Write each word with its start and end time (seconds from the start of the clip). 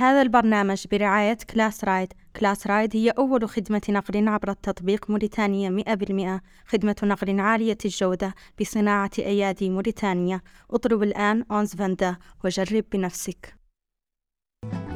هذا 0.00 0.22
البرنامج 0.22 0.86
برعاية 0.90 1.38
كلاس 1.50 1.84
رايد 1.84 2.12
كلاس 2.36 2.66
رايد 2.66 2.96
هي 2.96 3.10
أول 3.10 3.48
خدمة 3.48 3.82
نقل 3.88 4.28
عبر 4.28 4.50
التطبيق 4.50 5.10
موريتانيا 5.10 5.70
100% 5.70 6.40
خدمة 6.66 6.96
نقل 7.02 7.40
عالية 7.40 7.78
الجودة 7.84 8.34
بصناعة 8.60 9.10
أيادي 9.18 9.70
موريتانيا. 9.70 10.40
اطلب 10.70 11.02
الآن 11.02 11.44
أونز 11.50 11.74
فاندا 11.74 12.16
وجرب 12.44 12.84
بنفسك. 12.92 13.54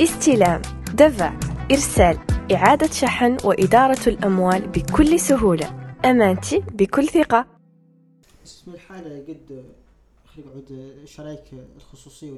استلام 0.01 0.63
دفع 0.95 1.39
إرسال 1.73 2.19
إعادة 2.53 2.87
شحن 2.87 3.37
وإدارة 3.45 4.09
الأموال 4.09 4.69
بكل 4.69 5.21
سهولة. 5.21 5.95
أمانتي 6.05 6.59
بكل 6.59 7.09
ثقة. 7.09 7.47
اسم 8.45 8.75
الحالة 8.75 9.25
قد 9.29 9.65
خلينا 10.25 10.51
نقعد 10.51 10.71
الشرايك 11.03 11.45
الخصوصية 11.77 12.31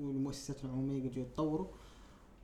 والمؤسسات 0.00 0.64
العمومية 0.64 1.08
قد 1.08 1.16
يتطوروا 1.16 1.66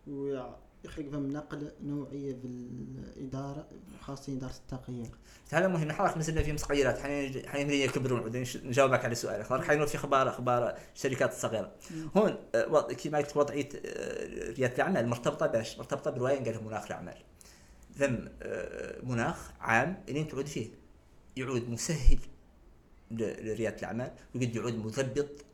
ويخلق 0.06 1.10
فهم 1.10 1.32
نقل 1.32 1.72
نوعية 1.82 2.34
بالإدارة 2.34 3.68
خاصة 4.00 4.32
إدارة 4.32 4.54
التغيير. 4.56 5.10
هذا 5.52 5.68
مهم. 5.68 5.92
حرك 5.92 6.18
نزلنا 6.18 6.42
في 6.42 6.52
مسقيرات. 6.52 6.98
حين 6.98 7.48
حين 7.48 7.70
يكبرون 7.70 8.46
نجاوبك 8.64 9.04
على 9.04 9.14
سؤالك 9.14 9.62
حين 9.62 9.86
في 9.86 9.96
أخبار 9.96 10.28
أخبار 10.28 10.78
الشركات 10.94 11.32
الصغيرة. 11.32 11.72
هون 12.16 12.36
آه، 12.54 12.82
كما 12.82 13.18
قلت 13.18 13.36
وضعية 13.36 13.68
آه، 13.86 14.52
ريادة 14.52 14.74
الأعمال 14.74 15.08
مرتبطة 15.08 15.46
باش 15.46 15.78
مرتبطة 15.78 16.10
بروايه 16.10 16.44
قال 16.44 16.64
مناخ 16.64 16.86
الأعمال. 16.86 17.16
ذم 17.98 18.28
آه، 18.42 19.04
مناخ 19.04 19.52
عام 19.60 20.04
اللي 20.08 20.24
تعود 20.24 20.46
فيه. 20.46 20.70
يعود 21.36 21.68
مسهل 21.68 22.18
لريادة 23.10 23.76
الأعمال 23.76 24.12
وقد 24.34 24.56
يعود 24.56 24.86
مثبط 24.86 25.45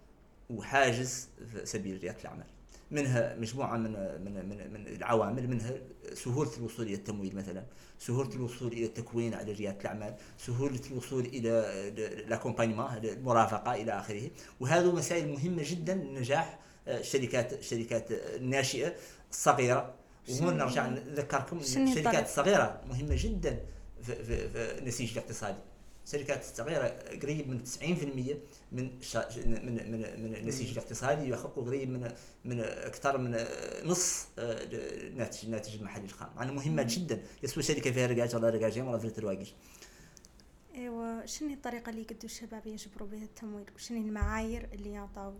وحاجز 0.52 1.28
في 1.52 1.66
سبيل 1.66 1.98
رياده 2.02 2.20
الأعمال. 2.20 2.46
منها 2.90 3.36
مجموعة 3.36 3.76
من 3.76 3.92
من 4.24 4.48
من, 4.48 4.72
من 4.72 4.86
العوامل 4.86 5.48
منها 5.48 5.74
سهولة 6.14 6.50
الوصول 6.58 6.86
إلى 6.86 6.94
التمويل 6.94 7.36
مثلا 7.36 7.64
سهولة 7.98 8.34
الوصول 8.34 8.72
إلى 8.72 8.84
التكوين 8.84 9.34
على 9.34 9.52
رياده 9.52 9.80
الأعمال 9.80 10.14
سهولة 10.38 10.80
الوصول 10.90 11.24
إلى 11.24 12.24
لاكومبانيمون 12.28 12.86
المرافقة 12.86 13.74
إلى 13.74 13.92
آخره. 13.92 14.30
وهذه 14.60 14.92
مسائل 14.92 15.28
مهمة 15.28 15.62
جدا 15.66 15.94
لنجاح 15.94 16.58
الشركات 16.88 17.52
الشركات 17.52 18.06
الناشئة 18.10 18.94
الصغيرة. 19.30 19.94
وهون 20.30 20.56
نرجع 20.56 20.86
نذكركم 20.86 21.58
الشركات 21.58 22.24
الصغيرة 22.24 22.80
مهمة 22.88 23.14
جدا 23.18 23.60
في, 24.02 24.14
في, 24.24 24.48
في 24.48 24.78
النسيج 24.78 25.12
الاقتصادي. 25.12 25.58
الشركات 26.06 26.40
الصغيرة 26.40 26.94
قريب 27.22 27.48
من 27.48 27.64
90% 27.64 28.34
من 28.72 28.90
من 29.46 29.90
من 29.92 30.24
من 30.24 30.34
النسيج 30.34 30.70
الاقتصادي 30.70 31.28
يحقق 31.28 31.58
قريب 31.66 31.90
من 31.90 32.12
من 32.44 32.60
أكثر 32.60 33.18
من 33.18 33.36
نص 33.84 34.26
الناتج 34.38 35.38
آه، 35.38 35.44
الناتج 35.44 35.74
المحلي 35.74 36.04
الخام. 36.04 36.30
معناها 36.36 36.54
مهمه 36.54 36.86
جدا. 36.88 37.22
يسوى 37.42 37.62
شركه 37.62 37.90
فيها 37.90 38.06
رقاج 38.06 38.36
ولا 38.36 38.50
رقاجين 38.50 38.82
ولا 38.84 38.98
ثلاث 38.98 39.18
رواقش 39.18 39.54
إيوا 40.74 41.26
شنو 41.26 41.52
الطريقة 41.52 41.90
اللي 41.90 42.02
قدوا 42.02 42.24
الشباب 42.24 42.66
يجبروا 42.66 43.08
بها 43.08 43.24
التمويل؟ 43.24 43.66
وشنو 43.74 43.98
المعايير 43.98 44.68
اللي 44.72 44.92
يعطوا 44.92 45.32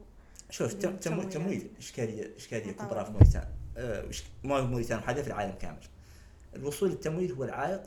شوف 0.50 0.74
التمويل؟ 0.74 1.70
إشكالية 1.78 2.36
إشكالية 2.36 2.72
كبرى 2.72 3.04
في 3.04 3.10
موريتانيا. 3.10 3.54
آه 3.76 4.10
ما 4.44 4.60
في 4.60 4.66
موريتانيا 4.66 5.02
حتى 5.02 5.22
في 5.22 5.28
العالم 5.28 5.54
كامل. 5.54 5.82
الوصول 6.56 6.90
للتمويل 6.90 7.32
هو 7.32 7.44
العائق. 7.44 7.82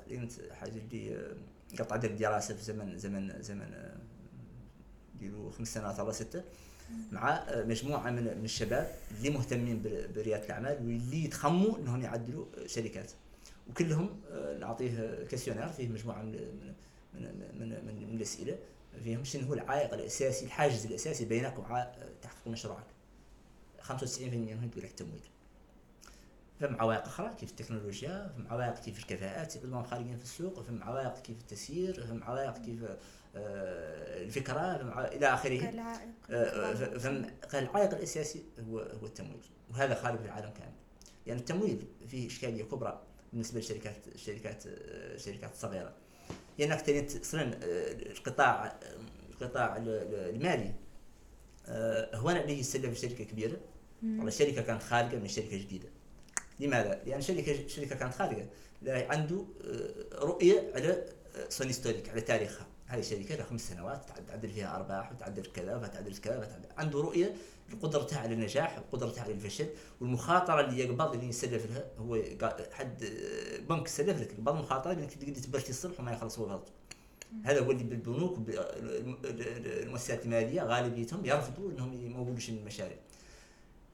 حاجة 0.51 0.71
اللي 0.71 1.15
آه، 1.15 1.35
قطع 1.79 1.95
دراسة 1.95 2.55
في 2.55 2.61
زمن 2.61 2.97
زمن 2.97 3.41
زمن 3.41 3.73
ديروا 5.19 5.51
خمس 5.51 5.73
سنوات 5.73 5.99
ولا 5.99 6.11
ستة 6.11 6.43
مع 7.11 7.45
مجموعة 7.51 8.09
من 8.09 8.23
من 8.23 8.45
الشباب 8.45 8.95
اللي 9.17 9.29
مهتمين 9.29 9.81
بريادة 10.15 10.45
الأعمال 10.45 10.77
واللي 10.77 11.23
يتخموا 11.23 11.77
إنهم 11.77 12.01
يعدلوا 12.01 12.45
شركات. 12.65 13.11
وكلهم 13.69 14.19
آه، 14.31 14.57
نعطيه 14.57 15.23
كاسيونير 15.23 15.67
فيه 15.67 15.87
مجموعة 15.87 16.21
من 16.21 16.31
من 17.13 17.21
من, 17.59 17.69
من, 17.69 18.09
من 18.09 18.15
الأسئلة. 18.15 18.57
فيهم 19.03 19.23
شنو 19.23 19.47
هو 19.47 19.53
العائق 19.53 19.93
الأساسي 19.93 20.45
الحاجز 20.45 20.85
الأساسي 20.85 21.25
بينك 21.25 21.59
وبين 21.59 21.85
تحقيق 22.21 22.47
مشروعك. 22.47 22.85
95% 23.87 24.21
منهم 24.21 24.69
يقول 24.69 24.83
لك 24.83 24.89
التمويل 24.89 25.21
فهم 26.59 26.75
عوائق 26.75 27.05
أخرى 27.05 27.33
كيف 27.39 27.49
التكنولوجيا 27.49 28.33
فهم 28.37 28.47
عوائق 28.47 28.79
كيف 28.79 28.99
الكفاءات 28.99 29.55
اللي 29.55 29.83
خارجين 29.83 30.17
في 30.17 30.23
السوق 30.23 30.61
فهم 30.61 30.83
عوائق 30.83 31.21
كيف 31.21 31.37
التسيير 31.37 32.07
فهم 32.07 32.23
عوائق 32.23 32.57
كيف 32.57 32.79
آه، 33.35 34.23
الفكرة 34.23 34.75
إلى 35.07 35.27
آخره. 35.33 35.59
آه، 36.31 36.73
فهم 36.97 37.25
العائق 37.53 37.93
الأساسي 37.95 38.43
هو 38.69 38.79
هو 38.79 39.05
التمويل. 39.05 39.45
وهذا 39.71 39.95
خارج 39.95 40.19
في 40.19 40.25
العالم 40.25 40.49
كامل. 40.49 40.73
يعني 41.27 41.39
التمويل 41.39 41.87
فيه 42.07 42.27
إشكالية 42.27 42.63
كبرى 42.63 43.01
بالنسبة 43.33 43.59
للشركات 43.59 44.07
الشركات 44.15 44.63
الشركات 44.65 45.51
الصغيرة. 45.51 45.93
لانك 46.59 46.87
يعني 46.87 47.07
أصلا 47.21 47.51
القطاع 48.11 48.79
القطاع 49.29 49.77
المالي. 49.77 50.73
آه، 51.67 52.15
هو 52.15 52.31
يستلف 52.31 52.85
في 52.85 53.07
شركة 53.09 53.23
كبيرة. 53.23 53.57
والله 54.03 54.27
الشركة 54.27 54.61
كانت 54.61 54.83
خارجة 54.83 55.15
من 55.15 55.27
شركة 55.27 55.57
جديدة. 55.57 55.89
لماذا؟ 56.59 56.89
لأن 56.89 57.07
يعني 57.07 57.21
شركه 57.21 57.67
شركة 57.67 57.95
كانت 57.95 58.13
خارجة. 58.13 58.47
عنده 58.87 59.45
رؤية 60.13 60.71
على 60.75 61.05
سونيستوريك 61.49 62.09
على 62.09 62.21
تاريخها. 62.21 62.67
هذه 62.87 62.99
الشركة 62.99 63.35
لها 63.35 63.45
خمس 63.45 63.69
سنوات 63.69 64.05
تعدل 64.27 64.49
فيها 64.49 64.75
أرباح 64.75 65.11
وتعدل 65.11 65.45
كذا 65.45 65.75
وتعدل 65.75 66.17
كذا 66.17 66.37
وتعدل. 66.37 66.67
عنده 66.77 66.99
رؤية 66.99 67.35
قدرتها 67.81 68.19
على 68.19 68.33
النجاح 68.33 68.79
وقدرتها 68.79 69.23
على 69.23 69.33
الفشل 69.33 69.67
والمخاطرة 70.01 70.61
اللي 70.61 70.79
يقبض 70.79 71.13
اللي 71.13 71.27
يسلف 71.27 71.65
لها 71.71 71.85
هو 71.99 72.21
حد 72.71 73.11
بنك 73.69 73.87
سلف 73.87 74.21
لك 74.21 74.33
يقبض 74.33 74.55
مخاطره 74.55 74.93
انك 74.93 75.13
تقدر 75.13 75.41
تبرتي 75.41 75.69
الصبح 75.69 75.99
وما 75.99 76.11
يخلص 76.11 76.39
غلط. 76.39 76.67
هذا 77.43 77.59
هو 77.59 77.71
اللي 77.71 77.83
بالبنوك 77.83 78.37
المؤسسات 79.83 80.25
المالية 80.25 80.61
غالبيتهم 80.61 81.25
يرفضوا 81.25 81.71
إنهم 81.71 81.93
يمولوش 81.93 82.49
المشاريع. 82.49 82.97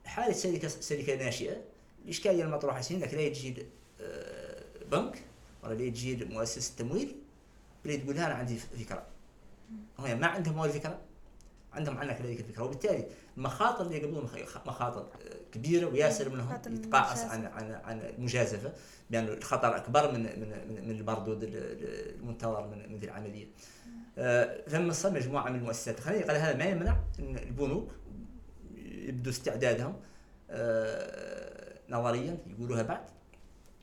حالة 0.04 0.32
شركة 0.32 0.68
شركة 0.68 1.16
ناشئة 1.16 1.56
الإشكالية 2.04 2.44
المطروحة 2.44 2.82
إنك 2.90 3.14
لا 3.14 3.20
يجي 3.20 3.66
آه، 4.00 4.62
بنك 4.90 5.22
ولا 5.64 5.74
لا 5.74 5.82
يجي 5.82 6.24
مؤسسة 6.24 6.74
تمويل 6.76 7.21
اللي 7.84 7.96
تقول 7.96 8.18
أنا 8.18 8.34
عندي 8.34 8.56
فكره 8.56 9.02
هم 9.98 10.20
ما 10.20 10.26
عندهم 10.26 10.58
ولا 10.58 10.72
فكره 10.72 10.98
عندهم 11.72 11.98
عنك 11.98 12.18
كذلك 12.18 12.40
الفكرة 12.40 12.62
وبالتالي 12.62 13.06
المخاطر 13.36 13.86
اللي 13.86 13.96
يقبلون 13.96 14.28
مخاطر 14.66 15.06
كبيرة 15.52 15.86
وياسر 15.86 16.28
منهم 16.28 16.58
يتقاعس 16.66 17.24
عن 17.24 17.46
عن 17.46 17.72
عن 17.72 18.00
المجازفة 18.00 18.72
بأن 19.10 19.24
يعني 19.24 19.38
الخطر 19.38 19.76
أكبر 19.76 20.12
من 20.12 20.22
من 20.22 20.84
من 20.84 20.90
المردود 20.90 21.44
المنتظر 21.44 22.66
من 22.66 22.92
من 22.92 23.02
العملية. 23.02 23.46
آه، 24.18 24.60
ثم 24.68 24.92
صار 24.92 25.12
مجموعة 25.12 25.50
من 25.50 25.58
المؤسسات. 25.58 25.98
الخيريه 25.98 26.24
قال 26.24 26.36
هذا 26.36 26.56
ما 26.56 26.64
يمنع 26.64 26.96
إن 27.18 27.38
البنوك 27.38 27.90
يبدوا 28.84 29.32
استعدادهم 29.32 29.96
آه، 30.50 31.78
نظريا 31.88 32.38
يقولوها 32.46 32.82
بعد. 32.82 33.04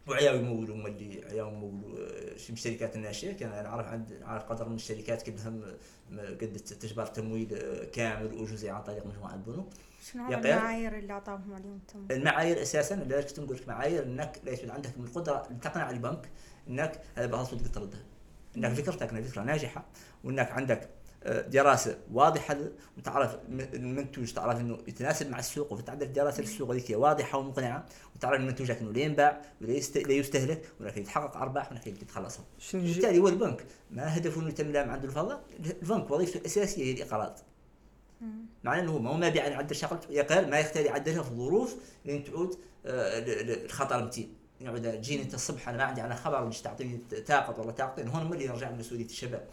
وعياو 0.10 0.36
يمولوا 0.36 0.76
هم 0.76 0.88
اللي 0.88 1.26
عياو 1.26 1.48
يمولوا 1.48 2.00
آه، 2.00 2.34
الشركات 2.50 2.96
الناشئه 2.96 3.32
كان 3.34 3.52
أنا 3.52 3.70
عارف 3.70 3.88
عند 3.88 4.22
عارف 4.24 4.44
قدر 4.44 4.70
من 4.70 4.76
الشركات 4.76 5.22
كلهم 5.22 5.64
قد 6.20 6.62
تجبر 6.80 7.06
تمويل 7.06 7.54
آه، 7.54 7.84
كامل 7.84 8.34
وجزئي 8.34 8.70
عن 8.70 8.84
طريق 8.84 9.06
مجموعة 9.06 9.34
البنوك. 9.34 9.70
شنو 10.12 10.28
المعايير 10.28 10.98
اللي 10.98 11.14
اعطاهم 11.14 11.54
اليوم 11.56 11.76
التمويل؟ 11.76 12.12
المعايير 12.12 12.62
أساسا 12.62 12.96
لذلك 12.96 13.40
نقول 13.40 13.58
لك 13.58 13.68
معايير 13.68 14.04
إنك 14.04 14.40
ليس 14.44 14.66
عندك 14.66 14.98
من 14.98 15.06
القدرة 15.06 15.48
تقنع 15.62 15.90
البنك 15.90 16.30
إنك 16.68 17.02
هذا 17.16 17.26
بغلط 17.26 17.50
تقدر 17.50 17.68
تردها. 17.68 18.04
إنك 18.58 18.74
فكرتك 18.74 19.22
فكره 19.22 19.42
ناجحة 19.42 19.86
وإنك 20.24 20.52
عندك 20.52 20.90
دراسة 21.26 21.98
واضحة 22.12 22.58
وتعرف 22.98 23.38
المنتوج 23.74 24.34
تعرف 24.34 24.60
إنه 24.60 24.78
يتناسب 24.88 25.30
مع 25.30 25.40
السوق 25.40 25.74
وتعرف 25.74 26.04
دراسة 26.04 26.44
السوق 26.44 26.72
هذيك 26.72 26.90
واضحة 26.90 27.38
ومقنعة 27.38 27.86
وتعرف 28.16 28.40
المنتوج 28.40 28.72
انه 28.72 28.92
لا 28.92 29.00
ينباع 29.00 29.42
ولا 29.62 29.72
لا 29.96 30.14
يستهلك 30.14 30.62
ولكن 30.80 31.02
يتحقق 31.02 31.38
أرباح 31.38 31.72
ولكن 31.72 31.92
يتخلصها 31.92 32.46
بالتالي 32.74 33.20
هو 33.20 33.28
البنك. 33.28 33.66
ما 33.92 34.18
هدفه 34.18 34.42
إنه 34.42 34.50
يتم 34.50 34.78
عنده 34.78 35.08
الفضل 35.08 35.38
البنك 35.82 36.12
وظيفته 36.12 36.38
الأساسية 36.38 36.84
هي 36.84 36.92
الإقراض. 36.92 37.40
معناه 38.64 38.82
إنه 38.82 39.00
ما 39.00 39.10
هو 39.10 39.18
ما 39.18 39.30
بيع 39.30 39.48
يعدل 39.48 39.76
شغلته 39.76 40.12
يقل 40.12 40.50
ما 40.50 40.60
يختار 40.60 40.86
يعدلها 40.86 41.24
في 41.24 41.30
ظروف 41.36 41.76
لين 42.06 42.24
تعود 42.24 42.58
آه، 42.86 43.24
الخطر 43.66 44.04
متين. 44.06 44.34
يقعد 44.62 44.82
تجيني 44.82 45.24
إنت 45.24 45.34
الصبح 45.34 45.70
أنا 45.70 45.78
ما 45.78 45.84
عندي 45.84 46.02
أنا 46.02 46.16
خبر 46.16 46.46
مش 46.46 46.62
تعطيني 46.62 47.00
طاقة 47.28 47.62
ولا 47.62 47.72
طاقتين 47.72 48.08
هون 48.08 48.34
اللي 48.34 48.46
يرجع 48.46 48.70
لمسؤوليه 48.70 49.06
الشباب. 49.06 49.48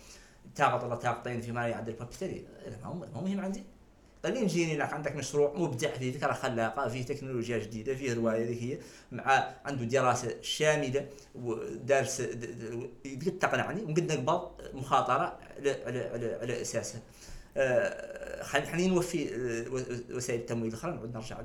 تاخذ 0.57 0.85
ولا 0.85 0.95
طاقتين 0.95 1.41
فيما 1.41 1.69
يعدل 1.69 1.93
بالتالي 1.93 2.45
ما 2.83 2.87
هو 2.87 3.23
مهم 3.23 3.41
عندي. 3.41 3.63
خلينا 4.23 4.41
نجيني 4.41 4.77
لك 4.77 4.93
عندك 4.93 5.17
مشروع 5.17 5.55
مبدع 5.57 5.91
فيه 5.91 6.13
فكره 6.13 6.33
خلاقه 6.33 6.89
فيه 6.89 7.07
تكنولوجيا 7.07 7.59
جديدة 7.59 7.95
فيه 7.95 8.15
روايه 8.15 8.45
ذيك 8.47 8.63
هي 8.63 8.79
مع 9.13 9.55
عنده 9.65 9.85
دراسة 9.85 10.35
شاملة 10.43 11.07
ودارس 11.35 12.21
قد 13.05 13.39
تقنعني 13.41 13.83
وقد 13.83 14.13
نقبض 14.13 14.51
مخاطرة 14.75 15.39
على 15.57 15.71
على 15.87 16.01
على, 16.01 16.39
على 16.43 16.63
أساسها. 16.63 17.01
آه، 17.57 18.43
خلينا 18.43 18.95
نوفي 18.95 19.35
آه، 19.35 20.15
وسائل 20.17 20.41
التمويل 20.41 20.69
الأخرى 20.73 20.91
نعود 20.91 21.15
نرجع 21.17 21.41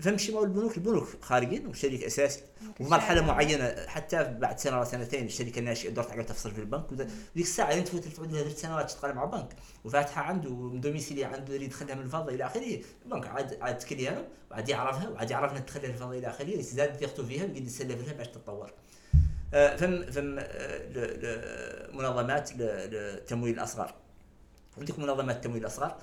فمشي 0.00 0.32
مول 0.32 0.44
البنوك 0.44 0.76
البنوك 0.76 1.08
خارجين 1.22 1.66
وشريك 1.66 2.04
اساسي 2.04 2.40
ومرحله 2.80 3.20
معينة 3.20 3.86
حتى 3.86 4.24
بعد 4.24 4.58
سنة 4.58 4.76
ولا 4.76 4.84
سنتين 4.84 5.26
الشركة 5.26 5.58
الناشئة 5.58 5.90
دورت 5.90 6.10
على 6.10 6.24
تفصل 6.24 6.50
في 6.50 6.60
البنك 6.60 6.92
وديك 6.92 7.10
الساعة 7.36 7.72
انت 7.72 7.88
تفوت 7.88 8.04
تعود 8.04 8.32
لها 8.32 8.42
ثلاث 8.42 8.60
سنوات 8.60 8.90
تشتغل 8.90 9.14
مع 9.14 9.24
بنك 9.24 9.48
وفاتحة 9.84 10.22
عنده 10.22 10.70
دوميسيلي 10.74 11.24
عنده 11.24 11.54
يريد 11.54 11.62
يدخلها 11.68 11.94
من 11.94 12.02
الفضة 12.02 12.34
إلى 12.34 12.46
آخره. 12.46 12.80
البنك 13.04 13.26
عاد 13.26 13.58
عاد 13.60 13.78
تكليانه 13.78 14.24
وعاد 14.50 14.68
يعرفها 14.68 15.08
وعاد 15.08 15.30
يعرفنا 15.30 15.58
تدخلها 15.58 15.90
الفضة 15.90 16.18
إلى 16.18 16.26
آخره. 16.26 16.46
يزداد 16.46 16.96
ثقته 16.96 17.26
فيها 17.26 17.44
ويقدر 17.44 17.62
يسلف 17.62 18.06
لها 18.06 18.12
باش 18.12 18.28
تتطور. 18.28 18.72
آه، 19.54 19.76
فم 19.76 20.02
فم 20.02 20.36
آه، 20.38 21.90
منظمات 21.92 22.52
للتمويل 22.56 23.54
الاصغر 23.54 23.94
عندك 24.78 24.98
منظمات 24.98 25.36
التمويل 25.36 25.60
الاصغر 25.60 25.96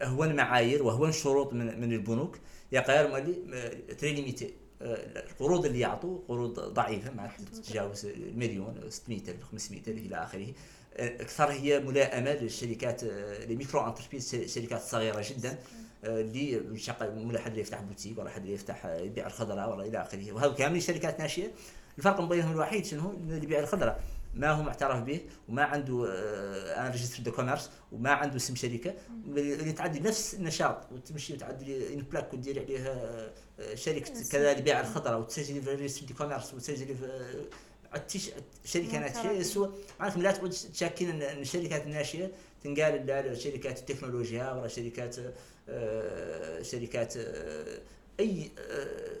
آه، 0.00 0.04
اهون 0.04 0.36
معايير 0.36 0.82
واهون 0.82 1.12
شروط 1.12 1.52
من 1.52 1.80
من 1.80 1.92
البنوك. 1.92 2.38
يا 2.72 2.80
قير 2.80 3.08
مالي 3.08 3.34
très 3.98 4.12
limité 4.12 4.54
القروض 4.82 5.66
اللي 5.66 5.80
يعطوا 5.80 6.18
قروض 6.28 6.60
ضعيفة 6.60 7.10
ما 7.14 7.30
تتجاوز 7.52 8.06
المليون 8.06 8.80
600 8.88 9.20
ألف 9.20 9.42
500 9.52 9.80
ألف 9.80 9.88
إلى 9.88 10.16
آخره. 10.16 10.46
أكثر 10.96 11.50
هي 11.50 11.80
ملائمة 11.80 12.32
للشركات 12.32 13.00
ال 13.02 13.86
micro-entreprises 13.86 14.34
الشركات 14.34 14.80
الصغيره 14.80 15.24
جدا 15.30 15.58
اللي 16.04 16.62
ولا 17.24 17.40
حد 17.40 17.56
يفتح 17.56 17.80
بوتيك 17.80 18.18
ولا 18.18 18.30
حد 18.30 18.46
يفتح 18.46 18.86
يبيع 18.86 19.26
الخضرة 19.26 19.68
ولا 19.68 19.84
إلى 19.84 20.02
آخره. 20.02 20.32
وهذا 20.32 20.52
كامل 20.52 20.82
شركات 20.82 21.20
ناشئة. 21.20 21.50
الفرق 21.98 22.20
بينهم 22.20 22.52
الوحيد 22.52 22.84
شنو؟ 22.84 23.10
اللي 23.10 23.36
يبيع 23.36 23.58
الخضرة. 23.58 23.98
ما 24.36 24.50
هو 24.50 24.62
معترف 24.62 25.02
به 25.02 25.20
وما 25.48 25.62
عنده 25.62 26.06
un 26.86 26.92
registre 26.92 27.22
de 27.22 27.32
commerce 27.32 27.70
وما 27.92 28.10
عنده 28.10 28.36
اسم 28.36 28.54
شركة 28.54 28.94
اللي 29.26 29.72
تعدي 29.72 30.00
نفس 30.00 30.34
النشاط 30.34 30.92
وتمشي 30.92 31.34
وتعدي 31.34 31.94
une 31.94 32.00
plaque 32.02 32.34
وتدير 32.34 32.62
عليها 32.62 33.30
آه، 33.60 33.74
شركة 33.74 34.12
كذا 34.30 34.54
لبيع 34.54 34.80
الخضره 34.80 35.16
وتسجلي 35.16 35.60
في 35.60 35.74
registre 35.74 36.06
de 36.06 36.14
commerce 36.14 36.54
وتسجلي 36.54 36.94
في 36.94 37.08
شركة 38.64 38.98
ناشئه 38.98 39.42
سوى 39.42 39.72
معناتكم 40.00 40.22
لا 40.22 40.30
تعود 40.30 40.50
تشاكين 40.50 41.10
ان 41.10 41.22
الشركات 41.22 41.86
الناشئه 41.86 42.30
تنقال 42.64 43.06
لا 43.06 43.34
شركات 43.34 43.78
التكنولوجيا 43.78 44.52
ولا 44.52 44.68
شركات 44.68 45.16
آه 45.68 46.62
شركات 46.62 47.16
آه 47.16 47.78
أي 48.20 48.50
آه 48.58 49.16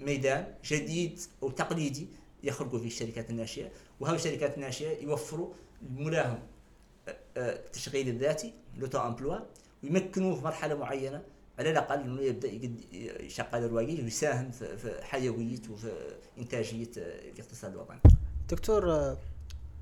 ميدان 0.00 0.54
جديد 0.64 1.20
أو 1.42 1.50
تقليدي. 1.50 2.06
يخلقوا 2.44 2.78
فيه 2.78 2.86
الشركات 2.86 3.30
الناشئة 3.30 3.70
وهذه 4.00 4.14
الشركات 4.14 4.54
الناشئة 4.54 5.02
يوفروا 5.02 5.52
ملاهم 5.90 6.38
التشغيل 7.36 8.08
الذاتي 8.08 8.52
لوتو 8.76 8.98
امبلوا 8.98 9.38
ويمكنوه 9.82 10.36
في 10.36 10.44
مرحلة 10.44 10.74
معينة 10.74 11.22
على 11.58 11.70
الأقل 11.70 12.00
إنه 12.00 12.22
يبدأ 12.22 12.48
يشغل 13.22 13.64
الواقي 13.64 14.02
ويساهم 14.02 14.50
في 14.50 15.00
حيوية 15.02 15.60
وفي 15.70 15.92
إنتاجية 16.38 16.90
الاقتصاد 16.96 17.72
الوطني. 17.72 18.00
دكتور 18.50 18.82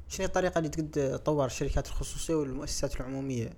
شنو 0.08 0.26
الطريقة 0.26 0.58
اللي 0.58 0.68
تقد 0.68 0.90
تطور 0.90 1.46
الشركات 1.46 1.86
الخصوصية 1.86 2.34
والمؤسسات 2.34 2.96
العمومية 2.96 3.52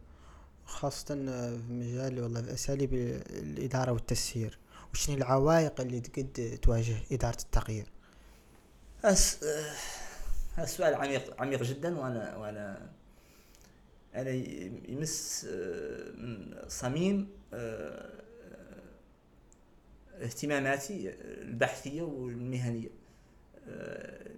خاصة 0.64 1.14
في 1.14 1.62
مجال 1.70 2.22
والله 2.22 2.42
في 2.42 2.54
أساليب 2.54 2.94
الإدارة 3.30 3.92
والتسيير 3.92 4.58
وشنو 4.92 5.16
العوائق 5.16 5.80
اللي 5.80 6.00
تقد 6.00 6.58
تواجه 6.62 6.96
إدارة 7.12 7.38
التغيير؟ 7.42 7.86
أس... 9.04 9.44
هذا 10.54 10.66
سؤال 10.66 10.94
عميق 10.94 11.40
عميق 11.42 11.62
جدا 11.62 11.98
وأنا 11.98 12.36
وأنا 12.36 12.90
أنا 14.14 14.30
يمس 14.88 15.46
آه، 15.50 16.10
من 16.12 16.54
صميم 16.68 17.28
آه، 17.54 18.10
اهتماماتي 20.22 21.14
البحثية 21.20 22.02
والمهنية. 22.02 22.88
آه، 23.68 24.30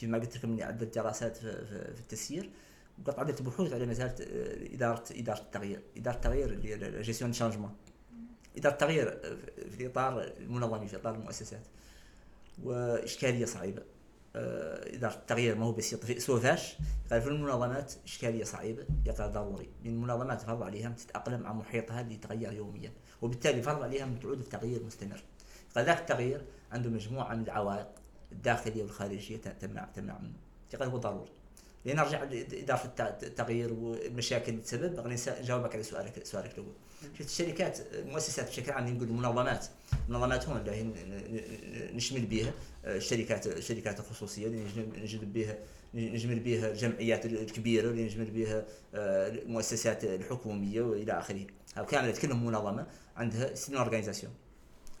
كما 0.00 0.18
قلت 0.18 0.36
لكم 0.36 0.52
إني 0.52 0.62
عدت 0.62 0.94
دراسات 0.94 1.36
في, 1.36 1.94
التسيير 1.98 2.50
وقد 2.98 3.18
عدت 3.18 3.42
بحوث 3.42 3.72
على 3.72 3.86
مساله 3.86 4.14
اداره 4.74 5.04
إدارة 5.10 5.40
التغيير. 5.40 5.82
إدارة 5.96 6.16
التغيير 6.16 6.50
اللي 6.50 6.74
هي 6.74 7.02
gestion 7.02 7.32
changement 7.32 7.76
إدارة 8.56 8.72
التغيير 8.72 9.10
في 9.70 9.80
الاطار 9.80 10.22
المنظمي 10.22 10.88
في 10.88 10.96
إطار 10.96 11.14
المؤسسات. 11.14 11.66
وإشكالية 12.62 13.44
صعيبة. 13.44 13.82
إذا 14.36 15.06
آه، 15.06 15.14
التغيير 15.14 15.54
ما 15.54 15.66
هو 15.66 15.74
في 15.74 16.20
سوفاش 16.20 16.76
قال 17.10 17.22
في 17.22 17.28
المنظمات 17.28 17.92
إشكالية 18.04 18.44
صعيبة 18.44 18.84
يقال 19.06 19.32
ضروري. 19.32 19.68
من 19.84 19.90
المنظمات 19.90 20.40
فرض 20.40 20.62
عليها 20.62 20.90
تتأقلم 20.90 21.40
مع 21.40 21.52
محيطها 21.52 22.00
اللي 22.00 22.14
يتغير 22.14 22.52
يوميا 22.52 22.92
وبالتالي 23.22 23.62
فرض 23.62 23.82
عليها 23.82 24.06
من 24.06 24.20
تعود 24.20 24.38
التغيير 24.38 24.82
مستمر. 24.82 25.22
قال 25.76 25.84
ذاك 25.84 26.00
التغيير 26.00 26.44
عنده 26.72 26.90
مجموعة 26.90 27.34
من 27.34 27.42
العوائق 27.42 27.88
الداخلية 28.32 28.82
والخارجية 28.82 29.36
تمنع 29.36 29.84
تمنع 29.84 30.18
منه. 30.18 30.36
قال 30.80 30.88
هو 30.88 30.98
ضروري. 30.98 31.30
لنرجع 31.84 32.22
لإدارة 32.22 32.94
التغيير 33.22 33.72
والمشاكل 33.72 34.52
اللي 34.52 34.62
تسبب 34.62 35.06
نجاوبك 35.40 35.74
على 35.74 35.82
سؤالك 35.82 36.26
سؤالك 36.26 36.52
الأول. 36.58 36.74
شفت 37.18 37.28
الشركات 37.28 37.78
المؤسسات 37.92 38.48
بشكل 38.48 38.72
عام 38.72 38.88
نقول 38.88 39.08
المنظمات. 39.08 39.66
منظمات 40.08 40.48
هون 40.48 40.56
اللي 40.56 41.92
نشمل 41.94 42.26
بها 42.26 42.52
الشركات 42.84 43.46
الشركات 43.46 44.00
الخصوصية 44.00 44.46
اللي 44.46 44.64
نجمل 45.02 45.26
بها 45.26 45.58
نجمل 45.94 46.40
بها 46.40 46.70
الجمعيات 46.70 47.26
الكبيرة 47.26 47.90
اللي 47.90 48.04
نجمل 48.04 48.30
بها 48.30 48.64
المؤسسات 48.94 50.04
الحكومية 50.04 50.82
وإلى 50.82 51.12
آخره. 51.12 51.46
هاو 51.76 51.86
كاملة 51.86 52.12
كلهم 52.12 52.46
منظمة 52.46 52.86
عندها 53.16 53.54
سين 53.54 53.76
اورجانيزاسيون 53.76 54.32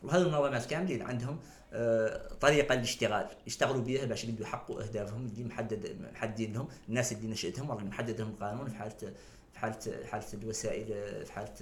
وهذه 0.02 0.22
المنظمات 0.22 0.66
كاملين 0.66 1.02
عندهم 1.02 1.38
آه، 1.72 2.34
طريقة 2.40 2.74
للاشتغال. 2.74 3.26
يشتغلوا 3.46 3.82
بها 3.82 4.04
باش 4.04 4.24
يقدروا 4.24 4.46
يحققوا 4.46 4.82
أهدافهم 4.82 5.26
اللي 5.26 5.44
محدد 5.44 5.96
محددين 6.12 6.52
لهم 6.52 6.68
الناس 6.88 7.12
اللي 7.12 7.28
نشأتهم 7.28 7.86
محدد 7.88 8.20
لهم 8.20 8.30
القانون 8.30 8.68
في 8.68 8.76
حالة 8.76 9.12
حاله 9.64 10.06
حاله 10.06 10.24
الوسائل 10.34 10.86
في 11.26 11.32
حاله 11.32 11.54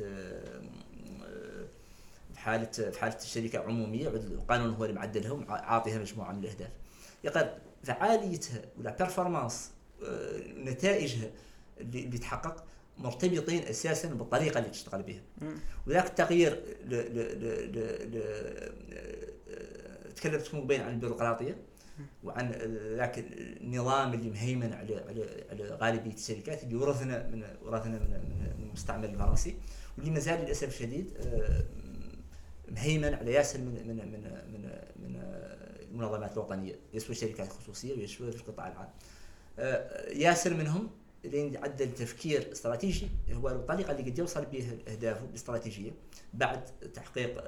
في 2.33 2.39
حاله 2.39 2.71
في 2.91 3.01
حاله 3.01 3.17
الشركة 3.17 3.59
عمومية 3.59 4.09
القانون 4.09 4.75
هو 4.75 4.85
اللي 4.85 4.97
معدلها 4.97 5.33
وعاطيها 5.33 5.99
مجموعة 5.99 6.33
من 6.33 6.45
الأهداف. 6.45 6.71
يقول 7.25 7.51
فعاليتها 7.85 8.63
ولا 8.79 8.97
بيرفورمانس 8.97 9.71
آه، 10.05 10.39
نتائجها 10.39 11.31
اللي, 11.81 12.19
تحقق 12.19 12.65
مرتبطين 12.99 13.63
أساسا 13.63 14.09
بالطريقة 14.09 14.59
اللي 14.59 14.71
تشتغل 14.71 15.03
بها. 15.03 15.23
وذاك 15.87 16.07
التغيير 16.07 16.53
ل 16.85 16.95
ل 16.95 17.19
ل 17.19 17.73
ل 17.73 18.15
ل 18.15 20.13
تكلمت 20.15 20.55
بين 20.55 20.81
عن 20.81 20.91
البيروقراطية. 20.91 21.57
وعن 22.25 22.53
ذاك 22.97 23.25
النظام 23.61 24.15
اللي 24.15 24.31
مهيمن 24.31 24.73
على 24.73 24.97
على 24.97 25.45
على 25.51 25.65
غالبية 25.65 26.15
الشركات 26.15 26.63
اللي 26.63 26.75
ورثنا 26.75 27.27
من 27.27 27.45
ورثنا 27.63 27.99
من, 27.99 28.53
المستعمر 28.63 29.05
الفرنسي 29.05 29.55
واللي 29.99 30.11
ما 30.11 30.19
زال 30.19 30.41
للأسف 30.41 30.69
الشديد 30.69 31.11
آه، 31.21 31.65
مهيمن 32.71 33.15
على 33.15 33.33
ياسر 33.33 33.59
من 33.59 33.87
من 33.87 33.97
من 33.97 34.23
من, 34.53 34.71
من 34.97 35.23
المنظمات 35.91 36.33
الوطنية. 36.33 36.75
يسوى 36.95 37.11
الشركات 37.11 37.47
الخصوصيه 37.47 37.93
ويسوى 37.93 38.29
القطاع 38.29 38.69
العام. 38.69 38.89
آه، 39.59 40.11
ياسر 40.11 40.55
منهم 40.55 40.91
لين 41.25 41.57
عدل 41.57 41.95
تفكير 41.95 42.53
استراتيجي 42.53 43.09
هو 43.33 43.49
الطريقة 43.49 43.91
اللي 43.93 44.11
قد 44.11 44.19
يوصل 44.19 44.45
بها 44.45 44.73
أهدافه 44.89 45.25
الاستراتيجية 45.25 45.91
بعد 46.35 46.65
تحقيق 46.95 47.43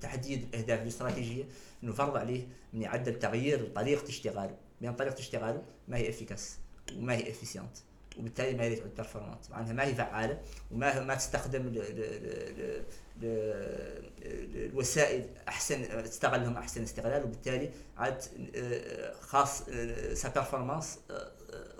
تحديد 0.00 0.42
الأهداف 0.42 0.82
الاستراتيجية. 0.82 1.44
انه 1.82 1.92
فرض 1.92 2.16
عليه 2.16 2.46
انه 2.74 2.84
يعدل 2.84 3.18
تغيير 3.18 3.68
طريقة 3.74 4.08
اشتغاله. 4.08 4.56
بين 4.80 4.92
طريقة 4.92 5.18
اشتغاله 5.18 5.62
ما 5.88 5.96
هي 5.96 6.08
efficace 6.08 6.58
وما 6.96 7.14
هي 7.14 7.30
efficiente 7.30 7.76
وبالتالي 8.18 8.56
ما 8.56 8.64
هي 8.64 8.80
performante 8.96 9.50
معناها 9.50 9.72
ما 9.72 9.84
هي 9.84 9.94
فعالة 9.94 10.40
وما 10.70 11.00
ما 11.00 11.14
تستخدم 11.14 11.82
الوسائل 14.56 15.26
أحسن 15.48 16.04
تستغلهم 16.04 16.56
أحسن 16.56 16.82
استغلال 16.82 17.24
وبالتالي 17.24 17.70
عاد 17.96 18.22
آه، 18.56 19.12
خاص 19.20 19.62
sa 20.12 20.28
آه، 20.28 20.32
performance 20.34 20.98
آه، 21.10 21.30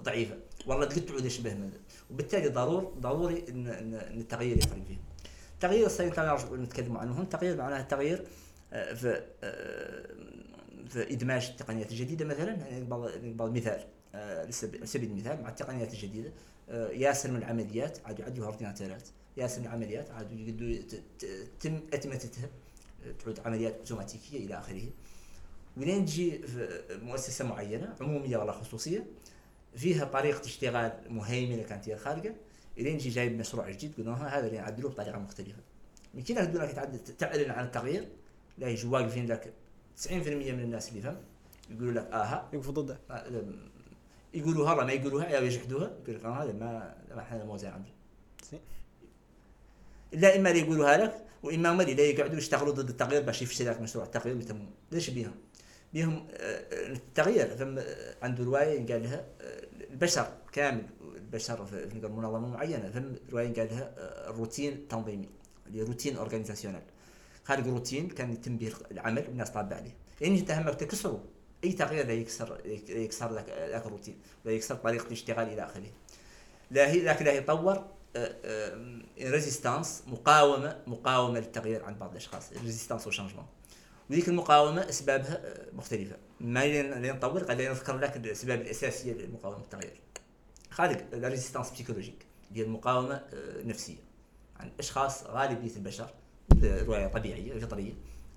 ضعيفة. 0.00 0.36
والله 0.66 0.86
قد 0.86 1.06
تعود 1.06 1.24
يشبه 1.24 1.54
من 1.54 1.70
وبالتالي 2.10 2.48
ضرور 2.48 2.94
ضروري 3.00 3.44
ان, 3.48 3.66
التغيير 4.20 4.56
يخرج 4.58 4.84
فيه 4.88 4.96
التغيير 5.54 5.88
سنرجع 5.88 6.38
نتكلم 6.52 6.96
عنه. 6.96 7.22
التغيير 7.22 7.56
معناه 7.56 7.80
التغيير 7.80 8.24
في 8.76 9.22
في 10.88 11.12
إدماج 11.12 11.46
التقنيات 11.46 11.90
الجديدة 11.90 12.24
مثلا 12.24 12.52
يعني 12.52 12.84
بعض 13.34 13.56
مثال 13.56 13.86
على 14.14 14.52
سبيل 14.84 15.10
المثال 15.10 15.42
مع 15.42 15.48
التقنيات 15.48 15.92
الجديدة 15.92 16.32
ياسر 16.92 17.30
من 17.30 17.36
العمليات 17.36 17.98
عاد 18.04 18.18
يعدوا 18.18 18.46
اورديناتورات 18.46 19.08
ياسر 19.36 19.60
من 19.60 19.66
العمليات 19.66 20.10
عاد 20.10 20.32
يقدروا 20.32 20.76
تم 21.60 21.80
اتمتتها 21.92 22.48
تعود 23.24 23.40
عمليات 23.40 23.74
أوتوماتيكية 23.74 24.46
إلى 24.46 24.58
آخره. 24.58 24.82
ولين 25.76 26.04
تجي 26.04 26.40
مؤسسة 26.90 27.44
معينة 27.44 27.94
عمومية 28.00 28.36
ولا 28.36 28.52
خصوصية 28.52 29.06
فيها 29.76 30.04
طريقة 30.04 30.40
اشتغال 30.40 30.92
مهيمنة 31.08 31.62
كانت 31.62 31.88
هي 31.88 31.96
خارجة 31.96 32.34
إلين 32.78 32.98
تجي 32.98 33.08
جايب 33.08 33.38
مشروع 33.38 33.70
جديد 33.70 33.94
قلنا 33.98 34.38
هذا 34.38 34.46
اللي 34.46 34.58
نعدلوه 34.58 34.90
بطريقة 34.90 35.18
مختلفة. 35.18 35.60
يمكن 36.14 36.52
دونك 36.52 36.70
تعلن 37.18 37.50
عن 37.50 37.64
التغيير. 37.64 38.08
لا 38.58 38.68
يجوا 38.68 38.92
واقفين 38.92 39.26
لك 39.26 39.52
90% 40.06 40.12
من 40.12 40.60
الناس 40.60 40.88
اللي 40.88 41.00
فهم 41.00 41.16
يقولوا 41.70 41.92
لك 41.92 42.06
أها 42.12 42.48
يوقفوا 42.52 42.72
ضده. 42.72 42.98
يقولوها 44.34 44.74
ما 44.74 44.92
يقولوها 44.92 45.28
يا 45.28 45.40
يجحدوها. 45.40 45.90
يقول 46.02 46.16
لك 46.16 46.24
آه، 46.24 46.42
هذا 46.42 46.52
ما 46.52 46.94
ما 47.14 47.20
إحنا 47.22 47.44
مو 47.44 47.56
زين 47.56 47.70
عندنا. 47.70 47.92
لا 50.12 50.36
إما 50.36 50.50
اللي 50.50 50.60
يقولوها 50.60 50.96
لك 50.96 51.24
وإما 51.42 51.72
هم 51.72 51.80
اللي 51.80 52.10
يقعدوا 52.10 52.36
يشتغلوا 52.38 52.72
ضد 52.72 52.88
التغيير 52.88 53.22
باش 53.22 53.42
يفشل 53.42 53.66
لك 53.66 53.80
مشروع 53.80 54.04
التغيير 54.04 54.36
ويتمون 54.36 54.70
ليش 54.92 55.10
بيهم؟ 55.10 55.34
بيهم 55.92 56.26
آه، 56.30 56.92
التغيير. 56.92 57.46
ثم 57.46 57.78
عنده 58.22 58.44
رواية 58.44 58.86
قال 58.92 59.02
لها 59.02 59.26
آه، 59.40 59.66
البشر 59.90 60.28
كامل 60.52 60.86
البشر 61.16 61.66
في 61.66 62.00
منظمة 62.02 62.48
معينة. 62.48 62.90
ثم 62.90 63.32
رواية 63.32 63.54
قال 63.54 63.68
لها 63.70 63.94
الروتين 64.30 64.72
التنظيمي 64.72 65.28
la 65.66 65.82
routine 65.82 66.16
organisationnelle 66.16 66.82
خارج 67.46 67.68
روتين 67.68 68.08
كان 68.08 68.32
يتم 68.32 68.56
به 68.56 68.72
العمل 68.90 69.24
والناس 69.28 69.50
طابعه 69.50 69.76
عليه. 69.76 69.94
يعني 70.20 70.38
انت 70.38 70.50
همك 70.50 70.74
تكسره 70.74 71.24
أي 71.64 71.72
تغيير 71.72 72.06
لا 72.06 72.12
يكسر 72.12 72.60
يكسر 72.88 73.32
لك 73.32 73.68
ذاك 73.70 73.86
الروتين 73.86 74.18
لا 74.44 74.52
يكسر 74.52 74.74
طريقة 74.74 75.06
الاشتغال 75.06 75.48
إلى 75.48 75.64
آخره. 75.64 75.90
لا 76.70 76.90
هي 76.90 77.02
لكن 77.02 77.24
لا 77.24 77.32
يطور 77.32 77.84
résistance 79.18 80.02
آه، 80.02 80.08
آه، 80.08 80.12
مقاومة 80.12 80.82
مقاومة 80.86 81.38
للتغيير 81.38 81.84
عند 81.84 81.98
بعض 81.98 82.10
الأشخاص. 82.10 82.52
résistance 82.52 83.06
au 83.06 83.13
changement 83.13 83.46
وذيك 84.10 84.28
المقاومة 84.28 84.88
أسبابها 84.88 85.40
آه، 85.44 85.66
مختلفة. 85.72 86.16
ما 86.40 87.12
نطول 87.12 87.40
قد 87.40 87.60
نذكر 87.62 87.96
لك 87.96 88.16
الأسباب 88.16 88.60
الأساسية 88.60 89.12
لمقاومة 89.12 89.58
التغيير. 89.58 90.00
خارج 90.70 90.98
la 91.12 91.28
résistance 91.28 91.70
psychologique 91.70 92.26
هي 92.52 92.62
المقاومه 92.62 93.22
النفسيه 93.32 93.96
عن 94.56 94.70
أشخاص 94.78 95.24
غالبية 95.24 95.76
البشر 95.76 96.10
رواية 96.64 97.06
طبيعية 97.06 97.60
فطريه 97.60 97.92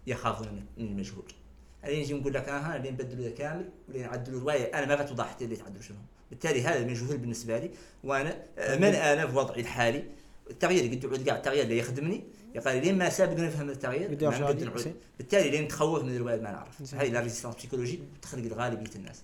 يخافون 0.07 0.65
من 0.77 0.85
المجهول. 0.87 1.25
اللي 1.83 2.01
نجي 2.01 2.13
نقول 2.13 2.33
لك 2.33 2.49
أها 2.49 2.75
اللي 2.75 2.91
نبدلوا 2.91 3.29
كامل 3.29 3.69
واللي 3.87 4.03
نعدلوا 4.03 4.41
رواية 4.41 4.65
أنا 4.65 4.85
ما 4.85 4.95
غتوضح 4.95 5.27
حتى 5.27 5.45
اللي 5.45 5.55
تعدلوا 5.55 5.81
شنو. 5.81 5.97
بالتالي 6.29 6.61
هذا 6.61 6.85
مجهول 6.85 7.17
بالنسبة 7.17 7.59
لي 7.59 7.71
وأنا 8.03 8.43
من 8.57 8.83
أنا 8.83 9.27
في 9.27 9.37
وضعي 9.37 9.61
الحالي 9.61 10.03
التغيير 10.49 10.91
قد 10.93 11.03
يعود 11.03 11.23
كاع 11.23 11.35
التغيير 11.35 11.63
اللي 11.63 11.77
يخدمني 11.77 12.23
يقال 12.55 12.81
لين 12.81 12.97
ما 12.97 13.09
سابق 13.09 13.39
نفهم 13.39 13.69
التغيير 13.69 14.09
ما 14.09 14.39
نعود. 14.39 14.71
بالتالي 15.17 15.49
لين 15.49 15.63
نتخوف 15.63 16.03
من 16.03 16.15
الرواية 16.15 16.41
ما 16.41 16.51
نعرف. 16.51 16.93
هاي 16.95 17.09
la 17.09 17.19
résistance 17.19 17.55
psychologique 17.55 17.99
تخلق 18.21 18.53
غالبيه 18.53 18.95
الناس. 18.95 19.23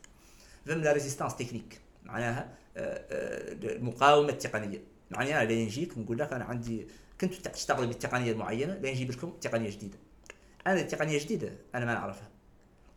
فهم 0.66 0.82
la 0.82 0.94
résistance 0.94 1.36
technique 1.36 1.80
معناها 2.04 2.50
آه، 2.78 2.82
آه، 3.12 3.76
المقاومة 3.76 4.30
التقنية. 4.30 4.82
معناها 5.12 5.46
لين 5.46 5.66
نجيك 5.66 5.98
نقول 5.98 6.18
لك 6.18 6.34
أنا 6.34 6.44
عندي 6.44 6.88
كنت 7.22 7.48
تشتغل 7.48 7.88
بالتقنية 7.88 8.32
المعينة 8.32 8.74
لين 8.74 8.94
نجيب 8.94 9.12
لكم 9.12 9.34
تقنية 9.42 9.70
جديدة. 9.70 9.98
أنا 10.68 10.82
التقنيه 10.82 11.20
جديدة 11.20 11.52
أنا 11.76 11.86
ما 11.86 11.94
نعرفها. 11.94 12.30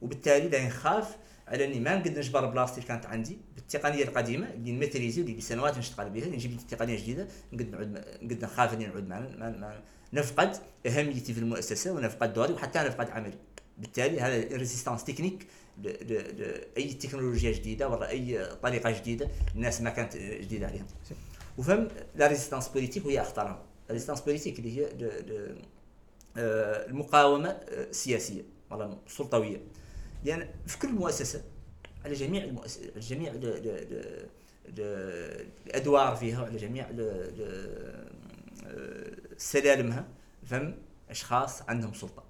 وبالتالي 0.02 0.48
لا 0.48 0.66
نخاف 0.66 1.16
على 1.48 1.64
إني 1.64 1.80
ما 1.80 1.96
نقدر 1.96 2.18
نجبر 2.18 2.46
بلاصتي 2.46 2.76
اللي 2.76 2.88
كانت 2.88 3.06
عندي 3.06 3.38
بالتقنية 3.54 4.04
القديمة 4.04 4.50
اللي 4.50 4.72
ن 4.72 4.77
maîtriser 4.77 5.22
واللي 5.22 5.40
سنوات 5.40 5.78
نشتغل 5.78 6.10
بها 6.10 6.26
نجيب 6.26 6.56
تقنية 6.68 6.98
جديدة 6.98 7.28
نقدر 7.52 7.70
نعود 7.70 8.04
نقدر 8.22 8.46
نخاف 8.46 8.74
إني 8.74 8.86
نعود 8.86 9.08
ما 9.08 9.20
ما 9.38 9.82
نفقد 10.12 10.56
أهميتي 10.86 11.34
في 11.34 11.40
المؤسسة 11.40 11.92
ونفقد 11.92 12.32
دوري 12.32 12.52
وحتى 12.52 12.78
نفقد 12.78 13.10
عملي. 13.10 13.38
بالتالي 13.78 14.20
هذا 14.20 14.36
ال 14.36 14.43
résistance 14.43 15.04
technique 15.04 15.46
لاي 15.78 16.92
تكنولوجيا 16.92 17.52
جديدة 17.52 17.88
ولا 17.88 18.08
أي 18.08 18.46
طريقة 18.62 18.90
جديدة 18.90 19.28
الناس 19.54 19.80
ما 19.80 19.90
كانت 19.90 20.16
جديدة 20.16 20.66
عليهم 20.66 20.86
وفهم 21.58 21.88
la 22.14 22.26
résistance 22.26 22.68
politique 22.68 23.06
وهي 23.06 23.20
اخطرها 23.20 23.67
résistance 23.90 24.20
politique 24.20 24.58
اللي 24.58 24.78
هي 24.78 24.86
آه، 26.36 26.86
المقاومة 26.86 27.48
السياسيه 27.50 28.42
آه، 28.72 28.76
ولا 28.76 28.98
السلطويه 29.06 29.60
لأن 30.24 30.48
في 30.66 30.78
كل 30.78 30.92
مؤسسة 30.92 31.42
على 32.04 32.14
جميع 32.14 32.44
المؤسسة 32.44 32.90
على 32.90 33.00
جميع 33.00 33.32
الأدوار 35.66 36.16
فيها 36.16 36.42
وعلى 36.42 36.56
جميع 36.56 36.86
سلالمها 39.36 40.08
فهم 40.46 40.74
أشخاص 41.10 41.62
عندهم 41.62 41.94
سلطة. 41.94 42.24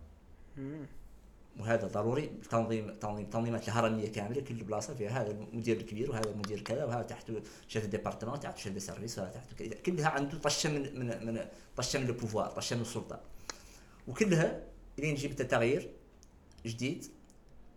وهذا 1.61 1.87
ضروري 1.87 2.31
تنظيم 2.51 2.95
تنظيم 2.95 3.27
تنظيمات 3.27 3.69
الهرمية 3.69 4.13
كاملة 4.13 4.41
كل 4.41 4.55
بلاصة 4.55 4.95
فيها 4.95 5.23
هذا 5.23 5.31
المدير 5.31 5.77
الكبير 5.77 6.11
وهذا 6.11 6.31
المدير 6.31 6.61
كذا 6.61 6.85
وهذا 6.85 7.03
تحت 7.03 7.33
chef 7.69 7.85
ال 7.85 7.89
département 7.89 8.41
تحت 8.41 8.59
chef 8.59 8.77
ال 8.77 8.82
service 8.82 9.19
وهذا 9.19 9.31
تحت 9.31 9.63
كلها 9.87 10.09
عنده 10.09 10.39
طشه 10.39 10.71
من 10.71 10.99
من 10.99 11.27
من 11.27 11.45
طشه 11.77 11.99
من 11.99 12.07
البوفوار 12.07 12.51
طشه 12.51 12.77
من 12.77 12.83
السلطه 12.83 13.21
وكلها 14.09 14.63
لين 14.99 15.15
جبت 15.15 15.43
تغيير 15.43 15.91
جديد 16.67 17.07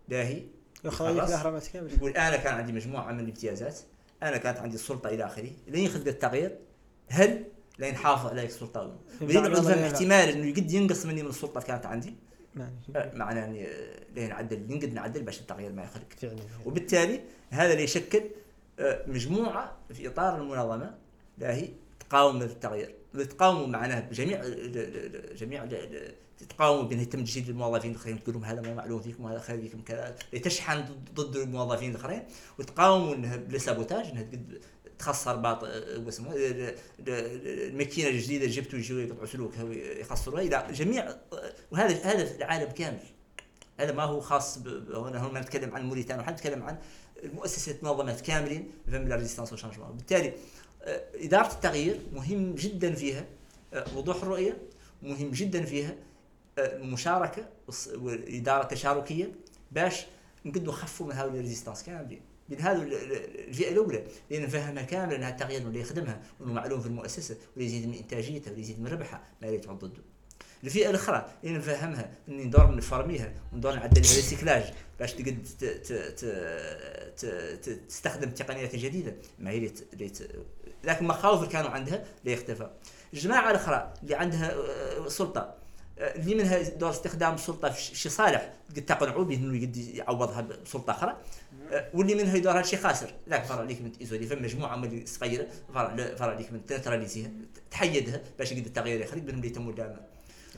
باهي 0.09 0.43
يخرج 0.83 1.17
الاهرامات 1.17 1.67
كامل 1.67 1.93
يقول 1.93 2.11
أنا 2.11 2.37
كان 2.37 2.53
عندي 2.53 2.71
مجموعة 2.71 3.11
من 3.11 3.19
الامتيازات 3.19 3.79
أنا 4.23 4.37
كانت 4.37 4.57
عندي 4.57 4.75
السلطة 4.75 5.09
إلى 5.09 5.25
آخره. 5.25 5.51
لين 5.67 5.85
يخلق 5.85 6.07
التغيير 6.07 6.57
هل 7.07 7.43
لين 7.79 7.95
حافظ 7.95 8.29
على 8.29 8.45
السلطة؟ 8.45 8.99
لين 9.21 9.55
احتمال 9.55 10.29
إنه 10.29 10.51
قد 10.51 10.71
ينقص 10.71 11.05
مني 11.05 11.23
من 11.23 11.29
السلطة 11.29 11.57
اللي 11.57 11.67
كانت 11.67 11.85
عندي. 11.85 12.15
أه، 12.57 13.11
معناه 13.15 13.45
اني 13.45 13.67
لين 14.15 14.29
نعدل 14.29 14.75
نقدر 14.75 14.89
نعدل 14.89 15.23
باش 15.23 15.39
التغيير 15.39 15.71
ما 15.71 15.83
يخرج. 15.83 16.03
فعلا 16.17 16.35
وبالتالي 16.65 17.21
هذا 17.49 17.71
اللي 17.71 17.83
يشكل 17.83 18.21
أه، 18.79 19.05
مجموعة 19.07 19.77
في 19.93 20.07
إطار 20.07 20.41
المنظمة 20.41 20.95
لا 21.37 21.53
هي 21.53 21.69
تقاوم 21.99 22.41
التغيير. 22.41 22.95
تقاوموا 23.13 23.67
معناها 23.67 23.99
بجميع 23.99 24.41
جميع 25.35 25.67
تقاوموا 26.49 26.83
بأن 26.83 26.99
يتم 26.99 27.23
تجديد 27.23 27.49
الموظفين 27.49 27.91
الأخرين 27.91 28.23
تقول 28.23 28.35
لهم 28.35 28.45
هذا 28.45 28.61
ما 28.61 28.73
معلوم 28.73 29.01
فيكم 29.01 29.25
وهذا 29.25 29.39
خير 29.39 29.61
فيكم 29.61 29.81
كذا 29.81 30.15
تشحن 30.43 30.85
ضد 31.15 31.35
الموظفين 31.35 31.91
الأخرين. 31.91 32.23
وتقاوموا 32.59 33.15
إنها 33.15 33.35
بالسابوتاج 33.35 34.05
إنها 34.05 34.25
تخسر 35.01 35.35
بعض 35.35 35.63
واسمه 36.05 36.33
الماكينة 36.99 38.09
الجديدة 38.09 38.45
جبتوا 38.45 38.79
يجوا 38.79 39.01
يقطعوا 39.01 39.25
سلوكها 39.25 39.63
ويخسروها 39.63 40.41
إلى 40.41 40.65
جميع 40.73 41.15
وهذا 41.71 42.03
هذا 42.03 42.35
العالم 42.35 42.71
كامل. 42.71 42.99
هذا 43.79 43.91
ما 43.91 44.03
هو 44.03 44.19
خاص 44.19 44.57
هنا 44.93 45.27
هنا 45.27 45.39
نتكلم 45.39 45.75
عن 45.75 45.85
موريتانيا 45.85 46.21
ونحن 46.21 46.33
نتكلم 46.33 46.63
عن 46.63 46.77
المؤسسات 47.23 47.83
منظمات 47.83 48.21
كاملين 48.21 48.71
فهم 48.91 49.07
la 49.07 49.15
résistance 49.15 49.53
au 49.53 49.59
changement 49.59 49.91
بالتالي 49.91 50.33
آه، 50.83 51.03
إدارة 51.15 51.53
التغيير 51.53 51.99
مهم 52.13 52.55
جدا 52.55 52.93
فيها 52.93 53.25
آه، 53.73 53.85
وضوح 53.95 54.23
الرؤية 54.23 54.57
مهم 55.03 55.31
جدا 55.31 55.65
فيها 55.65 55.95
المشاركه 56.57 57.49
والاداره 57.95 58.63
التشاركيه 58.63 59.31
باش 59.71 60.05
نقدروا 60.45 60.73
نخفوا 60.73 61.07
من 61.07 61.11
هذول 61.11 61.35
ال 61.35 61.39
résistances 61.39 61.83
كاملين. 61.83 62.21
من 62.51 62.61
هذه 62.61 62.81
الفئه 63.47 63.71
الأولى 63.71 64.03
لأن 64.29 64.41
نفهمها 64.41 64.83
كامله 64.83 65.15
انها 65.15 65.29
التغيير 65.29 65.61
اللي 65.61 65.79
يخدمها 65.79 66.21
وأنه 66.39 66.53
معلوم 66.53 66.81
في 66.81 66.87
المؤسسة 66.87 67.37
ويزيد 67.57 67.87
من 67.87 67.93
إنتاجيتها 67.93 68.51
ويزيد 68.51 68.79
من 68.79 68.87
ربحها 68.87 69.23
ما 69.41 69.47
يتعب 69.47 69.79
ضده. 69.79 70.01
الفئة 70.63 70.89
الأخرى 70.89 71.29
اللي 71.43 71.57
نفهمها 71.57 72.11
اني 72.29 72.43
ندور 72.43 72.75
ن 72.75 72.82
former 72.82 73.26
ها 73.26 73.33
وندور 73.53 73.73
نعدل 73.75 74.01
لها 74.01 74.15
recyclage 74.15 74.63
باش 74.99 75.13
تقد 75.13 75.43
تستخدم 77.87 78.29
التقنيات 78.29 78.73
الجديده 78.73 79.15
ما 79.39 79.49
هي 79.49 79.71
لكن 80.83 81.07
مخاوف 81.07 81.39
اللي 81.39 81.51
كانوا 81.51 81.69
عندها 81.69 82.05
لا 82.23 82.31
يختفى. 82.31 82.69
الجماعة 83.13 83.51
الأخرى 83.51 83.93
اللي 84.03 84.15
عندها 84.15 84.53
آه، 84.53 85.07
سلطة 85.07 85.55
اللي 85.97 86.35
منها 86.35 86.61
دور 86.69 86.89
استخدام 86.89 87.33
السلطه 87.33 87.69
في 87.69 87.95
شي 87.95 88.09
صالح 88.09 88.53
قد 88.75 88.85
تقنعوا 88.85 89.23
به 89.23 89.35
انه 89.35 89.69
يعوضها 89.93 90.41
بسلطة 90.41 90.91
أخرى 90.91 91.17
واللي 91.93 92.15
منها 92.15 92.35
يدورها 92.35 92.61
شي 92.61 92.77
خاسر. 92.77 93.13
لا 93.27 93.41
فرع 93.41 93.63
ليك 93.63 93.81
من 93.81 93.91
ايزولي 94.01 94.25
فما 94.25 94.41
مجموعة 94.41 94.75
من 94.75 95.05
صغيرة 95.05 95.47
فرع 95.73 96.15
فرع 96.15 96.33
ليك 96.33 96.53
من 96.53 96.65
تنتراليزيها 96.65 97.31
تحيدها 97.71 98.21
باش 98.39 98.51
يقدر 98.51 98.65
التغيير 98.65 99.01
يخرج 99.01 99.29
اللي 99.29 99.47
يتموا 99.47 99.73
دائما 99.73 99.99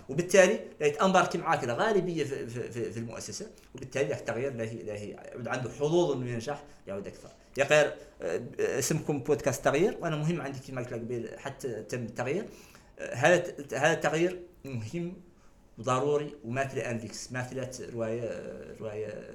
وبالتالي 0.09 0.59
لا 0.79 0.87
يتانباركي 0.87 1.37
معاك 1.37 1.63
الغالبيه 1.63 2.23
في, 2.23 2.47
في, 2.47 2.91
في, 2.91 2.99
المؤسسة 2.99 3.51
وبالتالي 3.75 4.13
التغيير 4.13 4.53
لا 4.53 4.63
هي 4.63 4.91
هي 4.91 5.33
عنده 5.47 5.69
حظوظ 5.69 6.11
إنه 6.11 6.29
ينجح 6.31 6.63
يعود 6.87 7.07
أكثر. 7.07 7.29
يا 7.57 7.63
غير 7.63 7.93
أه، 8.21 8.41
اسمكم 8.79 9.19
بودكاست 9.19 9.65
تغيير 9.65 9.97
وأنا 10.01 10.15
مهم 10.15 10.41
عندي 10.41 10.59
كما 10.67 10.81
قلت 10.81 10.93
لك 10.93 11.39
حتى 11.39 11.83
تم 11.83 12.03
التغيير. 12.03 12.45
أه، 12.99 13.15
هذا 13.15 13.55
هذا 13.73 13.93
التغيير 13.93 14.39
مهم 14.65 15.13
وضروري 15.77 16.35
وماثل 16.43 16.77
انفيكس 16.77 17.31
ماثلة 17.31 17.69
رواية 17.93 18.29
رواية 18.79 19.29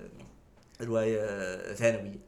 رواية 0.81 1.75
ثانوية. 1.75 2.19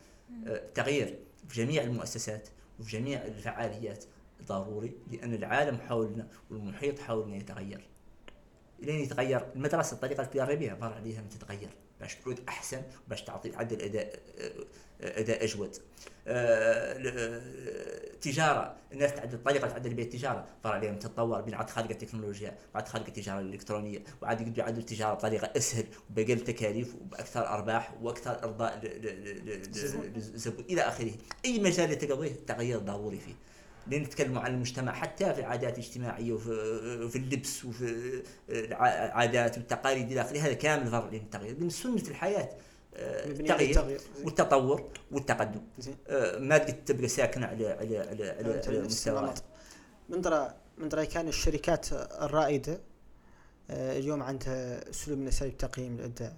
تغيير 0.75 1.19
في 1.49 1.65
جميع 1.65 1.83
المؤسسات 1.83 2.49
وفي 2.81 2.99
جميع 2.99 3.25
الفعاليات 3.25 4.05
ضروري 4.47 4.93
لأن 5.13 5.35
العالم 5.35 5.77
حولنا 5.77 6.29
والمحيط 6.51 6.99
حولنا 6.99 7.37
يتغير. 7.37 7.87
لين 8.79 9.01
يتغير 9.01 9.47
المدرسة 9.57 9.95
الطريقة 9.95 10.21
اللي 10.21 10.33
تدرب 10.33 10.59
بها 10.59 10.75
فرع 10.75 10.95
عليها 10.95 11.23
تتغير. 11.31 11.71
باش 12.01 12.15
تعود 12.15 12.41
أحسن 12.49 12.83
باش 13.09 13.23
تعطي 13.23 13.49
تعدل 13.49 13.83
أداء 13.83 14.19
أداء 15.03 15.45
أجود. 15.45 15.77
التجاره 18.15 18.77
الناس 18.93 19.15
تعدل 19.15 19.35
الطريقة 19.35 19.69
تعدل 19.69 19.95
بها 19.95 20.05
التجارة. 20.05 20.47
فرع 20.65 20.75
عليهم 20.75 20.97
تتطور 20.97 21.41
بين 21.41 21.55
عاد 21.55 21.71
خارج 21.71 21.91
التكنولوجيا 21.91 22.59
بعد 22.75 22.89
خارج 22.89 23.07
التجارة 23.07 23.41
الإلكترونية 23.41 24.03
وعاد 24.23 24.41
يقدروا 24.41 24.59
يعدلوا 24.59 24.81
التجارة 24.81 25.15
بطريقة 25.15 25.53
أسهل 25.57 25.85
وبأقل 26.11 26.41
تكاليف 26.41 26.95
وبأكثر 26.95 27.49
أرباح 27.49 27.95
وأكثر 28.03 28.45
إرضاء 28.45 28.81
للزبون 28.83 30.65
إلى 30.71 30.81
آخره. 30.81 31.13
أي 31.45 31.59
مجال 31.59 31.99
تقضيه 31.99 32.33
تغيير 32.47 32.79
ضروري 32.79 33.19
فيه. 33.19 33.35
لين 33.87 34.03
نتكلموا 34.03 34.43
عن 34.43 34.55
المجتمع 34.55 34.93
حتى 34.93 35.35
في 35.35 35.41
العادات 35.41 35.79
الاجتماعية 35.79 36.33
وفي 36.33 37.09
في 37.09 37.17
اللبس 37.17 37.65
وفي 37.65 38.23
العادات 38.49 39.59
والتقاليد 39.59 40.13
إلى 40.13 40.21
آخره 40.21 40.39
هذا 40.39 40.53
كامل 40.53 40.87
فرع 40.87 41.09
للتغيير. 41.13 41.57
من 41.61 41.71
سنة 41.71 42.03
الحياة 42.09 42.51
التغيير. 42.97 44.01
والتطور 44.25 44.91
والتقدم. 45.11 45.61
آه، 46.09 46.39
ما 46.39 46.59
تقدر 46.59 46.79
تبقى 46.87 47.09
ساكنة 47.09 47.47
على 47.47 47.69
على 47.69 47.99
على 47.99 48.31
على, 48.31 48.63
على 48.67 48.81
مستوى 48.81 49.35
من 50.09 50.21
درا 50.21 50.55
من 50.79 50.89
درا 50.89 51.05
كان 51.05 51.29
الشركات 51.29 51.93
الرائدة 51.93 52.81
آه، 53.71 53.99
اليوم 53.99 54.23
عندها 54.23 54.91
أسلوب 54.91 55.19
من 55.19 55.29
اساليب 55.29 55.57
تقييم. 55.57 55.95
الاداء 55.95 56.37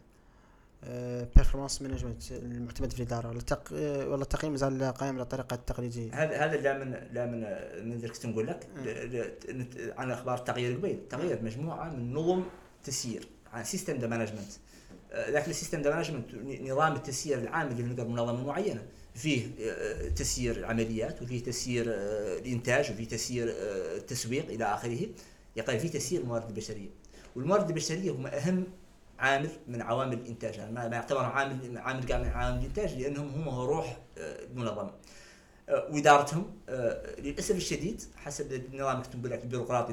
performance 1.37 1.83
management 1.83 2.33
المعتمد 2.33 2.93
في 2.93 3.01
الإدارة. 3.01 3.29
ولا 3.29 3.41
تق... 3.41 3.73
ولا 4.13 4.23
التقييم 4.23 4.53
مازال 4.53 4.93
قائم 4.93 5.15
على 5.15 5.23
الطريقة 5.23 5.55
التقليدية. 5.55 6.23
هذا 6.23 6.37
هذا 6.37 6.57
لا 6.57 6.85
من 6.85 7.09
لا 7.13 7.27
من 7.27 7.41
من 7.89 7.99
ذلك 7.99 8.13
كنت 8.13 8.27
نقول 8.27 8.47
لك. 8.47 8.69
عن 9.99 10.11
أخبار 10.11 10.39
التغيير 10.39 10.77
قبيل. 10.77 10.95
التغيير 10.95 11.43
مجموعة 11.43 11.89
من 11.91 12.15
نظم 12.15 12.45
تسيير 12.85 13.29
عن 13.53 13.65
système 13.65 13.97
de 13.97 14.07
management 14.07 14.53
لكن 15.13 15.51
ال 15.51 15.55
système 15.55 15.83
de 15.83 15.95
management 15.95 16.35
نظام 16.71 16.93
التسيير 16.93 17.39
العام 17.39 17.69
اللي 17.69 17.95
في 17.95 18.03
منظمة 18.03 18.47
معينة. 18.47 18.83
فيه 19.15 19.49
آه، 19.61 20.09
تسيير 20.09 20.57
العمليات 20.57 21.23
وفيه 21.23 21.43
تسيير 21.43 21.85
آه، 21.89 22.39
الإنتاج 22.39 22.91
وفيه 22.91 23.09
تسيير 23.09 23.49
آه، 23.49 23.97
التسويق 23.97 24.49
إلى 24.49 24.65
آخره. 24.65 25.07
يقال 25.57 25.81
فيه 25.81 25.91
تسيير 25.91 26.21
الموارد 26.21 26.49
البشرية. 26.49 26.89
والموارد 27.37 27.69
البشرية 27.69 28.11
هم 28.11 28.27
أهم 28.27 28.65
عامل 29.19 29.51
من 29.69 29.83
عوامل 29.83 30.13
الإنتاج. 30.13 30.57
يعني 30.57 30.73
ما 30.73 30.97
يعتبر 30.97 31.25
عامل 31.25 31.79
عامل 31.79 32.03
من 32.03 32.27
عوامل 32.35 32.59
الإنتاج 32.59 32.95
لأنهم 32.95 33.29
هم 33.29 33.49
روح 33.49 33.99
المنظمة. 34.19 34.93
وإدارتهم 35.69 36.53
للأسف 37.19 37.57
الشديد 37.57 38.03
حسب 38.17 38.53
النظام 38.53 39.03
البيروقراطي 39.15 39.93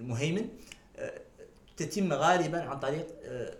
المهيمن 0.00 0.48
تتم 1.76 2.12
غالبا 2.12 2.62
عن 2.62 2.80
طريق 2.80 3.06
آه، 3.24 3.54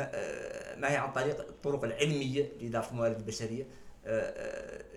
آه، 0.00 0.76
ما 0.76 0.90
هي 0.92 0.96
عن 0.96 1.12
طريق 1.12 1.40
الطرق 1.40 1.84
العلمية 1.84 2.52
لاداره 2.60 2.90
الموارد 2.90 3.16
البشريه 3.16 3.66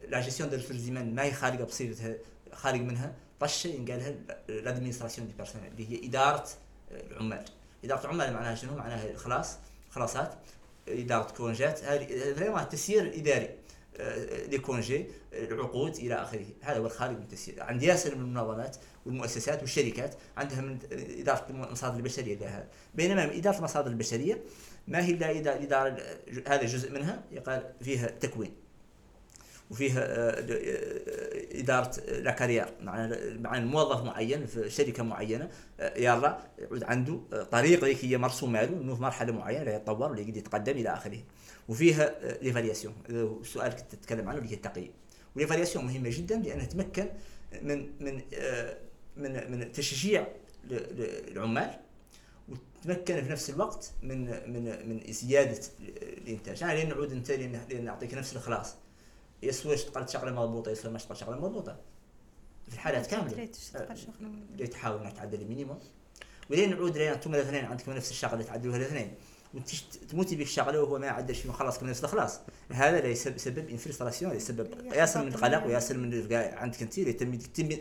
la 0.07 0.21
gestion 0.21 0.49
des 0.49 0.55
ressources 0.55 0.89
ما 0.89 1.23
هي 1.23 1.31
خارجة 1.31 1.63
بصيرتها 1.63 2.15
خارج 2.53 2.81
منها. 2.81 3.13
طشه 3.39 3.67
ينقالها 3.67 4.15
l'administration 4.49 5.27
du 5.27 5.33
personnel 5.33 5.71
اللي 5.71 5.89
هي 5.89 6.07
إدارة 6.07 6.47
آه، 6.91 7.01
العمال. 7.11 7.45
إدارة 7.83 8.01
العمال 8.01 8.33
معناها 8.33 8.55
شنو؟ 8.55 8.75
معناها 8.75 9.09
الخلاص 9.09 9.57
خلاصات. 9.89 10.33
إدارة 10.87 11.31
congé 11.31 11.75
ات 11.75 11.83
هذه 11.83 12.63
تسيير 12.63 13.13
إداري 13.15 13.49
ل 14.51 14.60
congé 14.60 15.05
العقود 15.33 15.95
إلى 15.95 16.15
آخره. 16.15 16.45
هذا 16.61 16.79
هو 16.79 16.85
الخارج 16.85 17.15
من 17.15 17.21
التسيير 17.21 17.63
عند 17.63 17.83
ياسر 17.83 18.15
من 18.15 18.21
المنظمات 18.21 18.77
والمؤسسات 19.05 19.61
والشركات 19.61 20.15
عندها 20.37 20.61
من 20.61 20.77
إدارة 21.19 21.45
المصادر 21.49 21.97
البشرية 21.97 22.37
لها. 22.37 22.67
بينما 22.95 23.23
إدارة 23.23 23.57
المصادر 23.57 23.91
البشرية 23.91 24.43
ما 24.87 25.05
هي 25.05 25.11
إلا 25.11 25.63
اداره 25.63 25.97
هذا 26.47 26.63
جزء 26.65 26.91
منها 26.91 27.23
يقال 27.31 27.73
فيها 27.81 28.07
تكوين. 28.07 28.51
وفيها 29.71 30.01
آه، 30.01 30.31
آه، 30.31 31.59
إدارة 31.59 31.99
la 31.99 32.31
carrière. 32.31 32.65
مع 33.39 33.59
موظف 33.59 34.03
معين 34.03 34.45
في 34.45 34.69
شركة 34.69 35.03
معينة 35.03 35.49
آه، 35.79 35.97
يلا 35.97 36.39
يعود 36.59 36.83
عنده 36.83 37.19
طريقه 37.51 37.97
هي 38.01 38.17
مرسومه 38.17 38.61
له 38.61 38.81
إنه 38.81 38.95
في 38.95 39.01
مرحلة 39.01 39.33
معينة 39.33 39.71
يتطور 39.71 40.11
ولا 40.11 40.19
يقدر 40.19 40.37
يتقدم 40.37 40.73
إلى 40.73 40.89
آخره. 40.93 41.19
وفيها 41.67 42.15
l'évaluation 42.41 42.93
السؤال 43.09 43.71
كنت 43.71 43.95
تتكلم 43.95 44.29
عنه 44.29 44.37
اللي 44.37 44.49
هي 44.49 44.55
التقييم. 44.55 44.91
و 45.35 45.39
l'évaluation 45.39 45.85
مهمة 45.85 46.09
جدا 46.09 46.35
لأنها 46.35 46.65
تمكن 46.65 47.09
من 47.61 47.89
من 47.99 48.21
من 49.19 49.51
من 49.51 49.71
تشجيع 49.71 50.27
العمال 50.71 51.79
وتمكن 52.49 53.23
في 53.23 53.31
نفس 53.31 53.49
الوقت 53.49 53.91
من 54.01 54.25
من 54.53 54.89
من 54.89 55.13
زيادة 55.13 55.61
الإنتاج. 56.01 56.61
يعني 56.61 56.79
لين 56.79 56.89
نعود 56.89 57.11
أنت 57.11 57.31
لين 57.31 57.85
نعطيك 57.85 58.13
نفس 58.13 58.31
الخلاص. 58.33 58.75
يسوى 59.43 59.73
اشتغلت 59.73 60.09
شغله 60.09 60.31
مضبوطة 60.31 60.71
يسوى 60.71 60.91
ما 60.91 60.97
اشتغلت 60.97 61.19
شغله 61.19 61.37
مضبوطة. 61.37 61.79
في 62.67 62.73
الحالات 62.73 63.07
كاملة. 63.07 63.49
اللي 64.53 64.67
تحاول 64.67 65.01
انك 65.01 65.13
تعدل 65.13 65.41
ال 65.41 65.46
minimum 65.46 65.79
ولين 66.49 66.69
نعود 66.69 66.97
لين 66.97 67.11
أنتم 67.11 67.35
الإثنين 67.35 67.65
عندكم 67.65 67.91
نفس 67.91 68.11
الشغله 68.11 68.43
تعدلوها 68.43 68.77
الاثنين. 68.77 69.13
وتموتي 69.53 70.35
بك 70.35 70.41
الشغله 70.41 70.81
وهو 70.81 70.99
ما 70.99 71.05
يعدل 71.05 71.35
شيء 71.35 71.51
خلاص 71.51 71.83
نفس 71.83 72.05
خلاص. 72.05 72.39
هذا 72.71 73.01
لا 73.01 73.07
يسبب 73.07 73.69
une 73.69 73.84
frustration 73.84 74.35
يسبب. 74.35 74.67
ياسر 74.93 75.21
من 75.21 75.27
القلق 75.27 75.65
وياسر 75.65 75.97
من 75.97 76.33
عندك 76.33 76.81
انت 76.81 76.99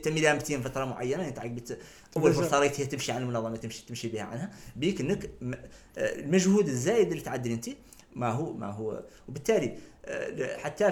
تمي 0.05 0.21
لها 0.21 0.39
فترة 0.39 0.85
معينة 0.85 1.29
انت 1.29 1.39
عقبت 1.39 1.79
أول 2.17 2.35
فرصه 2.35 2.59
ريتها 2.59 2.85
تمشي 2.85 3.13
عن 3.13 3.23
المنظمه 3.23 3.57
تمشي 3.57 3.87
تمشي 3.87 4.09
بها 4.09 4.23
عنها. 4.23 4.51
بيك 4.77 5.01
إنك 5.01 5.31
المجهود 5.97 6.69
الزايد 6.69 7.11
اللي 7.11 7.23
تعدل 7.23 7.51
انت 7.51 7.69
ما 8.17 8.31
هو 8.31 8.53
ما 8.53 8.71
هو. 8.71 9.03
وبالتالي 9.29 9.79
آه، 10.07 10.57
حتى 10.57 10.85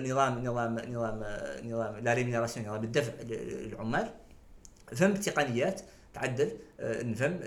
نظام 0.00 0.44
نظام 0.44 0.78
نظام 0.78 1.24
نظام 1.64 1.96
la 1.96 2.14
rémunération 2.14 2.66
نظام 2.66 2.84
الدفع 2.84 3.12
للعمال. 3.22 4.10
فهم 4.96 5.14
تقنيات 5.14 5.80
تعدل 6.18 6.52
آه، 6.80 7.02
نفهم 7.02 7.40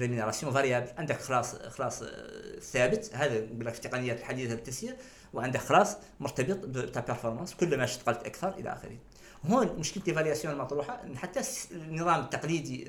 rémunération 0.00 0.52
variable 0.52 0.88
عندك 0.98 1.20
خلاص 1.20 1.54
خلاص 1.54 2.02
آه، 2.02 2.58
ثابت. 2.60 3.10
هذا 3.14 3.40
نقول 3.40 3.66
لك 3.66 3.74
في 3.74 3.84
التقنيات 3.84 4.18
الحديثة 4.20 4.54
للتسيير 4.54 4.96
وعندك 5.34 5.60
خلاص 5.60 5.96
مرتبط 6.20 6.66
بتاع 6.66 7.02
performance 7.02 7.54
كل 7.54 7.76
ما 7.76 7.84
اشتغلت 7.84 8.26
أكثر 8.26 8.54
إلى 8.54 8.72
آخره. 8.72 8.98
هون 9.44 9.78
مشكلة 9.78 10.02
ال 10.02 10.07
évaluation 10.07 10.54
المطروحة 10.54 11.02
حتى 11.14 11.40
النظام 11.70 12.20
التقليدي 12.20 12.86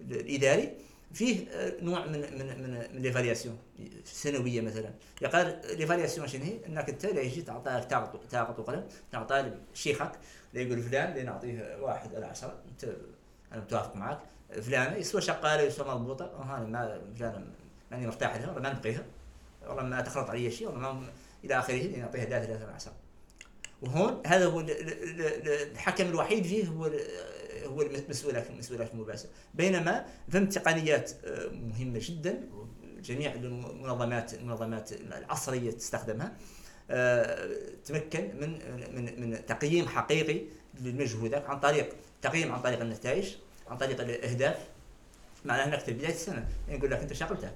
الإداري 0.00 0.72
فيه 1.12 1.48
آه، 1.48 1.72
نوع 1.82 2.06
من 2.06 2.20
من 2.20 2.62
من 2.62 2.70
من 2.94 3.02
l'évaluation 3.02 3.58
سنوية 4.04 4.60
مثلا. 4.60 4.90
يقال 5.22 5.60
l'évaluation 5.78 6.28
شنو 6.28 6.44
هي؟ 6.44 6.58
إنك 6.66 6.88
أنت 6.88 7.06
لا 7.06 7.20
يجي 7.20 7.42
تعطيه 7.42 7.78
تاخذ 8.30 8.60
وقلم 8.60 8.88
تعطيه 9.12 9.58
شيخك 9.74 10.12
يقول 10.54 10.82
فلان 10.82 11.12
اللي 11.12 11.22
نعطيه 11.22 11.78
واحد 11.80 12.14
على 12.14 12.26
عشرة. 12.26 12.62
أنت 12.68 12.94
أنا 13.54 13.62
متوافق 13.62 13.96
معك 13.96 14.18
فلانة 14.62 14.96
يسوى 14.96 15.20
شغاله 15.20 15.62
يسوى 15.62 15.94
مضبوطه 15.94 16.32
وهذا 16.38 16.64
ما 16.64 17.00
فلانة 17.16 17.46
ماني 17.90 18.06
مرتاح 18.06 18.36
لها 18.36 18.46
والله 18.46 18.62
ما 18.62 18.72
نبقيها 18.72 19.04
والله 19.66 19.82
ما 19.82 20.00
تخلط 20.00 20.30
علي 20.30 20.50
شيء 20.50 20.66
والله 20.66 20.92
ما 20.92 21.06
إلى 21.44 21.58
آخره 21.58 21.96
نعطيها 21.98 22.24
ثلاثة 22.24 22.46
ثلاثة 22.46 22.66
من 22.66 22.72
عشره 22.72 22.92
وهون 23.82 24.22
هذا 24.26 24.46
هو 24.46 24.60
الحكم 25.72 26.06
الوحيد 26.06 26.44
فيه 26.44 26.68
هو 26.68 26.90
هو 27.66 27.82
المسؤولات 27.82 28.50
المسؤولات 28.50 28.94
المباشره 28.94 29.30
بينما 29.54 30.06
فهم 30.28 30.46
تقنيات 30.48 31.12
آه، 31.24 31.48
مهمة 31.48 32.00
جدا 32.02 32.40
جميع 33.00 33.34
المنظمات 33.34 34.34
المنظمات 34.34 34.92
العصرية 34.92 35.70
تستخدمها 35.70 36.32
آه، 36.90 37.48
تمكن 37.84 38.30
من 38.40 38.50
من 38.94 39.20
من 39.20 39.46
تقييم 39.46 39.88
حقيقي 39.88 40.40
للمجهودات 40.80 41.44
عن 41.44 41.60
طريق 41.60 41.94
تقييم 42.22 42.52
عن 42.52 42.62
طريق 42.62 42.80
النتائج. 42.80 43.34
عن 43.68 43.76
طريق 43.76 44.00
الاهداف 44.00 44.58
معناها 45.44 45.66
هناك 45.66 45.80
في 45.80 45.92
بدايه 45.92 46.14
السنة 46.14 46.48
يقول 46.68 46.90
لك 46.90 46.98
أنت 46.98 47.12
شغلتها. 47.12 47.52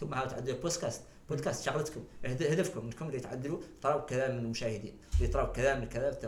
ثم 0.00 0.14
عاود 0.14 0.28
تعدل 0.28 0.54
بودكاست. 0.54 1.02
بودكاست 1.28 1.64
شغلتكم 1.64 2.04
هدفكم 2.24 2.80
إنكم 2.80 3.06
اللي 3.06 3.20
تعدلوا 3.20 3.60
تراو 3.82 4.06
كذا 4.06 4.28
من 4.28 4.38
المشاهدين 4.38 4.94
اللي 5.16 5.28
تراو 5.28 5.52
كذا 5.52 5.74
من 5.74 5.88
كذا 5.88 6.18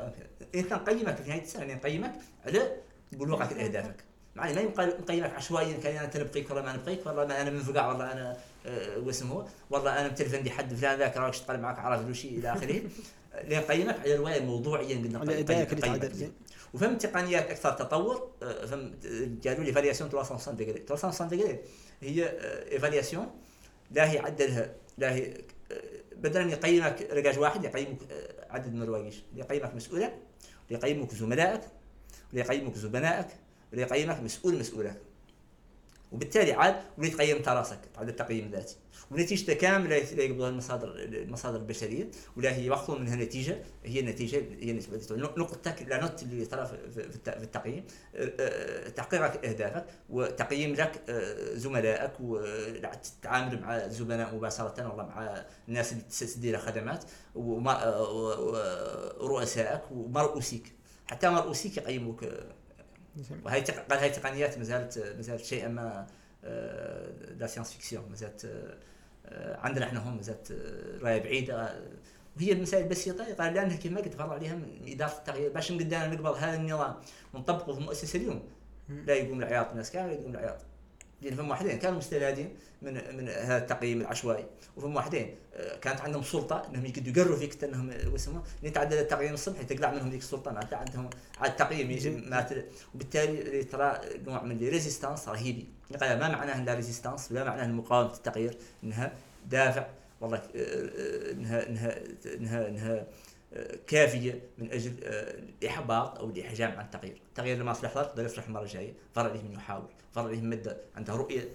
انت 0.54 0.72
نقيمك 0.72 1.16
في 1.16 1.28
نهاية 1.28 1.42
السنة 1.42 1.74
نقيمك 1.74 2.12
على 2.46 2.76
بلوغك 3.12 3.52
لاهدافك 3.52 4.04
معني 4.36 4.66
ما 4.76 4.86
نقيمك 4.86 5.34
عشوائيا 5.34 5.76
كان 5.78 5.96
أنا 5.96 6.10
نبقيك 6.16 6.50
ولا 6.50 6.62
ما 6.62 6.72
نبقيك 6.72 7.06
والله 7.06 7.26
ما 7.26 7.40
أنا 7.40 7.50
منفقع 7.50 7.88
والله 7.88 8.12
أنا 8.12 8.36
أه 8.66 8.98
واسمه 8.98 9.46
والله 9.70 10.00
أنا 10.00 10.08
متلف 10.08 10.34
عندي 10.34 10.50
حد 10.50 10.74
فلان 10.74 10.98
ذاك 10.98 11.16
راك 11.16 11.32
اشتغل 11.32 11.60
معك 11.60 11.78
عرف 11.78 12.16
شيء 12.16 12.38
إلى 12.38 12.52
آخره. 12.52 12.82
نقيمك 13.50 14.00
على 14.00 14.14
الرواية 14.14 14.38
الموضوعيه 14.38 14.96
قلنا 14.96 15.42
تعدل 15.80 16.30
وفهم 16.74 16.98
تقنيات 16.98 17.50
أكثر 17.50 17.72
تطور 17.72 18.30
أه، 18.42 18.66
فهم 18.66 18.94
قالوا 19.46 19.64
لي 19.64 19.72
évaluation 19.72 20.10
360 20.10 20.56
degrés 20.56 20.82
360 20.88 21.28
degrés 21.28 21.58
هي 22.00 22.24
évaluation 22.72 23.30
لا 23.90 24.10
هي 24.10 24.18
عدلها 24.18 24.74
لا 24.98 25.14
هي 25.14 25.34
أه، 25.72 25.82
بدل 26.16 26.44
من 26.44 26.50
يقيمك 26.50 27.08
رجاج 27.10 27.38
واحد 27.38 27.64
يقيمك 27.64 27.98
عدد 28.50 28.74
من 28.74 28.82
الروايش 28.82 29.22
يقيمك 29.34 29.74
مسؤولك 29.74 30.14
يقيمك 30.70 31.14
زملائك 31.14 31.60
ليقيمك 32.32 32.74
زبنائك 32.74 33.26
يقيمك 33.72 34.20
مسؤول 34.20 34.58
مسؤولك 34.58 35.00
وبالتالي 36.12 36.52
عاد 36.52 36.76
وليت 36.98 37.14
تقيم 37.14 37.36
انت 37.36 37.48
راسك 37.48 37.78
تعدل 37.94 38.08
التقييم 38.08 38.46
الذاتي. 38.46 38.76
ونتيجته 39.10 39.54
كاملة 39.54 39.98
لا 39.98 40.22
يقبلها 40.22 40.48
المصادر 40.48 40.94
المصادر 40.98 41.56
البشرية 41.56 42.10
ولا 42.36 42.56
هي 42.56 42.66
ياخذون 42.66 43.00
منها 43.00 43.16
نتيجة 43.16 43.62
هي 43.84 44.00
النتيجه 44.00 44.36
هي 44.60 44.80
نقطتك 45.10 45.82
la 45.82 46.00
note 46.00 46.22
اللي 46.22 46.46
ترى 46.46 46.66
في 46.66 47.18
التقييم. 47.28 47.84
أه، 48.14 48.32
أه، 48.40 48.88
تحقيق 48.88 49.22
أهدافك 49.22 49.86
وتقييم 50.10 50.74
لك 50.74 51.02
أه، 51.08 51.54
زملائك 51.54 52.20
والتعامل 52.20 53.60
مع 53.60 53.76
الزبناء 53.76 54.34
مباشرة 54.34 54.88
والله 54.88 55.06
مع 55.06 55.44
الناس 55.68 55.92
اللي 55.92 56.04
تدير 56.34 56.58
خدمات 56.58 57.04
ورؤسائك 59.20 59.82
ومرؤوسيك 59.90 60.72
حتى 61.06 61.30
مرؤوسيك 61.30 61.76
يقيموك. 61.76 62.24
وهي 63.44 63.64
هاي 63.90 64.06
التقنيات 64.06 64.58
ما 64.58 64.64
زالت 64.64 64.98
ما 65.16 65.22
زالت 65.22 65.44
شيئا 65.44 65.68
ما 65.68 66.06
la 67.38 67.46
science-fiction 67.46 68.08
ما 68.10 68.16
زالت 68.16 68.46
عندنا 69.32 69.86
إحنا 69.86 70.00
هون 70.00 70.16
ما 70.16 70.22
زالت 70.22 70.52
روايه 71.00 71.22
بعيده 71.22 71.82
وهي 72.36 72.52
المسائل 72.52 72.84
البسيطه 72.84 73.34
قال 73.34 73.54
لانها 73.54 73.76
كما 73.76 74.00
قلت 74.00 74.14
فرض 74.14 74.32
عليها 74.32 74.54
من 74.54 74.92
إدارة 74.92 75.12
التغيير. 75.18 75.52
باش 75.52 75.72
نقدر 75.72 76.10
نقبل 76.10 76.38
هذا 76.38 76.56
النظام 76.56 76.94
ونطبقه 77.34 77.72
في 77.72 77.78
المؤسسه 77.78 78.16
اليوم 78.16 78.42
لا 78.88 79.14
يقوم 79.14 79.38
العياط 79.38 79.70
الناس 79.70 79.90
كامل 79.90 80.12
يقوم 80.12 80.30
العياط. 80.30 80.58
لأن 81.22 81.34
فهم 81.34 81.50
واحدين 81.50 81.78
كانوا 81.78 81.98
مستفادين 81.98 82.48
من 82.82 83.16
من 83.16 83.28
هذا 83.28 83.58
التقييم 83.58 84.00
العشوائي. 84.00 84.46
وفهم 84.76 84.96
واحدين 84.96 85.34
آه، 85.54 85.76
كانت 85.76 86.00
عندهم 86.00 86.22
سلطة 86.22 86.62
إنهم 86.68 86.86
يقدروا 86.86 87.16
يقروا 87.16 87.36
فيك 87.36 87.64
إنهم 87.64 87.90
واسمه 88.12 88.42
لأن 88.62 88.72
تعدل 88.72 88.98
التقييم 88.98 89.34
الصبحي 89.34 89.64
تقلع 89.64 89.92
منهم 89.92 90.10
ذيك 90.10 90.20
السلطة 90.20 90.52
معناتها 90.52 90.76
عندهم 90.76 91.10
على 91.40 91.50
التقييم 91.50 91.88
وبالتالي 92.94 93.64
ترى 93.64 94.00
نوع 94.26 94.42
من 94.42 94.58
résistance 94.58 95.28
رهيبي 95.28 95.68
ما 95.90 96.28
معناه 96.28 96.64
la 96.64 96.74
résistance 96.74 97.32
ولا 97.32 97.44
معناه 97.44 97.66
مقاومة 97.66 98.14
التغيير 98.14 98.56
إنها 98.84 99.12
دافع. 99.50 99.86
والله 100.20 100.38
آه، 100.38 100.42
آه، 100.56 101.32
انها 101.32 101.68
انها 101.68 101.98
انها 102.26 102.68
إنها 102.68 103.06
كافية 103.86 104.40
من 104.58 104.72
أجل 104.72 104.92
الإحباط 105.02 106.18
أو 106.18 106.30
الإحجام 106.30 106.72
عن 106.72 106.84
التغيير، 106.84 107.20
التغيير 107.28 107.58
لما 107.58 107.70
اصلح 107.70 107.96
يقدر 107.96 108.24
يصلح 108.24 108.46
المرة 108.46 108.62
الجاية، 108.62 108.94
فرق 109.14 109.30
عليه 109.30 109.42
من 109.42 109.52
يحاول، 109.52 109.88
فرق 110.12 110.24
عليه 110.24 110.40
مدة 110.40 110.76
عندها 110.96 111.16
رؤية 111.16 111.48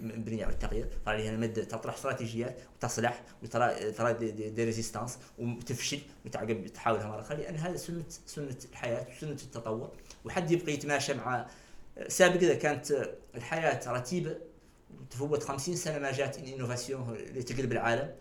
مبنية 0.00 0.44
على 0.44 0.54
التغيير. 0.54 0.88
فرق 1.06 1.14
عليها 1.14 1.36
مدة 1.36 1.64
تطرح 1.64 1.94
استراتيجيات 1.94 2.60
وتصلح 2.76 3.22
وترى 3.42 3.92
ترى 3.92 4.12
دي, 4.12 4.30
دي, 4.30 4.50
دي 4.50 4.64
ريزيستانس 4.64 5.18
وتفشل 5.38 5.98
وتعقب 6.24 6.66
تحاولها 6.66 7.06
مرة 7.08 7.20
أخرى 7.20 7.36
لأن 7.36 7.56
هذا 7.56 7.76
سنة 7.76 8.04
سنة 8.26 8.56
الحياة 8.70 9.06
وسنة 9.16 9.30
التطور. 9.30 9.90
وحد 10.24 10.50
يبقى 10.50 10.72
يتماشى 10.72 11.14
مع 11.14 11.46
سابقا 12.08 12.36
إذا 12.36 12.54
كانت 12.54 13.10
الحياة 13.34 13.92
رتيبة 13.92 14.36
تفوت 15.10 15.42
50 15.42 15.76
سنة 15.76 15.98
ما 15.98 16.12
جات 16.12 16.38
إنوفاسيون 16.38 17.16
اللي 17.16 17.42
تقلب 17.42 17.72
العالم. 17.72 18.14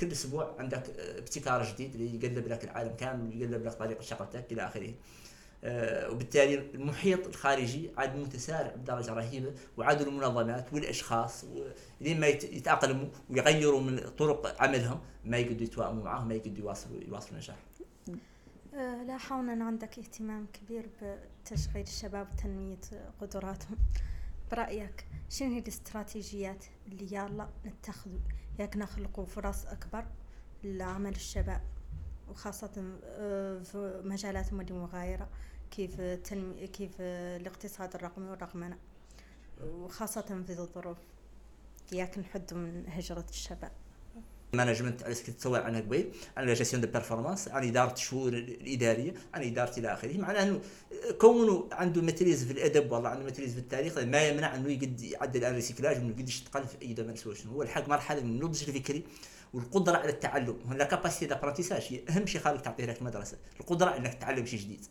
كل 0.00 0.12
أسبوع 0.12 0.54
عندك 0.58 0.90
ابتكار 0.98 1.64
جديد 1.64 1.94
اللي 1.94 2.14
يقلب 2.14 2.48
لك 2.48 2.64
العالم 2.64 2.96
كامل 2.96 3.36
ويقلب 3.36 3.66
لك 3.66 3.72
طريقه 3.72 4.00
شغلتك 4.00 4.52
إلى 4.52 4.66
آخره 4.66 4.94
آه، 5.64 6.10
وبالتالي 6.10 6.54
المحيط 6.74 7.26
الخارجي 7.26 7.90
عاد 7.96 8.16
متسارع 8.16 8.74
بدرجة 8.74 9.12
رهيبة 9.12 9.52
وعاد 9.76 10.00
المنظمات 10.00 10.72
والأشخاص 10.72 11.44
لين 12.00 12.20
ما 12.20 12.26
يتأقلموا 12.26 13.08
ويغيروا 13.30 13.80
من 13.80 13.98
طرق 13.98 14.62
عملهم 14.62 15.00
ما 15.24 15.38
يقدروا 15.38 15.62
يتوائموا 15.62 16.04
معه 16.04 16.24
ما 16.24 16.34
يقدروا 16.34 16.58
يواصلوا 16.58 17.00
يواصلوا 17.02 17.32
النجاح. 17.32 17.56
آه، 18.74 19.02
لاحظنا 19.02 19.52
أن 19.52 19.62
عندك 19.62 19.98
اهتمام 19.98 20.46
كبير 20.52 20.86
بتشغيل 21.42 21.82
الشباب 21.82 22.28
وتنمية 22.32 22.80
قدراتهم. 23.20 23.76
برأيك 24.50 25.06
شنو 25.28 25.52
هي 25.52 25.58
الاستراتيجيات 25.58 26.64
اللي 26.86 27.16
يلا 27.16 27.48
نتخذوا 27.66 28.18
ياك 28.58 28.76
نخلقوا 28.76 29.24
فرص 29.24 29.66
أكبر 29.66 30.06
لعمل 30.64 31.14
الشباب 31.14 31.62
وخاصة 32.28 32.98
آه، 33.04 33.58
في 33.58 34.02
مجالات 34.04 34.52
مغايرة 34.52 35.28
كيف 35.70 36.00
تنم... 36.00 36.66
كيف 36.72 37.00
الاقتصاد 37.00 37.94
الرقمي 37.94 38.28
والرقمنة 38.28 38.78
وخاصة 39.62 40.42
في 40.46 40.52
الظروف. 40.52 40.98
ياك 41.92 42.18
نحد 42.18 42.54
من 42.54 42.84
هجرة 42.88 43.26
الشباب. 43.30 43.72
مانجمنت 44.54 45.02
على 45.02 45.14
كنت 45.14 45.40
تسوى 45.40 45.58
عنها 45.58 45.80
قبيل 45.80 46.10
عن 46.36 46.46
لا 46.46 46.54
دو 46.54 46.86
بيرفورمانس 46.86 47.48
عن 47.48 47.68
إدارة 47.68 47.92
الشؤون 47.92 48.34
الإدارية 48.34 49.14
عن 49.34 49.42
إدارة 49.42 49.78
إلى 49.78 49.92
آخره. 49.92 50.16
معناه 50.16 50.42
إنه 50.42 50.60
كونه 51.18 51.68
عنده 51.72 52.02
ماتريز 52.02 52.44
في 52.44 52.52
الأدب 52.52 52.92
والله 52.92 53.08
عنده 53.08 53.24
ماتريز 53.24 53.52
في 53.52 53.58
التاريخ 53.58 53.98
ما 53.98 54.28
يمنع 54.28 54.54
إنه 54.54 54.72
يقد 54.72 55.00
يعدل 55.00 55.44
الريسيكلاج 55.44 55.96
وإنه 55.96 56.10
يقد 56.10 56.28
يشتغل 56.28 56.66
في 56.66 56.82
أي 56.82 56.92
دومين 56.92 57.16
سوى 57.16 57.34
هو. 57.52 57.62
الحق 57.62 57.88
مرحلة 57.88 58.20
من 58.20 58.30
النضج 58.30 58.68
الفكري 58.68 59.02
والقدرة 59.54 59.96
على 59.96 60.10
التعلم. 60.10 60.56
هنا 60.66 60.84
كاباسيتي 60.84 61.26
دابرونتيساج 61.26 61.82
هي 61.90 62.00
أهم 62.08 62.26
شيء 62.26 62.40
خالك 62.40 62.60
تعطيه 62.60 62.86
لك 62.86 63.00
المدرسة. 63.00 63.36
القدرة 63.60 63.96
إنك 63.96 64.14
تتعلم 64.14 64.46
شيء 64.46 64.60
جديد. 64.60 64.86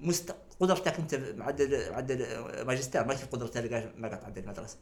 مست... 0.00 0.34
قدرتك 0.60 0.98
انت 0.98 1.14
معدل 1.14 1.90
معدل 1.90 2.26
ماجستير 2.64 3.04
ما 3.04 3.14
في 3.14 3.26
قدرة 3.26 3.46
تلقى 3.46 3.92
ما 3.96 4.08
قاعد 4.08 4.20
تعدل 4.20 4.42
المدرسة. 4.42 4.76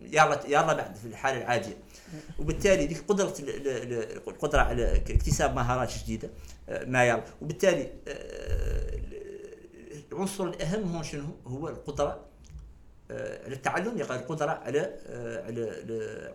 يلا 0.00 0.40
يلا 0.46 0.72
بعد 0.72 0.96
في 0.96 1.04
الحالة 1.04 1.38
العادية. 1.38 1.76
وبالتالي 2.38 2.86
ديك 2.86 3.04
قدرة 3.08 3.34
القدره 4.28 4.60
على 4.60 4.96
اكتساب 4.96 5.54
مهارات 5.54 5.92
جديدة 5.98 6.30
آه، 6.68 6.84
ما 6.84 7.04
يلا. 7.04 7.24
وبالتالي 7.42 7.90
آه، 8.08 8.98
العنصر 10.12 10.44
الأهم 10.44 10.94
هون 10.94 11.02
شنو؟ 11.02 11.24
هو 11.46 11.68
القدرة 11.68 12.24
آه، 13.10 13.44
على 13.44 13.54
التعلم 13.54 13.98
يقال 13.98 14.18
القدرة 14.18 14.50
على 14.50 14.80
على 15.46 15.70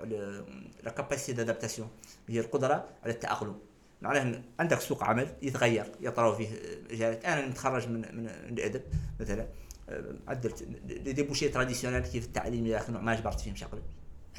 على 0.02 0.46
لا 0.84 0.92
كاباسيتي 0.92 1.34
دادابتاسيون 1.34 1.90
هي 2.28 2.40
القدرة 2.40 2.88
على 3.04 3.14
التأقلم. 3.14 3.56
معناه 4.04 4.42
عندك 4.60 4.80
سوق 4.80 5.04
عمل 5.04 5.28
يتغير 5.42 5.92
يطرأ 6.02 6.36
فيه 6.36 6.48
مجالات 6.92 7.26
أنا 7.26 7.48
متخرج 7.48 7.88
من 7.88 8.16
من 8.16 8.30
الادب 8.52 8.82
مثلا 9.20 9.48
عدلت 10.28 10.64
débouchés 10.86 11.50
traditionnels 11.50 12.02
كيف 12.02 12.26
التعليم 12.26 12.66
يا 12.68 12.78
أخي 12.78 12.92
ما 12.92 13.16
جبرت 13.16 13.40
فيهم 13.40 13.56
شغله 13.56 13.82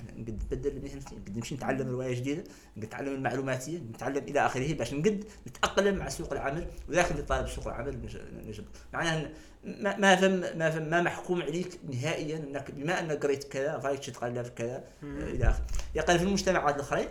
أنا 0.01 0.21
نقد 0.21 0.43
نبدل 0.53 0.83
مهنتي 0.83 1.15
نقد 1.17 1.37
نمشي 1.37 1.55
نتعلم 1.55 1.89
رواية 1.89 2.15
جديدة 2.15 2.45
نقد 2.77 2.87
نتعلم 2.87 3.15
المعلوماتية 3.15 3.79
نتعلم 3.79 4.25
إلى 4.29 4.47
آخره 4.47 4.75
باش 4.75 4.95
نقد 4.95 5.25
نتأقلم 5.49 5.97
مع 5.97 6.09
سوق 6.09 6.33
العمل 6.33 6.67
وداخل 6.89 7.27
طالب 7.27 7.49
سوق 7.49 7.67
العمل 7.67 7.99
نجد 8.47 8.65
معناها 8.93 9.31
ما 9.65 9.97
ما 9.97 10.17
فهم 10.17 10.59
ما 10.59 10.71
فهم 10.71 10.91
ما 10.91 11.03
محكوم 11.03 11.43
عليك 11.43 11.79
نهائيا 11.93 12.37
إنك 12.37 12.71
بما 12.71 13.01
أنك 13.01 13.23
قريت 13.23 13.45
كذا 13.45 13.79
فايك 13.79 14.05
تتقلب 14.05 14.47
كذا 14.47 14.85
إلى 15.03 15.45
آخره. 15.45 15.67
يقال 15.95 16.19
في 16.19 16.25
المجتمعات 16.25 16.75
الآخرين 16.75 17.09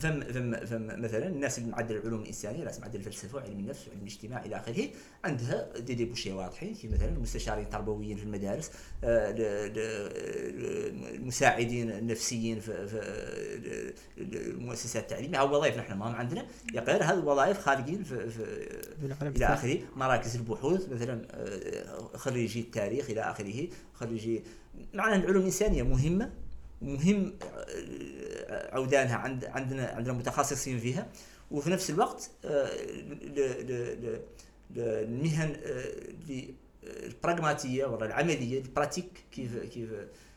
فم 0.00 0.20
فم 0.20 0.66
فم 0.66 0.86
مثلا 1.02 1.26
الناس 1.26 1.58
اللي 1.58 1.70
معدل 1.70 1.96
العلوم 1.96 2.22
الإنسانية 2.22 2.64
ناس 2.64 2.80
معدل 2.80 2.98
الفلسفة 2.98 3.36
وعلم 3.36 3.58
النفس 3.58 3.88
وعلم 3.88 4.00
الاجتماع 4.00 4.44
إلى 4.44 4.56
آخره 4.56 4.88
عندها 5.24 5.78
دي 5.78 5.94
دي 5.94 6.04
بوشي 6.04 6.32
واضحين 6.32 6.74
في 6.74 6.88
مثلا 6.88 7.08
المستشارين 7.08 7.64
التربويين 7.64 8.16
في 8.16 8.22
المدارس 8.22 8.70
آه، 9.04 9.34
المساعدين 11.14 11.90
النفسيين 11.90 12.60
في, 12.60 12.72
المؤسسات 14.18 15.02
التعليميه 15.02 15.38
أو 15.38 15.56
وظائف 15.56 15.78
نحن 15.78 15.92
ما 15.92 16.04
عندنا. 16.04 16.46
غير 16.74 17.04
هذه 17.04 17.18
الوظائف 17.18 17.58
خارجين 17.58 18.02
في, 18.02 18.30
في 18.30 19.26
إلى 19.36 19.46
آخره. 19.46 19.78
مراكز 19.96 20.36
البحوث 20.36 20.88
مثلا 20.88 21.26
آه، 21.30 22.16
خريجي 22.16 22.60
التاريخ 22.60 23.10
إلى 23.10 23.20
آخره. 23.20 23.68
خريجي 23.94 24.42
معنى 24.94 25.16
العلوم 25.16 25.42
الإنسانية 25.42 25.82
مهمة 25.82 26.30
مهم 26.82 27.32
آه، 27.42 27.66
عودانها 28.72 29.16
عند 29.16 29.44
عندنا 29.44 29.86
عندنا 29.86 30.12
متخصصين 30.12 30.78
فيها. 30.78 31.06
وفي 31.50 31.70
نفس 31.70 31.90
الوقت 31.90 32.30
آه، 32.44 32.70
المهن 34.76 35.56
آه، 35.64 35.84
البراغماتيه 36.84 37.84
ولا 37.84 38.06
العملية 38.06 38.60
البراتيك 38.60 39.24
كيف 39.32 39.58
كيف 39.58 39.90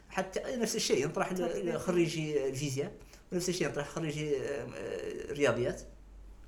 حتى 0.10 0.42
نفس 0.56 0.76
الشيء 0.76 1.04
ينطرح 1.04 1.34
خريجي 1.76 2.48
الفيزياء 2.48 2.92
ونفس 3.32 3.50
الشيء 3.50 3.68
ينطرح 3.68 3.88
خريجي 3.88 4.36
الرياضيات 5.32 5.82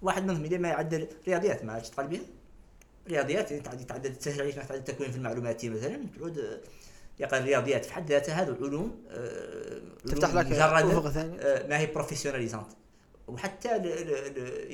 واحد 0.01 0.23
منهم 0.23 0.43
اذا 0.43 0.57
ما 0.57 0.67
يعدل 0.69 1.07
رياضيات 1.27 1.65
ما 1.65 1.79
تشتغل 1.79 2.07
بها. 2.07 2.21
رياضيات 3.07 3.51
يعني 3.51 3.83
تعدل 3.83 4.15
تسهل 4.15 4.41
عليك 4.41 4.55
تعدل 4.55 4.79
التكوين 4.79 5.11
في 5.11 5.17
المعلوماتية 5.17 5.69
مثلا 5.69 5.99
تعود 6.19 6.61
يقرا 7.19 7.39
الرياضيات 7.39 7.85
في 7.85 7.93
حد 7.93 8.09
ذاتها 8.09 8.41
هذه 8.41 8.57
علوم 8.61 9.03
آه، 9.09 9.81
تفتح 10.05 10.33
لك 10.33 10.51
أفق 10.51 11.09
ثاني 11.09 11.41
آه، 11.41 11.67
ما 11.67 11.79
هي 11.79 11.85
بروفيسيوناليزانت 11.85 12.67
وحتى 13.27 13.69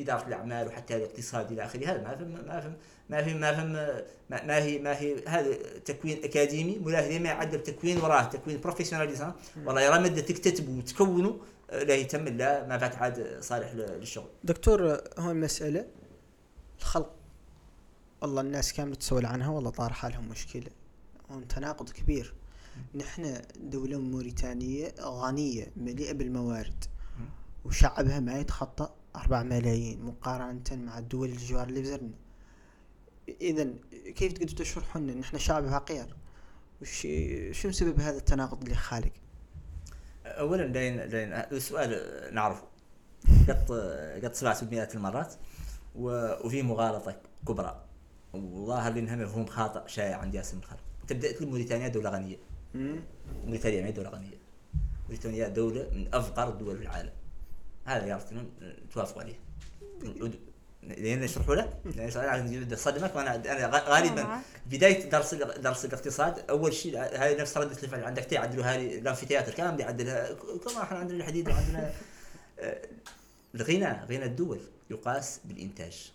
إدارة 0.01 0.27
الأعمال 0.27 0.67
وحتى 0.67 0.95
الاقتصاد 0.95 1.51
إلى 1.51 1.65
آخره 1.65 1.85
هذا 1.85 2.03
ما 2.03 2.15
فهم 2.15 2.31
ما 2.31 2.61
فهم 2.61 2.75
ما 3.09 3.21
فهم 3.21 3.71
ما 3.71 4.37
فهم 4.37 4.47
ما 4.47 4.57
هي 4.57 4.79
ما 4.79 4.99
هي 4.99 5.15
هذا 5.27 5.53
تكوين 5.85 6.23
أكاديمي 6.23 6.79
ولا 6.83 7.19
ما 7.19 7.29
يعدل 7.29 7.63
تكوين 7.63 7.97
وراه 7.97 8.23
تكوين 8.23 8.61
بروفيسيوناليزانت 8.61 9.35
والله 9.65 9.81
يرى 9.81 9.99
مده 9.99 10.21
تكتتبوا 10.21 10.77
وتكونوا 10.77 11.33
آه، 11.69 11.83
لا 11.83 11.95
يتم 11.95 12.27
لا 12.27 12.67
ما 12.67 12.77
فات 12.77 12.95
عاد 12.95 13.37
صالح 13.41 13.73
للشغل. 13.73 14.29
دكتور 14.43 15.01
هون 15.17 15.35
مسألة 15.35 15.85
الخلق. 16.79 17.13
والله 18.21 18.41
الناس 18.41 18.73
كاملة 18.73 18.95
تسول 18.95 19.25
عنها 19.25 19.49
والله 19.49 19.69
طار 19.69 19.93
حالهم 19.93 20.29
مشكلة. 20.29 20.82
هون 21.31 21.47
تناقض 21.47 21.89
كبير. 21.89 22.33
نحن 22.95 23.41
دولة 23.59 23.99
موريتانية 23.99 24.95
غنية 25.01 25.71
مليئة 25.77 26.13
بالموارد 26.13 26.83
وشعبها 27.65 28.19
ما 28.19 28.39
يتخطى 28.39 28.89
أربع 29.15 29.43
ملايين 29.43 30.01
مقارنة 30.05 30.63
مع 30.71 30.97
الدول 30.97 31.29
الجوار 31.29 31.67
اللي 31.67 31.81
بزرنا. 31.81 32.13
إذا 33.41 33.73
كيف 34.15 34.33
تقدروا 34.33 34.57
تشرحوا 34.57 35.01
لنا 35.01 35.13
نحن 35.13 35.37
شعب 35.37 35.69
فقير. 35.69 36.15
وش 36.81 37.07
شنو 37.51 37.71
سبب 37.71 37.99
هذا 37.99 38.17
التناقض 38.17 38.63
اللي 38.63 38.75
خالق؟ 38.75 39.11
اولا 40.25 40.63
لين 40.63 41.01
لين 41.01 41.33
السؤال 41.33 42.33
نعرفه. 42.35 42.67
قد 43.47 43.71
قد 44.23 44.33
سمعته 44.33 44.67
مئات 44.71 44.95
المرات 44.95 45.33
وفي 45.95 46.61
مغالطة 46.61 47.21
كبرى. 47.47 47.85
وظاهر 48.33 48.93
لي 48.93 48.99
انها 48.99 49.15
مفهوم 49.15 49.45
خاطئ 49.45 49.87
شائع 49.87 50.17
عند 50.17 50.35
ياسر 50.35 50.57
الخلق 50.57 50.79
تبدأ 51.07 51.45
موريتانيا 51.45 51.87
دولة 51.87 52.09
غنية. 52.09 52.37
موريتانيا 53.45 53.81
ما 53.81 53.87
هي 53.87 53.91
دولة 53.91 54.09
غنية. 54.09 54.37
موريتانيا 55.05 55.47
دولة 55.47 55.89
من 55.93 56.07
أفقر 56.13 56.49
الدول 56.49 56.77
في 56.77 56.83
العالم. 56.83 57.11
هذا 57.85 58.05
يارتنا 58.05 58.45
توافقوا 58.93 59.21
عليه. 59.21 59.39
لين 60.83 61.19
نشرحه 61.19 61.53
له 61.53 61.73
لأن 61.85 62.75
صدمك 62.75 63.15
وأنا 63.15 63.35
أنا 63.35 63.89
غالبا. 63.89 64.41
بداية 64.65 65.09
درس 65.09 65.33
درس 65.35 65.85
الاقتصاد 65.85 66.49
أول 66.49 66.73
شيء 66.73 66.97
هاي 66.97 67.35
نفس 67.35 67.57
ردة 67.57 67.83
الفعل. 67.83 68.03
عندك 68.03 68.23
تعدلوا 68.23 68.63
هذه 68.63 68.97
الانفيتياتر 68.99 69.53
كان 69.53 69.73
بدي 69.73 69.83
يعدلها. 69.83 70.33
كما 70.33 70.83
إحنا 70.83 70.97
عندنا 70.97 71.17
الحديد 71.17 71.49
وعندنا 71.49 71.93
آه، 72.59 72.81
الغنى 73.55 74.05
غنى 74.05 74.25
الدول 74.25 74.59
يقاس 74.89 75.39
بالإنتاج. 75.45 76.11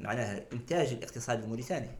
معناها 0.00 0.42
إنتاج 0.52 0.92
الاقتصاد 0.92 1.42
الموريتاني 1.42 1.90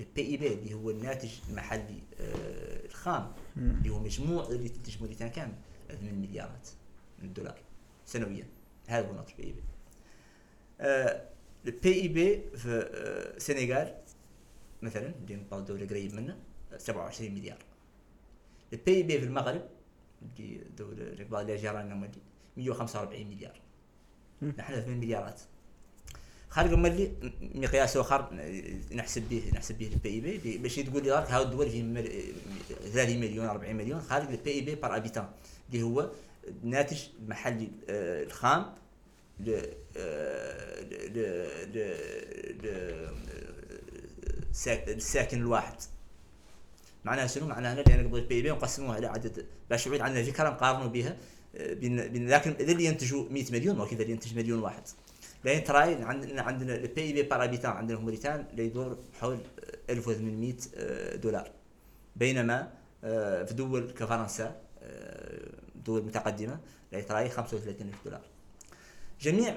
ال 0.00 0.22
PIB 0.22 0.54
اللي 0.54 0.74
هو 0.74 0.90
الناتج 0.90 1.30
المحلي 1.48 2.02
آه، 2.20 2.86
الخام 2.86 3.32
اللي 3.56 3.90
هو 3.90 3.98
مجموع 3.98 4.46
اللي 4.46 4.68
تنتج 4.68 5.00
موريتانيا 5.00 5.32
كامل 5.32 5.54
8 5.88 6.12
مليارات 6.12 6.68
من 7.18 7.28
الدولار 7.28 7.58
سنويا. 8.06 8.46
هذا 8.88 9.08
هو 9.08 9.14
نقص 9.14 9.30
ال 9.30 9.44
PIB 9.44 9.62
ال 11.66 11.92
PIB 12.02 12.56
في 12.56 12.68
آه، 12.68 13.36
السنغال 13.36 13.94
مثلا 14.82 15.14
اللي 15.22 15.36
نبغى 15.36 15.62
دولة 15.62 15.86
قريب 15.86 16.14
منا 16.14 16.38
27 16.76 17.32
مليار. 17.34 17.58
ال 18.72 18.94
PIB 18.94 19.18
في 19.18 19.24
المغرب 19.24 19.68
اللي 20.22 20.60
دولة 20.78 21.40
اللي 21.40 21.56
جيراننا 21.56 21.94
مولي 21.94 22.10
145 22.56 23.26
مليار. 23.26 23.60
نحن 24.42 24.72
8 24.80 24.96
مليارات 24.96 25.40
خارج 26.50 26.72
ملي 26.74 27.12
مقياس 27.54 27.96
اخر 27.96 28.28
نحسب 28.92 29.22
به 29.28 29.42
نحسب 29.54 29.78
به 29.78 29.86
ال 29.86 30.08
PIB 30.08 30.58
باش 30.58 30.76
تقول 30.76 31.02
لي 31.04 31.10
راك 31.10 31.30
هاو 31.30 31.42
الدول 31.42 31.70
في 31.70 31.82
مل- 31.82 32.32
30 32.92 33.20
مليون 33.20 33.46
40 33.46 33.76
مليون 33.76 34.00
خارج 34.00 34.28
ال 34.30 34.35
PIB 34.35 34.50
par 34.50 34.96
habitant 34.96 35.28
اللي 35.72 35.82
هو 35.82 36.10
الناتج 36.64 36.98
المحلي 37.22 37.68
آه، 37.90 38.22
الخام 38.24 38.66
ل 39.40 39.62
آه، 39.96 40.80
ل 40.80 41.18
ل 41.74 41.78
ل 42.62 43.08
ساك- 44.52 44.88
الساكن 44.88 45.38
الواحد 45.38 45.74
معناها 47.04 47.26
شنو؟ 47.26 47.46
معناها 47.46 47.74
هنا 47.74 47.80
لأن 47.80 48.00
ال 48.00 48.34
PIB 48.34 48.50
نقسموها 48.50 48.94
على 48.96 49.06
عدد 49.06 49.46
باش 49.70 49.86
يعود 49.86 50.00
عندنا 50.00 50.22
فكره 50.24 50.48
نقارنوا 50.50 50.86
بها 50.88 51.16
آه، 51.56 51.72
بين 51.74 52.28
لكن 52.28 52.50
إذا 52.60 52.72
اللي 52.72 52.84
ينتجوا 52.84 53.24
100 53.30 53.44
مليون 53.52 53.80
وكذا 53.80 54.02
اللي 54.02 54.12
ينتج 54.12 54.36
مليون 54.36 54.58
واحد 54.58 54.82
لأن 55.44 55.64
تراي 55.64 55.94
عندنا 56.02 56.42
عندنا 56.42 56.74
البي 56.74 57.12
بي 57.12 57.22
بار 57.22 57.44
ابيتان 57.44 57.70
عندنا 57.70 57.98
موريتان 57.98 58.46
اللي 58.50 58.64
يدور 58.66 58.98
حول 59.20 59.38
1800 59.90 60.54
آه، 60.76 61.16
دولار. 61.16 61.50
بينما 62.16 62.72
آه، 63.04 63.44
في 63.44 63.54
دول 63.54 63.90
كفرنسا 63.90 64.60
آه، 64.82 65.48
دول 65.84 66.02
متقدمة 66.04 66.60
لا 66.92 67.00
تراي 67.00 67.28
35 67.28 67.88
ألف 67.88 68.04
دولار. 68.04 68.20
جميع 69.20 69.56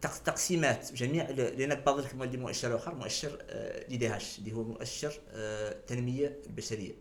تق- 0.00 0.22
تقسيمات 0.24 0.92
جميع 0.92 1.30
ل- 1.30 1.36
لأنك 1.36 1.78
بضلك 1.86 2.14
مولي 2.14 2.36
مؤشر 2.36 2.80
دي 3.88 3.96
دي 3.96 4.08
هاش 4.08 4.38
اللي 4.38 4.52
هو 4.52 4.62
مؤشر 4.64 5.12
التنميه 5.32 6.38
البشريه 6.46 6.92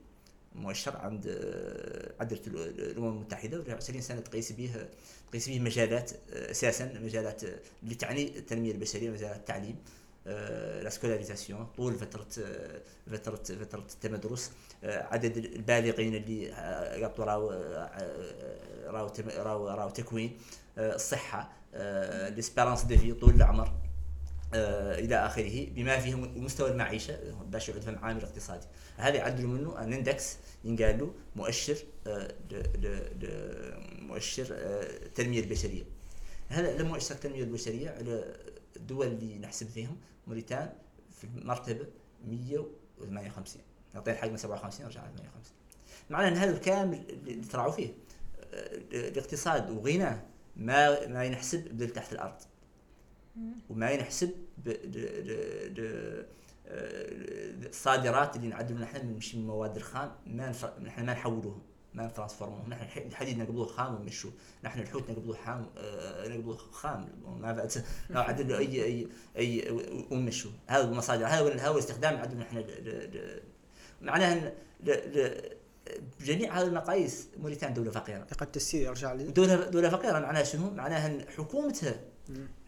مؤشر 0.56 0.98
عند 0.98 1.28
آه، 1.28 2.24
ال- 2.48 2.92
الأمم 2.92 3.10
المتحدة 3.10 3.60
وله 3.60 3.74
20 3.74 4.02
سنة 4.02 4.20
تقيس 4.22 4.52
به 4.52 4.88
تقيس 5.30 5.50
به 5.50 5.60
مجالات 5.60 6.12
آه، 6.34 6.52
أساسا 6.52 7.00
مجالات 7.04 7.44
آه، 7.44 7.60
اللي 7.84 7.96
تعني 7.96 8.38
التنمية 8.38 8.72
البشرية 8.72 9.10
مجالات 9.10 9.36
التعليم 9.36 9.76
la 10.84 10.90
scolarisation 10.90 11.68
طول 11.78 11.94
فترة 11.96 12.28
آه، 12.44 12.82
فترة 13.12 13.36
فترة 13.36 13.80
التمدرس 13.94 14.52
آه، 14.84 15.04
عدد 15.04 15.38
البالغين 15.38 16.16
اللي 16.16 16.54
آه، 16.54 16.96
يقطوا 16.96 17.26
راو 17.26 17.52
آه، 17.52 18.88
راو 18.88 19.10
راو 19.38 19.68
راو 19.68 19.90
تكوين 19.90 20.38
آه، 20.78 20.96
الصحة 20.96 21.52
ال 21.76 21.87
espérance 21.87 22.84
de 22.84 22.98
vie 22.98 23.14
طول 23.14 23.34
العمر. 23.36 23.68
آه، 23.68 23.83
إلى 24.56 25.16
آخره 25.16 25.66
بما 25.70 26.00
فيه 26.00 26.16
مستوى 26.16 26.72
المعيشة 26.72 27.18
باش 27.46 27.70
يعود 27.70 27.82
فهم 27.82 27.98
عامل 28.06 28.24
اقتصادي. 28.24 28.68
هذا 28.98 29.16
يعدلوا 29.16 29.50
منه 29.50 29.84
أن 29.84 29.94
إندكس 29.94 30.38
ينقال 30.64 31.00
له 31.00 31.14
مؤشر 31.36 31.78
آه، 32.08 32.36
مؤشر 34.02 34.48
آه، 34.52 35.06
التنميه 35.06 35.40
البشرية. 35.40 35.84
هذا 36.50 36.78
لما 36.78 36.90
مؤشر 36.90 37.16
التنميه 37.16 37.44
البشرية 37.44 37.90
على 37.90 38.36
الدول 38.76 39.08
اللي 39.08 39.38
نحسب 39.40 39.68
فيهم 39.68 39.98
موريتان 40.28 40.74
في 41.12 41.24
المرتبة 41.24 41.88
158 42.28 43.62
نعطينا 43.94 44.18
حق 44.18 44.28
من 44.28 44.38
57 44.38 44.88
رجع 44.88 45.02
158 45.02 45.54
معناه 46.10 46.28
إن 46.28 46.38
هذا 46.38 46.52
الكامل 46.52 47.04
اللي 47.28 47.48
تراعوا 47.48 47.72
فيه 47.72 47.94
آه، 48.54 48.82
الاقتصاد 48.94 49.70
وغناه 49.70 50.22
ما 50.56 51.08
ما 51.08 51.26
ينحسب 51.26 51.92
تحت 51.94 52.14
الأرض. 52.14 52.36
وما 53.70 53.92
ينحسب 53.92 54.32
آه، 54.68 56.26
الصادرات 57.70 58.36
اللي 58.36 58.48
نعدلوا 58.48 58.80
نحن 58.80 59.06
من 59.08 59.20
المواد 59.34 59.76
الخام 59.76 60.12
ما 60.28 60.52
نف- 60.54 60.82
نحن 60.82 61.06
ما 61.06 61.14
نحولوهم 61.14 61.62
ما 61.94 62.08
نترانسفورموهم 62.08 62.70
نحن 62.70 62.84
الح- 62.84 62.98
الحديد 62.98 63.38
نقبضوه 63.38 63.66
خام 63.66 63.96
ونمشوه. 63.96 64.32
نحن 64.64 64.80
الحوت 64.80 65.10
نقبضوه 65.10 65.36
حام 65.36 65.66
آه، 65.78 66.28
نقبضوه 66.28 66.58
خام. 66.58 67.06
ما 67.42 67.52
بعد 67.54 67.72
نعدل 68.10 68.48
له 68.50 68.58
اي 68.58 68.84
اي 68.84 69.08
اي 69.38 69.72
ونمشوه. 70.12 70.52
هذا 70.68 70.84
المصادر. 70.84 71.26
هذا 71.26 71.68
هو 71.68 71.74
الاستخدام 71.74 72.14
نعدل 72.14 72.38
نحن 72.38 72.66
معناها 74.02 74.34
إن 74.34 74.52
بجميع 76.20 76.60
هذه 76.62 76.68
المقاييس 76.68 77.28
موريتان 77.38 77.74
دولة 77.74 77.92
فقيرة. 77.92 78.28
قد 78.38 78.52
تسير 78.52 78.82
يرجع 78.88 79.14
لي. 79.14 79.24
دولة 79.24 79.70
دولة 79.70 79.90
فقيرة 79.90 80.20
معناها 80.20 80.44
شنو؟ 80.44 80.70
معناها 80.70 81.08
إن 81.08 81.26
حكومتها 81.38 81.96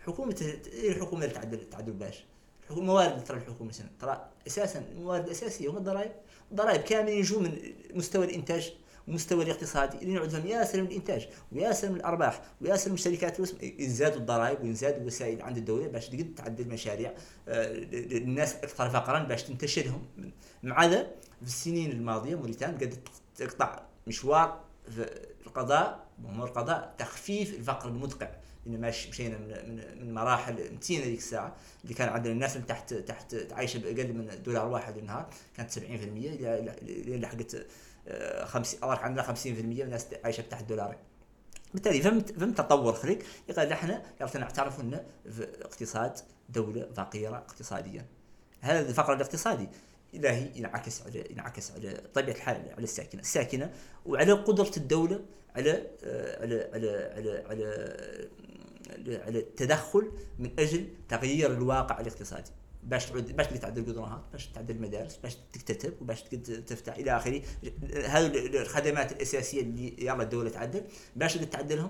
حكومتها 0.05 0.53
إيه 0.67 0.91
الحكومة 0.91 1.23
اللي 1.23 1.35
تعدل 1.35 1.69
تعدل 1.69 1.93
باش؟ 1.93 2.25
الحكومة 2.63 2.81
الموارد 2.81 3.11
اللي 3.11 3.23
ترى 3.23 3.37
الحكومة 3.37 3.71
شنو؟ 3.71 3.87
ترى 3.99 4.29
أساسا 4.47 4.85
الموارد 4.91 5.25
الاساسية 5.25 5.69
هم 5.69 5.77
الضرائب، 5.77 6.11
الضرائب 6.51 6.81
كاملين 6.81 7.19
يجوا 7.19 7.41
من 7.41 7.57
مستوى 7.93 8.25
الإنتاج 8.25 8.73
المستوى 9.07 9.43
الاقتصادي 9.43 9.97
اللي 9.97 10.13
نعود 10.13 10.29
فيهم 10.29 10.47
ياسر 10.47 10.81
من 10.81 10.87
الإنتاج 10.87 11.27
وياسر 11.51 11.89
من 11.89 11.95
الأرباح 11.95 12.41
وياسر 12.61 12.89
من 12.89 12.95
الشركات 12.95 13.37
ينزادوا 13.63 14.17
الضرائب 14.17 14.61
وينزادوا 14.61 15.01
الوسائل 15.01 15.41
عند 15.41 15.57
الدولة 15.57 15.87
باش 15.87 16.09
تقد 16.09 16.35
تعدل 16.35 16.67
مشاريع 16.67 17.13
آه، 17.47 17.73
للناس 17.73 18.55
أكثر 18.55 18.89
فقرا 18.89 19.19
باش 19.19 19.43
تنتشلهم 19.43 20.05
مع 20.63 20.85
ذا 20.85 21.07
في 21.41 21.47
السنين 21.47 21.91
الماضية 21.91 22.35
موريتان 22.35 22.75
قدرت 22.75 23.07
تقطع 23.35 23.81
مشوار 24.07 24.59
في 24.95 25.09
القضاء 25.45 26.05
امور 26.29 26.47
القضاء 26.47 26.95
تخفيف 26.97 27.53
الفقر 27.53 27.89
المدقع. 27.89 28.29
لأن 28.65 28.81
ماش 28.81 29.07
مشينا 29.07 29.37
من 29.37 29.47
من 29.47 30.05
من 30.05 30.13
مراحل 30.13 30.73
متينة 30.73 31.05
ذيك 31.05 31.17
الساعة 31.17 31.55
اللي 31.83 31.93
كان 31.93 32.09
عندنا 32.09 32.33
الناس 32.33 32.55
اللي 32.55 32.67
تحت 32.67 32.93
تحت 32.93 33.35
عايشة 33.51 33.79
بأقل 33.79 34.13
من 34.13 34.43
دولار 34.43 34.67
واحد 34.67 34.97
للنهار 34.97 35.29
كانت 35.57 35.71
70% 35.71 35.81
إلى 35.81 36.75
إلى 36.81 37.17
لحقت 37.17 37.65
آه، 38.07 38.45
50 38.45 38.79
الله 38.83 38.95
عندنا 38.95 39.23
50% 39.23 39.47
من 39.47 39.81
الناس 39.81 40.07
عايشة 40.23 40.41
تحت 40.41 40.63
دولارين. 40.63 40.97
بالتالي 41.73 42.01
فهمت 42.01 42.31
فهمت 42.31 42.57
تطور 42.57 42.93
خليك 42.93 43.25
يقال 43.49 43.71
إحنا 43.71 44.03
يلا 44.21 44.37
نعترف 44.37 44.79
ان 44.81 45.05
اقتصاد 45.61 46.19
دولة 46.49 46.89
فقيرة 46.95 47.37
اقتصاديا. 47.37 48.05
هذا 48.61 48.89
الفقر 48.89 49.13
الاقتصادي 49.13 49.69
إلهي 50.13 50.51
ينعكس 50.55 51.01
على 51.01 51.31
ينعكس 51.31 51.71
على 51.71 52.01
طبيعة 52.13 52.35
الحال 52.35 52.55
على 52.55 52.83
الساكنة. 52.83 53.21
الساكنة 53.21 53.71
وعلى 54.05 54.31
قدرة 54.31 54.71
الدولة 54.77 55.19
على 55.55 55.87
على 56.39 56.69
على 56.73 57.11
على 57.15 57.43
على 57.47 59.17
على, 59.23 59.39
التدخل 59.39 60.11
من 60.39 60.51
أجل 60.59 60.87
تغيير 61.09 61.53
الواقع 61.53 61.99
الاقتصادي. 61.99 62.51
باش 62.83 63.05
تعود 63.05 63.35
باش 63.35 63.47
تعدل 63.47 63.81
القدرات 63.81 64.21
باش 64.31 64.47
تعدل 64.47 64.75
المدارس 64.75 65.17
باش 65.17 65.37
تكتتب 65.53 65.93
وباش 66.01 66.23
تفتح 66.67 66.95
إلى 66.95 67.17
آخره. 67.17 67.41
هذه 68.05 68.61
الخدمات 68.61 69.11
الأساسية 69.11 69.61
اللي 69.61 70.05
يلا 70.05 70.23
الدولة 70.23 70.49
تعدل. 70.49 70.83
باش 71.15 71.33
تعدلهم 71.33 71.89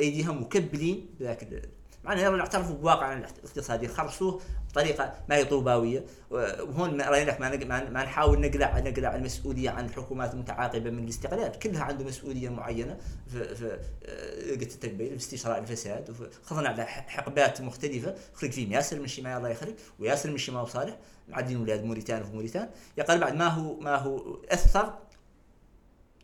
أيديهم 0.00 0.42
مكبلين 0.42 1.06
بذاك 1.20 1.68
معناها 2.04 2.24
يلا 2.24 2.36
نعترفوا 2.36 2.74
بواقعنا 2.74 3.18
الاقتصادي 3.18 3.88
خرصوه 3.88 4.40
بطريقه 4.76 5.14
ما 5.28 5.36
هي 5.36 5.44
طوباوية. 5.44 6.04
وهون 6.30 7.00
راينا 7.00 7.38
ما, 7.38 7.90
ما 7.90 8.04
نحاول 8.04 8.40
نقلع 8.40 8.78
نقلع 8.78 9.16
المسؤولية 9.16 9.70
عن 9.70 9.84
الحكومات 9.84 10.34
المتعاقبة 10.34 10.90
من 10.90 11.04
الاستقلال. 11.04 11.58
كلها 11.58 11.82
عنده 11.82 12.04
مسؤولية 12.04 12.48
معينة 12.48 12.98
في 13.26 13.54
في 13.54 13.78
آه، 14.04 14.50
قلت 14.50 14.74
التقبيل 14.74 15.08
في 15.08 15.16
استشراء 15.16 15.58
الفساد 15.58 16.10
وخضنا 16.44 16.68
على 16.68 16.84
حقبات 16.84 17.60
مختلفة. 17.60 18.14
خرج 18.34 18.50
فيهم 18.50 18.72
ياسر 18.72 19.00
من 19.00 19.06
شيماء 19.06 19.38
الله 19.38 19.48
يخليك 19.48 19.76
وياسر 19.98 20.30
من 20.30 20.38
شيماء 20.38 20.62
وصالح 20.62 20.98
معدين 21.28 21.56
أولاد 21.56 21.84
موريتان 21.84 22.24
في 22.24 22.32
موريتان. 22.32 22.68
يقال 22.98 23.20
بعد 23.20 23.34
ما 23.34 23.48
هو 23.48 23.80
ما 23.80 23.96
هو 23.96 24.38
أثر 24.48 24.98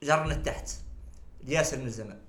جرنا 0.02 0.34
التحت. 0.34 0.70
لياسر 1.44 1.78
من 1.78 1.86
الزمن. 1.86 2.10
آه، 2.10 2.21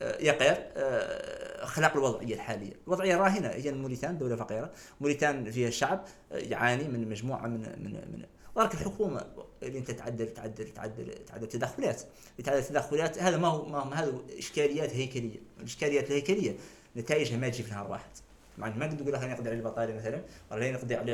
يقير 0.00 0.56
آه، 0.76 1.64
خلق 1.64 1.92
الوضعية 1.96 2.34
الحالية، 2.34 2.72
الوضعية 2.86 3.14
الراهنه 3.14 3.48
هي 3.48 3.72
موريتان 3.72 4.18
دولة 4.18 4.36
فقيرة، 4.36 4.70
موريتان 5.00 5.50
فيها 5.50 5.70
شعب 5.70 6.04
آه، 6.32 6.36
يعاني 6.36 6.88
من 6.88 7.08
مجموعة 7.08 7.46
من 7.46 7.60
من 7.60 7.92
من 7.92 8.22
ولكن 8.54 8.78
الحكومة 8.78 9.24
اللي 9.62 9.78
انت 9.78 9.90
تعدل 9.90 10.34
تعدل 10.34 10.68
تعدل 10.68 11.14
تعدل 11.26 11.48
تدخلات، 11.48 12.02
تعدل 12.44 12.64
تدخلات 12.64 13.18
هذا 13.18 13.36
ما 13.36 13.48
هو 13.48 13.66
ما 13.66 13.78
هو 13.78 13.90
هذا 13.90 14.12
إشكاليات 14.38 14.94
هيكلية، 14.94 15.38
الإشكاليات 15.60 16.10
الهيكلية 16.10 16.56
نتائجها 16.96 17.36
ما 17.36 17.48
تجي 17.48 17.62
في 17.62 17.70
نهار 17.70 17.90
واحد. 17.90 18.10
مع 18.58 18.68
ما 18.68 18.86
نقدر 18.86 19.02
نقول 19.02 19.30
نقضي 19.30 19.48
على 19.48 19.58
البطاله 19.58 19.94
مثلا 19.94 20.22
ولا 20.50 20.72
نقضي 20.72 20.94
على 20.94 21.12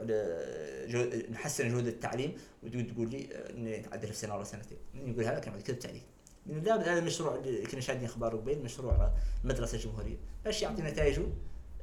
على 0.00 1.26
نحسن 1.30 1.68
جوده 1.68 1.88
التعليم. 1.88 2.36
وتقول 2.62 2.86
تقول 2.86 3.10
لي 3.10 3.28
آه، 3.32 3.50
إن 3.50 3.82
نعدل 3.82 4.08
في 4.08 4.14
سنة 4.14 4.34
ولا 4.34 4.44
سنتين. 4.44 4.78
نقول 4.94 5.24
هذا 5.24 5.38
كلام 5.38 5.60
كذب 5.60 5.78
لأن 5.78 6.00
لا 6.46 6.74
هذا 6.92 6.98
المشروع 6.98 7.34
اللي 7.34 7.66
كنا 7.66 7.80
شاهدين 7.80 8.04
أخباره 8.04 8.36
قبل 8.36 8.58
مشروع 8.58 9.10
المدرسة 9.44 9.74
الجمهوريه 9.76 10.16
باش 10.44 10.62
يعطي 10.62 10.82
نتائجه 10.82 11.22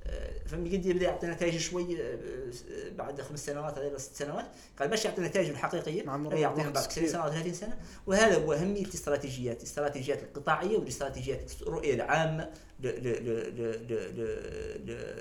آه، 0.04 0.44
فمن 0.46 0.66
قد 0.68 0.86
يبدأ 0.86 1.06
يعطي 1.06 1.28
نتائج 1.28 1.58
شوي 1.58 2.02
آه، 2.02 2.14
آه، 2.16 2.90
بعد 2.98 3.22
خمس 3.22 3.46
سنوات 3.46 3.78
هذه 3.78 3.98
ست 3.98 4.16
سنوات. 4.16 4.46
قال 4.80 4.88
باش 4.90 5.06
يعطي 5.06 5.22
نتائجه 5.22 5.50
الحقيقية 5.52 6.04
يعطينا 6.04 6.38
الوقت 6.38 6.58
بعد 6.58 6.78
20 6.78 6.88
كثير. 6.88 7.08
سنة 7.08 7.22
أو 7.24 7.30
30 7.30 7.54
سنة. 7.54 7.78
وهذا 8.08 8.36
هو 8.38 8.54
أهمية 8.54 8.82
الاستراتيجيات 8.86 9.58
الاستراتيجيات 9.58 10.24
القطاعية 10.24 10.78
والاستراتيجيات 10.78 11.52
الرؤية 11.62 11.94
العامة 11.94 12.50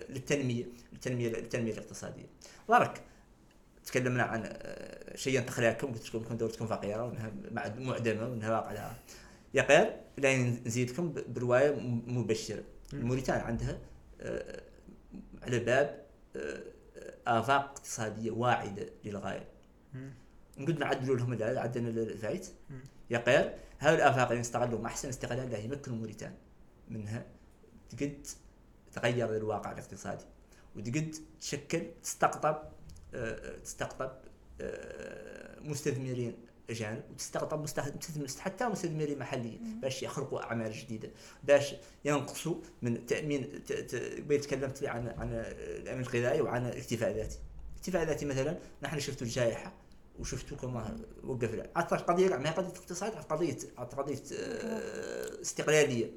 للتنمية 0.08 0.64
التنميه 0.92 1.28
التنميه 1.28 1.72
الاقتصادية. 1.72 2.26
بارك 2.68 3.00
تكلمنا 3.86 4.22
عن 4.22 4.52
شيء 5.14 5.34
ينتقل 5.38 5.62
لكم 5.64 5.92
قلت 5.92 6.14
لكم 6.14 6.36
دولتكم 6.36 6.66
فقيرة 6.66 7.04
وإنها 7.04 7.32
معد- 7.50 7.78
معدمة 7.80 8.28
وإنها 8.28 8.50
واقع 8.50 8.72
لها 8.72 8.96
يقال 9.54 10.00
لا 10.18 10.36
نزيدكم 10.36 11.08
ب- 11.12 11.34
بروايه 11.34 11.74
مبشره 12.06 12.64
موريتان 12.92 13.40
عندها 13.40 13.78
آه، 14.20 14.62
على 15.42 15.58
باب 15.58 16.06
آه، 16.36 16.62
آفاق 17.26 17.64
اقتصادية 17.64 18.30
واعدة 18.30 18.86
للغاية. 19.04 19.48
نقد 20.58 20.78
نعدلوا 20.78 21.16
لهم 21.16 21.32
عدلنا 21.42 21.88
الفايت 21.88 22.46
يقال 23.10 23.54
هاي 23.80 23.94
الآفاق 23.94 24.28
اللي 24.28 24.40
نستغلهم 24.40 24.86
أحسن 24.86 25.08
استغلال 25.08 25.50
لا 25.50 25.58
يمكن 25.58 25.92
موريتان 25.92 26.34
منها. 26.88 27.26
تقد 27.90 28.26
تغير 28.92 29.36
الواقع 29.36 29.72
الاقتصادي 29.72 30.24
وتقد 30.76 31.14
تشكل 31.40 31.82
تستقطب 32.02 32.62
آه، 33.14 33.56
تستقطب 33.64 34.10
مستثمرين. 35.60 36.34
اجانب 36.70 37.02
وتستقطب 37.10 37.66
حتى 38.38 38.68
مستثمرين 38.68 39.18
محليين 39.18 39.80
باش 39.82 40.02
يخلقوا 40.02 40.42
أعمال 40.42 40.72
جديدة 40.72 41.10
باش 41.44 41.74
ينقصوا 42.04 42.56
من 42.82 43.06
تأمين 43.06 43.62
قبل 44.24 44.40
تكلمت 44.40 44.84
عن 44.84 45.08
عن 45.08 45.28
الأمن 45.58 46.00
الغذائي 46.00 46.40
وعن 46.40 46.66
الاكتفاء 46.66 47.10
الذاتي 47.10 47.38
الاكتفاء 47.74 48.02
الذاتي 48.02 48.26
مثلا 48.26 48.58
نحن 48.82 49.00
شفتوا 49.00 49.26
الجائحة 49.26 49.72
وشفتوا 50.18 50.56
كما 50.56 50.96
وقف 51.24 51.66
عطى 51.76 51.96
قضية 51.96 52.36
ما 52.36 52.48
هي 52.48 52.54
قضية 52.54 52.68
اقتصاد 52.68 53.12
قضية 53.12 53.56
قضية 53.76 54.22
آه، 54.32 55.40
استقلالية 55.42 56.10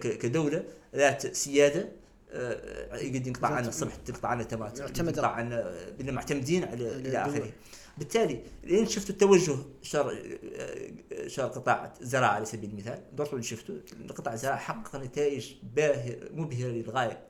كدولة 0.00 0.64
ذات 0.94 1.36
سيادة 1.36 1.88
آه، 2.30 2.96
يقد 2.96 3.26
ينقطع 3.26 3.48
عنا 3.48 3.68
الصبح 3.68 3.94
تنقطع 3.94 4.28
عنا 4.28 4.42
التماتم 4.42 4.82
معتمدة. 4.82 5.10
ينقطع 5.10 5.28
عنا 5.28 5.74
معتمدين 6.00 6.64
على 6.64 6.96
إلى. 6.96 7.18
آخره 7.18 7.52
بالتالي 7.98 8.42
لين 8.64 8.86
شفتوا 8.86 9.14
التوجه 9.14 9.56
شر 9.82 10.18
آه، 10.56 11.26
شر 11.26 11.46
قطاع 11.46 11.92
الزراعة 12.00 12.30
على 12.34 12.44
سبيل 12.44 12.70
المثال 12.70 13.02
اللي 13.32 13.42
شفتوا 13.42 13.74
قطاع 14.08 14.32
الزراعة 14.34 14.58
حقق 14.58 14.96
نتائج 14.96 15.52
باهر 15.76 16.16
مبهرة 16.32 16.68
للغاية. 16.68 17.20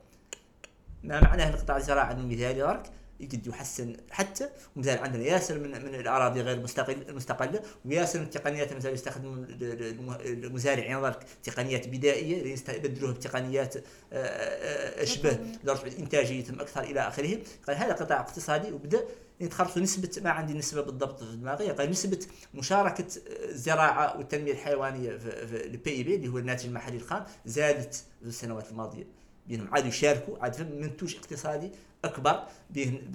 ما 1.03 1.21
معنى 1.21 1.43
إن 1.43 1.51
قطاع 1.51 1.77
الزراعة 1.77 2.11
المثالي 2.11 2.63
غرك 2.63 2.91
يقد 3.19 3.47
يحسن 3.47 3.97
حتى 4.11 4.49
مثال 4.75 4.97
عندنا 4.99 5.23
ياسر 5.23 5.59
من 5.59 5.69
من 5.85 5.95
الأراضي 5.95 6.41
غير 6.41 6.59
مستقل 6.59 6.97
المستقله 7.09 7.61
وياسر 7.85 8.19
من 8.19 8.25
التقنيات 8.25 8.73
مثلا 8.73 8.91
يستخدم 8.91 9.33
ال- 9.33 9.63
ال- 9.63 10.43
المزارعين 10.45 10.97
غرك 10.97 11.25
تقنيات 11.43 11.87
بدائية 11.87 12.37
اللي 12.39 12.51
يستبدلوها 12.51 13.13
بتقنيات 13.13 13.75
آه، 13.77 13.81
آه، 14.13 15.03
أشبه 15.03 15.39
درجة 15.63 15.97
انتاجيتهم 15.99 16.59
أكثر 16.59 16.83
إلى 16.83 16.99
آخره. 17.07 17.37
قال 17.67 17.77
هذا 17.77 17.93
قطاع 17.93 18.19
اقتصادي 18.19 18.71
وبدأ 18.71 19.03
يتخرصوا 19.39 19.81
نسبة 19.81 20.09
ما 20.23 20.29
عندي 20.29 20.53
نسبة 20.53 20.81
بالضبط 20.81 21.23
في 21.23 21.35
دماغي 21.35 21.71
قال 21.71 21.89
نسبة 21.89 22.19
مشاركة 22.53 23.05
الزراعة 23.27 24.17
والتنمية 24.17 24.51
الحيوانية 24.51 25.17
في, 25.17 25.47
في 25.47 25.65
البي 25.65 26.03
بي 26.03 26.15
اللي 26.15 26.27
هو 26.27 26.37
الناتج 26.37 26.65
المحلي 26.65 26.97
الخام 26.97 27.25
زادت 27.45 27.95
في 28.21 28.27
السنوات 28.27 28.71
الماضية. 28.71 29.03
بينهم 29.47 29.67
عادوا 29.73 29.87
يشاركوا 29.87 30.37
عاد 30.39 30.71
منتوج 30.75 31.15
اقتصادي 31.15 31.71
أكبر 32.05 32.43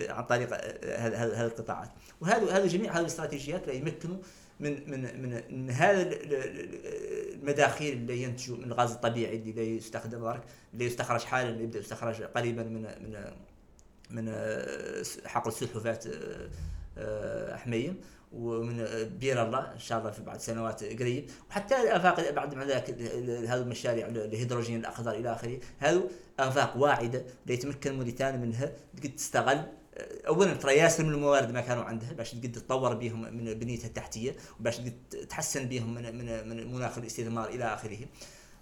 عن 0.01 0.25
طريق 0.25 0.49
آه، 0.53 1.09
هذه 1.09 1.47
القطاعات. 1.47 1.91
وهذا 2.21 2.57
هذا 2.57 2.67
جميع 2.67 2.93
هذه 2.93 3.01
الاستراتيجيات 3.01 3.67
لا 3.67 3.73
يمكنوا 3.73 4.17
من 4.61 4.91
من 4.91 5.23
من 5.23 5.43
من 5.51 5.71
هذا 5.71 6.03
ال- 6.03 6.13
ال- 6.13 6.35
ال- 6.35 7.35
المداخيل 7.35 7.93
اللي 7.93 8.23
ينتجوا 8.23 8.57
من 8.57 8.65
الغاز 8.65 8.93
الطبيعي 8.93 9.37
اللي 9.37 9.53
لا 9.53 9.63
يستخدم 9.63 10.41
اللي 10.75 10.85
يستخرج 10.85 11.21
حالا 11.25 11.49
اللي 11.51 11.65
يبدأ 11.65 11.79
يستخرج 11.79 12.23
قريبا 12.23 12.63
من 12.63 12.83
من 12.83 13.33
من 14.11 14.29
آه، 14.29 15.03
حقل 15.27 15.53
سلحفاة 15.53 16.01
آه، 16.07 16.49
آه، 16.99 17.57
حميم 17.57 18.01
ومن 18.33 18.87
بير 19.21 19.43
الله 19.47 19.73
إن 19.73 19.79
شاء 19.79 19.99
الله 19.99 20.11
في 20.11 20.23
بعد 20.23 20.41
سنوات 20.41 20.85
قريب. 20.85 21.31
وحتى 21.51 21.77
الآفاق 21.83 22.31
بعد 22.31 22.53
ال- 22.53 22.63
ال- 22.63 23.47
هذه 23.49 23.61
المشاريع 23.61 24.07
ال- 24.07 24.19
الهيدروجين 24.25 24.81
الأخضر 24.81 25.11
إلى 25.11 25.33
آخره 25.33 25.59
هذو 25.79 26.03
آفاق 26.39 26.77
واعدة 26.77 27.25
لا 27.47 27.53
يتمكن 27.53 27.95
موريتانيا 27.95 28.39
منها 28.41 28.73
قد 29.05 29.15
تستغل 29.17 29.63
اولا 30.27 30.55
ترى 30.55 30.77
ياسر 30.77 31.05
من 31.05 31.15
الموارد 31.15 31.51
ما 31.53 31.61
كانوا 31.61 31.83
عندها 31.85 32.13
باش 32.13 32.35
قد 32.35 32.53
تطور 32.53 32.95
بهم 32.95 33.23
من 33.37 33.55
بنيتها 33.55 33.87
التحتية 33.89 34.37
وباش 34.61 34.81
قد 34.81 34.93
تحسن 35.31 35.65
بهم 35.65 35.95
من 35.95 36.19
من 36.19 36.49
من 36.49 36.73
مناخ 36.75 36.99
الاستثمار 36.99 37.49
إلى 37.49 37.65
آخره. 37.65 37.99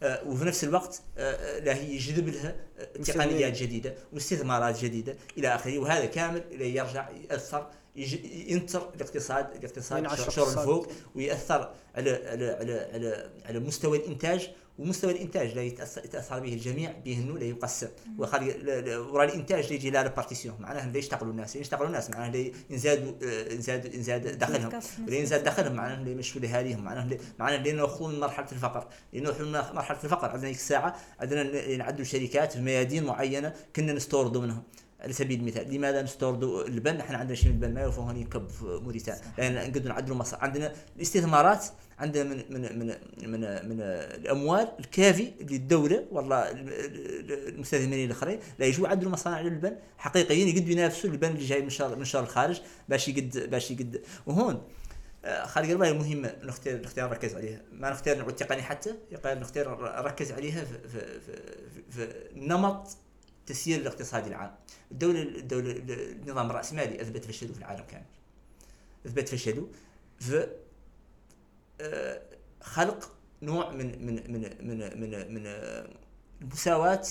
وفي 0.03 0.45
نفس 0.45 0.65
الوقت 0.65 1.03
آه، 1.19 1.59
لا 1.59 1.75
هي 1.75 1.95
يجذب 1.95 2.29
لها 2.29 2.57
آه، 2.79 2.85
تقنيات 2.85 3.57
جديدة 3.59 3.95
واستثمارات 4.13 4.85
جديدة 4.85 5.17
إلى 5.39 5.55
آخره 5.55 5.79
وهذا 5.79 6.05
كامل 6.05 6.43
يرجع 6.61 7.09
يأثر 7.31 7.67
ينتر 7.97 8.91
الاقتصاد 8.95 9.47
الاقتصاد 9.57 10.05
الاقتصاد. 10.05 10.59
الفوق 10.59 10.89
ويأثر 11.15 11.71
على 11.95 12.11
على 12.11 12.51
على 12.51 12.89
على, 12.93 13.31
على 13.45 13.59
مستوى 13.59 13.99
الإنتاج 13.99 14.51
ومستوى 14.79 15.13
الإنتاج 15.13 15.55
لا 15.55 15.63
يتأثر, 15.63 16.41
به 16.41 16.53
الجميع 16.55 16.93
به 17.05 17.19
انه 17.19 17.39
لا 17.39 17.45
يقسم. 17.45 17.89
وخلي 18.19 18.97
ورا 18.97 19.25
الإنتاج 19.25 19.67
لا 19.67 19.73
يجي 19.73 19.91
لا 19.91 20.07
بارتيسيون 20.07 20.57
معناها 20.61 20.87
لا 20.93 20.99
يشتغلوا 20.99 21.33
الناس 21.33 21.57
لا 21.57 21.61
يشتغلوا 21.61 21.87
الناس 21.87 22.11
معناها 22.11 22.31
لا 22.31 22.51
ينزادوا 22.71 23.13
آه، 23.23 23.53
ينزاد 23.53 23.95
ينزاد 23.95 24.39
دخلهم. 24.39 24.81
ولا 25.07 25.17
ينزاد 25.17 25.45
دخلهم 25.45 25.73
معناها 25.77 26.05
لا 26.05 26.11
يمشوا 26.11 26.41
لاهاليهم 26.41 26.85
معناها 26.85 27.07
لا- 27.07 27.19
معناها 27.39 27.59
لا 27.59 27.69
ينوخون 27.69 28.15
من 28.15 28.21
مرحله 28.21 28.47
الفقر 28.53 28.89
من 29.13 29.23
مرحلة 29.53 29.99
الفقر 30.05 30.29
عندنا 30.31 30.49
ديك 30.49 30.57
الساعة 30.57 30.97
عندنا 31.21 31.77
نعدوا 31.77 32.05
شركات 32.05 32.53
في 32.53 32.61
ميادين 32.61 33.05
معينة 33.05 33.55
كنا 33.77 33.93
نستوردوا 33.93 34.43
منهم. 34.43 34.63
على 35.01 35.13
سبيل 35.13 35.41
المثال. 35.41 35.75
لماذا 35.75 36.03
نستوردوا 36.03 36.65
اللبن 36.67 36.95
نحن 36.97 37.15
عندنا 37.15 37.35
شيء 37.35 37.49
من 37.49 37.55
البن 37.55 37.75
ما 37.75 37.81
يوفى 37.81 38.01
هون 38.01 38.17
يكب 38.17 38.49
في 38.49 38.65
موريتانيا. 38.65 39.21
لأن 39.39 39.55
نقدروا 39.55 39.89
نعدلوا 39.89 40.17
مصر 40.17 40.37
عندنا 40.41 40.73
الاستثمارات 40.97 41.65
عندنا 41.99 42.25
من 42.25 42.37
من 42.51 42.79
من 42.79 42.87
من 43.31 43.41
من 43.69 43.81
الأموال 43.81 44.69
الكافي 44.79 45.33
للدوله 45.41 46.05
والله 46.11 46.51
ال- 46.51 46.59
ال- 46.69 47.49
المستثمرين 47.55 48.05
الآخرين 48.07 48.39
لا 48.59 48.67
يجوا 48.67 48.87
يعدلوا 48.89 49.13
مصانع 49.13 49.41
للبن. 49.41 49.77
حقيقيين 49.99 50.49
يقدروا 50.49 50.71
ينافسوا 50.73 51.11
البن 51.11 51.29
اللي 51.29 51.45
جاي 51.47 51.63
من 51.63 51.71
شهر 51.71 51.97
من 51.97 52.05
شهر 52.05 52.23
الخارج 52.23 52.61
باش 52.89 53.09
يقد 53.09 53.51
باش 53.51 53.71
يقد. 53.71 54.01
وهون 54.27 54.63
آه، 55.25 55.47
خالد 55.47 55.71
قرباي 55.71 55.93
مهمة 55.93 56.33
نختار 56.43 56.75
الاختيار 56.75 57.09
نركز 57.09 57.35
عليها. 57.35 57.61
ما 57.73 57.91
نختار 57.91 58.17
نعود 58.17 58.37
تقني 58.37 58.63
حتى 58.63 58.95
يقال 59.13 59.41
نختار 59.41 59.81
نركز 60.03 60.33
عليها 60.33 60.65
في, 60.65 60.89
في, 60.89 61.21
في, 61.21 61.33
في, 61.91 62.07
في 62.07 62.09
نمط 62.37 62.97
تسيير 63.49 63.81
الاقتصادي 63.81 64.29
العام. 64.29 64.55
الدولة 64.93 65.23
الدولة 65.23 65.73
النظام 65.73 66.51
الرأسمالي 66.51 67.03
أثبت 67.03 67.25
فشله 67.25 67.53
في 67.53 67.59
العالم 67.59 67.85
كامل. 67.85 68.05
أثبت 69.07 69.29
فشله 69.29 69.69
في 70.19 70.49
آه، 71.81 72.23
خلق 72.61 73.13
نوع 73.43 73.71
من 73.71 74.07
من 74.07 74.33
من 74.33 74.41
من 74.61 75.01
من, 75.01 75.35
من 75.35 75.47
المساواة 76.43 77.03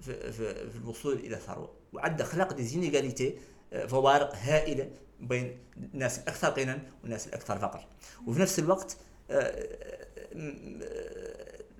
في, 0.00 0.32
في, 0.32 0.70
في 0.70 0.76
الوصول 0.76 1.14
إلى 1.14 1.36
ثروة. 1.36 1.74
وعد 1.92 2.22
خلق 2.22 2.52
دي 2.52 2.64
زينيغاليتي 2.64 3.38
آه، 3.72 3.86
فوارق 3.86 4.34
هائلة 4.34 4.90
بين 5.20 5.58
الناس 5.94 6.18
الأكثر 6.18 6.50
غنى 6.50 6.78
والناس 7.02 7.26
الأكثر 7.26 7.58
فقر. 7.58 7.86
وفي 8.26 8.40
نفس 8.40 8.58
الوقت 8.58 8.96
آه، 9.30 10.06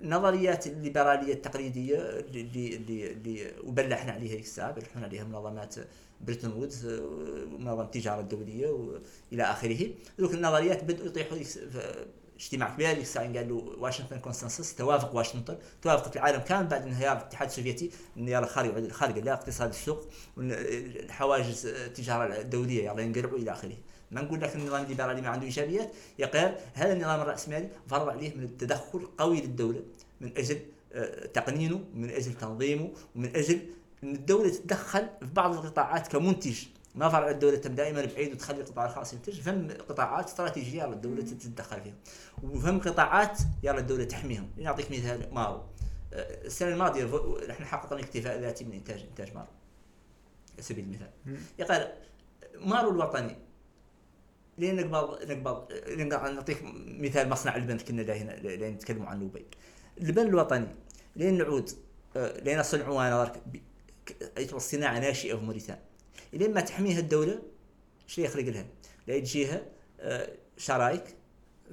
نظريات 0.03 0.67
الليبرالية 0.67 1.33
التقليدية 1.33 1.97
اللي 1.99 2.77
اللي 2.77 3.13
اللي 3.13 3.53
وبلحنا 3.65 4.13
عليها 4.13 4.35
ذيك 4.35 4.45
الساعة 4.45 4.73
بلحنا 4.73 5.05
عليها 5.05 5.25
منظمات 5.25 5.75
بريتون 6.21 6.53
وودز 6.53 6.87
ومنظمه 6.87 7.83
التجارة 7.83 8.21
الدولية 8.21 8.69
وإلى 8.69 9.43
آخره. 9.43 9.91
ذوك 10.21 10.35
النظريات 10.35 10.85
بدأوا 10.85 11.07
يطيحوا 11.07 11.39
اجتماع 12.37 12.75
كبير. 12.75 12.91
اللي 12.91 13.03
الساعة 13.03 13.37
قالوا 13.37 13.63
Washington 13.79 14.19
Consensus 14.19 14.75
توافق 14.75 15.15
واشنطن 15.15 15.59
توافقت 15.83 16.17
العالم 16.17 16.41
كامل 16.41 16.67
بعد 16.67 16.83
انهيار 16.83 17.17
الاتحاد 17.17 17.49
السوفيتي 17.49 17.91
انهيار 18.17 18.45
الخارج 18.45 18.77
الخارج 18.77 19.19
لا 19.19 19.33
اقتصاد 19.33 19.69
السوق 19.69 20.09
الحواجز 20.39 21.67
التجارة 21.67 22.41
الدولية 22.41 22.85
يعني 22.85 23.03
ينقلعوا 23.03 23.39
إلى 23.39 23.53
آخره. 23.53 23.77
ما 24.11 24.23
نقول 24.23 24.41
لك 24.41 24.57
النظام 24.57 24.85
الليبرالي 24.85 25.21
ما 25.21 25.29
عنده 25.29 25.45
إيجابيات 25.45 25.93
يقال 26.19 26.57
هذا 26.75 26.93
النظام 26.93 27.21
الرأسمالي 27.21 27.69
فرض 27.89 28.09
عليه 28.09 28.37
من 28.37 28.43
التدخل 28.43 29.09
قوي 29.19 29.41
للدولة 29.41 29.83
من 30.21 30.33
أجل 30.37 30.61
آه، 30.93 31.27
تقنينه 31.27 31.81
من 31.95 32.11
أجل 32.11 32.35
تنظيمه 32.35 32.93
ومن 33.17 33.37
أجل 33.37 33.61
إن 34.05 34.15
الدولة 34.15 34.49
تتدخل 34.49 35.09
في 35.21 35.27
بعض 35.35 35.55
القطاعات 35.55 36.09
كمنتج. 36.09 36.65
ما 36.95 37.09
فرع 37.09 37.31
الدولة 37.31 37.57
تم 37.57 37.75
دائما 37.75 38.05
بعيد 38.05 38.33
وتخلي 38.33 38.61
القطاع 38.61 38.87
الخاص 38.87 39.13
ينتج 39.13 39.41
فهم 39.41 39.69
قطاعات 39.89 40.27
استراتيجية 40.27 40.83
يلا 40.83 40.93
الدولة 40.93 41.23
تتدخل 41.23 41.81
فيها 41.81 41.95
وفهم 42.43 42.81
قطاعات 42.81 43.39
يلا 43.63 43.79
الدولة 43.79 44.05
تحميهم. 44.05 44.51
نعطيك 44.57 44.91
مثال 44.91 45.35
مارو. 45.35 45.61
آه، 46.13 46.47
السنة 46.47 46.69
الماضية 46.69 47.05
نحن 47.49 47.65
حققنا 47.65 48.01
اكتفاء 48.01 48.41
ذاتي 48.41 48.65
من 48.65 48.73
إنتاج 48.73 49.01
إنتاج 49.11 49.35
مارو. 49.35 49.49
على 50.55 50.63
سبيل 50.63 50.85
المثال 50.85 51.11
يقال 51.59 51.93
مارو 52.55 52.91
الوطني 52.91 53.37
لين 54.59 54.77
نقبض 54.77 55.31
نقبض 55.31 55.73
نعطيك 56.35 56.59
مثال 56.87 57.29
مصنع 57.29 57.57
البن 57.57 57.79
كنا 57.79 58.13
هنا 58.13 58.33
لين 58.33 58.75
نتكلموا 58.75 59.07
عن 59.07 59.29
دبي 59.29 59.47
البن 60.01 60.27
الوطني 60.27 60.69
لين 61.17 61.39
نعود 61.39 61.71
آه، 62.17 62.41
لين 62.41 62.63
صنعوا 62.63 63.09
أنا 63.09 63.33
الصناعة 64.39 64.99
ناشئة 64.99 65.37
في 65.37 65.45
موريتانيا. 65.45 65.83
لين 66.33 66.55
ما 66.55 66.61
تحميها 66.61 66.99
الدولة 66.99 67.43
شو 68.07 68.21
يخرق 68.21 68.45
لها؟ 68.45 68.67
لا 69.07 69.19
تجيها 69.19 69.63
آه، 70.01 70.29
شرايك 70.57 71.05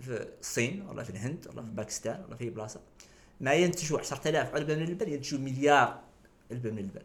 في 0.01 0.27
الصين 0.39 0.87
ولا 0.89 1.03
في 1.03 1.09
الهند 1.09 1.47
ولا 1.47 1.61
في 1.61 1.69
باكستان 1.71 2.23
ولا 2.27 2.35
في 2.35 2.49
بلاصة. 2.49 2.81
ما 3.41 3.53
ينتجوا 3.53 3.99
10000 3.99 4.55
علبة 4.55 4.75
من 4.75 4.83
البن 4.83 5.09
ينتجوا 5.09 5.39
مليار 5.39 6.01
علبة 6.51 6.71
من 6.71 6.79
البن. 6.79 7.01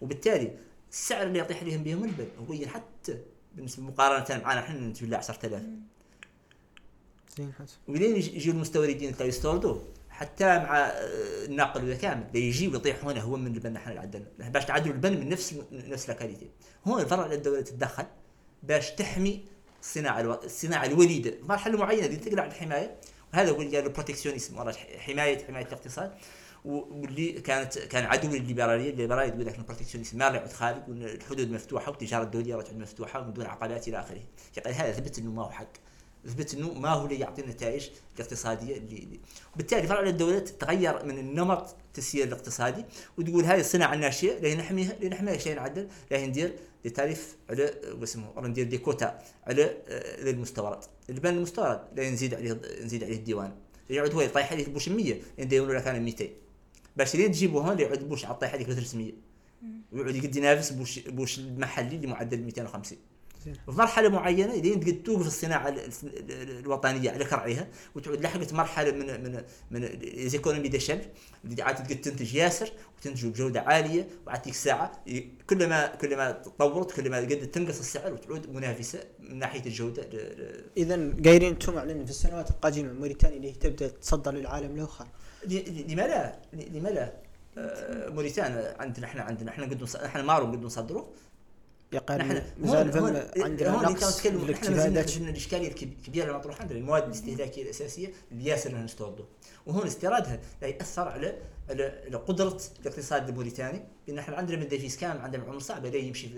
وبالتالي 0.00 0.56
السعر 0.90 1.26
اللي 1.26 1.38
يطيح 1.38 1.60
عليهم 1.62 1.82
بهم 1.82 2.04
البن 2.04 2.28
هو 2.38 2.66
حتى 2.66 3.18
بالنسبة 3.58 3.82
مقارنة 3.82 4.42
معنا 4.44 4.60
إحنا 4.60 4.80
ننتج 4.80 5.04
له 5.04 5.16
10000 5.16 5.62
زين 7.38 7.52
حسن 7.52 7.76
ولين 7.88 8.16
يجوا 8.16 8.54
المستوردين 8.54 9.14
اللي 9.14 9.28
يستوردوه 9.28 9.84
حتى 10.10 10.44
مع 10.44 10.78
آه، 10.78 11.44
الناقل 11.44 11.84
ولا 11.84 11.94
كامل 11.94 12.26
يجي 12.34 12.68
ويطيح 12.68 13.04
هنا 13.04 13.20
هو 13.20 13.36
من 13.36 13.54
البن 13.54 13.76
إحنا 13.76 13.90
اللي 13.90 14.00
عندنا 14.00 14.24
باش 14.38 14.64
تعدلوا 14.64 14.94
البن 14.94 15.20
من 15.20 15.28
نفس 15.28 15.54
نفس 15.72 16.08
لاكاليتي 16.08 16.50
هون 16.86 17.00
الفرع 17.00 17.26
الدولة 17.32 17.60
تتدخل 17.60 18.04
باش 18.62 18.90
تحمي 18.90 19.44
الصناعه 19.80 20.20
ألو... 20.20 20.34
الصناعه 20.34 20.84
الوليده 20.84 21.30
في 21.30 21.48
مرحلة 21.48 21.78
معينة 21.78 22.06
تقلع 22.14 22.44
الحماية. 22.44 22.96
وهذا 23.32 23.50
هو 23.50 23.62
اللي 23.62 23.80
ال 23.80 23.86
protectionnisme 23.86 24.70
حمايه 24.98 25.46
حماية 25.46 25.66
الاقتصاد. 25.66 26.12
واللي 26.64 27.32
كانت 27.32 27.78
كان 27.78 28.04
عدو 28.04 28.28
للليبراليه 28.28 28.90
الليبرالية 28.90 29.28
تقول 29.28 29.46
لك 29.46 29.58
ال 29.58 29.62
protectionnisme 29.62 30.18
ما 30.18 30.24
يعود 30.24 30.52
خالد 30.52 30.88
والحدود 30.88 31.50
مفتوحة 31.50 31.90
والتجارة 31.90 32.22
الدولية 32.22 32.54
راه 32.54 32.62
تعود 32.62 32.78
مفتوحة 32.78 33.20
ومن 33.20 33.32
دون 33.32 33.46
عقبات 33.46 33.88
إلى 33.88 34.00
آخره. 34.00 34.20
يعني 34.56 34.76
هذا 34.76 34.92
ثبت 34.92 35.18
إنه 35.18 35.30
ما 35.30 35.42
هو 35.42 35.50
حق. 35.50 35.72
ثبت 36.26 36.54
إنه 36.54 36.72
ما 36.72 36.88
هو 36.88 37.04
اللي 37.04 37.18
يعطي 37.18 37.42
النتائج 37.42 37.88
الاقتصادية 38.16 38.76
اللي 38.76 39.20
بالتالي 39.56 39.86
فرع 39.86 40.00
الدولة 40.00 40.38
تغير 40.38 41.04
من 41.04 41.18
النمط 41.18 41.76
التسيير 41.86 42.26
الاقتصادي 42.26 42.84
وتقول 43.18 43.44
هذه 43.44 43.60
الصناعه 43.60 43.94
الناشئه 43.94 44.38
لين 44.38 44.58
نحميها 45.10 45.38
شيء 45.38 45.56
نعدل؟ 45.56 45.88
ندير 46.12 46.56
دي 46.84 46.90
تعريف 46.90 47.36
على 47.50 47.74
واسمه 48.00 48.40
ندير 48.40 48.66
دي 48.66 48.78
كوتا 48.78 49.18
على 49.46 49.64
آه، 49.64 50.30
المستورد 50.30 50.78
البن 51.10 51.30
المستورد 51.30 51.80
لين 51.96 52.12
نزيد 52.12 52.34
عليه 52.34 52.60
نزيد 52.82 53.04
عليه 53.04 53.16
الديوان. 53.16 53.52
يعود 53.90 54.14
هو 54.14 54.20
يطيح 54.20 54.52
عليه 54.52 54.66
بوش 54.66 54.88
100 54.88 55.14
يديروا 55.38 55.74
لك 55.74 55.86
أنا 55.86 55.98
200 55.98 56.28
باش 56.98 57.16
لين 57.16 57.32
تجيبوا 57.32 57.62
هون 57.62 57.80
يعود 57.80 58.08
بوش 58.08 58.24
على 58.24 58.36
هذيك 58.42 58.66
300 58.72 59.12
ويعود 59.92 60.16
يقد 60.16 60.36
ينافس 60.36 60.70
بوش 60.70 60.98
بوش 60.98 61.38
المحلي 61.38 61.96
اللي 61.96 62.06
معدل 62.06 62.40
250 62.42 62.98
في 63.44 63.54
مرحلة 63.68 64.08
معينة 64.08 64.54
لين 64.54 64.80
تقد 64.80 65.02
توقف 65.02 65.26
الصناعة 65.26 65.74
الوطنية 66.30 67.10
على 67.10 67.24
كرعيها 67.24 67.68
وتعود 67.94 68.20
لحقت 68.20 68.52
مرحلة 68.52 68.90
من 68.90 69.06
من 69.24 69.42
من 69.70 69.80
ليزيكونومي 69.84 70.68
دي 70.68 70.80
شيل 70.80 71.00
اللي 71.44 71.62
عاد 71.62 71.74
تقد 71.74 72.00
تنتج 72.00 72.34
ياسر 72.34 72.72
وتنتج 72.98 73.26
بجودة 73.26 73.60
عالية 73.60 74.08
وعاد 74.26 74.42
تيك 74.42 74.54
ساعة. 74.54 75.04
كلما 75.50 75.86
كلما 75.86 76.30
تطورت 76.30 76.92
كلما 76.92 77.16
قد 77.16 77.50
تنقص 77.50 77.78
السعر 77.78 78.12
وتعود 78.12 78.50
منافسة 78.54 79.00
من 79.20 79.38
ناحية 79.38 79.66
الجودة 79.66 80.08
اذا 80.76 81.12
قايرين 81.24 81.48
أنتم 81.48 81.78
على 81.78 82.04
في 82.04 82.10
السنوات 82.10 82.50
القادمة 82.50 82.92
موريتانيا 82.92 83.36
اللي 83.36 83.52
تبدأ 83.52 83.88
تصدر 83.88 84.32
للعالم 84.32 84.76
الآخر. 84.76 85.06
لما 85.88 86.02
لا 86.02 86.38
لما 86.52 86.88
لا 86.88 87.12
آه، 87.58 88.08
موريتانيا 88.08 88.76
عندنا 88.82 89.06
إحنا 89.06 89.22
عندنا 89.22 89.50
إحنا 89.50 89.64
قد 89.64 89.88
إحنا 90.04 90.22
مارو 90.22 90.46
قد 90.46 90.62
نصدره 90.62 91.08
يقال 91.92 92.18
نحن 92.18 92.42
مازال 92.58 93.30
عندنا 93.36 93.70
نقص 93.70 94.26
إحنا 94.52 95.30
الإشكالية 95.30 95.68
الكبيرة 95.68 96.30
المطروحه 96.30 96.60
عندنا 96.60 96.78
المواد 96.78 97.04
الاستهلاكية 97.04 97.62
الأساسية 97.62 98.12
اللي 98.32 98.44
ياسر 98.44 98.74
نستورده 98.76 99.24
وهون 99.66 99.86
استيرادها 99.86 100.40
لا 100.62 100.68
يأثر 100.68 101.08
على 101.08 101.38
على 101.70 102.16
قدرة 102.26 102.60
الاقتصاد 102.80 103.28
الموريتاني 103.28 103.82
لأن 104.08 104.18
إحنا 104.18 104.36
عندنا 104.36 104.56
من 104.56 104.68
ديفيس 104.68 104.96
كامل 104.96 105.20
عندنا 105.20 105.44
عمله 105.44 105.58
صعبه 105.58 105.90
لا 105.90 105.96
يمشي 105.96 106.28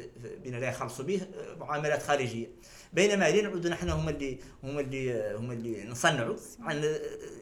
بنا 0.45 0.57
لا 0.57 0.69
يخلصوا 0.69 1.05
به 1.05 1.21
آه، 1.23 1.55
معاملات 1.55 2.03
خارجية. 2.03 2.47
بينما 2.93 3.31
لين 3.31 3.45
نعودوا 3.45 3.71
نحن 3.71 3.89
هم 3.89 4.09
اللي 4.09 4.39
هم 4.65 4.79
اللي 4.79 5.37
هم 5.37 5.51
اللي 5.51 5.85
نصنعوا 5.85 6.37
عن 6.61 6.95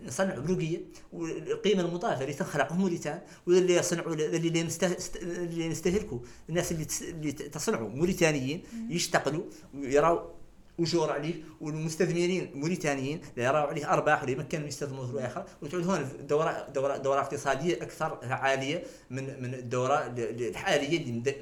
نصنعوا 0.06 0.40
بلوقيه 0.40 0.80
والقيمة 1.12 1.80
المضافة 1.82 2.22
اللي 2.22 2.34
تخلق 2.34 2.72
موريتان 2.72 3.20
واللي 3.46 3.74
يصنعوا 3.74 4.14
اللي 4.14 4.36
اللي 4.36 5.68
نستهلكوا 5.68 6.18
الناس 6.48 6.72
اللي 6.72 6.86
اللي 7.02 7.32
تصنعوا 7.32 7.88
موريتانيين 7.88 8.62
يشتغلوا 8.90 9.44
ويراوا 9.74 10.38
اجور 10.80 11.12
عليه 11.12 11.34
والمستثمرين 11.60 12.50
موريتانيين 12.54 13.20
يراوا 13.36 13.68
عليه 13.68 13.92
أرباح 13.92 14.22
ولا 14.22 14.30
يمكنهم 14.30 14.66
يستثمروا 14.66 15.06
في 15.06 15.26
اخر 15.26 15.44
وتعود 15.62 15.86
هون 15.86 16.08
دوره 16.26 16.68
دوره 16.74 16.96
دورة 16.96 17.20
اقتصادية 17.20 17.74
أكثر 17.74 18.18
عالية 18.22 18.82
من 19.10 19.42
من 19.42 19.54
الدورة 19.54 20.14
الحالية 20.18 20.98
اللي 20.98 21.34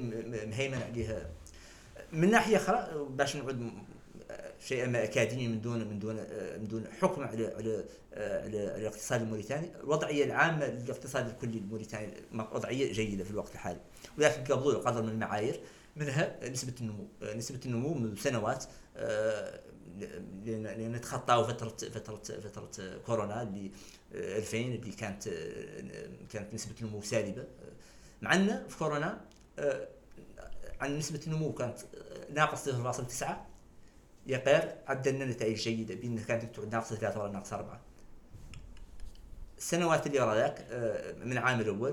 مهيمن 0.46 0.82
عليها. 0.82 1.30
من 2.12 2.30
ناحية 2.30 2.56
أخرى 2.56 3.06
باش 3.10 3.36
نعود 3.36 3.70
شيئا 4.66 4.86
ما 4.86 5.04
أكاديمي 5.04 5.48
من 5.48 5.60
دون 5.60 5.88
من 5.88 5.98
دون 5.98 6.16
من 6.60 6.68
دون 6.68 6.84
حكم 7.00 7.22
على 7.22 7.46
على 7.46 7.84
على 8.16 8.76
الاقتصاد 8.76 9.22
الموريتاني. 9.22 9.70
الوضعية 9.80 10.24
العامة 10.24 10.66
للاقتصاد 10.66 11.28
الكلي 11.28 11.58
الموريتاني 11.58 12.12
وضعية 12.52 12.92
جيدة 12.92 13.24
في 13.24 13.30
الوقت 13.30 13.52
الحالي. 13.54 13.80
ولكن 14.18 14.44
قبضوا 14.44 14.74
قدر 14.74 15.02
من 15.02 15.08
المعايير 15.08 15.60
منها 15.96 16.48
نسبة 16.48 16.74
النمو. 16.80 17.08
نسبة 17.22 17.60
النمو 17.66 17.94
منذ 17.94 18.18
سنوات 18.18 18.64
لأن 20.44 20.92
نتخطاو 20.92 21.44
فترة 21.44 21.88
فترة 21.88 22.40
فترة 22.40 22.96
كورونا 23.06 23.42
اللي 23.42 23.70
2000 24.14 24.58
اللي 24.58 24.92
كانت 24.92 25.28
كانت 26.32 26.54
نسبة 26.54 26.74
النمو 26.80 27.02
سالبة. 27.02 27.44
معنا 28.22 28.66
في 28.68 28.78
كورونا 28.78 29.20
عن 30.80 30.98
نسبة 30.98 31.20
النمو 31.26 31.52
كانت 31.52 31.78
ناقص 32.34 32.68
0.9 32.68 33.26
يقال 34.26 34.74
عدلنا 34.86 35.24
نتائج 35.24 35.56
جيدة 35.56 35.94
بان 35.94 36.18
كانت 36.18 36.54
تعود 36.54 36.72
ناقص 36.72 36.94
ثلاثة 36.94 37.22
ولا 37.22 37.32
ناقص 37.32 37.52
أربعة. 37.52 37.80
السنوات 39.58 40.06
اللي 40.06 40.20
وراء 40.20 40.36
ذاك 40.36 40.66
آه، 40.70 41.12
من 41.24 41.32
العام 41.32 41.60
الأول 41.60 41.92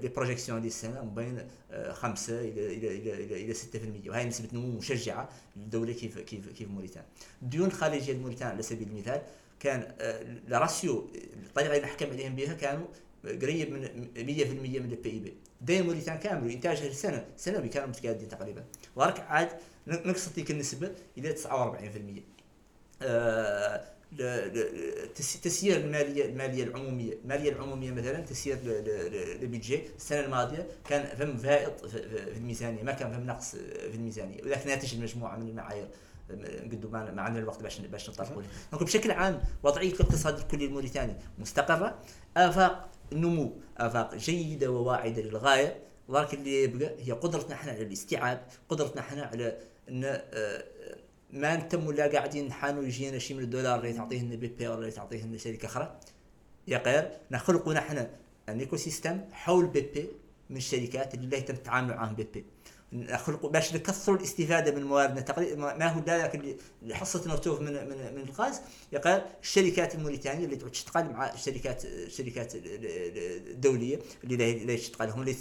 les 0.00 0.08
آه، 0.08 0.12
projections 0.16 0.60
ديال 0.60 0.72
السنة 0.72 1.02
من 1.04 1.14
بين 1.14 1.48
5 1.92 2.34
آه، 2.34 2.40
إلى 2.40 2.66
إلى 2.76 3.24
إلى 3.24 3.44
إلى 3.44 3.54
6% 3.54 4.10
وهي 4.10 4.24
نسبة 4.24 4.48
نمو 4.52 4.78
مشجعة 4.78 5.28
للدولة 5.56 5.92
كيف 5.92 6.18
كيف 6.18 6.48
كيف 6.48 6.68
موريتان 6.68 7.02
الديون 7.42 7.66
الخارجيه 7.66 8.12
لموريتان 8.12 8.48
على 8.48 8.62
سبيل 8.62 8.88
المثال 8.88 9.22
كان 9.60 9.94
ال 10.48 10.58
ratio 10.58 11.10
الطريقة 11.46 11.76
اللي 11.76 11.86
نحكم 11.86 12.10
عليهم 12.10 12.36
بها 12.36 12.54
كانوا 12.54 12.86
قريب 13.24 13.72
من 13.72 13.84
100% 13.84 13.88
من 14.18 14.92
ال 14.92 15.10
PIB. 15.10 15.34
دين 15.60 15.86
موريتان 15.86 16.18
كامل 16.18 16.50
انتاجها 16.50 16.86
السنة 16.88 17.24
سنوي 17.36 17.68
كانوا 17.68 17.88
متقادين 17.88 18.28
تقريبا. 18.28 18.64
وراك 18.96 19.20
عاد 19.20 19.48
نقصت 19.86 20.36
تلك 20.36 20.50
النسبة 20.50 20.90
إلى 21.18 21.32
49% 21.32 22.22
آه 23.02 23.84
ل- 24.12 24.22
ل- 24.22 25.12
تس- 25.14 25.40
تسيير 25.40 25.76
الماليه 25.76 26.24
المالية 26.24 26.64
العمومية. 26.64 27.12
المالية 27.24 27.50
العمومية 27.52 27.90
مثلا 27.90 28.20
تسيير 28.20 28.58
ال 28.64 28.81
budget 28.81 29.80
السنة 29.96 30.20
الماضية 30.20 30.66
كان 30.88 31.16
فم 31.16 31.36
فائض 31.36 31.86
في- 31.88 32.32
الميزانية 32.36 32.82
ما 32.82 32.92
كان 32.92 33.12
فم 33.12 33.26
نقص 33.26 33.50
في 33.56 33.94
الميزانية. 33.94 34.42
ولكن 34.42 34.68
ناتج 34.70 34.94
المجموعة 34.94 35.36
من 35.36 35.48
المعايير. 35.48 35.88
قد 36.72 36.86
ما 36.92 37.22
عندنا 37.22 37.42
الوقت 37.42 37.62
باش 37.62 37.78
باش 37.80 38.10
نطرقوا 38.10 38.42
donc 38.72 38.82
بشكل 38.84 39.10
عام 39.10 39.42
وضعية 39.62 39.92
الاقتصاد 39.92 40.38
الكلي 40.38 40.64
الموريتاني 40.64 41.16
مستقرة. 41.38 41.98
آفاق 42.36 42.88
النمو 43.12 43.52
آفاق 43.78 44.14
جيدة 44.14 44.70
وواعدة 44.70 45.22
للغاية. 45.22 45.76
ولكن 46.08 46.38
اللي 46.38 46.62
يبقى 46.62 46.94
هي 46.98 47.12
قدرتنا 47.12 47.54
إحنا 47.54 47.72
على 47.72 47.82
الاستيعاب 47.82 48.46
قدرتنا 48.68 49.00
إحنا 49.00 49.22
على 49.22 49.58
إن 49.88 50.04
آه، 50.04 50.64
ما 51.32 51.56
نتم 51.56 51.86
ولا 51.86 52.06
قاعدين 52.06 52.46
نحانوا 52.46 52.82
يجينا 52.82 53.18
شي 53.18 53.34
من 53.34 53.40
الدولار 53.42 53.78
اللي 53.80 53.92
تعطيه 53.92 54.22
لنا 54.22 54.36
BP 54.36 54.68
ولا 54.68 54.78
اللي 54.78 54.90
تعطيه 54.90 55.24
لنا 55.24 55.38
شركة 55.38 55.66
أخرى. 55.66 55.98
يا 56.68 56.78
غير 56.78 57.10
نخلقوا 57.30 57.74
نحن 57.74 58.06
un 58.48 58.60
écosystème 58.60 59.20
حول 59.32 59.66
BP 59.66 60.08
من 60.50 60.56
الشركات 60.56 61.14
اللي 61.14 61.26
لا 61.26 61.36
يتم 61.36 61.54
التعامل 61.54 61.94
معاهم 61.94 62.14
BP. 62.14 62.44
نخلقوا 62.92 63.50
باش 63.50 63.74
نكثروا 63.74 64.16
الاستفادة 64.16 64.72
من 64.72 64.82
مواردنا 64.84 65.20
تقريبا 65.20 65.74
ما 65.76 65.86
هو 65.88 66.00
اللي 66.82 66.94
حصه 66.94 67.28
نرتوف 67.28 67.60
من 67.60 67.72
من 67.72 68.14
من 68.14 68.22
الغاز 68.22 68.60
يقال 68.92 69.26
الشركات 69.42 69.94
الموريتانية 69.94 70.44
اللي 70.44 70.56
تشتغل 70.56 71.04
مع 71.12 71.32
الشركات 71.32 71.84
الشركات 71.84 72.52
الدولية 72.54 73.98
اللي 74.24 74.36
لا- 74.64 74.64
تشتغل 74.76 75.08
هم 75.10 75.20
اللي 75.20 75.36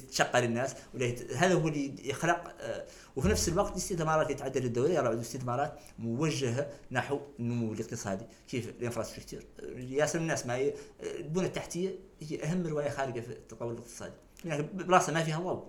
ولا 0.93 1.05
يت- 1.05 1.33
هذا 1.33 1.53
هو 1.53 1.67
اللي 1.67 2.09
يخلق 2.09 2.55
آه، 2.59 2.85
وفي 3.15 3.27
نفس 3.27 3.49
الوقت 3.49 3.71
الاستثمارات 3.71 4.25
اللي 4.27 4.37
تعدل 4.37 4.65
الدولة 4.65 4.93
يرى 4.93 5.21
استثمارات 5.21 5.79
موجهة 5.99 6.69
نحو 6.91 7.19
النمو 7.39 7.73
الاقتصادي. 7.73 8.25
كيف؟ 8.47 8.69
الانفراستركتور 8.69 9.39
ياسر 9.77 10.19
الناس 10.19 10.45
ما 10.45 10.55
هي 10.55 10.73
البنى 11.03 11.45
التحتية 11.47 11.95
هي 12.21 12.43
أهم 12.43 12.67
رواية 12.67 12.89
خارجة 12.89 13.19
في 13.19 13.27
التطور 13.31 13.71
الاقتصادي. 13.71 14.13
يعني 14.45 14.63
براسها 14.73 15.13
ما 15.13 15.23
فيها 15.23 15.39
ضوء 15.39 15.67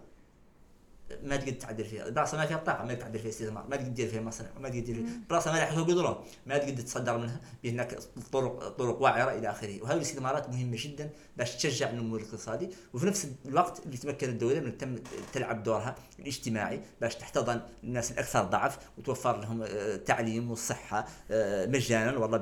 ما 1.22 1.36
تقدر 1.36 1.52
تعدل 1.52 1.84
فيها. 1.84 2.08
براسها 2.08 2.40
ما 2.40 2.46
فيها 2.46 2.56
طاقه 2.56 2.84
ما 2.84 2.94
تقدر 2.94 3.00
تعدل 3.00 3.18
فيها 3.18 3.30
استثمار 3.30 3.66
ما 3.68 3.76
تقدر 3.76 3.88
تدير 3.88 4.08
فيها 4.08 4.20
مصنع 4.20 4.48
ما 4.60 4.68
تقدر 4.68 4.80
تدير 4.80 4.94
فيها 4.94 5.20
براسها 5.30 5.52
ما 5.52 5.58
لها 5.58 5.66
حقوق 5.66 5.90
قدره 5.90 6.24
ما 6.46 6.58
تقدر 6.58 6.82
تصدر 6.82 7.18
منها 7.18 7.40
بهناك 7.64 7.98
طرق 8.32 8.68
طرق 8.68 9.02
واعرة 9.02 9.38
إلى 9.38 9.50
آخره. 9.50 9.82
وهذه 9.82 9.96
الاستثمارات 9.96 10.48
مهمة 10.48 10.76
جدا 10.80 11.10
باش 11.36 11.56
تشجع 11.56 11.90
النمو 11.90 12.16
الاقتصادي 12.16 12.70
وفي 12.94 13.06
نفس 13.06 13.28
الوقت 13.46 13.86
اللي 13.86 13.96
تمكن 13.96 14.28
الدولة 14.28 14.60
من 14.60 14.78
تم 14.78 14.96
تلعب 15.32 15.62
دورها 15.62 15.94
الاجتماعي 16.18 16.80
باش 17.00 17.14
تحتضن 17.14 17.60
الناس 17.84 18.12
الأكثر 18.12 18.42
ضعف 18.44 18.78
وتوفر 18.98 19.40
لهم 19.40 19.62
آه، 19.62 19.96
تعليم 19.96 20.50
والصحه 20.50 21.06
آه، 21.30 21.66
مجانا. 21.66 22.18
والله 22.18 22.38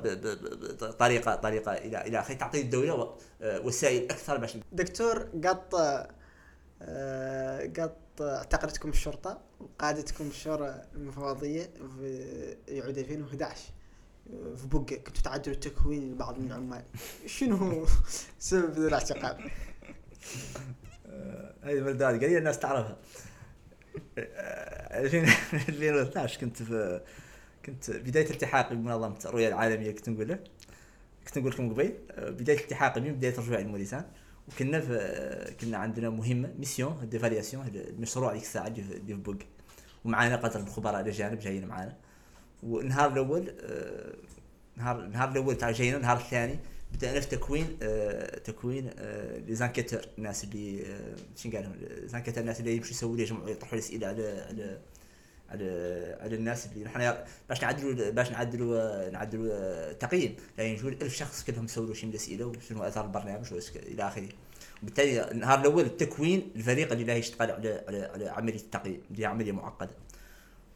بطريقه 0.82 1.34
طريقة 1.34 1.72
إلى 1.72 2.06
إلى 2.06 2.20
آخره. 2.20 2.34
تعطي 2.34 2.60
الدولة 2.60 3.16
آه، 3.42 3.60
وسائل 3.60 4.04
أكثر 4.04 4.36
باش 4.36 4.56
دكتور 4.72 5.28
قط 5.44 5.74
قط 7.78 8.07
اعتقلتكم 8.22 8.88
الشرطة 8.88 9.40
وقادتكم 9.60 10.28
الشورى 10.28 10.82
المفوضية 10.94 11.70
في 11.98 12.56
يعود 12.68 12.98
2011 12.98 13.60
في 14.56 14.66
بقة 14.66 14.96
كنتوا 14.96 15.22
تعدلوا 15.22 15.54
التكوين 15.54 16.12
لبعض 16.12 16.38
من 16.38 16.46
العمال. 16.46 16.84
شنو 17.26 17.86
سبب 18.38 18.78
الاعتقال؟ 18.78 19.36
هذه 21.62 21.80
بلدات 21.80 22.22
قليل 22.22 22.36
الناس 22.36 22.58
تعرفها. 22.58 22.96
2012 24.18 26.40
كنت 26.40 26.62
في 26.62 27.00
كنت 27.66 27.90
بداية 27.90 28.30
التحاقي 28.30 28.76
بمنظمة 28.76 29.18
الرؤية 29.24 29.48
العالمية 29.48 29.90
كنت 29.90 30.08
نقول 30.08 30.38
كنت 31.26 31.38
نقول 31.38 31.52
لكم 31.52 31.72
قبيل 31.72 31.98
بداية 32.18 32.58
التحاقي 32.58 33.00
من 33.00 33.14
بداية 33.14 33.32
الرجوع 33.32 33.58
الموريتان 33.58 34.04
وكنا 34.48 34.80
في 34.80 35.54
كنا 35.60 35.76
عندنا 35.78 36.10
مهمة 36.10 36.54
mission 36.58 37.08
d'évaluation 37.08 37.66
المشروع 37.66 38.32
ديك 38.32 38.42
الساعة 38.42 38.66
اللي 38.66 38.82
في 38.82 39.14
بوك 39.14 39.42
ومعنا 40.04 40.36
قدر 40.36 40.60
من 40.60 40.66
الخبراء 40.66 41.00
الاجانب 41.00 41.38
جايين 41.38 41.66
معنا 41.66 41.96
والنهار 42.62 43.12
الأول 43.12 43.54
آه، 43.60 44.14
نهار 44.76 45.04
النهار 45.04 45.30
الأول 45.30 45.56
تاع 45.56 45.70
جاينا 45.70 45.96
النهار 45.96 46.16
الثاني 46.16 46.58
بدأنا 46.92 47.20
في 47.20 47.26
تكوين 47.26 47.78
آه 47.82 48.38
تكوين 48.38 48.90
آه 48.98 49.38
les 49.38 49.54
enquêteurs 49.54 50.00
الناس 50.18 50.44
اللي 50.44 50.84
شنو 51.36 51.52
قال 51.52 51.62
لهم 51.62 52.06
enquêteurs 52.08 52.40
الناس 52.40 52.60
اللي 52.60 52.76
يمشوا 52.76 52.90
يسووا 52.90 53.18
يجمعوا 53.18 53.50
يطرحوا 53.50 53.74
الأسئلة 53.74 54.06
على 54.06 54.46
على 54.48 54.78
على 55.48 56.16
على 56.20 56.36
الناس 56.36 56.66
اللي 56.66 56.84
نحن 56.84 57.14
باش 57.48 57.62
نعدلوا 57.62 58.10
باش 58.10 58.30
نعدلوا 58.30 59.10
نعدلوا 59.10 59.92
تقييم. 59.92 60.36
يعني 60.58 60.72
نجوا 60.72 60.90
1000 60.90 61.14
شخص 61.14 61.44
كلهم 61.44 61.64
يسووا 61.64 61.94
شي 61.94 62.06
من 62.06 62.12
الاسئله 62.12 62.46
وشنو 62.46 62.82
آثار 62.82 63.04
البرنامج 63.04 63.52
إلى 63.76 64.08
آخره. 64.08 64.28
وبالتالي 64.82 65.30
النهار 65.30 65.60
الأول 65.60 65.84
التكوين 65.84 66.50
الفريق 66.56 66.92
اللي 66.92 67.04
لا 67.04 67.16
يشتغل 67.16 67.50
على 67.50 67.84
على 67.88 68.02
على 68.02 68.28
عملية 68.28 68.56
التقييم 68.56 69.00
اللي 69.10 69.26
عملية 69.26 69.52
معقدة. 69.52 69.94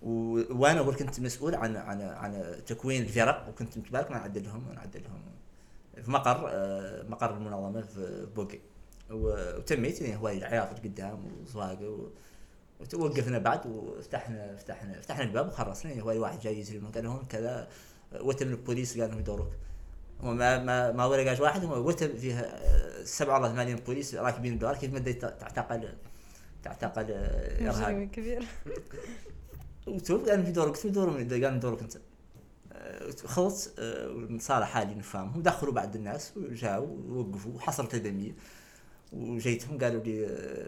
وأنا 0.03 0.83
كنت 0.83 1.21
مسؤول 1.21 1.55
عن 1.55 1.77
عن 1.77 2.03
عن 2.03 2.57
تكوين 2.67 3.03
الفرق 3.03 3.49
وكنت 3.49 3.79
متبارك 3.79 4.11
نعدل 4.11 4.45
لهم 4.45 4.69
ونعدل 4.71 5.03
لهم 5.03 5.23
في 6.05 6.11
مقر 6.11 6.49
آه، 6.49 7.03
مقر 7.03 7.37
المنظمة 7.37 7.81
في 7.81 8.27
بوكي. 8.37 8.61
وتميت 9.11 10.01
يعني 10.01 10.17
هواي 10.17 10.39
العياط 10.39 10.81
قدام 10.81 11.33
وزواقه 11.43 12.11
و- 12.83 12.85
وتوقفنا 12.85 13.39
بعد 13.39 13.67
وفتحنا 13.67 14.57
فتحنا 14.57 15.01
فتحنا 15.01 15.25
الباب 15.25 15.49
وخلصنا. 15.49 15.91
يعني 15.93 16.03
واحد 16.03 16.41
جاي 16.41 16.59
يجري 16.61 16.79
قال 16.79 17.05
لهم 17.05 17.25
كذا 17.25 17.69
وتم 18.21 18.49
البوليس 18.49 19.01
قال 19.01 19.11
لهم 19.11 19.19
يدوروك 19.19 19.49
هو 20.21 20.35
ما 20.35 20.59
ما 20.59 20.93
ما 20.93 21.05
ورقاش 21.05 21.41
واحد 21.41 21.65
وتم 21.65 22.17
فيها 22.17 22.45
آه، 22.45 23.05
سبعة 23.05 23.41
ولا 23.41 23.49
ثمانية 23.49 23.75
بوليس 23.75 24.15
راكبين 24.15 24.53
الدوار 24.53 24.77
كيف 24.77 24.93
ما 24.93 24.99
تعتقل 25.01 25.89
تعتقل 26.63 27.07
آه، 27.11 27.69
ارهابي 27.69 27.95
مجرم 27.95 28.09
كبير. 28.09 28.45
وتوب 29.87 30.29
قال 30.29 30.45
في 30.47 30.53
دورك 30.53 30.75
في 30.75 30.89
دور 30.91 31.09
قال 31.45 31.61
دورك 31.61 31.81
أنت. 31.83 31.97
آه، 32.73 33.11
خلص 33.27 33.71
صار 34.39 34.65
حالي 34.65 34.95
نفهمهم. 34.95 35.43
دخلوا 35.43 35.73
بعض 35.73 35.97
الناس 35.97 36.33
وجاوا 36.37 36.87
ووقفوا 37.09 37.53
وحصلت 37.55 37.97
دمية 37.97 38.33
وجيتهم 39.13 39.79
قالوا 39.79 40.03
لي 40.05 40.27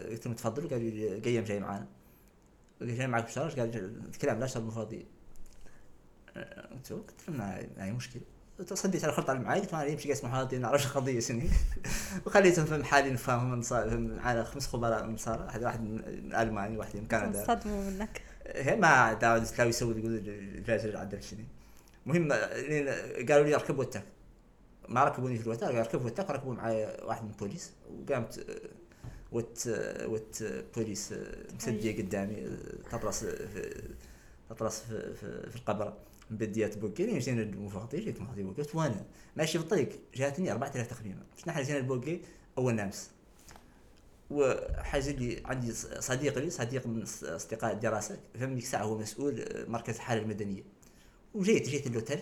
قلت 0.09 0.25
لهم 0.25 0.35
تفضلوا 0.35 0.69
قالوا 0.69 0.89
لي 0.89 1.19
قيم 1.19 1.43
جاي 1.43 1.59
معانا. 1.59 1.87
جاي 2.81 3.07
معك 3.07 3.23
بشارج 3.25 3.59
قال 3.59 4.01
الكلام 4.13 4.39
لا 4.39 4.47
شرط 4.47 4.63
مفاضية 4.63 5.03
آه، 6.37 6.67
قلت 6.73 6.91
له 6.91 6.97
قلت 6.97 7.27
لهم 7.27 7.37
ما 7.37 7.67
ما 7.77 7.85
هي 7.85 7.91
مشكلة. 7.91 8.21
تصديت 8.67 9.03
على 9.03 9.13
الخطة 9.13 9.31
اللي 9.33 9.43
معي 9.43 9.59
قلت 9.59 9.73
أنا 9.73 9.85
يمشي 9.85 10.11
قسم 10.11 10.27
محاضرين 10.27 10.61
نعرفش 10.61 10.85
القضية 10.85 11.19
شنو 11.27 11.39
هي. 11.39 11.49
وخليتهم 12.25 12.65
في 12.65 12.83
حالي 12.83 13.09
نفهمهم 13.09 13.61
معنا 14.17 14.43
خمس 14.43 14.67
خبراء 14.67 15.05
من 15.05 15.17
صار 15.17 15.41
واحد 15.41 15.63
واحد 15.63 15.81
من 15.81 15.99
ألماني 16.35 16.77
واحد 16.77 16.95
من 16.95 17.07
كندا. 17.07 17.45
صدموا 17.47 17.83
منك. 17.91 18.21
هي 18.47 18.75
ما 18.75 19.13
داود 19.13 19.43
تلاوي 19.43 19.69
يسوي 19.69 19.99
يقول 19.99 20.15
الجائزه 20.27 20.99
عدل 20.99 21.23
شنو. 21.23 21.39
المهم 22.05 22.31
قالوا 23.29 23.45
لي 23.45 23.55
اركب 23.55 23.79
وتاك 23.79 24.03
ما 24.89 25.03
ركبوني 25.03 25.37
في 25.37 25.43
الوتاك 25.43 25.75
ركبوا 25.75 26.05
وتاك 26.05 26.29
ركبوا 26.29 26.53
معي 26.53 26.97
واحد 27.03 27.23
من 27.23 27.29
البوليس 27.29 27.71
وقامت 27.89 28.45
وت 29.31 29.67
آه، 29.67 30.07
وت 30.07 30.41
آه، 30.41 30.63
بوليس 30.75 31.11
آه، 31.11 31.53
مسديه 31.55 31.97
قدامي 31.97 32.35
آه، 32.47 32.89
تطرس 32.91 33.25
في 33.25 33.81
تطرس 34.49 34.79
في, 34.79 35.13
في, 35.13 35.49
في 35.49 35.55
القبره 35.55 35.97
بديات 36.31 36.77
بوكي 36.77 37.05
لين 37.05 37.19
جينا 37.19 37.41
المفاوضين 37.41 37.99
جيت 38.05 38.21
مفاوضي 38.21 38.43
بوكي 38.43 38.63
وأنا 38.77 39.05
ماشي 39.35 39.57
في 39.57 39.63
الطريق 39.63 39.89
جاتني 40.15 40.51
4000 40.51 40.87
تقريبا. 40.89 41.23
نحن 41.47 41.63
جينا 41.63 41.77
البوكي 41.77 42.21
أول 42.57 42.75
نامس 42.75 43.09
وحاجة 44.31 45.11
لي 45.11 45.41
عندي 45.45 45.71
صديق 45.99 46.37
لي 46.37 46.49
صديق 46.49 46.87
من 46.87 47.01
أصدقاء 47.23 47.73
الدراسة 47.73 48.19
في 48.33 48.45
ديك 48.45 48.63
الساعة 48.63 48.83
هو 48.83 48.97
مسؤول 48.97 49.39
آه، 49.41 49.65
مركز 49.69 49.95
الحالة 49.95 50.21
المدنية. 50.21 50.63
وجيت 51.33 51.69
جيت 51.69 51.87
الاوتيل 51.87 52.19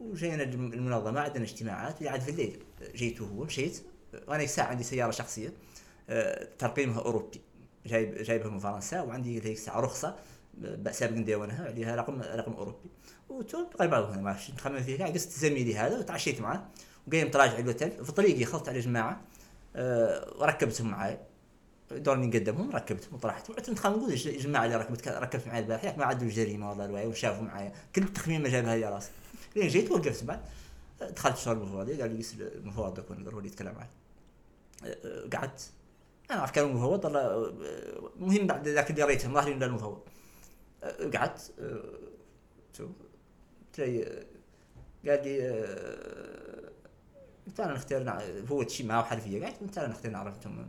وجينا 0.00 0.42
الم- 0.42 0.72
المنظمه 0.72 1.20
عندنا 1.20 1.44
اجتماعات 1.44 1.98
اللي 1.98 2.08
عاد 2.10 2.20
في 2.20 2.30
الليل. 2.30 2.58
جيت 2.94 3.20
وهو 3.20 3.44
مشيت. 3.44 3.82
وأنا 4.26 4.38
ديك 4.38 4.48
الساعة 4.48 4.66
عندي 4.66 4.84
سيارة 4.84 5.10
شخصية. 5.10 5.48
آه، 5.48 5.52
ترقيمها 6.58 7.00
أوروبي. 7.00 7.40
جايب 7.86 8.14
جايبها 8.14 8.50
من 8.50 8.58
فرنسا 8.58 9.00
وعندي 9.02 9.40
ديك 9.40 9.56
الساعة 9.58 9.80
رخصة 9.80 10.16
سابق 10.90 11.12
نداونها 11.16 11.66
عليها 11.66 11.96
رقم 11.96 12.22
رقم 12.22 12.52
أوروبي. 12.52 12.88
قال 13.78 13.88
بعض 13.88 14.04
هنا 14.04 14.22
ماشي 14.22 14.52
نخمم 14.52 14.82
فيه 14.82 15.04
قست 15.04 15.32
زميلي 15.32 15.76
هذا 15.76 15.98
وتعشيت 15.98 16.40
معاه 16.40 16.66
وقايم 17.08 17.30
تراجع 17.30 17.56
في 18.04 18.12
طريقي 18.12 18.44
خلطت 18.44 18.68
على 18.68 18.80
جماعة 18.80 19.20
آه، 19.76 20.34
وركبتهم 20.38 20.90
معاي 20.90 21.18
دورني 21.90 22.26
نقدمهم 22.26 22.70
ركبتهم 22.70 23.14
وطرحت. 23.14 23.50
وعدت 23.50 23.70
نتخمم 23.70 23.96
نقول 23.96 24.10
الج- 24.12 24.28
الجماعه 24.28 24.64
اللي 24.64 24.76
ركبت 24.76 25.08
ركبت 25.08 25.46
معي 25.46 25.58
البارح 25.58 25.98
ما 25.98 26.04
عدوا 26.04 26.28
الجريمه 26.28 26.68
والله 26.70 26.84
الواعي 26.84 27.06
وشافوا 27.06 27.44
معايا. 27.44 27.72
كل 27.94 28.02
التخميم 28.02 28.42
ما 28.42 28.48
جابها 28.48 28.72
هي 28.74 28.84
راسي. 28.84 29.10
لين 29.56 29.68
جيت 29.68 29.90
وقفت 29.90 30.24
بعد. 30.24 30.40
دخلت 31.00 31.36
شهر 31.36 31.56
المفوضيه 31.56 32.02
قال 32.02 32.10
لي 32.16 32.24
المفوض 32.40 32.98
هو 33.32 33.38
اللي 33.38 33.48
يتكلم 33.48 33.74
معي 33.74 33.88
أه، 34.84 35.28
قعدت. 35.36 35.70
أنا 36.30 36.38
اعرف 36.38 36.50
كان 36.50 36.64
المفوض 36.64 37.06
أه، 37.16 37.52
مهم 38.16 38.46
بعد 38.46 38.68
ذاك 38.68 38.90
اللي 38.90 39.04
ريتهم 39.04 39.34
ظهري 39.34 39.54
ولا 39.54 39.66
المفوض 39.66 40.02
أه، 40.84 41.10
قعدت 41.16 41.52
أه، 41.60 41.82
شوف 42.76 42.90
أه، 43.80 44.24
قال 45.08 45.24
لي 45.24 45.48
آه، 45.48 46.70
انت 47.46 47.60
أنا 47.60 47.72
نختار 47.72 48.22
هو 48.50 48.62
تشي 48.62 48.84
معه 48.84 49.02
حرفية 49.02 49.44
قالت 49.44 49.62
انت 49.62 49.78
أنا 49.78 49.88
نختار 49.88 50.12
نعرف 50.12 50.34
أنتم 50.34 50.66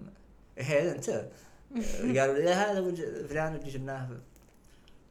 هذا 0.57 0.91
أنت. 0.91 1.09
آه، 1.09 2.19
قالوا 2.19 2.35
لي 2.35 2.49
هذا 2.49 2.95
فلان 3.27 3.55
اللي 3.55 3.69
جبناه. 3.69 4.09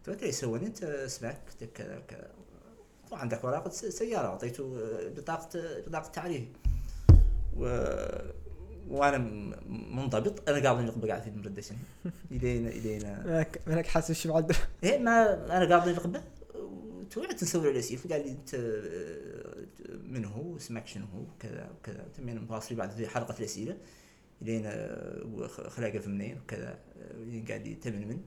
قلت 0.07 0.23
له 0.23 0.27
إيش 0.29 0.35
سووني 0.35 0.67
أنت 0.67 0.85
اسمك 0.85 1.41
كذا 1.75 2.03
كذا 2.09 2.31
وعندك 3.11 3.45
ورقه 3.45 3.71
سيارة 3.71 4.27
أعطيته 4.27 4.79
آه، 4.79 5.09
بطاقة 5.09 5.49
بطاقة 5.87 6.09
تعريف 6.09 6.45
و 7.57 7.67
وأنا 8.91 9.19
منضبط. 9.69 10.49
أنا 10.49 10.63
قاعد 10.63 10.85
نقبل 10.85 11.09
قاعد 11.09 11.23
في 11.23 11.31
الين 12.31 12.69
الين 12.69 13.23
مالك 13.25 13.61
مالك 13.67 13.87
حاسس 13.87 14.13
شي 14.13 14.29
بعد؟ 14.29 14.57
إيه 14.85 14.99
ما 14.99 15.35
أنا 15.57 15.77
قاعد 15.77 15.89
نقبل 15.89 16.21
توعدت 17.11 17.43
نسوي 17.43 17.65
له 17.65 17.71
الأسئلة. 17.71 18.01
فقال 18.01 18.23
لي 18.27 18.31
أنت 18.31 18.55
آه، 18.55 19.65
من 20.09 20.25
هو؟ 20.25 20.57
اسمك 20.57 20.87
شنو 20.87 21.07
هو؟ 21.07 21.25
كذا 21.41 21.71
وكذا. 21.71 22.07
تمين 22.17 22.39
مواصلين 22.39 22.79
بعد 22.79 22.91
في 22.91 23.07
حلقة 23.09 23.39
الأسئلة. 23.39 23.77
الين 24.43 24.63
خلاقة 25.49 25.99
في 25.99 26.09
منين؟ 26.09 26.39
وكذا. 26.39 26.79
قال 27.49 27.65
لي 27.65 27.75
تم 27.75 27.93
من 27.93 28.09
من؟ 28.09 28.21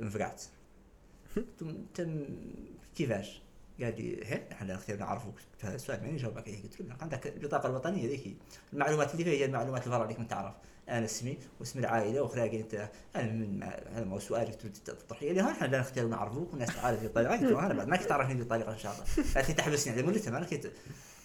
انفقعت. 0.00 0.42
تم 1.94 2.24
كيفاش؟ 2.96 3.42
قال 3.80 3.94
لي 4.02 4.24
هي 4.26 4.42
إحنا 4.52 4.74
اختيار 4.74 4.98
نعرفك 4.98 5.32
هذا 5.62 5.74
السؤال 5.74 6.02
ماني 6.02 6.16
جاوبك 6.16 6.48
عليه 6.48 6.62
قلت 6.62 6.80
له 6.80 6.96
عندك 7.00 7.26
البطاقة 7.26 7.68
الوطنية 7.68 8.08
ذيك. 8.08 8.36
المعلومات 8.72 9.12
اللي 9.12 9.24
فيها 9.24 9.32
هي 9.32 9.44
المعلومات 9.44 9.86
الفرع 9.86 10.02
اللي 10.02 10.14
كنت 10.14 10.30
تعرف. 10.30 10.54
أنا 10.88 11.04
اسمي 11.04 11.38
واسم 11.60 11.78
العائلة 11.78 12.22
وخلاقي 12.22 12.60
أنت. 12.60 12.88
أنا 13.16 13.32
من 13.32 13.58
ما 13.58 13.80
هذا 13.92 14.04
ما 14.04 14.14
هو 14.14 14.18
سؤالك 14.18 14.60
تريد 14.60 14.72
تطرحي 14.84 15.32
لي. 15.32 15.40
ها 15.40 15.50
إحنا 15.50 15.66
لا 15.66 15.80
نختار 15.80 16.06
نعرفوك 16.06 16.50
والناس 16.50 16.74
تعرف 16.76 17.00
في 17.00 17.06
الطريقة 17.06 17.32
قلت 17.32 17.42
له 17.42 17.66
أنا 17.66 17.74
بعد 17.74 17.88
ما 17.88 17.96
كنت 17.96 18.08
تعرفني 18.08 18.36
في 18.36 18.42
الطريقة 18.42 18.72
إن 18.72 18.78
شاء 18.78 18.92
الله. 18.94 19.28
لكن 19.36 19.54
تحبسني 19.54 19.92
على 19.92 20.02
مدة 20.02 20.28
أنا 20.28 20.46
كنت 20.46 20.66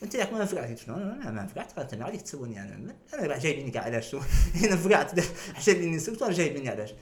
انت 0.03 0.15
ياك 0.15 0.33
ما 0.33 0.41
انفقعت 0.41 0.69
قلت 0.69 0.87
له 0.87 0.95
أنا 0.95 1.05
ما- 1.25 1.31
ما 1.31 1.41
انفقعت 1.41 1.71
قالت 1.71 1.93
أنا 1.93 2.05
عليك 2.05 2.21
تسووني 2.21 2.61
أنا. 2.61 2.95
أنا 3.13 3.33
علاج 3.75 4.03
شو 4.03 4.19
هنا 4.55 4.73
انفقعت 4.73 5.19
عشان 5.55 5.75
إني 5.75 5.99
سكت 5.99 6.21
وأنا 6.21 6.33
جايبيني 6.33 6.69
علاج 6.69 6.95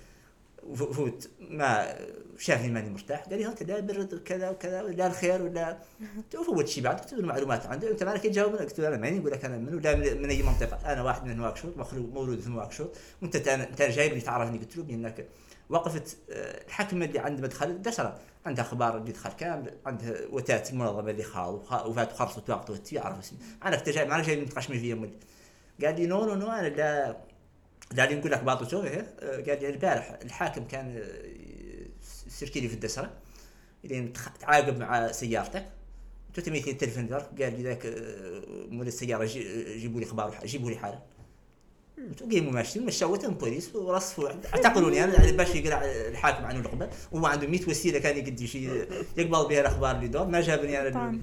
وف- 0.69 0.83
فوت. 0.97 1.29
ما 1.39 1.95
شافني 2.37 2.67
ماني 2.71 2.89
مرتاح. 2.89 3.19
قال 3.23 3.39
لي 3.39 3.47
انت 3.47 3.63
لا 3.63 3.79
برد 3.79 4.21
كذا 4.25 4.49
وكذا 4.49 4.81
ولا 4.81 5.07
الخير 5.07 5.41
ولا 5.41 5.77
فوت 6.43 6.67
شي 6.67 6.81
بعد. 6.81 6.95
له 7.13 7.19
المعلومات 7.19 7.65
عندي. 7.65 7.91
انت 7.91 8.03
مالك 8.03 8.23
تجاوب 8.23 8.55
قلت 8.55 8.79
له 8.79 8.87
أنا 8.87 8.97
ماني 8.97 9.19
أقول 9.19 9.31
لك 9.31 9.45
أنا 9.45 9.57
من 9.57 9.75
ولا 9.75 9.95
من, 9.95 10.29
أي 10.29 10.43
منطقة. 10.43 10.93
أنا 10.93 11.03
واحد 11.03 11.25
من 11.25 11.37
نواكشوط 11.37 11.77
مخلوق 11.77 12.09
مولود 12.13 12.39
في 12.39 12.49
نواكشوط 12.49 12.95
وأنت 13.21 13.35
انت 13.63 13.81
جايبني 13.81 14.21
تعرفني. 14.21 14.57
قلت 14.57 14.77
له 14.77 14.83
بانك 14.83 15.27
وقفت 15.69 16.17
آه، 16.31 16.65
الحكمه 16.67 17.05
اللي 17.05 17.19
عند 17.19 17.41
مدخل 17.41 17.81
دشره 17.81 18.19
عندها 18.45 18.63
أخبار 18.65 18.97
اللي 18.97 19.11
دخل 19.11 19.29
كامل. 19.31 19.71
عندها 19.85 20.13
وتات 20.31 20.69
المنظمه 20.71 21.11
اللي 21.11 21.23
خاض 21.23 21.87
وفات 21.87 22.11
خرصت 22.13 22.49
وقت 22.49 22.69
وتي 22.69 22.99
كنت 23.77 23.89
جاي 23.89 24.05
ما 24.05 24.15
أنا 24.15 24.23
جاي 24.23 24.35
فيا 24.79 24.95
مولي 24.95 25.11
قال 25.85 25.95
لي 25.95 26.07
نو 26.07 26.25
نو 26.25 26.35
نو 26.35 26.47
أنا 26.51 26.67
لا 26.67 27.17
لا 27.93 28.15
نقول 28.15 28.31
لك 28.31 28.43
إيه؟ 28.85 29.15
آه، 29.19 29.35
قال 29.35 29.61
لي 29.61 29.69
البارح 29.69 30.17
الحاكم 30.23 30.63
كان 30.67 30.97
آه، 30.97 32.27
يسركي 32.27 32.59
لي 32.59 32.67
في 32.67 32.73
الدسرة 32.73 33.11
لين 33.83 34.13
تعاقب 34.39 34.77
مع 34.79 35.11
سيارتك 35.11 35.65
قلت 36.37 36.47
له 36.49 36.53
200 36.53 36.71
تلفون 36.71 37.07
درهم 37.07 37.25
قال 37.41 37.57
لي 37.57 37.63
ذاك 37.63 37.85
آه، 37.85 38.41
مول 38.69 38.87
السيارة 38.87 39.25
جي- 39.25 39.79
جيبوا 39.79 39.99
لي 39.99 40.05
أخبار 40.05 40.39
جيبوا 40.45 40.69
لي 40.69 40.77
حاله 40.77 40.99
قيموا 42.31 42.51
ماشي. 42.51 42.79
مشاوتهم 42.79 43.33
بوليس 43.33 43.75
ورصفوا 43.75 44.29
اعتقلوني 44.29 45.03
أنا 45.03 45.31
باش 45.31 45.55
يقرأ 45.55 45.81
الحاكم 46.07 46.45
عنه 46.45 46.59
الرقبه 46.59 46.89
وهو 47.11 47.25
عنده 47.25 47.47
100 47.47 47.61
وسيلة 47.67 47.99
كان 47.99 48.17
يقد 48.17 48.41
يقبل 49.17 49.47
بها 49.49 49.61
الأخبار 49.61 49.95
اللي 49.95 50.07
دور. 50.07 50.25
ما 50.27 50.41
جابني 50.41 50.81
أنا 50.87 51.19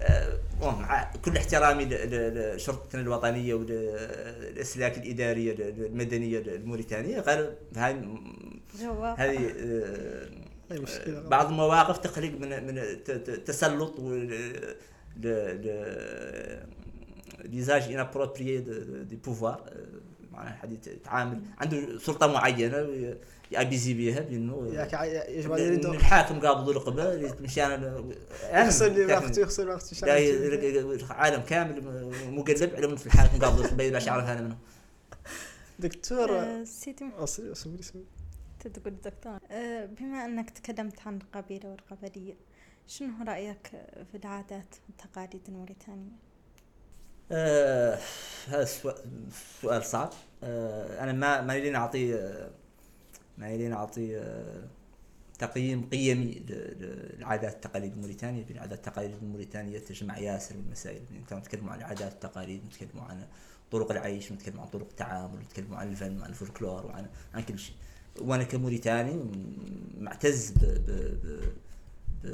المهم 0.00 0.80
مع 0.82 1.10
كل 1.24 1.36
احترامي 1.36 1.84
لشرطتنا 1.84 3.00
الوطنية 3.02 3.54
والاسلاك 3.54 4.98
الإدارية 4.98 5.54
المدنية 5.58 6.38
الموريتانية. 6.38 7.20
غير 7.20 7.52
هاي 7.76 7.92
هذه 10.70 10.80
مشكلة. 10.80 11.20
بعض 11.28 11.46
المواقف 11.50 11.98
تخلق 11.98 12.30
من 12.30 12.66
من 12.66 12.74
ت- 13.04 13.10
ت- 13.10 13.30
تسلط 13.46 13.98
و 13.98 14.26
ليزاج 17.44 17.82
انابروبريي 17.82 18.58
دي 19.02 19.16
بوفوار 19.16 19.70
معناها 20.32 20.52
حد 20.54 20.72
يتعامل 20.72 21.40
عنده 21.58 21.98
سلطة 21.98 22.26
معينة 22.32 22.86
يابيزي 23.50 23.94
بها 23.94 24.20
بانه 24.20 24.68
يجب 25.28 25.52
الحاكم 25.94 26.40
قابض 26.40 26.68
الرقبه 26.68 27.14
أنا 27.14 28.64
يخسر 28.64 28.88
لي 28.88 29.06
أنا- 29.06 29.10
وقته 29.22 29.40
يخسر. 29.40 30.06
ي- 30.06 31.04
عالم 31.10 31.42
كامل 31.42 31.82
مقلب 32.30 32.74
على 32.76 32.86
من 32.86 32.96
في 32.96 33.06
الحاكم 33.06 33.38
قابض 33.44 33.58
الرقبه 33.60 33.90
باش 33.90 34.06
يعرف 34.06 34.28
أنا 34.28 34.40
منه 34.40 34.56
دكتور 35.78 36.38
آه، 36.38 36.64
سيدي 36.64 37.04
اصلي 37.18 37.52
اسمي 37.52 38.04
تقول 38.60 38.94
دكتور 39.04 39.38
آه، 39.50 39.84
بما 39.84 40.24
أنك 40.24 40.50
تكلمت 40.50 41.00
عن 41.06 41.16
القبيلة 41.16 41.68
والقبلية 41.68 42.34
شنو 42.88 43.10
رأيك 43.28 43.66
في 44.12 44.18
العادات 44.24 44.74
والتقاليد 44.88 45.40
الموريتانية؟ 45.48 46.10
آه 47.32 47.98
هذا 48.48 48.64
سؤال 48.64 48.94
سؤال 49.62 49.84
صعب. 49.84 50.10
آه 50.42 51.02
أنا 51.02 51.12
ما 51.12 51.40
ما 51.40 51.70
نعطي 51.70 52.14
آه 52.14 52.50
ما 53.38 53.56
لي 53.56 53.68
نعطي 53.68 54.18
آه 54.18 54.64
تقييم 55.38 55.88
قيمي 55.88 56.42
للعادات 56.48 57.52
والتقاليد 57.54 57.92
الموريتانية. 57.92 58.44
بين 58.44 58.56
العادات 58.56 58.78
والتقاليد 58.86 59.14
الموريتانية 59.22 59.78
تجمع 59.78 60.18
ياسر 60.18 60.54
من 60.54 60.64
المسائل 60.66 61.02
يعني 61.10 61.40
نتكلموا 61.40 61.72
عن 61.72 61.78
العادات 61.78 62.12
والتقاليد 62.12 62.64
نتكلموا 62.66 63.04
عن 63.04 63.26
طرق 63.72 63.90
العيش 63.90 64.32
نتكلموا 64.32 64.62
عن 64.62 64.68
طرق 64.68 64.86
التعامل 64.90 65.38
نتكلموا 65.40 65.76
عن 65.76 65.88
الفن 65.88 66.20
وعن 66.20 66.30
الفولكلور 66.30 66.86
وعن 66.86 67.06
عن 67.34 67.42
كل 67.42 67.58
شيء. 67.58 67.74
وأنا 68.20 68.44
كموريتاني 68.44 69.24
معتز 70.00 70.50
ب, 70.50 70.58
ب, 70.60 70.90
ب, 71.22 71.52
ب 72.24 72.26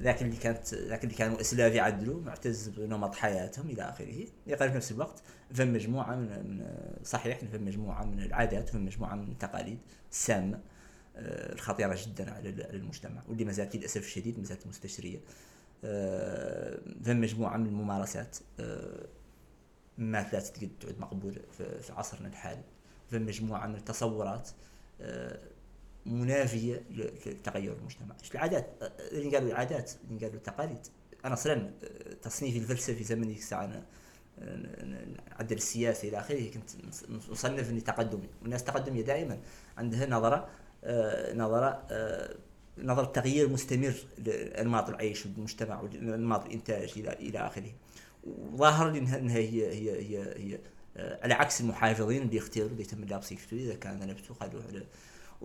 ذاك 0.00 0.22
اللي 0.22 0.36
كانت 0.36 0.74
ذاك 0.74 1.04
اللي 1.04 1.14
كانوا 1.14 1.40
أسلاف 1.40 1.72
يعدلوا 1.74 2.20
معتز 2.20 2.68
بنمط 2.68 3.14
حياتهم 3.14 3.70
إلى 3.70 3.82
آخره. 3.82 4.26
يقال 4.46 4.70
في 4.70 4.76
نفس 4.76 4.92
الوقت 4.92 5.22
فهم 5.54 5.72
مجموعة 5.72 6.16
من, 6.16 6.66
صحيح 7.04 7.38
فهم 7.44 7.64
مجموعة 7.64 8.04
من 8.04 8.22
العادات 8.22 8.68
فهم 8.68 8.84
مجموعة 8.86 9.14
من 9.14 9.28
التقاليد 9.32 9.78
السامه 10.10 10.60
آه، 11.16 11.52
الخطيرة 11.52 11.98
جدا 12.06 12.30
على 12.32 12.48
ال- 12.48 12.62
على 12.66 12.76
المجتمع 12.76 13.22
واللي 13.28 13.44
ما 13.44 13.52
زالت 13.52 13.76
للأسف 13.76 14.00
الشديد 14.04 14.38
ما 14.38 14.44
زالت 14.44 14.66
مستشرية. 14.66 15.18
آه، 15.84 16.78
فهم 17.04 17.20
مجموعة 17.20 17.56
من 17.56 17.66
الممارسات 17.66 18.36
آه، 18.60 19.06
ما 19.98 20.26
لا 20.32 20.40
تعد 20.40 20.70
مقبوله 20.98 21.40
في 21.58 21.80
في 21.82 21.92
عصرنا 21.92 22.28
الحالي. 22.28 22.62
فهم 23.10 23.22
مجموعة 23.26 23.66
من 23.66 23.74
التصورات 23.74 24.48
منافية 26.10 26.82
لتغير 27.26 27.72
المجتمع. 27.72 28.16
العادات؟ 28.34 28.66
اللي 29.12 29.36
قالوا 29.36 29.50
العادات 29.50 29.90
اللي 30.10 30.20
قالوا 30.20 30.36
التقاليد. 30.36 30.78
أنا 31.24 31.34
أصلا 31.34 31.54
آه، 31.54 32.12
تصنيفي 32.22 32.58
الفلسفي 32.58 33.04
زمن 33.04 33.28
ذيك 33.28 33.38
الساعة 33.38 33.66
ن- 33.66 35.14
نعدل 35.38 35.56
السياسي 35.56 36.08
إلى 36.08 36.18
آخره. 36.18 36.50
كنت 36.50 36.70
مص- 36.88 37.28
مصنف 37.30 37.70
إني 37.70 37.80
تقدمي. 37.80 38.28
والناس 38.42 38.64
تقدميه 38.64 39.02
دائما. 39.02 39.38
عندها 39.78 40.06
نظرة 40.06 40.48
آه، 40.84 41.34
نظرة 41.34 41.86
آه، 41.90 42.34
نظرة 42.78 43.04
تغيير 43.04 43.48
مستمر 43.48 43.94
لأنماط 44.18 44.88
العيش 44.88 45.26
والمجتمع 45.26 45.80
وأنماط 45.80 46.44
الإنتاج 46.46 46.92
إلى 46.96 47.12
إلى 47.12 47.38
آخره. 47.38 47.72
وظاهر 48.24 48.90
لي 48.90 48.98
إنها 48.98 49.36
هي 49.38 49.66
هي 49.72 49.90
هي 50.00 50.22
هي 50.36 50.58
على 51.22 51.34
عكس 51.34 51.60
المحافظين 51.60 52.22
اللي 52.22 52.36
يختاروا 52.36 52.68
اللي 52.68 52.82
يتم 52.82 53.04
لابس 53.04 53.32
يفتوا 53.32 53.58
إذا 53.58 53.74
كان 53.74 54.02
لبسوا 54.02 54.34
خلوه 54.34 54.62
على 54.68 54.82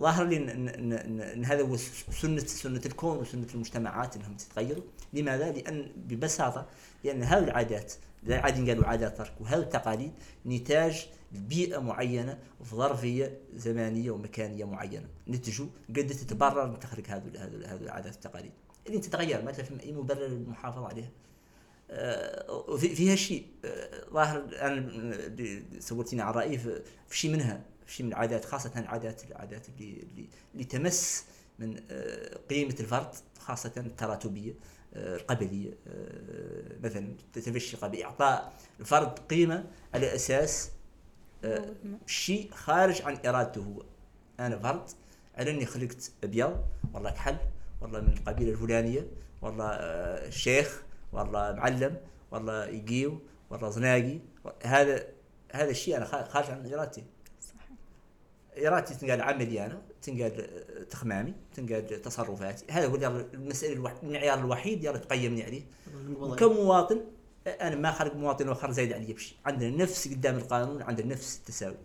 ظاهر 0.00 0.24
لي 0.24 0.36
إن, 0.36 0.48
إن, 0.48 0.68
إن, 0.92 1.20
إن, 1.20 1.44
هذا 1.44 1.62
هو 1.62 1.76
س- 1.76 2.04
سنة 2.22 2.40
سنة 2.40 2.80
الكون 2.86 3.18
وسنة 3.18 3.46
المجتمعات 3.54 4.16
إنهم 4.16 4.36
تتغيروا، 4.36 4.82
لماذا؟ 5.12 5.50
لأن 5.52 5.92
ببساطة 5.96 6.66
لأن 7.04 7.22
هذه 7.22 7.44
العادات 7.44 7.92
لا 8.22 8.40
عاد 8.40 8.68
قالوا 8.68 8.86
عادات 8.86 9.18
ترك 9.18 9.32
وهذه 9.40 9.60
التقاليد 9.60 10.12
نتاج 10.46 11.06
بيئة 11.32 11.78
معينة 11.78 12.38
في 12.64 12.76
ظرفية 12.76 13.38
زمانية 13.54 14.10
ومكانية 14.10 14.64
معينة. 14.64 15.06
نتجوا 15.28 15.66
قد 15.88 16.06
تتبرر 16.06 16.66
من 16.66 16.78
تخرج 16.80 17.04
هذه 17.08 17.22
العادات 17.82 18.12
والتقاليد. 18.14 18.52
اللي 18.86 18.98
تتغير 18.98 19.42
ما 19.42 19.52
تفهم 19.52 19.78
أي 19.80 19.92
مبرر 19.92 20.26
للمحافظة 20.26 20.86
عليها. 20.88 21.10
آه، 21.90 22.52
وفي 22.68 22.88
فيها 22.88 23.14
شيء 23.16 23.46
آه، 23.64 24.04
ظاهر 24.12 24.44
أنا 24.60 24.90
سولتيني 25.80 26.22
عن 26.22 26.32
رأيي 26.34 26.58
في 26.58 26.82
شيء 27.10 27.32
منها. 27.32 27.60
شيء 27.86 28.06
من 28.06 28.12
العادات 28.12 28.44
خاصة 28.44 28.72
العادات 28.76 29.24
العادات 29.24 29.68
اللي 29.68 30.02
اللي, 30.02 30.28
اللي 30.54 30.64
تمس 30.64 31.24
من 31.58 31.80
آه، 31.90 32.38
قيمة 32.50 32.74
الفرد 32.80 33.14
خاصة 33.38 33.72
التراتبية 33.76 34.54
آه، 34.94 35.16
القبلية 35.16 35.70
آه، 35.88 36.78
مثلا 36.82 37.14
تتفشي 37.32 37.76
قبل 37.76 38.02
إعطاء 38.02 38.52
الفرد 38.80 39.18
قيمة 39.18 39.64
على 39.94 40.14
أساس 40.14 40.70
شيء 42.06 42.50
خارج 42.50 43.02
عن 43.02 43.18
إرادته 43.26 43.60
هو. 43.60 43.82
أنا 44.40 44.58
فرد 44.58 44.90
على 45.36 45.50
أني 45.50 45.66
خلقت 45.66 46.12
أبيض 46.24 46.64
والله 46.94 47.10
كحل 47.10 47.36
والله 47.80 48.00
من 48.00 48.12
القبيلة 48.12 48.50
الفلانية 48.52 49.06
والله 49.42 50.30
شيخ 50.30 50.82
والله 51.12 51.52
معلم 51.52 51.96
والله 52.30 52.66
يقيو 52.66 53.20
والله 53.50 53.70
زناقي 53.70 54.18
هذا 54.62 55.06
هذا 55.52 55.70
الشيء 55.70 55.96
أنا 55.96 56.04
خارج 56.04 56.50
عن 56.50 56.72
إرادتي. 56.72 57.04
ارادتي 58.58 58.94
تنقال 58.94 59.22
عملي 59.22 59.66
أنا 59.66 59.82
تنقال 60.02 60.46
تخمامي 60.88 61.34
تنقال 61.54 62.02
تصرفاتي. 62.02 62.64
هذا 62.70 62.86
هو 62.86 62.96
المسألة 63.34 63.72
الوحيد 63.72 63.98
المعيار 64.02 64.38
الوحيد 64.38 64.86
اللي 64.86 64.98
تقيمني 64.98 65.44
عليه. 65.44 65.62
كمواطن 66.36 67.00
أنا 67.46 67.76
ما 67.76 67.90
خلق 67.92 68.14
مواطن 68.14 68.48
اخر 68.48 68.70
زايد 68.70 68.92
علي 68.92 69.12
بشيء 69.12 69.36
عندنا 69.46 69.82
نفس 69.82 70.08
قدام 70.08 70.36
القانون 70.36 70.82
عندنا 70.82 71.06
نفس 71.06 71.36
التساوي. 71.36 71.76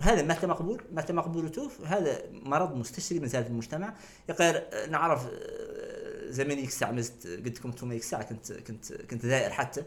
وهذا 0.00 0.22
متى 0.22 0.46
مقبول 0.46 0.82
متى 0.92 1.12
مقبول 1.12 1.50
توف. 1.50 1.80
هذا 1.84 2.22
مرض 2.30 2.76
مستشري 2.76 3.20
من 3.20 3.28
زاد 3.28 3.46
المجتمع. 3.46 3.94
نعرف 4.88 5.26
آه، 5.26 6.30
زمان 6.30 6.56
ديك 6.56 6.68
الساعة 6.68 6.90
مزت 6.90 7.26
قلت 7.26 7.58
لكم 7.58 7.68
أنتم 7.68 7.88
ديك 7.88 8.02
الساعة 8.02 8.22
كنت 8.22 8.52
كنت 8.52 8.92
كنت 8.92 9.26
دائر 9.26 9.50
حتى 9.50 9.84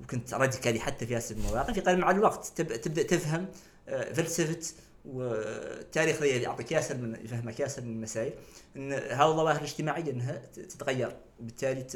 وكنت 0.00 0.34
راديكالي 0.34 0.80
حتى 0.80 1.06
في 1.06 1.16
هذه 1.16 1.30
المواقف. 1.30 1.76
يقال 1.76 2.00
مع 2.00 2.10
الوقت 2.10 2.46
تبدأ 2.60 3.02
تفهم 3.02 3.46
آه، 3.88 4.12
فلسفة 4.12 4.74
والتاريخ 5.04 6.22
يعطيك 6.22 6.72
ياسر 6.72 6.96
من 6.96 7.14
يفهمك 7.24 7.60
ياسر 7.60 7.82
من 7.82 7.90
المسائل 7.92 8.32
إن 8.76 8.92
هذه 8.92 9.30
الظواهر 9.30 9.56
الاجتماعية 9.56 10.10
انها 10.10 10.42
تتغير 10.46 11.16
وبالتالي 11.40 11.86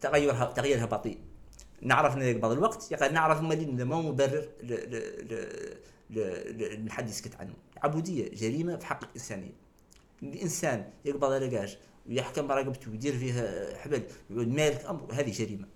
تغيرها 0.00 0.52
تغييرها 0.52 0.86
بطيء. 0.86 1.18
نعرف 1.80 2.16
إن 2.16 2.40
بعض 2.40 2.50
الوقت 2.50 2.92
يقال 2.92 3.14
نعرف 3.14 3.40
ان 3.40 3.82
ما 3.82 4.00
مبرر 4.00 4.48
لحد 6.10 7.08
يسكت 7.08 7.36
عنه. 7.36 7.54
العبوديه 7.76 8.34
جريمة 8.34 8.76
في 8.76 8.86
حق 8.86 9.04
الانسانيه 9.04 9.52
الإنسان 10.22 10.90
يقبض 11.04 11.32
على 11.32 11.46
ويحكم 12.08 12.46
برقبته 12.46 12.90
ويدير 12.90 13.18
فيها 13.18 13.76
حبل 13.78 14.02
ويعود 14.30 14.48
مالك 14.48 14.84
أمر 14.84 15.12
هذه 15.12 15.30
جريمة. 15.30 15.68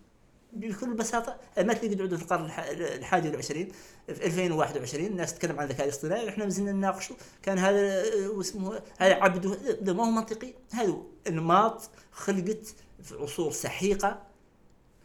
بكل 0.60 0.94
بساطة 0.94 1.36
ما 1.58 1.74
تلقى 1.74 1.94
تعود 1.94 2.16
في 2.16 2.22
القرن 2.22 2.44
الحادي 2.70 3.28
والعشرين 3.28 3.68
في 4.06 4.26
2021 4.26 5.06
الناس 5.06 5.34
تتكلم 5.34 5.58
عن 5.60 5.66
الذكاء 5.66 5.86
الاصطناعي 5.86 6.24
وإحنا 6.24 6.44
مازلنا 6.44 6.72
نناقشه 6.72 7.16
كان 7.42 7.58
هذا 7.58 8.04
واسمه 8.28 8.82
هذا 8.98 9.14
عبده 9.14 9.94
ما 9.94 10.06
هو 10.06 10.10
منطقي. 10.10 10.54
هذا 10.72 10.96
انماط 11.26 11.90
خلقت 12.12 12.74
في 13.02 13.14
عصور 13.14 13.52
سحيقة 13.52 14.22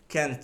كانت 0.10 0.43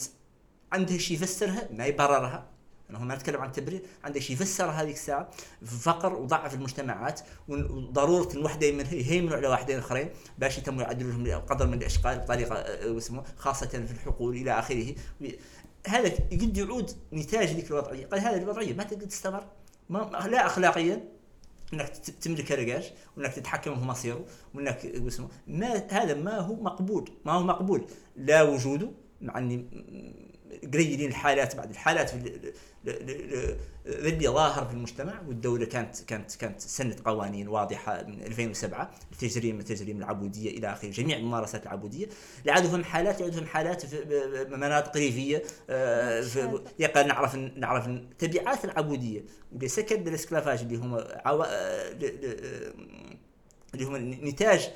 عندها 0.72 0.98
شيء 0.98 1.18
يفسرها 1.18 1.70
ما 1.72 1.86
يبررها. 1.86 2.57
أنا 2.90 3.00
ما 3.00 3.16
نتكلم 3.16 3.42
عن 3.42 3.48
التبرير 3.48 3.82
عنده 4.04 4.20
شيء 4.20 4.36
يفسر 4.36 4.70
هذيك 4.70 4.96
الساعة 4.96 5.30
فقر 5.66 6.14
وضعف 6.14 6.54
المجتمعات 6.54 7.22
وضروره 7.48 8.34
الوحده 8.34 8.72
منها 8.72 8.94
يهيمنوا 8.94 9.38
على 9.38 9.48
واحدين 9.48 9.78
آخرين 9.78 10.10
باش 10.38 10.58
يتموا 10.58 10.84
يعدلوا 10.84 11.12
لهم 11.12 11.42
قدر 11.42 11.68
من 11.68 11.74
الاشقاء 11.74 12.18
بطريقة 12.18 12.56
آه، 12.56 12.98
اسمه 12.98 13.24
خاصة 13.38 13.68
في 13.68 13.92
الحقول 13.92 14.36
إلى 14.36 14.60
آخره. 14.60 14.96
هذا 15.88 16.10
قد 16.32 16.58
يعود 16.58 16.92
نتاج 17.14 17.48
ذيك 17.48 17.72
الوضعية. 17.72 18.06
قال 18.06 18.20
هذه 18.20 18.38
الوضعية 18.38 18.74
ما 18.74 18.84
تقدر 18.84 19.06
تستمر. 19.06 19.44
ما 19.90 20.28
لا 20.28 20.46
اخلاقيا 20.46 21.04
إنك 21.74 21.90
تملك 22.22 22.52
رقاش 22.52 22.86
وإنك 23.18 23.34
تتحكم 23.34 23.80
في 23.80 23.86
مصيره 23.86 24.26
وإنك 24.54 24.86
اسمه 24.86 25.30
ما 25.48 25.88
هذا 25.90 26.14
ما 26.14 26.40
هو 26.40 26.56
مقبول. 26.56 27.10
ما 27.26 27.32
هو 27.32 27.44
مقبول. 27.44 27.86
لا 28.16 28.44
وجوده 28.44 28.92
مع 29.22 29.38
إني 29.38 29.66
قليلين 30.74 31.10
الحالات 31.10 31.56
بعد. 31.56 31.70
الحالات 31.70 32.12
اللي 33.86 34.28
ظاهر 34.28 34.66
في 34.66 34.74
المجتمع 34.74 35.22
والدولة 35.28 35.66
كانت 35.66 36.02
كانت 36.08 36.36
كانت 36.36 36.60
سنت 36.60 37.00
قوانين 37.00 37.48
واضحة 37.48 38.04
من 38.04 38.22
2007 38.24 38.92
لتجريم 39.12 39.62
تجريم 39.62 39.98
العبودية 39.98 40.58
إلى 40.58 40.72
آخره 40.72 40.90
جميع 40.90 41.18
الممارسات 41.18 41.64
العبودية. 41.64 42.08
لعدوا 42.46 42.70
فهم 42.70 42.84
حالات 42.84 43.22
لعدوا 43.22 43.36
فهم 43.36 43.46
حالات 43.46 43.86
في 43.86 44.48
مناطق 44.50 44.98
ريفية 44.98 45.44
آه، 45.70 46.24
يقال 46.80 47.08
نعرف 47.08 47.36
نعرف 47.36 47.90
تبعات 48.20 48.66
العبودية 48.66 49.26
اللي 49.54 49.68
سكت 49.68 50.08
الاسكلافاج 50.08 50.62
اللي 50.62 50.78
هم 50.78 51.04
عوا... 51.26 51.46
آه، 51.48 51.92
اللي 53.74 53.86
هم 53.86 53.96
نتاج 54.28 54.70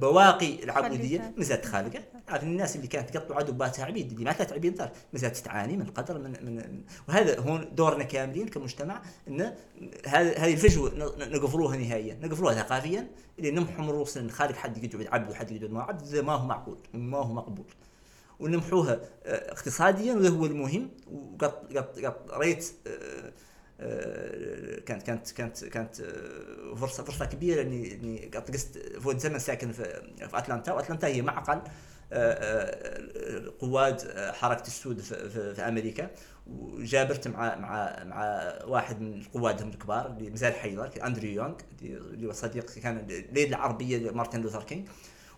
بواقي 0.00 0.64
العبوديه 0.64 1.34
مازالت 1.36 1.66
خالقة. 1.66 2.02
عارف 2.28 2.42
الناس 2.42 2.76
اللي 2.76 2.86
كانت 2.86 3.10
تقطع 3.10 3.40
دباتها 3.40 3.84
عبيد 3.84 4.12
اللي 4.12 4.24
ما 4.24 4.32
كانت 4.32 4.52
عبيد 4.52 4.74
دار 4.74 4.90
مازالت 5.12 5.36
تعاني 5.36 5.76
من 5.76 5.86
قدر 5.86 6.18
من 6.18 6.30
من 6.30 6.82
وهذا 7.08 7.40
هون 7.40 7.74
دورنا 7.74 8.04
كاملين 8.04 8.48
كمجتمع 8.48 9.02
إن 9.28 9.54
هذه 10.06 10.52
الفجوة 10.52 11.14
نقفلوها 11.18 11.76
نهائيا 11.76 12.18
نقفلوها 12.22 12.54
ثقافيا 12.54 13.10
اللي 13.38 13.50
نمحو 13.50 13.82
من 13.82 13.90
رؤوسنا 13.90 14.22
نخالق 14.22 14.56
حد 14.56 14.84
يقعد 14.84 15.06
عبد 15.06 15.30
وحد 15.30 15.50
يقعد 15.50 15.70
ما 15.70 15.82
عبد 15.82 16.16
ما 16.16 16.32
هو 16.32 16.46
معقول 16.46 16.78
ما 16.94 17.18
هو 17.18 17.32
مقبول. 17.32 17.66
ونمحوها 18.40 19.00
آه، 19.24 19.52
اقتصاديا 19.52 20.14
وهذا 20.14 20.28
هو 20.28 20.46
المهم 20.46 20.90
وقط 21.12 21.72
قط 21.76 21.98
قط 21.98 22.30
ريت 22.32 22.72
آه، 22.86 23.32
كانت 23.78 25.02
كانت 25.02 25.30
كانت 25.30 25.64
كانت 25.64 26.00
آه، 26.00 26.74
فرصه 26.74 27.04
فرصة 27.04 27.24
كبيرة 27.24 27.62
اني 27.62 27.94
إني 27.94 28.30
قست 28.52 28.78
فوت 29.00 29.20
زمن 29.20 29.38
ساكن 29.38 29.72
في, 29.72 30.02
أتلانتا 30.32 30.72
وأتلانتا 30.72 31.06
هي 31.06 31.22
معقل 31.22 31.60
آه، 32.12 33.52
قواد 33.60 34.18
حركة 34.32 34.66
السود 34.66 35.00
في, 35.00 35.68
أمريكا 35.68 36.10
وجابرت 36.46 37.28
مع 37.28 37.56
مع 37.56 38.04
مع 38.04 38.52
واحد 38.64 39.00
من 39.00 39.22
قوادهم 39.22 39.68
الكبار 39.68 40.06
اللي 40.06 40.30
مازال 40.30 40.54
حي 40.54 40.90
أندريو 41.06 41.42
يونغ 41.42 41.54
اللي 41.82 42.26
هو 42.26 42.32
صديق 42.32 42.70
كان 42.70 43.06
ليد 43.32 43.48
العربية 43.48 44.10
مارتن 44.10 44.40
لوثر 44.40 44.62
كينج 44.62 44.88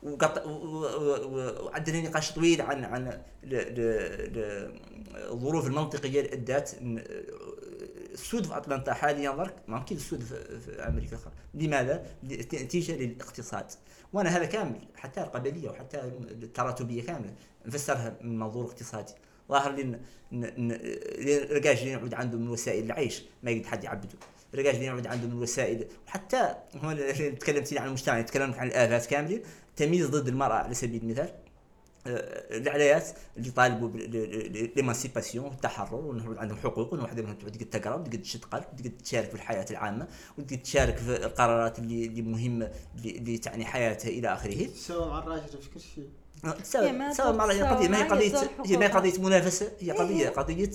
وقط 0.03 0.47
وعندنا 0.47 2.01
نقاش 2.01 2.33
طويل 2.33 2.63
عن 2.63 2.85
عن 2.85 3.23
الظروف 5.15 5.67
المنطقية 5.67 6.21
اللي 6.21 6.33
أدت 6.33 6.77
السود 8.21 8.47
في 8.47 8.57
اتلانتا 8.57 8.95
حاليا 8.95 9.31
ضرك 9.31 9.55
ما 9.69 9.77
يمكن 9.77 9.97
السود 9.97 10.23
في, 10.23 10.89
أمريكا 10.89 11.17
أخرى 11.17 11.33
لماذا؟ 11.55 12.07
نتيجة 12.55 12.93
للاقتصاد. 12.93 13.67
وأنا 14.13 14.37
هذا 14.37 14.45
كامل 14.45 14.81
حتى 14.97 15.21
القبلية 15.21 15.71
وحتى 15.71 16.01
التراتبية 16.31 17.03
كاملة. 17.03 17.35
نفسرها 17.67 18.17
من 18.21 18.39
منظور 18.39 18.65
اقتصادي. 18.65 19.13
ظاهر 19.49 19.73
لي 19.73 20.01
الرجاج 21.43 21.79
اللي 21.79 21.91
يعود 21.91 22.15
عنده 22.15 22.39
من 22.39 22.49
وسائل 22.49 22.85
العيش 22.85 23.23
ما 23.43 23.51
يقدر 23.51 23.69
حد 23.69 23.85
يعبده. 23.85 24.19
الرجاج 24.55 24.75
اللي 24.75 24.87
يعود 24.87 25.07
عنده 25.07 25.27
من 25.27 25.43
وسائل. 25.43 25.87
وحتى 26.07 26.55
هون 26.77 26.97
تكلمت 27.39 27.79
عن 27.79 27.87
المجتمع 27.87 28.21
تكلمت 28.21 28.59
عن 28.59 28.67
الآفات 28.67 29.07
كاملين 29.07 29.43
تمييز 29.77 30.07
ضد 30.07 30.29
المرأة 30.29 30.55
على 30.55 30.75
سبيل 30.75 31.03
المثال. 31.03 31.46
العلايات 32.51 33.09
اللي 33.37 33.51
طالبوا 33.51 33.91
ليمانسيباسيون 34.77 35.47
التحرر 35.47 35.95
وانه 35.95 36.41
عندهم 36.41 36.59
حقوق 36.59 36.93
وانه 36.93 37.03
واحد 37.03 37.21
منهم 37.21 37.35
تقدر 37.35 37.65
تقرأ 37.67 37.95
وتقدر 37.95 38.19
تشد 38.19 38.45
قلب 38.45 38.65
وتقدر 38.73 38.91
تشارك 38.91 39.29
في 39.29 39.35
الحياة 39.35 39.67
العامة 39.71 40.09
وتقدر 40.39 40.57
تشارك 40.57 40.97
في 40.97 41.17
القرارات 41.17 41.79
اللي 41.79 42.07
اللي 42.07 42.23
مهمة 42.23 42.71
اللي 43.05 43.39
تعني 43.39 43.65
حياتها 43.65 44.09
إلى 44.09 44.33
آخره. 44.33 44.67
تساوى 44.67 45.07
مع 45.07 45.19
الراجل 45.19 45.49
في 45.63 45.71
كل 45.75 45.81
شيء. 45.81 46.09
تساوي 46.63 47.11
تساوي 47.11 47.37
مع 47.37 47.45
القضية 47.45 47.89
ما 47.89 47.99
هي 47.99 48.09
قضيه 48.09 48.51
هي 48.67 48.77
ما 48.77 48.87
هي 48.87 48.91
قضية 48.91 49.23
منافسة 49.23 49.73
هي 49.81 49.91
قضيه 49.91 50.29
قضية 50.29 50.71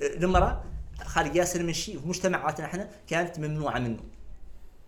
المرأة 0.00 0.64
خارج 1.04 1.36
ياسر 1.36 1.62
من 1.62 1.72
شيء 1.72 2.00
في 2.00 2.08
مجتمعاتنا 2.08 2.66
إحنا 2.66 2.90
كانت 3.08 3.38
ممنوعة 3.38 3.78
منه. 3.78 4.00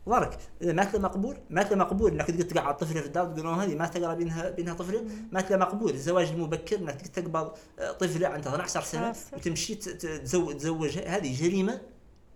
ضرك. 0.09 0.39
إذا 0.63 0.73
له 0.73 0.99
مقبول 0.99 1.37
له 1.51 1.77
مقبول. 1.77 2.13
إنك 2.13 2.27
تقدر 2.27 2.43
تقعد 2.43 2.77
طفله 2.77 3.01
في 3.01 3.07
الدار 3.07 3.27
تقول 3.27 3.47
هذه 3.47 3.75
ما 3.75 3.87
تقرأ 3.87 4.15
بينها 4.15 4.51
بينها 4.51 4.75
طفله 4.75 5.05
له 5.33 5.57
مقبول. 5.57 5.91
الزواج 5.91 6.29
المبكر 6.29 6.79
إنك 6.79 7.07
تقبض 7.07 7.53
آه، 7.79 7.93
طفله 7.93 8.29
عندها 8.29 8.55
12 8.55 8.83
سنة 8.83 9.15
وتمشي 9.33 9.75
تزوج 9.75 10.57
تزوجها. 10.57 11.17
هذه 11.17 11.43
جريمة 11.43 11.81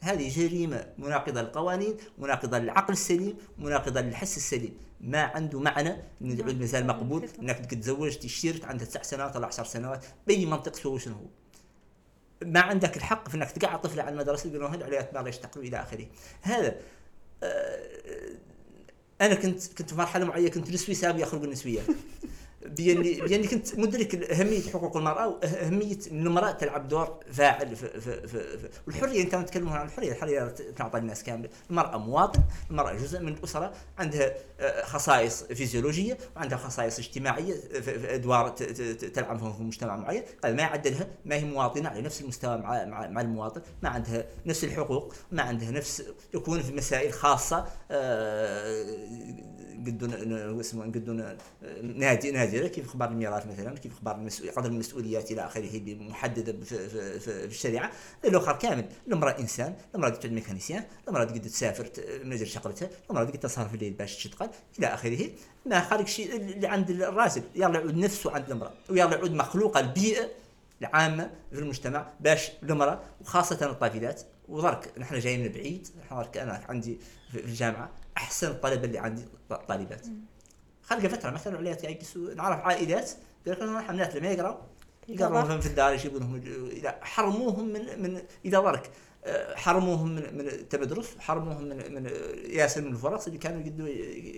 هذه 0.01 0.29
جريمة 0.29 0.87
مناقضة 0.99 1.43
للقوانين 1.43 1.97
مناقضة 2.19 2.59
للعقل 2.59 2.93
السليم 2.93 3.37
مناقضة 3.59 4.01
للحس 4.01 4.37
السليم. 4.37 4.77
ما 5.01 5.23
عنده 5.23 5.61
معنى 5.61 5.91
إن 6.23 6.39
يعود 6.39 6.61
مثال 6.61 6.87
مقبول. 6.87 7.29
إنك 7.43 7.67
تتزوج 7.67 8.17
تشتري 8.17 8.61
عندها 8.65 8.87
تسع 8.87 9.03
سنوات 9.03 9.37
ولا 9.37 9.47
10 9.47 9.65
سنوات. 9.65 10.05
بأي 10.27 10.47
منطق 10.47 10.77
سوى 10.77 10.99
شنو 10.99 11.15
هو. 11.15 11.27
ما 12.43 12.61
عندك 12.61 12.97
الحق 12.97 13.29
في 13.29 13.37
إنك 13.37 13.51
تقعد 13.51 13.81
طفله 13.81 14.03
على 14.03 14.13
المدرسة 14.13 14.51
تقول 14.51 14.65
هذه 14.65 14.85
عليها 14.85 15.09
ما 15.15 15.29
يشتغلوا 15.29 15.69
إلى 15.69 15.83
آخره. 15.83 16.07
هذا 16.43 16.77
أنا 19.21 19.35
كنت 19.35 19.67
كنت 19.79 19.91
في 19.91 19.97
مرحلة 19.97 20.25
معينة 20.25 20.49
كنت 20.49 20.71
نسوي 20.71 20.95
سابي 20.95 21.25
أخرج 21.25 21.45
النسويات 21.45 21.87
باني 22.67 23.21
باني 23.21 23.47
كنت 23.47 23.79
مدرك 23.79 24.31
أهمية 24.31 24.63
حقوق 24.63 24.97
المرأة 24.97 25.29
واهميه 25.29 25.99
ان 26.13 26.27
المرأة 26.27 26.51
تلعب 26.51 26.89
دور 26.89 27.21
فاعل 27.33 27.77
في, 27.77 28.01
في, 28.01 28.29
في, 28.29 28.59
في 28.59 28.69
والحرية 28.87 29.23
انت 29.23 29.35
تتكلم 29.35 29.69
عن 29.69 29.87
الحرية 29.87 30.13
الحرية 30.13 30.55
تعطى 30.77 30.99
الناس 30.99 31.23
كاملة. 31.23 31.49
المرأة 31.71 31.99
مواطن 31.99 32.43
المرأة 32.71 32.93
جزء 32.93 33.21
من 33.21 33.33
الأسرة 33.33 33.73
عندها 33.99 34.35
آه، 34.61 34.85
خصائص 34.85 35.43
فيزيولوجية 35.43 36.19
وعندها 36.37 36.59
خصائص 36.59 36.99
اجتماعية 36.99 37.55
في 37.55 38.15
أدوار 38.15 38.49
تلعب 38.49 39.39
في 39.39 39.63
مجتمع 39.63 39.97
معين. 39.97 40.23
ما 40.45 40.63
يعدلها 40.63 41.09
ما 41.25 41.35
هي 41.35 41.45
مواطنة 41.45 41.89
على 41.89 42.03
نفس 42.03 42.21
المستوى 42.21 42.57
مع 42.57 42.85
مع, 42.85 43.21
المواطن. 43.21 43.61
ما 43.83 43.89
عندها 43.89 44.27
نفس 44.47 44.65
الحقوق 44.65 45.15
ما 45.33 45.43
عندها 45.43 45.71
نفس 45.71 46.03
يكون 46.35 46.63
في 46.63 46.73
مسائل 46.73 47.13
خاصة 47.13 47.67
آه، 47.91 48.87
اسمه 50.61 50.85
قدون 50.85 51.37
نادي 51.83 52.31
نادي 52.31 52.56
ديالها 52.57 52.75
كيف 52.75 52.85
أخبار 52.85 53.09
الميراث 53.09 53.47
مثلا؟ 53.47 53.79
كيف 53.79 53.93
أخبار 53.93 54.29
قدر 54.57 54.69
المسؤوليات 54.69 55.31
إلى 55.31 55.47
آخره 55.47 55.95
محدده 55.95 56.65
في, 56.65 57.45
الشريعة؟ 57.45 57.93
الآخر 58.25 58.53
كامل 58.53 58.89
المراه 59.09 59.39
إنسان 59.39 59.75
المراه 59.95 60.11
تعود 60.11 60.35
ميكانيسيان 60.35 60.85
المراه 61.09 61.25
تقدر 61.25 61.39
تسافر 61.39 61.91
منزل 62.25 62.47
شقلتها 62.47 62.91
المراه 63.11 63.25
تقدر 63.25 63.39
تسهر 63.39 63.69
في 63.69 63.75
الليل 63.75 63.93
باش 63.93 64.17
تشتغل 64.17 64.51
إلى 64.79 64.87
آخره. 64.87 65.31
ما 65.67 65.81
خارج 65.81 66.07
شيء 66.07 66.37
اللي 66.37 66.67
عند 66.67 66.91
الراجل 66.91 67.43
يلا 67.55 67.79
يعود 67.79 67.97
نفسه 67.97 68.31
عند 68.31 68.51
المرأة 68.51 68.75
ويلا 68.91 69.17
يعود 69.17 69.33
مخلوقه 69.33 69.81
البيئة 69.81 70.29
العامة 70.81 71.31
في 71.53 71.59
المجتمع 71.59 72.13
باش 72.21 72.51
المرأة 72.63 73.01
وخاصة 73.21 73.71
الطافلات 73.71 74.23
وضرك 74.49 74.93
نحن 74.99 75.19
جايين 75.19 75.43
من 75.43 75.49
بعيد 75.49 75.89
نحن 75.99 76.39
أنا 76.39 76.65
عندي 76.69 76.99
في 77.33 77.41
الجامعة 77.41 77.91
أحسن 78.17 78.51
الطلبه 78.51 78.85
اللي 78.85 78.99
عندي 78.99 79.25
طالبات. 79.69 80.07
خلق 80.87 81.07
فترة 81.07 81.41
كانوا 81.45 81.59
عليها 81.59 81.77
يجلسوا 81.91 82.35
نعرف 82.35 82.61
عائلات 82.61 83.11
لك 83.47 83.63
حملات 83.63 84.17
لما 84.17 84.31
يقراوا 84.31 84.57
يقراوا 85.09 85.61
في 85.61 85.67
الدار 85.67 85.95
يجيبونهم 85.95 86.43
حرموهم 87.01 87.69
من 87.69 88.03
من 88.03 88.23
إذا 88.45 88.61
ضرك 88.61 88.91
حرموهم 89.55 90.15
من 90.15 90.39
من 90.39 90.49
التمدرس 90.49 91.19
حرموهم 91.19 91.65
من 91.65 91.95
من 91.95 92.11
ياسر 92.49 92.81
من 92.81 92.93
الفرص 92.93 93.27
اللي 93.27 93.39
كانوا 93.39 93.61
يقدوا 93.61 93.89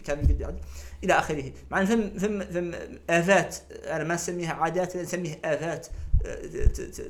كانوا 0.05 0.25
يقدوا 0.25 0.61
إلى 1.05 1.13
آخره. 1.13 1.53
مع 1.71 1.85
فم 1.85 2.19
فم 2.19 2.45
فم 2.45 2.75
آفات 3.11 3.57
أنا 3.71 4.05
ما 4.05 4.15
نسميها 4.15 4.53
عادات 4.53 4.97
نسميها 4.97 5.39
آفات 5.45 5.87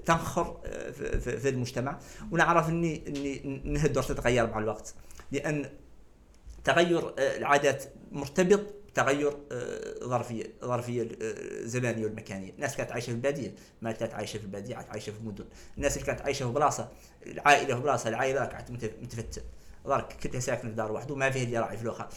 تنخر 0.07 0.61
في, 0.93 1.21
في, 1.21 1.39
في 1.39 1.49
المجتمع. 1.49 1.99
ونعرف 2.33 2.69
اني 2.69 3.03
إني 3.09 3.45
إنها 3.45 3.87
الدور 3.87 4.03
تتغير 4.03 4.47
مع 4.47 4.59
الوقت. 4.59 4.95
لأن 5.33 5.71
تغير 6.65 7.15
العادات 7.19 7.85
مرتبط 8.13 8.78
تغير 8.99 9.37
ظرفية 10.05 10.53
ظرفية 10.65 11.09
الزمانيه 11.21 12.05
والمكانية، 12.05 12.51
الناس 12.51 12.77
كانت 12.77 12.93
عايشة 12.93 13.07
في 13.07 13.13
البادية، 13.13 13.55
ما 13.83 13.93
كانت 13.93 14.15
عايشة 14.15 14.39
في 14.39 14.45
البادية 14.45 14.75
كانت 14.75 14.89
عايشة 14.91 15.13
في 15.13 15.19
المدن، 15.19 15.45
الناس 15.77 15.97
اللي 15.97 16.07
كانت 16.07 16.21
عايشة 16.21 16.47
في 16.47 16.53
بلاصة 16.53 16.89
العائلة 17.27 17.75
في 17.75 17.81
بلاصة 17.81 18.09
العائلة 18.09 18.45
كانت 18.45 18.71
متفتتة، 19.03 19.43
ضرك 19.87 20.13
كنت 20.23 20.37
ساكن 20.37 20.69
في 20.69 20.75
دار 20.75 20.93
وحده 20.93 21.15
وما 21.15 21.31
فيه 21.31 21.45
اللي 21.45 21.59
راعي 21.59 21.77
في 21.77 21.83
الآخر 21.83 22.09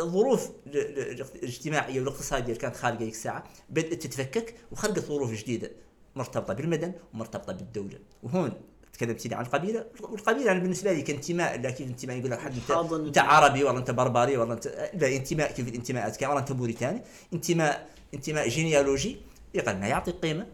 الظروف 0.00 0.50
الاجتماعية 0.66 2.00
والاقتصادية 2.00 2.46
اللي 2.46 2.58
كانت 2.58 2.76
خارجة 2.76 2.98
ذيك 2.98 3.12
الساعة 3.12 3.44
بدأت 3.70 4.02
تتفكك 4.02 4.54
وخلقت 4.72 4.98
ظروف 4.98 5.32
جديدة. 5.32 5.70
مرتبطة 6.16 6.54
بالمدن 6.54 6.92
ومرتبطة 7.14 7.52
بالدولة. 7.52 7.98
وهون 8.22 8.52
تكلمت 8.94 9.26
لي 9.26 9.34
عن 9.34 9.44
القبيلة. 9.44 9.86
والقبيله 10.00 10.52
أنا 10.52 10.60
بالنسبة 10.60 10.92
لي 10.92 11.02
كانتماء 11.02 11.60
لا 11.60 11.70
كيف 11.70 11.88
انتماء 11.88 12.16
يقول 12.16 12.30
لك 12.30 12.38
حد 12.38 12.52
انت, 12.54 12.92
انت 12.92 13.18
عربي 13.18 13.64
ولا 13.64 13.78
انت 13.78 13.90
بربري 13.90 14.36
ولا 14.36 14.52
انت 14.52 14.90
لا 14.94 15.16
انتماء 15.16 15.52
كيف 15.52 15.68
الانتماءات 15.68 16.16
كان 16.16 16.30
ولا 16.30 16.38
انت 16.38 16.52
موريتاني 16.52 17.02
انتماء 17.32 17.88
انتماء 18.14 18.48
جينيالوجي 18.48 19.16
يقل 19.54 19.76
ما 19.76 19.86
يعطي 19.86 20.10
قيمة. 20.10 20.46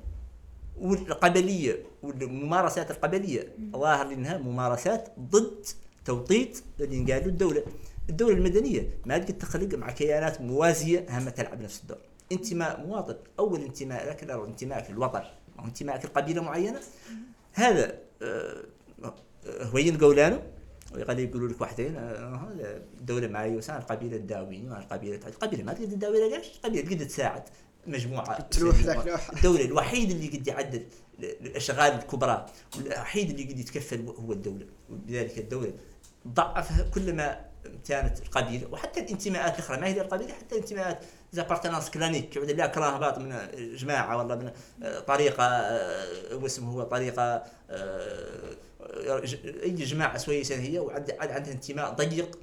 والقبلية 0.80 1.82
والممارسات 2.02 2.90
القبلية 2.90 3.48
ظاهر 3.72 4.12
انها 4.12 4.38
ممارسات 4.38 5.08
ضد 5.18 5.66
توطيط 6.04 6.62
اللي 6.80 7.12
قالوا 7.12 7.26
الدولة. 7.26 7.64
الدولة 8.08 8.34
المدنية 8.34 8.88
ما 9.06 9.18
تقدر 9.18 9.34
تخلق 9.34 9.74
مع 9.74 9.90
كيانات 9.90 10.40
موازية 10.40 11.06
هم 11.10 11.28
تلعب 11.28 11.60
نفس 11.60 11.80
الدور. 11.80 11.98
انتماء 12.32 12.86
مواطن 12.86 13.16
أول 13.38 13.60
انتماء 13.60 14.08
لك 14.08 14.30
انتمائك 14.30 14.90
للوطن. 14.90 15.22
أو 15.58 15.64
انتمائك 15.64 16.04
لقبيلة 16.04 16.42
معينة. 16.42 16.80
هذا 17.52 17.98
هوين 19.46 19.98
قولانه 19.98 20.42
ويقال 20.94 21.18
يقولوا 21.18 21.48
لك 21.48 21.60
واحدين 21.60 21.94
الدولة 21.96 23.28
معي 23.28 23.56
وسان 23.56 23.76
القبيلة 23.76 24.16
الداويني 24.16 24.78
القبيلة 24.78 25.20
القبيلة 25.26 25.62
ما 25.64 25.72
تقدر 25.72 25.86
تداوي 25.86 26.28
ليش؟ 26.30 26.46
القبيلة 26.56 26.88
تقدر 26.88 27.04
تساعد 27.04 27.42
مجموعة 27.86 28.40
تروح 28.40 28.76
ذاك 28.76 29.20
الدولة 29.36 29.64
الوحيد 29.64 30.10
اللي 30.10 30.28
قد 30.28 30.46
يعدل 30.46 30.82
الأشغال 31.20 31.92
الكبرى 31.92 32.46
الوحيد 32.78 33.30
اللي 33.30 33.44
قد 33.44 33.58
يتكفل 33.58 34.06
هو 34.06 34.32
الدولة. 34.32 34.66
ولذلك 34.90 35.38
الدولة 35.38 35.72
ضعفها 36.28 36.90
كلما 36.94 37.49
كانت 37.88 38.18
القبيله 38.18 38.68
وحتى 38.72 39.00
الانتماءات 39.00 39.54
الأخرى 39.54 39.80
ما 39.80 39.86
هي 39.86 40.00
القبيله 40.00 40.32
حتى 40.32 40.54
الانتماءات 40.54 41.04
زابارتنانس 41.32 41.90
كلانيك 41.90 42.36
يعود 42.36 42.50
لا 42.50 42.66
كراهبات 42.66 43.18
من 43.18 43.48
جماعة 43.76 44.16
ولا 44.16 44.34
من 44.36 44.50
طريقة 45.06 45.44
آه، 45.44 46.36
واسمه 46.36 46.72
هو 46.72 46.82
طريقة 46.82 47.44
آه، 47.70 48.56
أي 49.62 49.70
جماعة 49.70 50.18
سويسة 50.18 50.56
هي 50.56 50.78
وعندها 50.78 51.16
عندها 51.20 51.52
انتماء 51.52 51.94
ضيق 51.94 52.38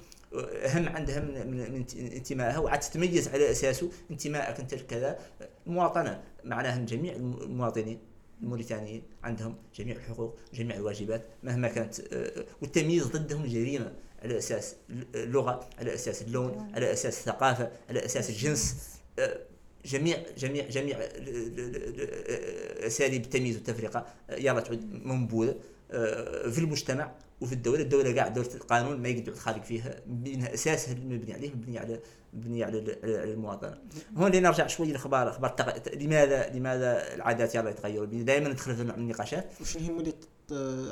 هم 0.74 0.88
عندها 0.88 1.20
من, 1.20 1.70
من, 1.70 1.84
انتمائها 1.98 2.58
وعاد 2.58 2.80
تتميز 2.80 3.28
على 3.28 3.50
أساسه 3.50 3.90
انتمائك 4.10 4.60
أنت 4.60 4.74
كذا 4.74 5.18
المواطنه 5.66 6.22
معناها 6.44 6.78
جميع 6.78 7.12
المواطنين 7.16 7.98
الموريتانيين 8.42 9.02
عندهم 9.22 9.56
جميع 9.74 9.96
الحقوق 9.96 10.38
جميع 10.54 10.76
الواجبات 10.76 11.26
مهما 11.42 11.68
كانت 11.68 12.00
آه، 12.00 12.44
والتمييز 12.62 13.06
ضدهم 13.06 13.46
جريمة. 13.46 13.92
على 14.22 14.38
أساس 14.38 14.76
اللغة 15.14 15.68
على 15.78 15.94
أساس 15.94 16.22
اللون 16.22 16.70
على 16.74 16.92
أساس 16.92 17.18
الثقافة 17.18 17.70
على 17.88 18.04
أساس 18.04 18.30
الجنس. 18.30 18.76
آه، 19.18 19.38
جميع 19.84 20.18
جميع 20.38 20.68
جميع 20.68 20.98
أساليب 22.86 23.24
التمييز 23.24 23.56
والتفرقة 23.56 24.06
آه، 24.30 24.36
يلا 24.36 24.60
تعود 24.60 25.06
منبوذه 25.06 25.54
في 26.50 26.58
المجتمع 26.58 27.12
وفي 27.40 27.52
الدولة. 27.52 27.82
الدولة 27.82 28.14
قاعد 28.14 28.34
دوله 28.34 28.54
القانون 28.54 29.02
ما 29.02 29.08
يقدر 29.08 29.34
خارج 29.34 29.62
فيها 29.62 30.00
بينها 30.06 30.54
أساسها 30.54 30.92
المبني 30.92 31.32
عليه 31.32 31.50
مبني 31.50 31.78
على 31.78 32.00
مبني 32.32 32.64
على 32.64 32.78
المواطنة. 33.04 33.78
هون 34.16 34.26
اللي 34.26 34.40
نرجع 34.40 34.66
شوي 34.66 34.86
للاخبار 34.86 35.30
أخبار 35.30 35.50
تق... 35.50 35.94
لماذا 35.94 36.50
لماذا 36.50 37.14
العادات 37.14 37.54
يلا 37.54 37.70
يتغيروا؟ 37.70 38.06
دائما 38.06 38.48
ندخل 38.48 38.76
في 38.76 38.82
النقاشات. 38.82 39.50
وش 39.60 39.76
يهمني 39.76 40.14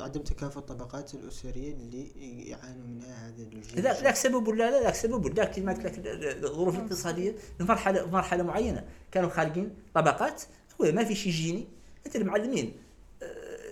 عدم 0.01 0.21
تكافؤ 0.21 0.59
الطبقات 0.59 1.13
الأسرية 1.13 1.73
اللي 1.73 2.09
يعانوا 2.49 2.87
منها 2.87 3.27
هذا 3.27 3.43
الجيل 3.43 3.83
لا 3.83 4.01
لا 4.01 4.13
سبب 4.13 4.47
ولا 4.47 4.71
لا 4.71 4.83
لا 4.83 4.91
سبب 4.91 5.25
ولا. 5.25 5.45
كما 5.45 5.73
قلت 5.73 5.85
لك 5.85 6.01
الظروف 6.43 6.75
الاقتصادية 6.75 7.35
مرحله 7.59 8.09
مرحلة 8.09 8.43
معينة. 8.43 8.85
كانوا 9.11 9.29
خارجين 9.29 9.75
طبقات 9.93 10.43
هو 10.81 10.91
ما 10.91 11.03
في 11.03 11.15
شيء 11.15 11.31
جيني. 11.31 11.67
انت 12.05 12.15
المعلمين 12.15 12.73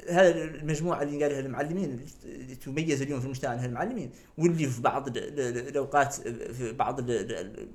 هذا 0.10 0.44
المجموعة 0.44 1.02
اللي 1.02 1.24
قالها 1.24 1.40
المعلمين 1.40 2.00
اللي 2.24 2.56
تميز 2.56 3.02
اليوم 3.02 3.20
في 3.20 3.26
المجتمع 3.26 3.54
انها 3.54 3.66
المعلمين 3.66 4.12
واللي 4.38 4.68
في 4.68 4.82
بعض 4.82 5.18
الأوقات 5.18 6.14
في 6.54 6.74
بعض 6.74 7.10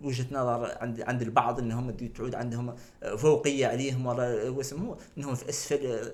وجهة 0.03 0.26
نظر 0.31 0.78
عند 0.81 1.01
عند 1.01 1.22
البعض 1.22 1.59
إنهم 1.59 1.91
تعود 1.91 2.35
عندهم 2.35 2.74
فوقية 3.18 3.66
عليهم 3.66 4.07
ولا 4.07 4.49
هو 4.49 4.61
اسمه 4.61 4.97
إنهم 5.18 5.35
في 5.35 5.49
أسفل 5.49 6.12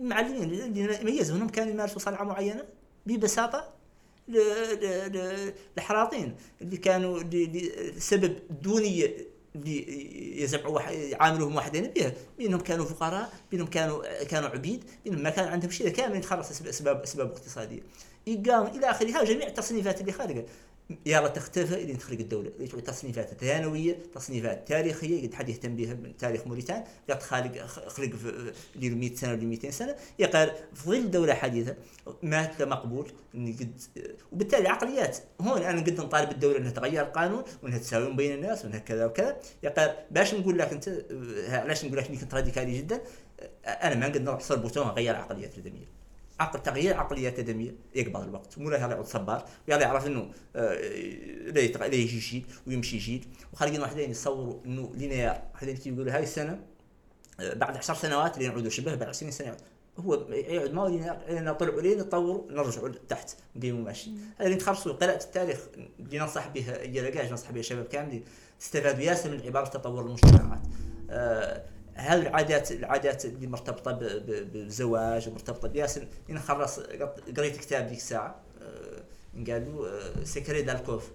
المعلمين 0.00 0.42
اللي 0.42 1.04
ميزوا 1.04 1.36
انهم 1.36 1.48
كانوا 1.48 1.72
يمارسوا 1.72 1.98
صنعة 1.98 2.24
معينة 2.24 2.64
ببساطة 3.06 3.76
الحراطين 5.78 6.36
اللي 6.62 6.76
كانوا 6.76 7.20
لسبب 7.96 8.38
اللي 8.50 9.26
يزرعوا 10.42 10.80
يعاملوهم 10.90 11.56
وحدين 11.56 11.86
بها 11.86 12.12
بينهم 12.38 12.60
كانوا 12.60 12.84
فقراء 12.84 13.32
بينهم 13.50 13.66
كانوا 13.66 14.24
كانوا 14.24 14.48
عبيد 14.48 14.84
بينهم 15.04 15.22
ما 15.22 15.30
كان 15.30 15.48
عندهم 15.48 15.70
شيء 15.70 15.88
كامل 15.88 16.16
يتخلص 16.16 16.62
اسباب 16.62 17.02
اسباب 17.02 17.30
اقتصاديه 17.30 17.80
يقام 18.26 18.66
إلى 18.66 18.90
اخره 18.90 19.24
جميع 19.24 19.46
التصنيفات 19.46 20.00
اللي 20.00 20.12
خارجة. 20.12 20.44
يلا 21.06 21.28
تختفى 21.28 21.82
اللي 21.82 21.94
تخرج 21.94 22.20
الدولة. 22.20 22.50
تعود 22.70 22.82
تصنيفات 22.82 23.34
ثانوية 23.40 23.98
تصنيفات 24.14 24.68
تاريخية 24.68 25.26
قد 25.26 25.34
حد 25.34 25.48
يهتم 25.48 25.76
بها 25.76 25.94
من 25.94 26.16
تاريخ 26.16 26.46
موريتان 26.46 26.84
قد 27.10 27.22
خالق 27.22 27.66
خلق 27.66 28.16
في 28.16 28.52
100 28.90 29.14
سنة 29.14 29.32
ولا 29.32 29.44
200 29.44 29.70
سنة 29.70 29.96
يقال 30.18 30.50
في 30.74 30.84
ظل 30.84 31.10
دولة 31.10 31.34
حديثة 31.34 31.76
مات 32.22 32.62
مقبول 32.62 33.10
قد 33.34 33.80
وبالتالي 34.32 34.68
عقليات 34.68 35.18
هون 35.40 35.62
أنا 35.62 35.80
قد 35.80 36.00
نطالب 36.00 36.30
الدولة 36.30 36.58
إنها 36.58 36.70
تغير 36.70 37.02
القانون 37.02 37.42
وإنها 37.62 37.78
تساوي 37.78 38.16
بين 38.16 38.34
الناس 38.34 38.64
وإنها 38.64 38.78
كذا 38.78 39.06
وكذا. 39.06 39.36
يقال 39.62 39.96
باش 40.10 40.34
نقول 40.34 40.58
لك 40.58 40.72
أنت 40.72 41.04
علاش 41.48 41.84
نقول 41.84 41.98
لك 41.98 42.06
اني 42.08 42.16
كنت 42.16 42.34
راديكالي 42.34 42.78
جدا؟ 42.78 43.00
أنا 43.66 43.94
ما 43.94 44.08
نقدر 44.08 44.32
نحصر 44.34 44.56
بوتون 44.56 44.86
غير 44.86 45.16
عقليات 45.16 45.58
الدميه 45.58 45.95
عقل 46.40 46.62
تغيير 46.62 46.96
عقليات 46.96 47.38
ادميه 47.38 47.74
يقبض 47.94 48.22
الوقت 48.22 48.58
مو 48.58 48.70
لا 48.70 48.78
يعود 48.78 49.06
صبار 49.06 49.44
ويلا 49.68 49.82
يعرف 49.82 50.06
إنه 50.06 50.30
آه، 50.56 50.74
لا 51.50 51.94
يجي 51.94 52.18
جيل 52.18 52.46
ويمشي 52.66 52.98
جيل 52.98 53.26
وخارجين 53.52 53.80
واحدين 53.80 54.10
يصوروا 54.10 54.60
إنه 54.66 54.92
لينيار 54.94 55.42
واحدين 55.54 55.78
يقولوا 55.86 56.12
هاي 56.12 56.22
السنة 56.22 56.60
آه، 57.40 57.54
بعد 57.54 57.76
10 57.76 57.94
سنوات 57.94 58.36
اللي 58.36 58.48
نعودوا 58.48 58.70
شبه 58.70 58.94
بعد 58.94 59.08
20 59.08 59.32
سنة 59.32 59.56
هو 59.98 60.14
يقعد 60.30 60.72
ما 60.72 60.82
هو 60.82 60.88
لينيار 60.88 61.54
طلعوا 61.54 61.80
لين 61.80 61.98
نطوروا 61.98 62.52
نرجعوا 62.52 62.88
تحت 63.08 63.36
نقيموا 63.56 63.84
ماشي. 63.84 64.10
هذا 64.38 64.46
اللي 64.46 64.56
تخرصوا 64.56 64.92
قراءة 64.92 65.24
التاريخ 65.24 65.58
اللي 66.00 66.18
ننصح 66.18 66.48
بها 66.48 66.82
هي 66.82 67.10
لقاش 67.10 67.30
ننصح 67.30 67.50
بها 67.50 67.60
الشباب 67.60 67.84
كاملين 67.84 68.24
استفادوا 68.62 69.00
ياسر 69.00 69.30
من 69.30 69.40
عبارة 69.40 69.68
تطور 69.68 70.06
المجتمعات. 70.06 70.62
آه 71.10 71.64
هذه 71.96 72.22
العادات 72.22 72.72
العادات 72.72 73.24
اللي 73.24 73.46
مرتبطة 73.46 73.92
بالزواج 74.52 75.28
ومرتبطه 75.28 75.68
بياسر 75.68 76.06
أنا 76.30 76.40
خلص 76.40 76.80
قريت 77.36 77.56
كتاب 77.56 77.86
ديك 77.86 77.98
الساعة 77.98 78.34
آه، 78.62 79.50
قالوا 79.50 79.88
سكري 80.24 80.62
دالكوف 80.62 81.10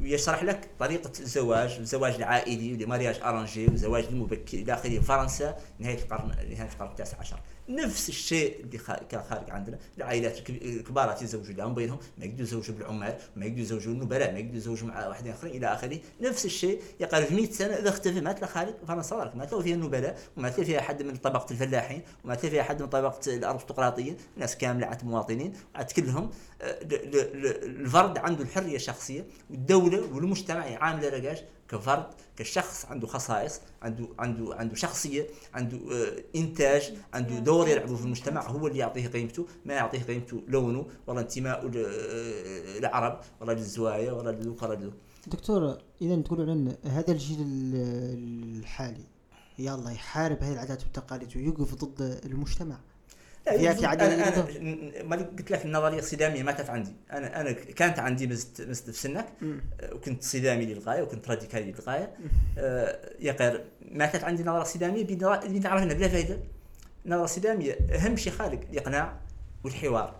ويشرح 0.00 0.42
لك 0.42 0.68
طريقة 0.78 1.12
الزواج 1.20 1.76
الزواج 1.80 2.14
العائلي 2.14 2.84
لمارياج 2.84 3.20
أرانجي 3.22 3.66
والزواج 3.66 4.04
المبكر 4.04 4.58
إلى 4.58 4.74
آخره 4.74 5.00
فرنسا 5.00 5.56
نهاية 5.78 5.98
القرن 5.98 6.28
نهاية 6.28 6.68
القرن 6.72 6.90
التاسع 6.90 7.18
عشر. 7.18 7.38
نفس 7.68 8.08
الشيء 8.08 8.60
اللي 8.60 8.78
كان 9.08 9.22
خارج 9.22 9.50
عندنا. 9.50 9.78
العائلات 9.98 10.50
الكبار 10.50 11.12
يتزوجوا 11.12 11.54
لهم 11.54 11.74
بينهم 11.74 11.98
ما 12.18 12.24
يقدروا 12.24 12.42
يزوجوا 12.42 12.74
بالعمال 12.74 13.18
ما 13.36 13.44
يقدروا 13.44 13.62
يزوجوا 13.62 13.92
النبلاء 13.92 14.32
ما 14.32 14.38
يقدروا 14.38 14.56
يزوجوا 14.56 14.88
مع 14.88 15.06
واحد 15.08 15.26
آخرين 15.26 15.56
إلى 15.56 15.66
آخره. 15.66 15.98
نفس 16.20 16.44
الشيء 16.44 16.80
يقارب 17.00 17.32
100 17.32 17.50
سنة 17.50 17.74
إذا 17.74 17.88
اختفى 17.88 18.20
ما 18.20 18.32
تلاقى 18.32 18.52
خارج 18.52 18.74
فرنسا 18.88 19.32
ما 19.34 19.44
تلاقوا 19.44 19.62
فيها 19.62 19.74
النبلاء 19.74 20.18
وما 20.36 20.48
تلاقي 20.48 20.64
فيها 20.64 20.80
حد 20.80 21.02
من 21.02 21.16
طبقة 21.16 21.50
الفلاحين 21.50 22.02
وما 22.24 22.34
تلاقي 22.34 22.50
فيها 22.50 22.62
حد 22.62 22.82
من 22.82 22.88
طبقة 22.88 23.34
الأرستقراطيين. 23.34 24.16
ناس 24.36 24.56
كاملة 24.56 24.86
عاد 24.86 25.04
مواطنين 25.04 25.52
عاد 25.74 25.92
كلهم 25.92 26.30
آه، 26.62 26.78
الفرد 27.62 28.18
عنده 28.18 28.42
الحرية 28.42 28.76
الشخصية 28.76 29.26
والدولة 29.50 30.14
والمجتمع 30.14 30.66
يعامله 30.66 31.08
رجاج 31.08 31.44
كفرد 31.72 32.06
كشخص 32.36 32.84
عنده 32.84 33.06
خصائص 33.06 33.60
عنده 33.82 34.08
عنده 34.18 34.54
عنده 34.54 34.74
شخصية 34.74 35.26
عنده 35.54 35.76
آه، 35.76 36.24
إنتاج 36.36 36.92
عنده 37.14 37.38
دور 37.38 37.68
يلعبه 37.68 37.96
في 37.96 38.04
المجتمع 38.04 38.48
هو 38.48 38.66
اللي 38.66 38.78
يعطيه 38.78 39.08
قيمته 39.08 39.46
ما 39.64 39.74
يعطيه 39.74 40.02
قيمته 40.02 40.42
لونه 40.48 40.86
ولا 41.06 41.20
انتمائه 41.20 41.66
للعرب 41.66 43.12
آه، 43.12 43.20
ولا 43.40 43.52
للزوايا 43.52 44.12
ولا 44.12 44.30
لذوك 44.30 44.62
ولا 44.62 44.74
لذوك 44.74 44.94
دكتور 45.26 45.78
إذا 46.02 46.16
تقول 46.22 46.50
عن 46.50 46.76
هذا 46.84 47.12
الجيل 47.12 47.38
الحالي 48.58 49.04
يلا 49.58 49.90
يحارب 49.90 50.42
هذه 50.42 50.52
العادات 50.52 50.82
والتقاليد 50.82 51.36
ويوقف 51.36 51.74
ضد 51.74 52.20
المجتمع. 52.24 52.80
فيها 53.50 53.92
أنا 53.94 55.02
ما 55.02 55.16
قلت 55.16 55.50
لك 55.50 55.64
النظرية 55.64 55.98
الصدامية 55.98 56.42
ماتت 56.42 56.70
عندي. 56.70 56.92
أنا 57.12 57.40
أنا 57.40 57.52
كانت 57.52 57.98
عندي 57.98 58.26
مزت 58.26 58.90
في 58.90 58.98
سنك. 58.98 59.26
آه، 59.80 59.94
وكنت 59.94 60.22
صدامي 60.22 60.66
للغاية 60.66 61.02
وكنت 61.02 61.28
راديكالي 61.28 61.72
للغاية. 61.72 62.14
آه 62.58 63.10
يا 63.20 63.32
غير 63.32 63.64
ماتت 63.90 64.24
عندي 64.24 64.42
نظرة 64.42 64.64
صدامية 64.64 65.02
اللي 65.02 65.58
نعرف 65.58 65.82
إنها 65.82 65.94
بلا 65.94 66.08
فائده 66.08 66.38
النظره 67.06 67.24
الصداميه 67.24 67.72
أهم 67.94 68.16
شيء 68.16 68.32
خالق 68.32 68.60
الإقناع 68.70 69.16
والحوار. 69.64 70.16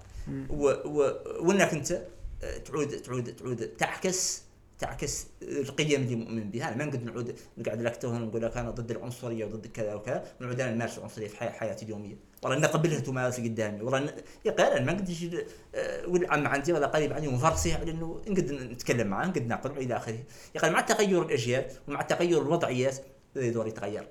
و 0.51 0.69
و 0.85 1.13
وأنك 1.41 1.73
أنت 1.73 1.93
آه، 1.93 2.59
تعود 2.59 2.89
تعود 2.89 3.37
تعود 3.37 3.69
تعكس 3.69 4.43
تعكس 4.83 5.27
القيم 5.43 6.03
اللي 6.03 6.17
مؤمن 6.17 6.51
بها. 6.51 6.69
أنا 6.69 6.77
ما 6.77 6.85
نقدر 6.85 7.01
نعود 7.01 7.37
نقعد 7.59 7.83
لك 7.83 8.05
هنا 8.05 8.19
نقول 8.19 8.43
لك 8.43 8.57
أنا 8.57 8.71
ضد 8.71 8.91
العنصرية 8.91 9.45
وضد 9.45 9.67
كذا 9.67 9.95
وكذا. 9.95 10.25
ونعود 10.41 10.61
أنا 10.61 10.75
نمارس 10.75 10.99
العنصرية 10.99 11.29
في 11.29 11.37
حياتي 11.37 11.85
اليومية. 11.85 12.17
والله 12.43 12.59
نقبلها 12.59 13.01
تمارس 13.01 13.41
قدامي. 13.41 13.83
والله. 13.83 14.15
يا 14.45 14.77
أنا 14.77 14.85
ما 14.85 14.93
نقدر 14.93 15.45
آه، 15.75 16.07
ولد 16.07 16.25
عم 16.25 16.47
عندي 16.47 16.73
ولا 16.73 16.87
قريب 16.87 17.13
عندي 17.13 17.29
ونفرسيه 17.29 17.75
على 17.75 17.91
انه 17.91 18.21
نقدر 18.29 18.55
نتكلم 18.55 19.07
معاه 19.07 19.27
نقدر 19.27 19.47
نقنعه 19.47 19.79
إلى 19.79 19.97
آخره. 19.97 20.19
يا 20.55 20.71
مع 20.71 20.81
تغير 20.81 21.23
الاجيال 21.23 21.65
ومع 21.89 22.03
تغير 22.03 22.43
الوضعيات 22.43 22.97
يدور 23.37 23.67
يتغير. 23.67 24.09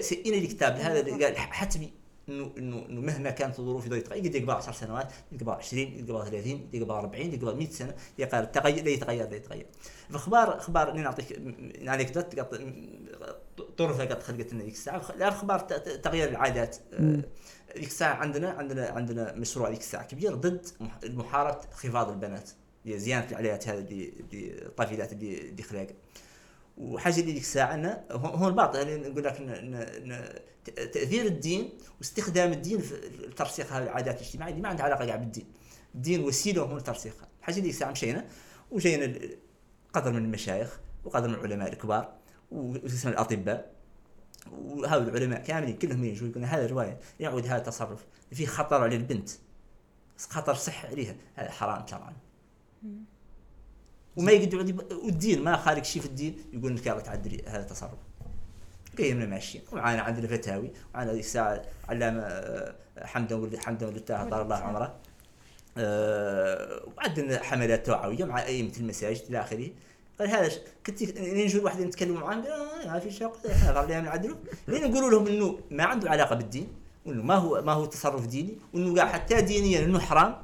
سئنا 0.00 0.36
الكتاب 0.36 0.76
هذا 0.76 1.34
حتمي 1.36 1.92
انه 2.28 2.52
انه 2.58 3.00
مهما 3.00 3.30
كانت 3.30 3.58
الظروف 3.58 3.84
يقدر 3.84 3.96
يتغير 3.96 4.24
يقدر 4.24 4.38
يقبل 4.38 4.52
10 4.52 4.72
سنوات 4.72 5.12
يقبل 5.32 5.52
20 5.52 5.82
يقبل 5.82 6.24
30 6.30 6.68
يقبل 6.72 6.90
40 6.90 7.34
يقبل 7.34 7.56
100 7.56 7.70
سنة 7.70 7.94
يقال 8.18 8.44
التغير 8.44 8.84
لا 8.84 8.90
يتغير 8.90 9.28
لا 9.30 9.36
يتغير. 9.36 9.66
فاخبار 10.10 10.56
أخبار 10.56 10.90
اني 10.90 11.02
نعطيك 11.02 11.42
عليك 11.88 12.18
طرفة 13.76 14.04
قد 14.04 14.22
خلقت 14.22 14.52
لنا 14.52 14.64
ذيك 14.64 14.74
الساعة 14.74 15.10
الأخبار 15.10 15.58
تغيير 16.02 16.28
العادات. 16.28 16.76
ذيك 17.76 17.86
الساعة 17.86 18.14
عندنا 18.14 18.50
عندنا 18.50 18.88
عندنا 18.88 19.32
مشروع 19.32 19.68
ذيك 19.68 19.80
الساعة 19.80 20.06
كبير 20.06 20.34
ضد 20.34 20.66
محاربه 21.04 21.60
انخفاض 21.64 22.10
البنات. 22.10 22.50
زياده 22.86 23.30
العلايات 23.30 23.68
هذه 23.68 23.78
اللي 23.78 24.12
الطفيلات 24.66 25.12
اللي 25.12 25.40
اللي 25.40 25.62
خلاق 25.62 25.86
وحاجة 26.78 27.20
اللي 27.20 27.32
ديك 27.32 27.42
الساعة 27.42 27.74
إنه 27.74 28.04
هو 28.10 28.48
الباطل 28.48 28.88
يعني 28.88 29.08
نقول 29.08 29.24
لك 29.24 29.40
تأثير 30.70 31.26
الدين 31.26 31.70
واستخدام 31.98 32.52
الدين 32.52 32.80
في 32.80 32.94
ترسيخ 33.36 33.72
هذه 33.72 33.82
العادات 33.82 34.16
الاجتماعية 34.20 34.52
اللي 34.52 34.62
ما 34.62 34.68
عندها 34.68 34.84
علاقة 34.84 35.06
كاع 35.06 35.16
بالدين. 35.16 35.46
الدين 35.94 36.24
وسيلة 36.24 36.62
هو 36.62 36.76
لترسيخها 36.76 37.28
حاجة 37.42 37.60
ديك 37.60 37.70
الساعة 37.70 37.90
مشينا 37.90 38.26
وجينا 38.70 39.18
قدر 39.92 40.12
من 40.12 40.24
المشايخ 40.24 40.80
وقدر 41.04 41.28
من 41.28 41.34
العلماء 41.34 41.72
الكبار 41.72 42.14
واسم 42.50 43.08
الأطباء 43.08 43.74
وهؤلاء 44.52 45.08
العلماء 45.08 45.42
كاملين 45.42 45.76
كلهم 45.76 46.04
يجوا 46.04 46.28
يقولون 46.28 46.48
هذا 46.48 46.64
الروايه 46.64 46.98
يعود 47.20 47.46
هذا 47.46 47.56
التصرف. 47.56 48.04
فيه 48.32 48.46
خطر 48.46 48.82
على 48.82 48.96
البنت. 48.96 49.30
خطر 50.18 50.54
صحي 50.54 50.88
عليها. 50.88 51.16
هذا 51.34 51.50
حرام 51.50 51.86
شرعا 51.86 52.12
وما 54.16 54.32
يقدر 54.32 54.58
والدين 55.04 55.44
ما 55.44 55.56
خارج 55.56 55.84
شيء 55.84 56.02
في 56.02 56.08
الدين 56.08 56.44
يقول 56.52 56.76
لك 56.76 56.86
يلا 56.86 57.00
تعدل 57.00 57.42
هذا 57.46 57.60
التصرف. 57.60 57.98
قيمنا 58.98 59.26
ماشيين 59.26 59.64
ومعنا 59.72 60.02
عندنا 60.02 60.28
فتاوي 60.28 60.70
وعندنا 60.94 61.12
هذيك 61.12 61.24
الساعة 61.24 61.62
علامة 61.88 62.22
آه، 62.22 62.74
حمدا 63.02 63.36
ولد 63.36 63.56
حمدا 63.56 63.86
ولد 63.86 64.00
طال 64.00 64.34
الله 64.34 64.56
عمره. 64.56 64.94
أه 65.78 66.82
وعندنا 66.96 67.42
حملات 67.42 67.86
توعوية 67.86 68.24
مع 68.24 68.42
أئمة 68.42 68.72
المساجد 68.80 69.22
إلى 69.28 69.40
آخره. 69.40 69.70
قال 70.18 70.28
هذا 70.28 70.52
كنت 70.86 71.02
نجي 71.18 71.58
واحد 71.58 71.80
نتكلم 71.80 72.14
معاه 72.14 72.34
آه، 72.36 72.86
ما 72.86 72.98
في 72.98 73.10
شيء 73.10 73.32
خلينا 73.74 74.00
نعدلوا 74.00 74.36
لين 74.68 74.90
نقولوا 74.90 75.10
لهم 75.10 75.26
إنه 75.26 75.58
ما 75.70 75.84
عنده 75.84 76.10
علاقة 76.10 76.34
بالدين 76.34 76.68
وإنه 77.06 77.22
ما 77.22 77.34
هو 77.34 77.62
ما 77.62 77.72
هو 77.72 77.84
تصرف 77.84 78.26
ديني 78.26 78.58
وإنه 78.74 79.04
حتى 79.06 79.40
دينيا 79.40 79.84
إنه 79.84 79.98
حرام. 79.98 80.36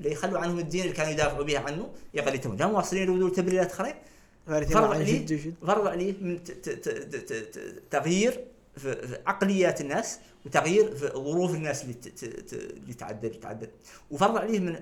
لا 0.00 0.10
يخلوا 0.10 0.38
عنهم 0.38 0.58
الدين 0.58 0.82
اللي 0.82 0.92
كانوا 0.92 1.12
يدافعوا 1.12 1.44
به 1.44 1.58
عنه. 1.58 1.90
يا 2.14 2.22
قال 2.22 2.40
لهم 2.44 2.56
لا 2.56 2.66
مواصلين 2.66 3.08
يقولوا 3.08 3.30
تبريرات 3.30 3.72
اخرين 3.72 3.94
فرض 4.46 4.90
عليه 4.92 5.26
فرض 5.62 5.86
عليه 5.86 6.14
من 6.20 6.40
تغيير 7.90 8.44
في 8.76 9.18
عقليات 9.26 9.80
الناس 9.80 10.18
وتغيير 10.46 10.94
في 10.96 11.06
ظروف 11.06 11.54
الناس 11.54 11.84
اللي 11.84 11.96
اللي 12.52 12.94
تعدل 12.94 13.34
تعدل. 13.40 13.68
وفرض 14.10 14.36
عليه 14.36 14.60
من 14.60 14.80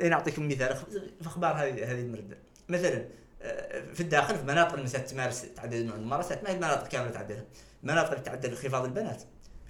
لنعطيكم 0.00 0.48
مثال 0.48 0.76
في 1.20 1.26
أخبار 1.26 1.52
هذه 1.52 1.92
هذه 1.92 2.00
المرده 2.00 2.36
مثلا 2.68 3.04
آه، 3.42 3.92
في 3.94 4.00
الداخل 4.00 4.38
في 4.38 4.44
مناطق 4.44 4.74
المسات 4.74 5.10
تمارس 5.10 5.46
تعدد 5.56 5.74
من 5.74 5.92
الممارسات 5.92 6.44
ما 6.44 6.50
هي 6.50 6.54
المناطق 6.54 6.88
كاملة 6.88 7.10
تعدلها. 7.10 7.44
مناطق 7.82 8.10
اللي 8.10 8.22
تعدل 8.24 8.50
انخفاض 8.50 8.84
البنات. 8.84 9.22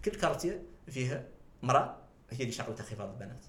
كل 0.05 0.11
كارتية 0.11 0.63
فيها 0.89 1.25
امرأة 1.65 1.97
هي 2.31 2.41
اللي 2.41 2.53
شغلتها 2.53 2.85
انخفاض 2.85 3.09
البنات. 3.09 3.41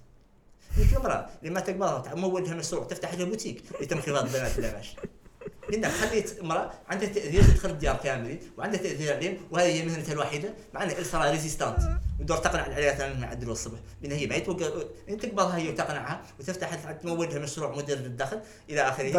مثل 0.78 0.96
امرأة. 0.96 1.30
لما 1.42 1.60
تقبضها 1.60 1.98
تمولها 1.98 2.54
مشروع 2.54 2.84
تفتح 2.84 3.14
لها 3.14 3.24
بوتيك 3.24 3.62
لتم 3.80 3.96
انخفاض 3.96 4.24
البنات 4.24 4.58
لا 4.58 4.72
ماشي 4.72 4.96
لانك 5.70 5.90
خليت 5.90 6.38
امرأة 6.40 6.70
عندها 6.88 7.08
تأثير 7.08 7.42
تدخل 7.42 7.70
الديار 7.70 7.96
كاملين 7.96 8.40
وعندها 8.58 8.80
تأثير 8.80 9.14
عليهم 9.14 9.36
وهذه 9.50 9.66
هي 9.66 9.86
مهنتها 9.86 10.12
الوحيدة 10.12 10.54
مع 10.74 10.82
أنها 10.82 10.98
إلفرا 10.98 11.30
ريزيستانت 11.30 11.78
ودور 12.20 12.36
تقنع 12.36 12.66
العيالات 12.66 13.00
انهم 13.00 13.22
يعدلوا 13.22 13.52
الصبح 13.52 13.78
لأن 14.02 14.12
هي 14.12 14.26
ما 14.26 14.34
يتوقع 14.34 14.66
انت 15.08 15.26
تقبضها 15.26 15.56
هي 15.56 15.68
وتقنعها 15.68 16.22
وتفتح 16.40 16.74
تمول 16.74 17.28
لها 17.28 17.38
مشروع 17.38 17.76
مدير 17.76 17.98
للدخل 17.98 18.40
إلى 18.70 18.80
آخره. 18.80 19.16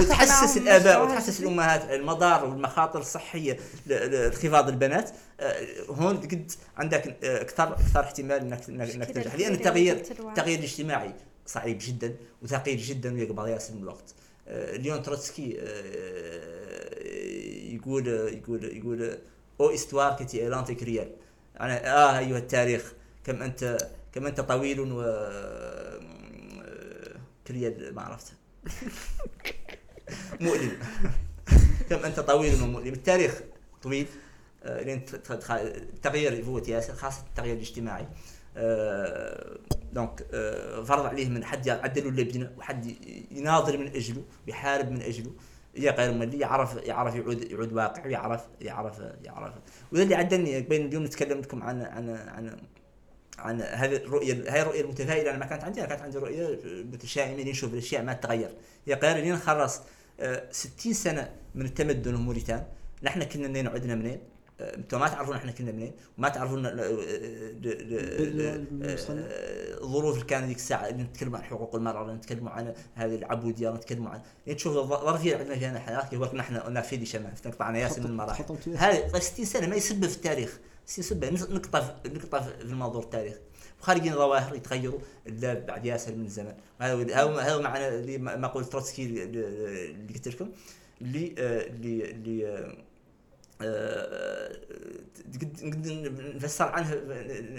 وتحسس 0.00 0.56
الآباء 0.56 1.04
وتحسس 1.04 1.40
الأمهات 1.40 1.90
المضار 1.90 2.44
والمخاطر 2.44 2.98
الصحية 2.98 3.56
لانخفاض 3.86 4.68
البنات. 4.68 5.10
آه، 5.40 5.66
هون 5.88 6.16
قد 6.16 6.52
عندك 6.76 7.16
آه، 7.24 7.42
أكثر 7.42 7.72
أكثر 7.72 8.00
احتمال 8.00 8.40
انك 8.40 8.68
انك 8.68 9.10
تنجح. 9.10 9.34
لأن 9.34 9.52
التغيير 9.52 9.96
التغيير 9.96 10.58
الاجتماعي 10.58 11.14
صعيب 11.46 11.78
جدا 11.80 12.14
وثقيل 12.42 12.78
جدا 12.78 13.14
ويقبض 13.14 13.48
ياسر 13.48 13.74
من 13.74 13.82
الوقت. 13.82 14.14
ليون 14.50 15.02
تروتسكي 15.02 15.56
آه، 15.60 17.04
يقول 17.74 18.06
يقول 18.08 18.64
يقول 18.64 19.18
ô 19.60 19.74
histoire 19.74 20.16
que 20.16 20.35
tu 20.35 20.48
es 20.48 20.54
lente 20.54 20.68
et 20.68 20.74
cruelle 20.74 21.10
أنا 21.60 21.96
آه 21.96 22.18
ايها 22.18 22.38
التاريخ. 22.38 22.92
كم 23.24 23.42
أنت 23.42 23.78
كم 24.12 24.26
أنت 24.26 24.40
طويل 24.40 24.80
و 24.80 25.02
آه، 25.02 26.00
cruelle 27.46 27.94
ما 27.94 28.02
عرفت 28.02 28.32
مؤلم. 30.40 30.78
كم 31.90 32.04
أنت 32.04 32.20
طويل 32.20 32.62
ومؤلم 32.62 32.92
التاريخ 32.92 33.40
طويل. 33.82 34.06
آه، 34.64 34.82
لين 34.82 35.04
التغيير 35.50 36.32
يفوت 36.32 36.68
ياسر 36.68 36.94
خاصة 36.94 37.22
التغيير 37.28 37.56
الاجتماعي. 37.56 38.06
دونك 39.92 40.20
euh, 40.20 40.84
فرض 40.84 41.06
عليه 41.06 41.28
من 41.28 41.44
حد 41.44 41.66
يعدلوا 41.66 42.10
اللبنه 42.10 42.50
وحد 42.58 42.94
يناضل 43.30 43.78
من 43.78 43.86
أجله 43.86 44.22
ويحارب 44.46 44.90
من 44.90 45.02
أجله 45.02 45.32
يا 45.74 45.92
غير 45.92 46.12
ملي 46.12 46.38
يعرف 46.38 46.76
يعرف 46.76 47.14
يعود 47.14 47.50
يعود 47.50 47.72
واقع 47.72 48.06
يعرف 48.06 48.40
يعرف 48.60 49.02
يعرف. 49.24 49.54
وذا 49.92 50.02
اللي 50.02 50.14
عدلني 50.14 50.60
بين 50.60 50.86
اليوم 50.86 51.04
نتكلم 51.04 51.38
لكم 51.38 51.62
عن 51.62 51.82
عن 51.82 52.10
عن 52.10 52.56
عن 53.38 53.62
هذه 53.62 53.96
الرؤية 53.96 54.52
هاي 54.52 54.62
الرؤية 54.62 54.80
المتفائلة. 54.80 55.30
أنا 55.30 55.38
ما 55.38 55.46
كانت 55.46 55.64
عندي 55.64 55.80
أنا 55.80 55.88
كانت 55.88 56.02
عندي 56.02 56.18
رؤية 56.18 56.58
متشائمة 56.64 57.50
نشوف 57.50 57.72
الأشياء 57.72 58.02
ما 58.02 58.12
تتغير 58.12 58.50
يا 58.86 58.96
غير 58.96 59.16
لين 59.16 59.36
خلص 59.36 59.80
60 60.50 60.92
آه، 60.92 60.94
سنة 60.94 61.30
من 61.54 61.64
التمدن 61.64 62.14
وموريتان 62.14 62.64
نحن 63.02 63.22
كنا 63.22 63.48
منين 63.48 63.66
عدنا 63.66 63.94
منين؟ 63.94 64.18
آه، 64.18 64.29
أنتم 64.60 65.00
ما 65.00 65.08
تعرفون 65.08 65.36
إحنا 65.36 65.52
كنا 65.52 65.72
منين 65.72 65.92
وما 66.18 66.28
تعرفون 66.28 66.66
آه، 66.66 66.72
بالمصنف. 67.60 69.26
الظروف 69.82 70.14
اللي 70.14 70.26
كانت 70.26 70.46
ذيك 70.46 70.56
الساعة 70.56 70.88
اللي 70.88 71.02
نتكلم 71.02 71.36
عن 71.36 71.42
حقوق 71.42 71.74
ولا 71.74 72.14
نتكلم 72.14 72.48
عن 72.48 72.74
هذه 72.94 73.14
العبودية 73.14 73.68
ولا 73.68 73.76
نتكلم 73.78 74.06
عن 74.08 74.20
يعني 74.46 74.58
تشوف 74.58 74.76
الظرفية 74.76 75.32
اللي 75.32 75.42
عندنا 75.42 75.58
في 75.58 75.66
هنا 75.66 75.78
حياتك 75.78 76.12
يقول 76.12 76.26
لك 76.28 76.34
نحن 76.34 76.56
قلنا 76.56 76.80
في 76.80 76.96
دي 76.96 77.06
شمال 77.06 77.32
قطعنا 77.44 77.78
ياسر 77.78 78.00
من 78.00 78.06
المراحل. 78.06 78.44
هذه 78.76 79.18
60 79.18 79.44
سنة 79.44 79.66
ما 79.66 79.76
يسبب 79.76 80.06
في 80.06 80.16
التاريخ 80.16 80.58
60 80.86 81.04
سنة 81.20 81.30
نقطة 81.54 81.80
في- 81.80 82.08
نقطة 82.08 82.40
في 82.40 82.62
المنظور 82.62 83.02
التاريخي 83.02 83.38
وخارجين 83.80 84.12
ظواهر 84.14 84.54
يتغيروا 84.54 84.98
إلا 85.26 85.54
بعد 85.54 85.84
ياسر 85.86 86.14
من 86.14 86.24
الزمن 86.24 86.54
هذا 86.80 87.16
هذا 87.40 87.58
معنى 87.58 87.88
اللي 87.88 88.18
ما 88.18 88.46
قلت 88.48 88.72
تروتسكي 88.72 89.04
اللي 89.06 90.12
قلت 90.14 90.28
لكم 90.28 90.50
اللي 91.00 91.34
آه، 91.38 91.66
اللي 91.66 92.10
اللي 92.10 92.74
آه، 93.62 93.66
آه، 93.66 94.56
قد 95.34 95.60
قد 95.62 95.86
نفسر 96.36 96.64
عنه 96.64 96.94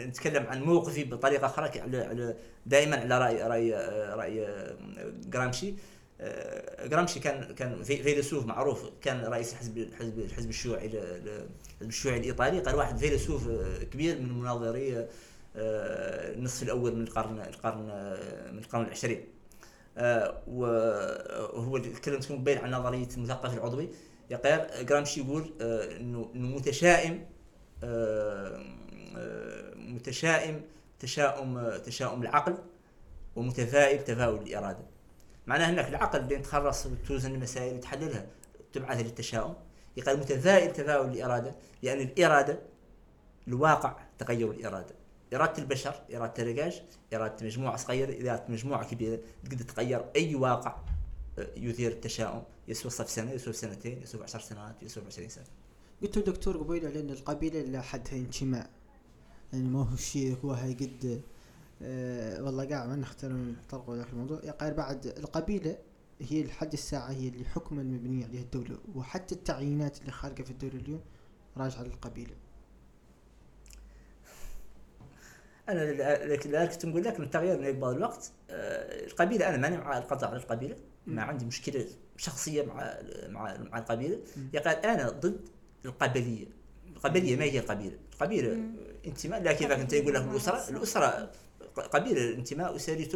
نتكلم 0.06 0.46
عن 0.48 0.62
موقفي 0.62 1.04
بطريقة 1.04 1.46
أخرى 1.46 1.80
على 1.80 2.36
دائما 2.66 2.96
على 2.96 3.18
راي 3.20 3.44
راي 3.44 3.74
رأي 4.14 4.48
آه، 4.48 4.76
جرامشي 5.28 5.74
آه، 6.22 6.88
جرامشي 6.88 7.20
كان 7.20 7.56
كان 7.56 7.84
في- 7.84 8.04
فيلسوف 8.04 8.46
معروف 8.46 8.90
كان 9.02 9.26
رئيس 9.26 9.52
الحزب 9.54 9.78
الحزب 9.78 10.20
الحزب 10.20 10.50
الشيوعي 10.50 10.86
الحزب 10.86 11.90
الشيوعي 11.90 12.18
الإيطالي. 12.20 12.60
قال 12.60 12.76
واحد 12.76 12.98
فيلسوف 12.98 13.48
آه، 13.48 13.84
كبير 13.84 14.20
من 14.22 14.40
مناظري 14.40 14.98
آه، 14.98 15.08
النصف 16.34 16.64
الأول 16.64 16.96
من 16.96 17.02
القرن 17.04 17.40
القرن 17.40 17.90
آه، 17.90 18.52
من 18.52 18.60
القرن 18.60 18.86
العشرين. 18.86 19.24
آه، 19.98 20.42
وهو 20.48 21.78
الكلام 21.78 22.20
تكون 22.20 22.38
مبين 22.38 22.58
عن 22.58 22.72
نظرية 22.72 23.08
المثقف 23.18 23.54
العضوي. 23.54 23.90
يقال 24.32 24.86
جرامشي 24.86 25.22
يقول 25.22 25.54
آه، 25.62 25.98
إنه 25.98 26.32
متشائم 26.34 27.26
آه، 27.84 28.64
آه، 29.18 29.74
متشائم 29.76 30.62
تشاؤم 31.00 31.78
تشاؤم 31.78 32.22
العقل 32.22 32.58
ومتفائل 33.36 34.04
تفاؤل 34.04 34.42
الإرادة. 34.42 34.86
معناه 35.48 35.70
إنك 35.70 35.88
العقل 35.88 36.20
اللي 36.20 36.38
تخرص 36.38 36.86
وتوزن 36.86 37.36
المسائل 37.36 37.76
وتحللها 37.76 38.26
تبعث 38.74 39.02
للتشاؤم. 39.02 39.54
يقال 39.98 40.20
متفائل 40.20 40.74
تفاؤل 40.74 41.10
الإرادة 41.12 41.56
لأن 41.84 42.02
الإرادة 42.02 42.60
الواقع 43.48 43.96
تغير 44.20 44.52
الإرادة. 44.52 44.96
إرادة 45.34 45.58
البشر 45.58 45.96
إرادة 46.16 46.44
الرجاج 46.44 46.84
إرادة 47.14 47.46
مجموعة 47.46 47.76
صغيرة 47.76 48.30
اراده 48.30 48.44
مجموعة 48.50 48.90
كبيرة 48.90 49.20
تقدر 49.46 49.66
تغير 49.66 50.06
أي 50.16 50.36
واقع 50.36 50.72
آه، 50.72 50.91
يثير 51.38 51.92
التشاؤم 51.92 52.44
يسوى 52.68 52.92
في 52.92 53.12
سنة 53.12 53.32
يسوى 53.32 53.54
سنتين 53.54 54.02
يسوى 54.02 54.24
10 54.24 54.40
سنوات 54.40 54.84
يسوى 54.84 55.04
20 55.06 55.30
سنة. 55.30 55.46
قلت 56.02 56.18
له 56.18 56.24
دكتور 56.24 56.58
قبيل 56.58 56.86
على 56.86 57.00
أن 57.00 57.10
القبيلة 57.10 57.62
لا 57.62 57.82
حدها 57.82 58.16
انتماء 58.16 58.70
يعني 59.54 59.70
ما 59.70 59.84
هو 59.84 59.96
شيء 59.96 60.38
هو 60.46 60.52
هاي 60.52 60.74
قد 60.74 61.22
آه 61.82 62.44
والله 62.44 62.70
قاعد 62.70 62.90
ما 62.90 62.96
نختار 62.96 63.32
نطرق 63.32 63.90
ذاك 63.92 64.10
الموضوع. 64.14 64.40
يقال 64.44 64.74
بعد 64.74 65.06
القبيلة 65.06 65.78
هي 66.22 66.44
لحد 66.44 66.74
الساعة 66.74 67.12
هي 67.12 67.28
اللي 67.28 67.46
حكما 67.46 67.84
مبنيه 67.84 68.26
عليها 68.26 68.42
الدولة. 68.42 68.78
وحتى 68.96 69.36
التعيينات 69.36 70.02
اللي 70.02 70.12
خارجة 70.12 70.44
في 70.44 70.52
الدولة 70.52 70.76
اليوم 70.76 71.02
راجعة 71.58 71.84
للقبيلة. 71.84 72.36
أنا 75.70 75.80
لا 76.46 76.66
كنت 76.66 76.86
نقول 76.86 77.04
لك 77.04 77.20
التغيير 77.20 77.74
من 77.74 77.80
بعض 77.80 77.96
الوقت 77.96 78.32
آه، 78.50 79.06
القبيلة 79.06 79.50
أنا 79.50 79.58
ماني 79.58 79.78
مع 79.78 79.98
القضاء 79.98 80.30
على 80.30 80.40
القبيلة. 80.40 80.76
ما 81.08 81.22
عندي 81.22 81.46
مشكلة 81.46 81.86
شخصية 82.18 82.64
مع 82.64 82.98
مع 83.28 83.58
مع 83.58 83.78
القبيلة. 83.80 84.20
يقال 84.54 84.86
أنا 84.86 85.10
ضد 85.10 85.48
القبليه 85.86 86.46
القبليه 86.96 87.36
ما 87.36 87.44
هي 87.44 87.60
القبيلة 87.60 87.98
القبيله 88.14 88.60
انتماء 89.06 89.42
لا 89.44 89.54
كيف 89.54 89.72
انت 89.72 89.94
يقول 89.94 90.14
لك 90.14 90.22
الأسرة 90.22 90.70
الأسرة 90.70 91.32
قبيلة 91.76 92.34
انتماء 92.34 92.76
أسري 92.76 93.10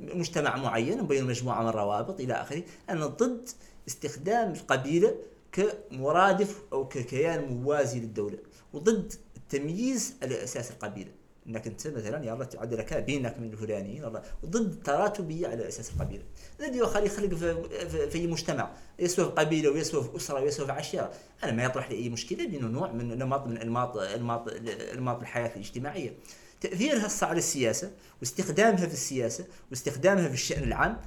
مجتمع 0.00 0.56
معين 0.56 1.02
مبين 1.02 1.24
مجموعه 1.24 1.62
من 1.62 1.68
الروابط 1.68 2.20
إلى 2.20 2.32
آخره. 2.32 2.62
أنا 2.90 3.06
ضد 3.06 3.48
استخدام 3.88 4.52
القبيلة 4.52 5.14
كمرادف 5.52 6.62
أو 6.72 6.88
ككيان 6.88 7.44
موازي 7.44 8.00
للدولة 8.00 8.38
وضد 8.72 9.12
التمييز 9.36 10.14
على 10.22 10.44
أساس 10.44 10.70
القبيلة. 10.70 11.10
إنك 11.46 11.66
أنت 11.66 11.86
مثلا 11.86 12.24
يلا 12.24 12.44
تعدل 12.44 12.78
لك 12.78 12.94
بينك 12.94 13.38
من 13.38 13.52
الفلانيين 13.52 14.04
والله 14.04 14.22
ضد 14.44 14.72
التراتبيه 14.72 15.48
على 15.48 15.68
أساس 15.68 15.90
القبيلة. 15.90 16.22
الذي 16.60 16.78
يخلي 16.78 17.06
يخلق 17.06 17.34
في, 17.34 18.10
في 18.10 18.26
مجتمع 18.26 18.70
يسوى 18.98 19.24
في 19.24 19.30
قبيلة 19.30 19.70
ويسوى 19.70 20.04
في 20.04 20.16
أسرة 20.16 20.40
ويسوى 20.40 20.66
في 20.66 20.72
عشيرة. 20.72 21.12
أنا 21.44 21.52
ما 21.52 21.64
يطرح 21.64 21.90
لي 21.90 21.96
أي 21.96 22.08
مشكلة 22.08 22.44
لأنه 22.44 22.68
نوع 22.68 22.92
من 22.92 23.18
نمط 23.18 23.46
من 23.46 23.58
انماط 23.58 23.96
انماط 23.96 24.48
انماط 24.92 25.20
الحياة 25.20 25.54
الاجتماعية. 25.54 26.14
تأثيرها 26.60 27.06
هسه 27.06 27.26
على 27.26 27.38
السياسة 27.38 27.90
واستخدامها 28.20 28.86
في 28.86 28.92
السياسة 28.92 29.44
واستخدامها 29.70 30.28
في 30.28 30.34
الشأن 30.34 30.62
العام. 30.62 31.00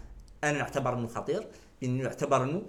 أنا 0.44 0.62
أعتبر 0.62 0.94
إنه 0.94 1.08
خطير 1.08 1.48
لأنه 1.82 2.04
يعتبر 2.04 2.44
إنه 2.44 2.62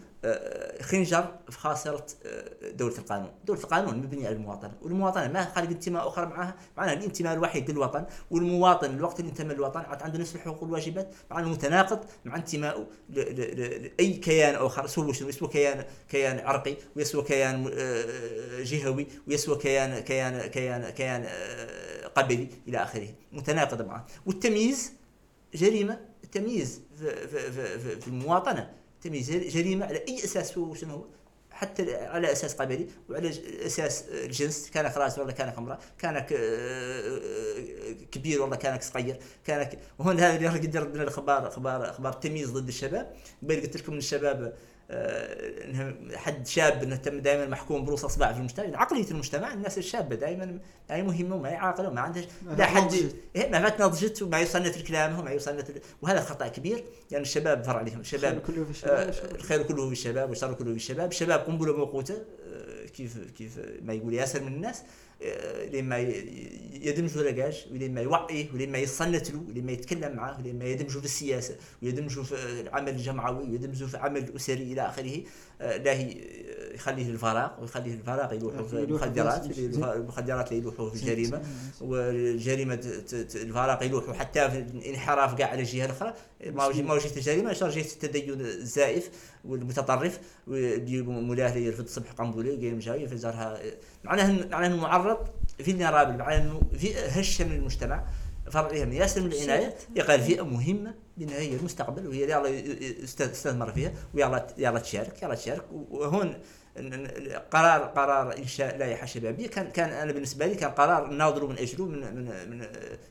خنجر 0.83 1.35
في 1.51 1.59
خاصرة 1.59 2.07
آه، 2.27 2.71
دولة 2.71 2.99
القانون، 2.99 3.31
دولة 3.45 3.61
القانون 3.61 3.97
مبنية 3.99 4.27
على 4.27 4.37
المواطنة، 4.37 4.73
والمواطنة 4.83 5.29
ما 5.29 5.45
خالق 5.45 5.69
انتماء 5.71 6.09
أخر 6.09 6.29
معها، 6.29 6.55
معناها 6.77 6.95
الانتماء 6.95 7.35
الوحيد 7.35 7.71
للوطن، 7.71 8.05
والمواطن 8.31 8.95
الوقت 8.95 9.21
اللي 9.21 9.31
انتمى 9.31 9.55
للوطن 9.55 9.81
عاد 9.81 10.03
عنده 10.03 10.19
نفس 10.19 10.35
الحقوق 10.35 10.63
والواجبات، 10.63 11.15
مع 11.31 11.41
متناقض 11.43 12.01
مع 12.25 12.37
انتمائه 12.37 12.87
ل- 13.11 13.21
ل- 13.21 13.61
ل- 13.61 13.91
لاي 13.99 14.13
كيان 14.13 14.69
سوى 14.87 15.15
شنو؟ 15.15 15.29
يسوى 15.29 15.49
كيان 15.49 15.85
كيان 16.09 16.39
عرقي 16.39 16.77
ويسوى 16.97 17.23
كيان 17.23 17.71
آه، 17.79 18.63
جهوي 18.63 19.07
ويسوى 19.29 19.57
كيان 19.59 19.99
كيان 20.01 20.47
كيان 20.47 20.91
كيان 20.91 21.25
آه، 21.29 22.07
قبلي 22.07 22.49
إلى 22.69 22.79
آخره، 22.83 23.09
متناقض 23.33 23.83
معه، 23.83 24.07
والتمييز 24.27 24.93
جريمة 25.55 26.01
التمييز 26.25 26.81
في, 26.99 27.29
في, 27.29 27.53
في, 27.53 28.01
في, 28.01 28.09
المواطنة. 28.09 28.78
تمييز 29.03 29.31
جريمة 29.31 29.87
على 29.87 30.05
أي 30.09 30.25
أساس 30.25 30.59
هو 30.59 30.75
شنو 30.75 30.95
هو؟ 30.95 31.05
حتى 31.51 31.97
على 31.97 32.33
أساس 32.33 32.55
قبلي 32.55 32.87
وعلى 33.11 33.29
أساس 33.67 34.05
الجنس 34.09 34.71
كانك 34.71 34.97
راجل 34.97 35.23
ولا 35.23 35.33
كانك 35.33 35.59
امرأة 35.59 35.79
كانك 35.99 36.33
آه، 36.33 37.19
كبير 38.13 38.43
ولا 38.43 38.57
كانك 38.57 38.83
صغير 38.83 39.19
كانك 39.47 39.79
وهون 39.99 40.21
هذا 40.21 40.37
اللي 40.37 40.49
قد 40.49 40.77
ردنا 40.77 41.03
الأخبار 41.03 41.49
أخبار 41.49 41.91
أخبار 41.91 42.13
التمييز 42.13 42.51
ضد 42.51 42.69
الشباب. 42.69 43.17
قبل 43.43 43.61
قلت 43.61 43.77
لكم 43.77 43.93
إن 43.93 43.99
الشباب 43.99 44.55
آه، 44.91 45.65
انه 45.65 45.95
حد 46.17 46.47
شاب 46.47 46.83
إنه 46.83 46.97
تم 46.97 47.19
دائما 47.21 47.47
محكوم 47.47 47.85
بروس 47.85 48.05
أصبع 48.05 48.33
في 48.33 48.39
المجتمع. 48.39 48.81
عقلية 48.81 49.11
المجتمع 49.11 49.53
الناس 49.55 49.79
الشابة 49.79 50.17
دائما 50.17 50.47
ما 50.91 50.97
هي 50.97 51.03
مهمه 51.03 51.37
وما 51.37 51.49
هي 51.51 51.55
عاقله 51.57 51.89
وما 51.89 52.01
عندها 52.01 52.25
لا 52.59 52.65
حد. 52.67 53.13
إيه، 53.37 53.51
ما 53.51 53.63
فات 53.63 53.83
نضجت 53.83 54.23
وما 54.23 54.41
يصنت 54.41 54.77
الكلام 54.77 55.19
وما 55.19 55.31
يصنت 55.31 55.71
ال- 55.71 55.81
وهذا 56.03 56.21
خطأ 56.21 56.49
كبير. 56.49 56.77
لأن 56.77 56.85
يعني 57.11 57.23
الشباب 57.23 57.65
فرع 57.65 57.79
عليهم 57.79 58.01
الشباب 58.01 58.37
الخير 58.37 58.55
كله 58.55 58.65
في 58.65 58.71
الشباب 58.71 58.97
آه، 58.99 59.07
والشباب. 59.07 59.35
الخير 59.35 59.63
كله 59.63 59.87
في 59.87 59.93
الشباب 59.93 60.29
والشر 60.31 60.53
كله 60.55 60.71
في 60.71 60.77
الشباب. 60.77 61.11
الشباب 61.11 61.41
قنبلة 61.41 61.77
موقوتة. 61.77 62.15
آه، 62.15 62.87
كيف 62.87 63.19
كيف 63.39 63.59
ما 63.83 63.93
يقول 63.93 64.15
ياسر 64.15 64.43
من 64.43 64.55
الناس. 64.55 64.79
آه، 64.81 64.85
لما 65.73 65.99
ي- 65.99 66.59
يدمجوا 66.83 67.23
لقاش 67.23 67.67
ولما 67.73 68.01
يوعيه 68.01 68.47
ولما 68.55 68.79
يصنت 68.79 69.31
له 69.31 69.43
ولما 69.49 69.73
يتكلم 69.73 70.17
معه 70.17 70.39
ولما 70.41 70.65
يدمجوا 70.65 71.01
في 71.01 71.07
السياسة 71.07 71.57
ويدمجوا 71.83 72.25
في 72.25 72.61
العمل 72.61 72.89
الجمعوي 72.89 73.51
ويدمجوا 73.51 73.89
في 73.89 73.95
العمل 73.95 74.25
الأسري 74.25 74.63
إلى 74.63 74.83
آخره 74.83 75.21
آه، 75.61 75.77
لا 75.77 75.93
يخليه 76.75 77.11
الفراغ 77.11 77.61
ويخليه 77.61 77.95
الفراغ 77.95 78.35
يلوحوا 78.35 78.63
في 78.63 78.69
في 78.69 78.77
المخدرات 78.85 79.45
المخدرات 79.97 80.49
اللي 80.49 80.59
يلوحوا 80.63 80.91
في 80.91 80.97
الجريمة. 80.97 81.43
والجريمة 81.81 82.81
الفراغ 83.35 83.83
يلوحوا 83.85 84.15
حتى 84.15 84.51
في 84.51 84.59
الانحراف 84.59 85.35
كاع 85.35 85.49
على 85.49 85.61
الجهة 85.61 85.85
الأخرى. 85.85 86.15
ما 86.83 86.99
جهة 86.99 87.17
الجريمة؟ 87.17 87.53
جهة 87.53 87.81
التدين 87.81 88.41
الزائف 88.41 89.11
والمتطرف 89.45 90.21
واللي 90.47 91.03
مولاه 91.03 91.53
اللي 91.55 91.65
يرفض 91.67 91.85
الصبح 91.85 92.13
قنبلة 92.13 92.57
قايم 92.57 92.79
جاي 92.79 93.03
يفزرها 93.03 93.49
معناه 93.53 93.63
إن- 94.17 94.53
معناه 94.53 94.67
إنه 94.67 94.77
معرض 94.77 95.29
في 95.59 95.71
النرابل 95.71 96.19
معناه 96.19 96.37
إنه 96.39 96.61
في 96.79 96.99
هشة 96.99 97.45
من 97.45 97.53
المجتمع. 97.53 98.05
فرع 98.51 98.67
عليها 98.69 98.85
من 98.85 98.93
ياسر 98.93 99.21
من 99.21 99.33
العناية 99.33 99.75
يقال 99.97 100.21
فئه 100.23 100.45
مهمة 100.45 100.95
لأن 101.17 101.29
هي 101.29 101.55
المستقبل 101.57 102.07
وهي 102.07 102.23
اللي 102.25 102.33
يلا 102.35 102.49
يست- 103.03 103.21
يستثمر 103.21 103.73
فيها 103.73 103.93
ويلا 104.15 104.47
يلا 104.59 104.79
تشارك 104.79 105.23
يلا 105.23 105.35
تشارك. 105.35 105.65
وهون 105.73 106.35
قرار 107.53 107.81
قرار 107.83 108.37
إنشاء 108.39 108.77
لائحة 108.77 109.07
شبابية 109.07 109.47
كان 109.49 109.71
كان 109.71 109.91
أنا 109.91 110.13
بالنسبة 110.13 110.47
لي 110.47 110.55
كان 110.55 110.71
قرار 110.71 111.07
ناظر 111.07 111.47
من 111.47 111.59
أجله 111.59 111.87
من 111.87 112.01
من 112.15 112.59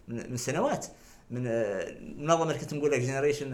من, 0.08 0.32
من 0.32 0.38
سنوات. 0.38 0.86
من 1.32 1.48
آه، 1.48 1.52
المنظمه 1.90 2.44
اللي 2.44 2.60
كنت 2.60 2.74
نقول 2.74 2.92
لك 2.92 3.00
Génération 3.00 3.52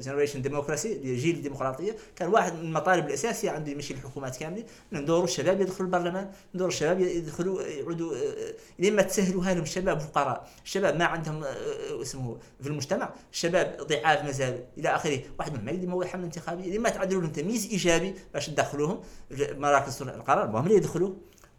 Génération 0.00 0.42
Démocratie 0.42 0.98
جيل 1.16 1.36
الديمقراطيه 1.36 1.96
كان 2.16 2.28
واحد 2.28 2.54
من 2.54 2.60
المطالب 2.60 3.06
الأساسية 3.06 3.50
عنده 3.50 3.72
يمشي 3.72 3.94
الحكومات 3.94 4.36
كاملة 4.36 4.64
ندوروا 4.92 5.24
الشباب 5.24 5.60
يدخلوا 5.60 5.86
البرلمان 5.86 6.30
ندوروا 6.54 6.72
الشباب 6.72 7.00
يدخلوا 7.00 7.62
يعودوا 7.62 8.16
آه، 8.16 8.54
لما 8.78 9.02
تسهلوا 9.02 9.44
لهم 9.44 9.62
الشباب 9.62 10.00
فقراء. 10.00 10.48
الشباب 10.64 10.96
ما 10.96 11.04
عندهم 11.04 11.44
آه، 11.44 11.46
آه، 11.46 12.02
اسمه 12.02 12.38
في 12.60 12.68
المجتمع 12.68 13.14
الشباب 13.32 13.76
ضعاف 13.80 14.24
مازال. 14.24 14.64
إلى 14.78 14.88
آخره 14.88 15.20
واحد 15.38 15.52
منهم 15.52 15.64
ما 15.64 15.70
يقدر 15.70 15.84
يمول 15.84 16.08
حمله 16.08 16.24
انتخابيه 16.24 16.76
لما 16.76 16.88
تعدلوا 16.88 17.22
لهم 17.22 17.32
تمييز 17.32 17.70
إيجابي 17.70 18.14
باش 18.34 18.46
تدخلوهم 18.46 19.00
مراكز 19.30 19.92
صنع 19.92 20.14
القرار. 20.14 20.50
ما 20.50 20.60
هم 20.60 20.64
اللي 20.64 20.76
يدخلوا. 20.76 21.14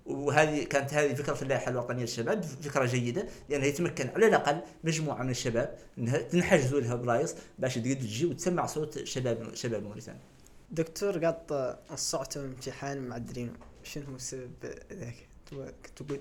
وهذه 0.05 0.63
كانت 0.63 0.93
هذه 0.93 1.13
فكرة 1.13 1.41
اللائحه 1.41 1.71
الوطنيه 1.71 2.01
للشباب 2.01 2.43
فكرة 2.43 2.85
جيدة 2.85 3.27
لأنها 3.49 3.67
يتمكن 3.67 4.09
على 4.09 4.27
الأقل 4.27 4.61
مجموعة 4.83 5.23
من 5.23 5.29
الشباب 5.29 5.77
إنها 5.97 6.17
تنحجزوا 6.17 6.79
لها 6.79 6.95
بلايص 6.95 7.35
باش 7.59 7.75
تقدر 7.75 7.93
تجي 7.93 8.25
وتسمع 8.25 8.65
صوت 8.65 9.03
شباب 9.03 9.55
شباب 9.55 9.83
موريتانيا. 9.83 10.21
دكتور 10.71 11.25
قط 11.25 11.51
الصعتوا 11.91 12.45
امتحان 12.45 13.07
معدلين 13.07 13.53
شنو 13.83 14.05
هو 14.05 14.15
السبب 14.15 14.51
ذاك؟ 14.91 15.15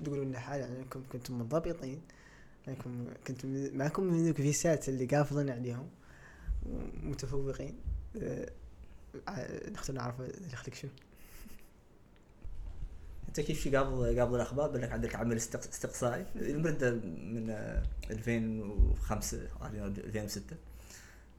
تقولوا 0.05 0.25
لنا 0.25 0.39
حاجة 0.39 0.67
أنكم 0.67 1.03
كنتم 1.13 1.39
منضبطين 1.39 2.01
أنكم 2.69 3.07
كنتم 3.27 3.77
معكم 3.77 4.03
من 4.03 4.27
ذوك 4.27 4.39
الفيسات 4.39 4.89
اللي 4.89 5.07
قافلين 5.07 5.51
عليهم 5.51 5.89
متفوقين 7.03 7.75
أه، 8.17 8.51
نختار 9.71 9.97
نعرف 9.97 10.23
دخلك 10.53 10.75
شنو 10.75 10.91
أنت 13.33 13.41
كيف 13.41 13.63
شي 13.63 13.77
قبل 13.77 14.21
قبل 14.21 14.35
الأخبار؟ 14.35 14.71
بأنك 14.71 14.93
عندك 14.93 15.15
عمل 15.15 15.37
استقصائي. 15.37 16.27
المرد 16.37 16.85
من 17.05 17.51
2005 18.11 19.49
2006 19.63 20.57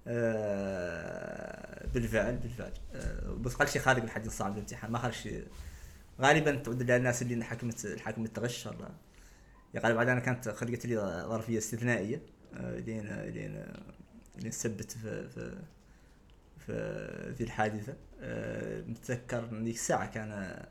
آه، 0.08 1.88
بالفعل 1.94 2.38
بالفعل. 2.38 2.72
آه، 2.94 3.32
بس 3.32 3.54
قال 3.54 3.70
شيء 3.70 3.82
خارج 3.82 4.04
الحد 4.04 4.26
الصعب 4.26 4.54
الامتحان. 4.54 4.92
ما 4.92 4.98
خرج 5.00 5.44
غالبا 6.22 6.56
تعود 6.56 6.92
الناس 6.92 7.22
اللي 7.22 7.46
حكمت 7.46 7.98
حكمت 8.00 8.28
التغش 8.28 8.66
ولا 8.66 8.90
يا 9.74 9.80
غالبا 9.80 10.02
أنا 10.02 10.20
كانت 10.20 10.50
خلقت 10.50 10.86
لي 10.86 10.98
ظرفية 11.30 11.58
استثنائية. 11.58 12.22
آه، 12.54 12.80
لين 12.80 13.22
لين 13.22 13.66
لين 14.36 14.52
ثبت 14.52 14.92
في 14.92 15.30
في 15.30 15.58
في 16.66 17.36
ذي 17.38 17.44
الحادثة. 17.44 17.94
متذكر 18.88 19.50
ذيك 19.64 19.76
الساعة 19.76 20.12
كان 20.12 20.64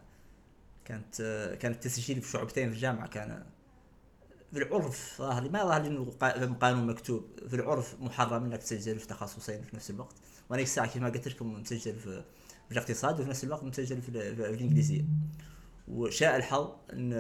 كانت 0.85 1.17
كان 1.61 1.73
التسجيل 1.73 2.23
في 2.23 2.31
شعبتين 2.31 2.71
في 2.71 2.77
الجامعة 2.77 3.09
كان 3.09 3.45
في 4.53 4.59
العرف 4.59 5.19
ظاهر 5.19 5.51
ما 5.51 5.65
ظاهر 5.65 5.87
إنه 5.87 6.05
قانون 6.61 6.87
مكتوب 6.87 7.27
في 7.49 7.57
العرف 7.57 8.01
محرم 8.01 8.45
إنك 8.45 8.63
تسجل 8.63 8.99
في 8.99 9.07
تخصصين 9.07 9.63
في 9.63 9.77
نفس 9.77 9.91
الوقت. 9.91 10.15
وأنا 10.51 10.63
الساعة 10.63 10.87
كيف 10.87 11.03
ما 11.03 11.09
قلت 11.09 11.29
لكم 11.29 11.53
مسجل 11.53 11.95
في, 11.95 12.25
في 12.69 12.73
الاقتصاد 12.73 13.21
وفي 13.21 13.31
نفس 13.31 13.45
الوقت 13.45 13.65
مسجل 13.65 14.03
في, 14.03 14.13
في, 14.13 14.51
الإنجليزية. 14.51 15.05
وشاء 15.89 16.37
الحظ 16.37 16.73
إن 16.93 17.13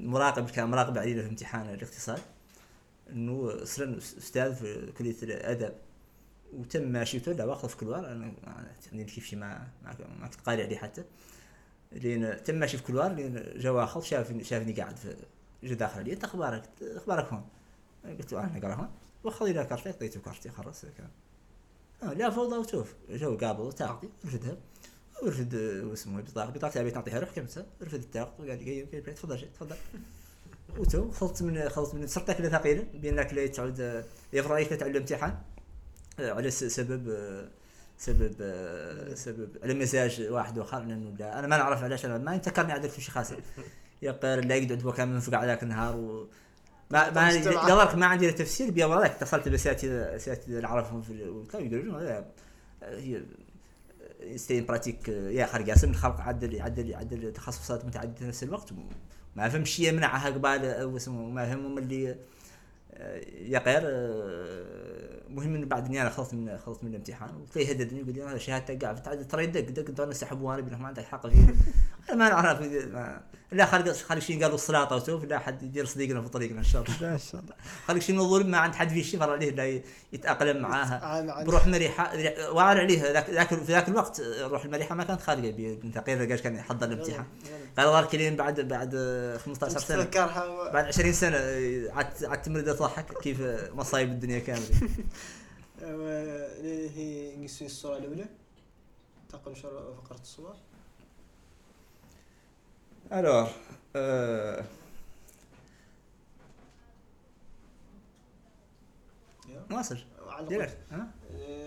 المراقب 0.00 0.50
كان 0.50 0.70
مراقب 0.70 0.98
علينا 0.98 1.22
في 1.22 1.28
امتحان 1.28 1.74
الاقتصاد 1.74 2.20
إنه 3.10 3.64
صرنا 3.64 3.98
أستاذ 3.98 4.54
في 4.54 4.92
كلية 4.98 5.16
الأدب. 5.22 5.72
وتم 6.52 6.82
ماشيته 6.82 7.32
لا 7.32 7.44
واخذ 7.44 7.68
في 7.68 7.76
كلوار 7.76 8.12
أنا 8.12 8.32
يعني 8.92 9.04
كيف 9.04 9.24
شي 9.24 9.36
ما 9.36 9.68
ما 10.20 10.28
كنت 10.28 10.40
قاري 10.46 10.62
عليه 10.62 10.76
حتى. 10.76 11.04
لين 11.94 12.42
تم 12.42 12.54
ماشي 12.54 12.76
في 12.76 12.82
كلوار 12.82 13.12
لين 13.12 13.44
جا 13.56 13.70
واخر 13.70 14.00
شافني 14.00 14.44
شافني 14.44 14.72
قاعد 14.72 14.96
في 14.96 15.16
جا 15.62 15.74
داخل 15.74 16.00
علي 16.00 16.12
أنت 16.12 16.24
أخبارك 16.24 16.62
أخبارك 16.82 17.28
هون؟ 17.28 17.44
قلت 18.04 18.32
له 18.32 18.40
أنا 18.40 18.58
نقرا 18.58 18.74
هون. 18.74 18.90
وخذ 19.24 19.46
لي 19.46 19.64
كارتي 19.64 19.88
عطيته 19.88 20.20
كارتي 20.20 20.50
خلاص 20.50 20.84
كان 20.84 21.08
آه 22.02 22.12
لا 22.12 22.30
فوضى 22.30 22.56
وشوف 22.56 22.94
جو 23.10 23.36
قابل 23.36 23.72
تعطي 23.72 24.08
رفدها. 24.24 24.56
ورفد 25.22 25.54
واسمه 25.84 26.20
بطاقة 26.20 26.50
بطاقة 26.50 26.80
أبي 26.80 26.90
تعطيها 26.90 27.20
روح 27.20 27.30
كمسة 27.30 27.66
رفد 27.82 28.02
التاق 28.02 28.34
وقال 28.38 28.64
لي 28.64 28.82
قال 28.82 29.14
تفضل 29.14 29.38
شيء 29.38 29.48
تفضل. 29.48 29.76
وتو 30.78 31.10
خلصت 31.10 31.42
من 31.42 31.68
خلصت 31.68 31.94
من 31.94 32.06
صرت 32.06 32.30
أكلة 32.30 32.48
ثقيلة 32.48 32.86
بانك 32.94 33.34
لا 33.34 33.46
تعود 33.46 34.04
يفرض 34.32 34.52
عليك 34.52 34.68
تعلم 34.68 34.92
الامتحان 34.92 35.38
آه، 36.20 36.32
على 36.32 36.50
سبب 36.50 37.08
آه، 37.08 37.48
سبب 38.02 38.34
سبب 39.14 39.48
على 39.62 39.74
مزاج 39.74 40.26
واحد 40.30 40.58
اخر 40.58 40.78
لأنه 40.78 41.14
لا 41.18 41.38
أنا 41.38 41.46
ما 41.46 41.56
نعرف 41.56 41.84
علاش 41.84 42.04
أنا 42.04 42.18
ما 42.18 42.34
يتكرني 42.34 42.72
عندك 42.72 42.90
في 42.90 43.00
شي 43.00 43.10
خاصه 43.10 43.36
يقر 44.02 44.40
لا 44.40 44.54
يقعد 44.54 44.84
وكان 44.84 45.08
منفق 45.08 45.34
على 45.34 45.46
ذاك 45.46 45.62
النهار 45.62 45.96
و 45.96 46.28
ما 46.90 47.10
ما 47.10 47.94
ما 47.94 48.06
عندي 48.06 48.32
تفسير 48.32 48.70
بيا 48.70 48.86
والله 48.86 49.06
اتصلت 49.06 49.48
بأساتذة 49.48 50.16
أساتذة 50.16 50.56
اللي 50.56 50.66
أعرفهم 50.66 51.02
في 51.02 51.42
كانوا 51.52 51.66
يقولون 51.66 52.24
هي 52.82 53.22
ستين 54.36 54.66
براتيك 54.66 55.08
يا 55.08 55.46
خارج 55.46 55.70
قاسم 55.70 55.90
الخلق 55.90 56.20
عدل 56.20 56.62
عدل 56.62 56.94
عدل 56.94 57.32
تخصصات 57.32 57.84
متعددة 57.84 58.14
في 58.14 58.24
نفس 58.24 58.42
الوقت. 58.42 58.72
ما 59.36 59.48
فهم 59.48 59.64
شيء 59.64 59.88
يمنعها 59.88 60.30
قبال 60.30 60.86
ما 61.08 61.46
فهمهم 61.46 61.78
اللي 61.78 62.16
يا 63.40 63.58
غير 63.58 63.82
آه، 63.84 65.20
مهم 65.28 65.52
من 65.52 65.68
بعد 65.68 65.86
اني 65.86 66.02
أنا 66.02 66.10
خلصت 66.10 66.34
من 66.34 66.58
خلصت 66.58 66.84
من 66.84 66.90
الامتحان 66.90 67.36
وتلاقيه 67.36 67.68
يهددني 67.68 68.00
يقول 68.00 68.14
لي 68.14 68.22
أنا 68.24 68.38
شهادتك 68.38 68.84
قاعد 68.84 69.26
ترى 69.28 69.44
يدق 69.44 69.70
دق 69.70 69.88
انت 69.88 70.00
أنا 70.00 70.12
سحب 70.12 70.40
وأنا 70.40 70.76
ما 70.76 70.86
عندك 70.86 71.04
حق 71.04 71.26
فيه 71.26 71.44
أنا 71.44 71.54
ما 72.10 72.28
نعرف 72.28 72.60
لا 73.52 73.66
خلي 73.66 73.94
خلي 73.94 74.20
شيء 74.20 74.42
قالوا 74.42 74.54
السلاطة 74.54 74.96
وشوف 74.96 75.24
لا 75.24 75.38
حد 75.38 75.62
يدير 75.62 75.84
صديقنا 75.84 76.22
في 76.22 76.28
طريقنا 76.28 76.58
إن 76.58 76.64
شاء 76.64 76.82
الله. 76.82 77.14
إن 77.14 77.18
شاء 77.18 77.40
الله. 77.40 77.54
خلي 77.86 78.00
شيء 78.00 78.14
من 78.14 78.20
الظلم 78.20 78.50
ما 78.50 78.58
عند 78.58 78.74
حد 78.74 78.88
في 78.88 79.04
شيء 79.04 79.22
عليه 79.22 79.50
لا 79.50 79.82
يتأقلم 80.12 80.62
معاها. 80.62 81.44
بروح 81.44 81.66
مريحه 81.66 82.12
وعار 82.50 82.78
عليه 82.78 83.12
ذاك 83.12 83.54
في 83.54 83.72
ذاك 83.72 83.88
الوقت 83.88 84.20
روح 84.20 84.64
المريحه 84.64 84.94
ما 84.94 85.04
كانت 85.04 85.20
خارجة 85.20 85.50
بنت 85.50 85.98
قيل 85.98 86.36
كان 86.36 86.56
يحضر 86.56 86.86
الامتحان. 86.86 87.26
قال 87.78 87.86
ظهر 87.86 88.04
كلين 88.04 88.36
بعد 88.36 88.60
بعد 88.60 88.90
15 89.44 89.78
سنة. 89.78 90.04
بعد 90.72 90.84
20 90.84 91.12
سنة 91.12 91.36
عاد 91.92 92.24
عاد 92.24 92.42
تمرد 92.42 92.64
تضحك 92.64 93.18
كيف 93.22 93.40
مصايب 93.74 94.08
الدنيا 94.08 94.38
كاملة. 94.38 94.68
هي 96.94 97.36
نقصي 97.36 97.66
الصورة 97.66 97.96
الأولى؟ 97.96 98.26
تقل 99.28 99.54
فقره 99.54 100.20
الصور 100.20 100.56
الور 103.12 103.48
euh, 103.96 104.62
ديريكت. 110.48 110.78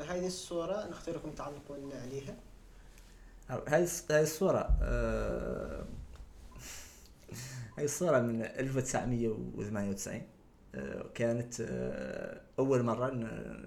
هذه 0.09 0.27
الصورة 0.27 0.87
نختاركم 0.87 1.31
تعلقون 1.31 1.91
عليها. 1.91 2.35
هذه 3.49 3.87
هذه 4.11 4.21
الصورة 4.21 4.77
آه، 4.81 5.85
هذه 7.77 7.85
الصورة 7.85 8.19
من 8.19 8.41
1998 8.41 10.21
آه، 10.75 11.05
كانت 11.13 11.61
آه، 11.61 12.41
أول 12.59 12.83
مرة 12.83 13.09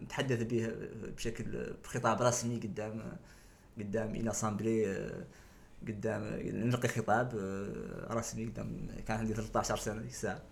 نتحدث 0.03 0.43
بها 0.43 0.73
بشكل 1.17 1.75
بخطاب 1.85 2.23
رسمي 2.23 2.57
قدام 2.57 3.17
قدام 3.79 4.15
إلى 4.15 4.31
أسامبلي 4.31 5.11
قدام 5.89 6.23
نلقي 6.45 6.89
خطاب 6.89 7.33
رسمي 8.11 8.47
قدام 8.47 8.87
كان 9.07 9.19
عندي 9.19 9.35
13 9.35 9.77
سنة 9.77 10.01
ذيك 10.01 10.11
الساعة. 10.11 10.43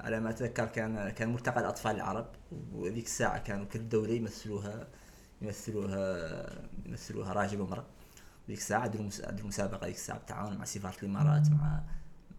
على 0.00 0.20
ما 0.20 0.30
أتذكر 0.30 0.66
كان 0.66 1.10
كان 1.10 1.32
ملتقى 1.32 1.60
الأطفال 1.60 1.96
العرب 1.96 2.26
وذيك 2.72 3.06
الساعة 3.06 3.38
كانوا 3.38 3.64
كل 3.64 3.88
دولة 3.88 4.12
يمثلوها 4.12 4.88
يمثلوها 5.42 6.46
يمثلوها 6.86 7.32
راجل 7.32 7.60
وامراه 7.60 7.86
ذيك 8.48 8.58
الساعة 8.58 8.80
عندهم 8.80 9.08
المسابقة 9.22 9.86
ذيك 9.86 9.96
الساعة 9.96 10.18
بالتعاون 10.18 10.58
مع 10.58 10.64
سفارة 10.64 10.96
الإمارات 11.02 11.50
مع 11.50 11.82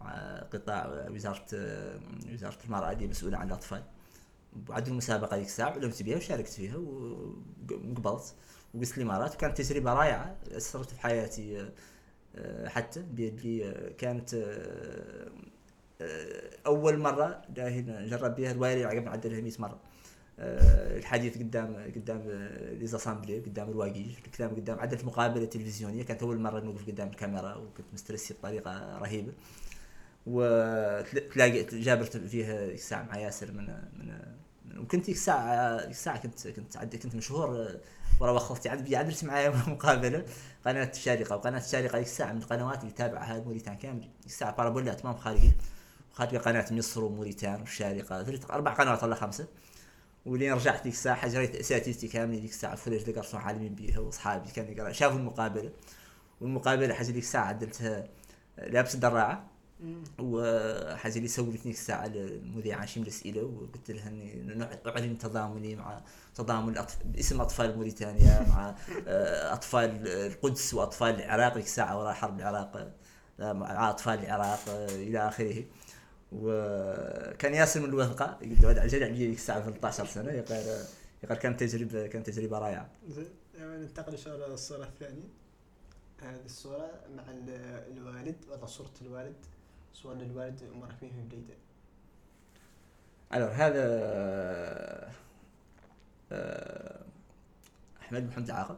مع 0.02 0.40
قطاع 0.40 1.08
وزارة 1.10 1.46
وزارة 2.34 2.58
المرأة 2.66 2.92
اللي 2.92 3.08
مسؤولة 3.08 3.38
عن 3.38 3.48
الأطفال. 3.48 3.84
وعندهم 4.70 4.92
المسابقة 4.92 5.38
ذيك 5.38 5.46
الساعة 5.46 5.70
علمت 5.70 6.04
بها 6.04 6.18
وشاركت 6.18 6.50
فيها 6.50 6.78
وقبلت. 6.78 8.36
الامارات 8.98 9.36
وكانت 9.36 9.62
تجربة 9.62 9.94
رائعة 9.94 10.36
أثرت 10.52 10.92
في 10.92 11.02
حياتي 11.02 11.72
آه، 12.36 12.68
حتى 12.70 13.02
بلي 13.02 13.74
كانت 13.98 14.34
آه، 14.34 15.30
آه، 16.02 16.50
أول 16.66 16.98
مرة 16.98 17.42
نجرب 17.58 18.36
بها 18.36 18.52
الوايري 18.52 18.86
عقب 18.86 19.04
نعدلها 19.04 19.42
100 19.42 19.52
مرة. 19.60 19.80
آه، 20.40 20.98
الحديث 20.98 21.38
قدام 21.38 21.92
قدام 21.96 22.22
ليزاسامبلي 22.80 23.40
قدام 23.40 23.70
الواقيج 23.70 24.16
الكلام 24.26 24.56
قدام 24.56 24.80
عدلت 24.80 25.06
مقابلة 25.06 25.46
تلفزيونية 25.46 26.04
كانت 26.04 26.24
أول 26.24 26.40
مرة 26.40 26.60
نوقف 26.60 26.88
قدام 26.88 27.08
الكاميرا 27.08 27.56
وكنت 27.56 27.86
مسترسي 27.94 28.34
بطريقة 28.34 28.98
رهيبة. 29.00 29.34
وتلاقي 30.26 31.64
جابرت 31.64 32.18
فيها 32.18 32.66
الساعة 32.66 33.04
مع 33.04 33.18
ياسر 33.18 33.52
من 33.52 33.66
من 34.00 34.80
وكنت 34.80 35.10
الساعة 35.10 35.56
الساعة 35.76 36.22
كنت 36.22 36.48
كنت 36.48 36.78
كنت 36.78 37.16
مشهور 37.16 37.80
ورا 38.20 38.32
وخفتي 38.32 38.70
عاد 38.70 38.94
عدلت 38.94 39.24
معايا 39.24 39.50
مقابلة. 39.68 40.26
قناة 40.66 40.92
الشارقة 40.94 41.36
وقناة 41.36 41.60
الشارقة 41.60 41.98
ديك 41.98 42.08
الساعة 42.08 42.34
من 42.34 42.42
القنوات 42.42 42.82
اللي 42.82 42.92
تابعها 42.92 43.40
موريتان. 43.40 43.78
كامل 43.78 44.10
الساعة 44.26 44.56
بارابولا 44.56 44.94
تمام 44.94 45.18
خارجي. 45.18 45.52
خارجه 46.14 46.38
قناة 46.38 46.66
مصر 46.72 47.04
وموريتان 47.04 47.60
والشارقة. 47.60 48.24
ثلاث 48.24 48.52
أربع 48.52 48.74
قنوات 48.74 49.04
ولا 49.04 49.16
خمسة. 49.16 49.48
ولين 50.26 50.54
رجعت 50.54 50.84
ديك 50.84 50.94
الساعة 50.94 51.16
حجريت 51.16 51.56
أساتذتي 51.56 52.08
كاملين 52.08 52.42
ديك 52.42 52.52
الساعة 52.52 52.76
فلوس 52.76 53.02
ذكرتهم 53.02 53.42
عالمين 53.42 53.76
بيها 53.76 54.00
وأصحابي 54.00 54.52
كانوا 54.52 54.92
شافوا 54.92 55.18
المقابلة. 55.18 55.72
والمقابلة 56.42 56.94
حاجة 56.94 57.12
ديك 57.12 57.24
الساعة 57.24 57.46
عدلتها 57.46 58.08
لابس 58.58 58.96
دراعه 58.96 59.55
وحاجة 60.20 61.18
اللي 61.18 61.28
سولتني 61.28 61.58
ديك 61.64 61.74
الساعة 61.74 62.06
المذيعه 62.06 62.86
شي 62.86 63.00
من 63.00 63.06
الاسئله 63.06 63.44
وقلت 63.44 63.92
لها 63.92 64.10
إني 64.10 64.70
أعلن 64.88 65.18
تضامني 65.18 65.76
مع 65.76 66.02
تضامن 66.36 66.86
باسم 67.06 67.42
أطفال 67.42 67.78
موريتانيا 67.78 68.46
مع 68.50 68.76
آه، 69.08 69.54
أطفال 69.54 70.08
القدس 70.08 70.74
وأطفال 70.74 71.16
العراق 71.16 71.54
ديك 71.54 71.66
الساعة 71.66 72.00
وراء 72.00 72.14
حرب 72.14 72.40
العراق 72.40 72.92
أطفال 73.40 74.20
العراق 74.20 74.60
إلى 74.70 75.28
آخره. 75.28 75.64
وكان 76.32 77.54
ياسر 77.54 77.80
من 77.80 77.90
الوثقة 77.90 78.38
يقول 78.42 78.80
على 78.80 78.88
ديالي 78.88 79.28
ديك 79.28 79.38
الساعة 79.38 79.62
13 79.62 80.06
سنة 80.06 80.32
يقال 80.32 80.86
يقال 81.24 81.38
كانت 81.38 81.64
تجربة 81.64 82.08
كانت 82.08 82.30
تجربة 82.30 82.60
رائعة. 82.60 82.90
ننتقل 83.60 84.12
إن 84.12 84.18
شاء 84.18 84.36
الله 84.36 84.48
للصورة 84.48 84.84
الثانية. 84.84 85.28
هذه 86.22 86.46
الصورة 86.46 86.92
مع 87.16 87.24
الوالد 87.98 88.36
ولا 88.52 88.66
صورة 88.66 88.92
الوالد. 89.02 89.36
صور 89.96 90.14
الوالد 90.14 90.64
مرحبين 90.64 91.10
في 91.10 91.22
بليده 91.22 91.54
ألو 93.34 93.46
هذا 93.46 93.84
آه، 96.32 97.02
أحمد 98.02 98.28
محمد 98.28 98.52
عاقب 98.52 98.78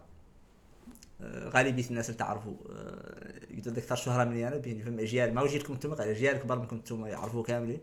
آه، 1.21 1.49
غالبيه 1.49 1.89
الناس 1.89 2.09
اللي 2.09 2.19
تعرفوا. 2.19 2.53
آه، 2.69 3.41
يقدر 3.49 3.71
أكثر 3.71 3.95
شهرة 3.95 4.23
مني 4.23 4.47
أنا 4.47 4.57
بين 4.57 4.81
فما 4.83 5.01
أجيال. 5.01 5.33
ما 5.33 5.47
جيلكم 5.47 5.73
أنتم 5.73 5.93
أجيال 5.93 6.37
كبار 6.37 6.59
منكم 6.59 6.75
أنتم 6.75 7.05
يعرفوه 7.05 7.43
كاملين. 7.43 7.79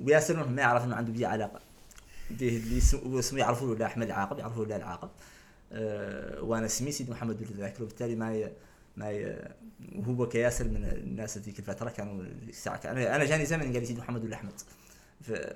وياسر 0.00 0.48
ما 0.48 0.62
يعرف 0.62 0.84
إنه 0.84 0.96
عنده 0.96 1.12
بيه 1.12 1.26
علاقة. 1.26 1.60
به 2.30 2.48
اللي 2.48 2.78
اسمه 3.18 3.38
يعرفوا 3.38 3.74
له 3.74 3.86
أحمد 3.86 4.10
عاقب 4.10 4.38
يعرفوا 4.38 4.64
له 4.64 4.76
العاقب 4.76 5.10
أه 5.72 6.42
وأنا 6.42 6.66
اسمي 6.66 6.92
سيدي 6.92 7.10
محمد 7.10 7.40
ولد 7.40 7.52
ذاكر 7.52 7.82
وبالتالي 7.82 8.14
ما. 8.14 8.50
ما 8.96 9.10
ي... 9.10 9.48
وهو 9.96 10.28
كياسر 10.28 10.68
من 10.68 10.84
الناس 10.84 11.38
ذيك 11.38 11.58
الفترة 11.58 11.90
كانوا 11.90 12.22
الساعة 12.22 12.80
أنا 12.84 13.16
أنا 13.16 13.24
جاني 13.24 13.46
زمن 13.46 13.62
قال 13.62 13.72
لي 13.72 13.86
سيدي 13.86 14.00
محمد 14.00 14.24
ولا 14.24 14.34
أحمد. 14.34 14.52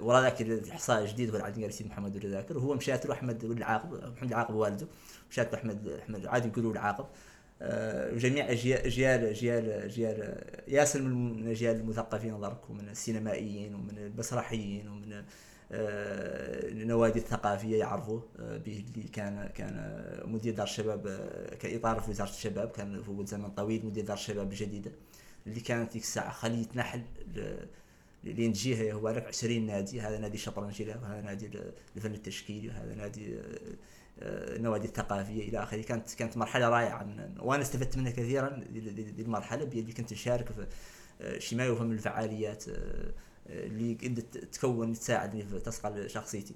ورا 0.01 0.21
ذاك 0.21 0.43
الاحصاء 0.43 1.03
الجديد 1.03 1.37
عاد 1.37 1.61
قال 1.63 1.73
سيدي 1.73 1.91
محمد 1.91 2.17
ولا 2.17 2.29
ذاكر. 2.29 2.59
وهو 2.59 2.75
مشات 2.75 3.07
له 3.07 3.13
أحمد 3.13 3.45
العاقب 3.45 4.13
محمد 4.13 4.29
العاقب 4.29 4.55
والده. 4.55 4.87
مشات 5.31 5.53
له 5.53 5.59
احمد 5.59 5.89
أحمد 5.89 6.27
عادي 6.27 6.49
يقولوا 6.49 6.73
العاقب. 6.73 7.07
أه 7.63 8.15
وجميع 8.15 8.51
اجيال 8.51 8.81
اجيال 8.81 9.25
اجيال 9.25 9.71
أجيال 9.71 10.45
ياسر 10.69 11.03
من 11.03 11.39
الاجيال 11.39 11.77
المثقفين 11.77 12.33
نظرك 12.35 12.71
ومن 12.71 12.89
السينمائيين 12.89 13.75
ومن 13.75 13.99
المسرحيين 13.99 14.89
ومن 14.89 15.25
النوادي 15.73 17.19
آه، 17.21 17.23
الثقافية 17.23 17.79
يعرفوه. 17.79 18.23
آه، 18.39 18.57
به 18.57 18.85
اللي 18.89 19.09
كان 19.09 19.49
كان 19.55 20.01
مدير 20.25 20.55
دار 20.55 20.67
الشباب 20.67 21.07
آه، 21.07 21.55
كإطار 21.55 22.01
في 22.01 22.11
وزارة 22.11 22.31
الشباب 22.31 22.69
كان 22.69 23.03
في 23.03 23.27
زمن 23.27 23.51
طويل 23.51 23.87
مدير 23.87 24.05
دار 24.05 24.17
الشباب 24.17 24.53
الجديده 24.53 24.91
اللي 25.47 25.61
كانت 25.61 25.93
ديك 25.93 26.03
الساعة 26.03 26.33
خليه 26.33 26.67
نحل 26.75 27.03
لين 28.25 28.53
تجيها 28.53 28.93
هو 28.93 29.09
لك 29.09 29.27
20 29.27 29.67
نادي. 29.67 30.01
هذا 30.01 30.19
نادي 30.19 30.35
الشطرنج 30.35 30.83
وهذا 30.83 31.21
نادي 31.21 31.51
الفن 31.97 32.15
التشكيلي 32.15 32.69
وهذا 32.69 32.95
نادي 32.95 33.39
النوادي 34.23 34.87
الثقافية 34.87 35.49
إلى 35.49 35.63
آخره. 35.63 35.83
كانت 35.83 36.15
كانت 36.15 36.37
مرحلة 36.37 36.69
رائعة. 36.69 37.31
وأنا 37.39 37.63
استفدت 37.63 37.97
منها 37.97 38.11
كثيرا 38.11 38.49
هذه 38.49 39.23
المرحله 39.23 39.63
اللي 39.63 39.93
كنت 39.93 40.13
نشارك 40.13 40.49
في 40.53 40.67
شي 41.41 41.57
ما 41.57 41.67
يفهم 41.67 41.93
الفعاليات 41.93 42.65
اللي 43.51 43.95
قد 43.95 44.23
تكون 44.53 44.93
تساعدني 44.93 45.43
في 45.43 45.59
تصقل 45.59 46.11
شخصيتي. 46.11 46.55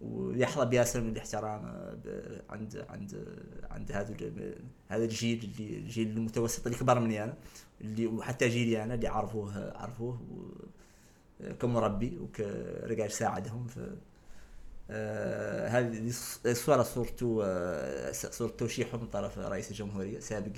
ويحظى 0.00 0.66
بياسر 0.66 1.00
من 1.00 1.08
الاحترام 1.08 1.64
آه، 1.66 2.42
عند 2.50 2.86
عند 2.88 3.26
عند 3.70 3.92
هذا 3.92 4.16
هذا 4.88 5.04
الجيل 5.04 5.50
اللي 5.58 5.78
الجيل 5.78 6.08
المتوسط 6.08 6.66
اللي 6.66 6.78
كبر 6.78 7.00
مني 7.00 7.24
أنا 7.24 7.34
اللي 7.80 8.06
وحتى 8.06 8.48
جيلي 8.48 8.82
أنا 8.82 8.94
اللي 8.94 9.08
عرفوه 9.08 9.72
عرفوه 9.76 10.20
كمربي 11.60 12.18
وكرجال 12.18 13.12
ساعدهم 13.12 13.66
في 13.66 13.96
آه 14.90 15.68
هذه 15.68 16.12
الصورة 16.46 16.82
صورته 16.82 17.40
آه 17.44 18.12
صورة 18.12 18.50
توشيحه 18.50 18.98
من 18.98 19.06
طرف 19.06 19.38
رئيس 19.38 19.70
الجمهورية 19.70 20.20
سابق 20.20 20.52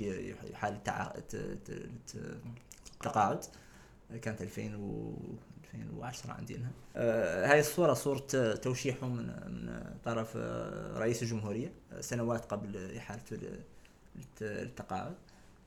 حال 0.53 0.79
التقاعد. 2.95 3.45
كانت 4.21 4.41
2000 4.41 4.75
و 4.75 5.15
2010 5.73 6.31
عندنا. 6.31 6.71
آه 6.95 7.45
هذه 7.45 7.59
الصورة 7.59 7.93
صورة 7.93 8.53
توشيحه 8.55 9.07
من 9.07 9.25
من 9.27 9.83
طرف 10.05 10.33
آه، 10.37 10.97
رئيس 10.97 11.23
الجمهورية 11.23 11.71
آه، 11.93 12.01
سنوات 12.01 12.45
قبل 12.45 12.97
إحالته 12.97 13.37
للتقاعد 14.41 15.15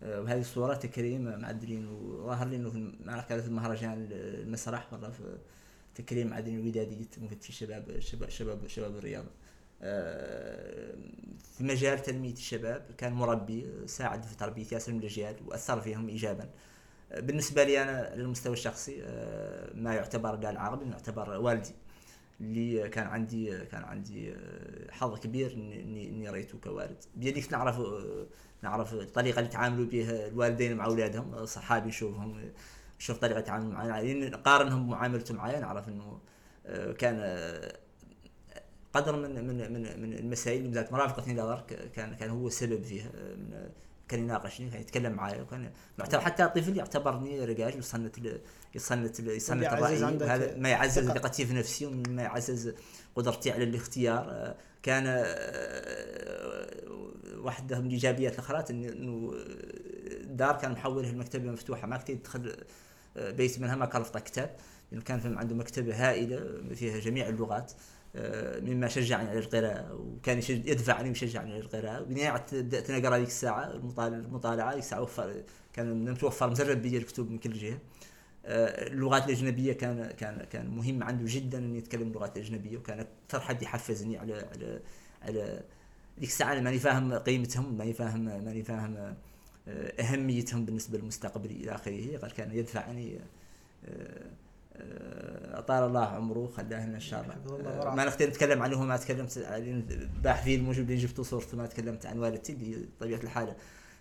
آه 0.02 0.20
وهذه 0.20 0.40
الصورة 0.40 0.74
تكريم 0.74 1.40
معدلين 1.40 1.88
وظهر 1.88 2.48
لي 2.48 2.56
انه 2.56 2.70
في 2.70 3.46
المهرجان 3.46 4.08
المسرح 4.10 4.92
والله 4.92 5.10
في 5.10 5.38
تكريم 5.94 6.26
معدلين 6.26 6.66
ودادية 6.66 7.06
الشباب 7.48 8.00
شباب 8.00 8.28
شباب 8.28 8.66
شباب 8.66 8.96
الرياضة. 8.96 9.30
آه، 9.82 10.94
في 11.56 11.64
مجال 11.64 12.02
تنمية 12.02 12.32
الشباب 12.32 12.82
كان 12.98 13.12
مربي 13.12 13.86
ساعد 13.86 14.22
في 14.22 14.36
تربية 14.36 14.66
ياسر 14.72 14.92
من 14.92 14.98
الأجيال 14.98 15.36
وأثر 15.46 15.80
فيهم 15.80 16.08
إيجابا. 16.08 16.48
بالنسبة 17.10 17.64
لي 17.64 17.82
أنا 17.82 17.90
على 17.90 18.14
المستوى 18.14 18.52
الشخصي 18.52 19.02
آه، 19.02 19.70
ما 19.74 19.94
يعتبر 19.94 20.46
قال 20.46 20.56
عربي 20.56 20.90
يعتبر 20.90 21.30
والدي 21.30 21.74
اللي 22.40 22.88
كان 22.88 23.06
عندي 23.06 23.58
كان 23.58 23.84
عندي 23.84 24.32
آه، 24.32 24.90
حظ 24.90 25.18
كبير 25.18 25.52
إني 25.52 26.08
إني 26.08 26.30
ريته 26.30 26.58
كوالد. 26.58 27.04
بيديك 27.14 27.52
نعرف 27.52 27.78
آه، 27.80 28.26
نعرف 28.62 28.92
الطريقة 28.94 29.38
اللي 29.38 29.50
تعاملوا 29.50 29.86
بها 29.86 30.26
الوالدين 30.26 30.76
مع 30.76 30.84
أولادهم 30.84 31.46
صحابي 31.46 31.88
نشوفهم 31.88 32.52
نشوف 32.98 33.18
طريقة 33.18 33.40
تعامل 33.40 33.70
معي 33.70 34.14
نقارنهم 34.14 34.86
بمعاملته 34.86 35.34
معي 35.34 35.60
نعرف 35.60 35.88
إنه 35.88 36.20
كان 36.98 37.16
قدر 38.94 39.16
من 39.16 39.46
من 39.46 39.72
من 39.72 40.00
من 40.02 40.12
المسائل 40.12 40.64
اللي 40.64 40.88
مرافقتني 40.90 41.34
كان 41.94 42.14
كان 42.14 42.30
هو 42.30 42.46
السبب 42.46 42.82
فيها 42.82 43.10
من 43.12 43.70
كان 44.08 44.20
يناقشني 44.20 44.70
كان 44.70 44.80
يتكلم 44.80 45.12
معي 45.12 45.40
وكان 45.40 45.70
معتبر 45.98 46.20
حتى 46.20 46.44
الطفل 46.44 46.76
يعتبرني 46.76 47.44
رجاج 47.44 47.74
يصنت 47.74 48.16
يصنت 48.74 49.20
يصنت 49.20 49.64
الراي 49.64 50.02
وهذا 50.02 50.56
ما 50.56 50.68
يعزز 50.68 51.08
ثقتي 51.08 51.46
في 51.46 51.54
نفسي 51.54 51.86
وما 51.86 52.22
يعزز 52.22 52.74
قدرتي 53.16 53.50
على 53.50 53.64
الاختيار. 53.64 54.54
كان 54.86 55.04
آه، 55.06 56.66
واحدة 57.36 57.80
من 57.80 57.86
الإيجابيات 57.86 58.34
الأخرى 58.34 58.64
إنه 58.70 59.32
الدار 60.06 60.56
كان 60.56 60.72
محوله 60.72 61.10
المكتبة 61.10 61.50
مفتوحة 61.50 61.86
ما 61.86 61.96
كنت 61.96 62.10
تدخل 62.10 62.56
آه، 63.16 63.30
بيت 63.30 63.58
منها 63.58 63.76
ما 63.76 63.86
كان 63.86 64.02
كتاب 64.02 64.56
لأنه 64.92 65.04
كان 65.04 65.38
عنده 65.38 65.54
مكتبة 65.54 65.94
هائلة 65.94 66.62
فيها 66.74 66.98
جميع 66.98 67.28
اللغات. 67.28 67.72
آه، 67.72 67.76
مما 68.60 68.88
شجعني 68.88 69.28
على 69.28 69.38
القراءة 69.38 69.94
وكان 69.94 70.38
يدفعني 70.48 71.08
ويشجعني 71.08 71.52
على 71.52 71.60
القراءة. 71.60 72.02
بنهاية 72.02 72.36
تنقرا 72.80 73.18
ديك 73.18 73.28
الساعة 73.28 73.72
المطالعة 73.72 74.70
ديك 74.74 74.82
الساعة 74.82 75.02
وفر 75.02 75.42
كان 75.72 76.04
متوفر 76.10 76.50
مزرب 76.50 76.82
بيا 76.82 76.98
الكتب 76.98 77.30
من 77.30 77.38
كل 77.38 77.52
جهة. 77.52 77.78
آه، 78.46 78.86
اللغات 78.86 79.24
الأجنبية 79.24 79.72
كان 79.72 80.10
كان 80.10 80.44
كان 80.44 80.66
مهم 80.70 81.02
عنده 81.02 81.24
جدا 81.28 81.58
أن 81.58 81.76
يتكلم 81.76 82.08
اللغات 82.08 82.36
الأجنبية 82.36 82.78
وكان 82.78 83.00
أكثر 83.00 83.40
حد 83.40 83.62
يحفزني 83.62 84.18
على 84.18 84.34
على 84.34 84.80
على 85.22 85.62
ديك 86.18 86.28
الساعة. 86.28 86.60
ماني 86.60 86.78
فاهم 86.78 87.14
قيمتهم 87.14 87.78
ماني 87.78 87.92
فاهم 87.92 88.24
ماني 88.44 88.62
فاهم 88.62 88.96
آه، 88.96 90.02
أهميتهم 90.02 90.64
بالنسبة 90.64 90.98
للمستقبل 90.98 91.50
إلى 91.50 91.74
آخره 91.74 92.28
كان 92.28 92.52
يدفعني 92.52 93.18
آه، 93.84 94.26
أطال 95.54 95.84
الله 95.84 96.04
عمره 96.04 96.46
خلاه 96.56 96.86
لنا 96.86 96.94
إن 96.94 97.00
شاء 97.00 97.22
الله. 97.22 97.34
ما 97.94 98.04
نقدر 98.04 98.28
نتكلم 98.28 98.62
عنه 98.62 98.84
ما 98.84 98.96
تكلمت 98.96 99.38
باح 100.24 100.42
فيه 100.42 100.56
الموجب 100.56 100.82
اللي 100.82 100.96
جبته 100.96 101.22
صورته 101.22 101.56
ما 101.56 101.66
تكلمت 101.66 102.06
عن 102.06 102.18
والدتي 102.18 102.52
اللي 102.52 102.88
طبيعة 103.00 103.20
الحال 103.20 103.54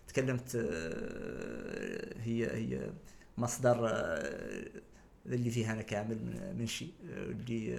تكلمت 0.07 0.55
آه، 0.55 2.13
هي 2.21 2.45
هي 2.51 2.89
مصدر 3.37 3.87
آه، 3.87 4.65
اللي 5.25 5.51
فيها 5.51 5.73
أنا 5.73 5.81
كامل 5.81 6.17
من, 6.59 6.67
شيء. 6.67 6.91
اللي 7.03 7.75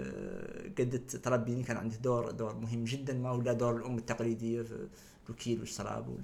قدت 0.78 1.16
تربيني 1.16 1.62
كان 1.62 1.76
عندي 1.76 1.96
دور 1.96 2.30
دور 2.30 2.54
مهم 2.54 2.84
جدا 2.84 3.14
ما 3.14 3.28
هو 3.28 3.40
لا 3.40 3.52
دور 3.52 3.76
الأم 3.76 3.98
التقليدية 3.98 4.62
في 4.62 4.88
الوكيل 5.26 5.60
والشراب 5.60 6.18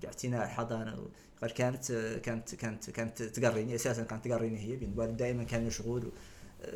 الاعتناء 0.00 0.44
الحضانه 0.44 1.08
قال 1.42 1.54
كانت 1.54 1.92
كانت 2.22 2.54
كانت 2.54 2.90
كانت 2.90 3.22
تقريني 3.22 3.74
أساسا 3.74 4.02
كانت 4.02 4.28
تقريني 4.28 4.58
هي 4.58 4.76
بين 4.76 4.92
الوالد 4.92 5.16
دائما 5.16 5.44
كان 5.44 5.66
مشغول 5.66 6.12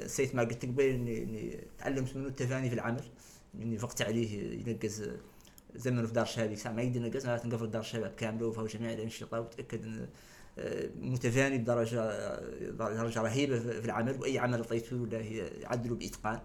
سيت 0.07 0.35
ما 0.35 0.43
قلت 0.43 0.65
قبل 0.65 0.85
إني 0.85 1.23
إني 1.23 1.59
تعلمت 1.79 2.17
منه 2.17 2.29
التفاني 2.29 2.69
في 2.69 2.75
العمل 2.75 3.05
إني 3.55 3.79
فقت 3.79 4.03
عليه 4.03 4.61
ينقز 4.67 5.11
زمن 5.75 6.07
في 6.07 6.13
دار 6.13 6.25
الشباب 6.25 6.75
ما 6.77 6.83
يقدر 6.83 7.01
ينقز 7.01 7.27
ما 7.27 7.39
تنقفل 7.39 7.71
دار 7.71 7.81
الشباب 7.81 8.13
كاملة 8.17 8.47
وفهو 8.47 8.67
جميع 8.67 8.93
الأنشطة 8.93 9.41
وتأكد 9.41 9.85
إن 9.85 10.09
آه، 10.59 10.91
متفاني 11.01 11.59
بدرجة 11.59 12.41
درجة 12.71 13.23
رهيبة 13.23 13.59
في 13.59 13.85
العمل 13.85 14.21
وأي 14.21 14.39
عمل 14.39 14.61
عطيته 14.61 15.07
له 15.07 15.19
يعدله 15.61 15.95
بإتقان. 15.95 16.41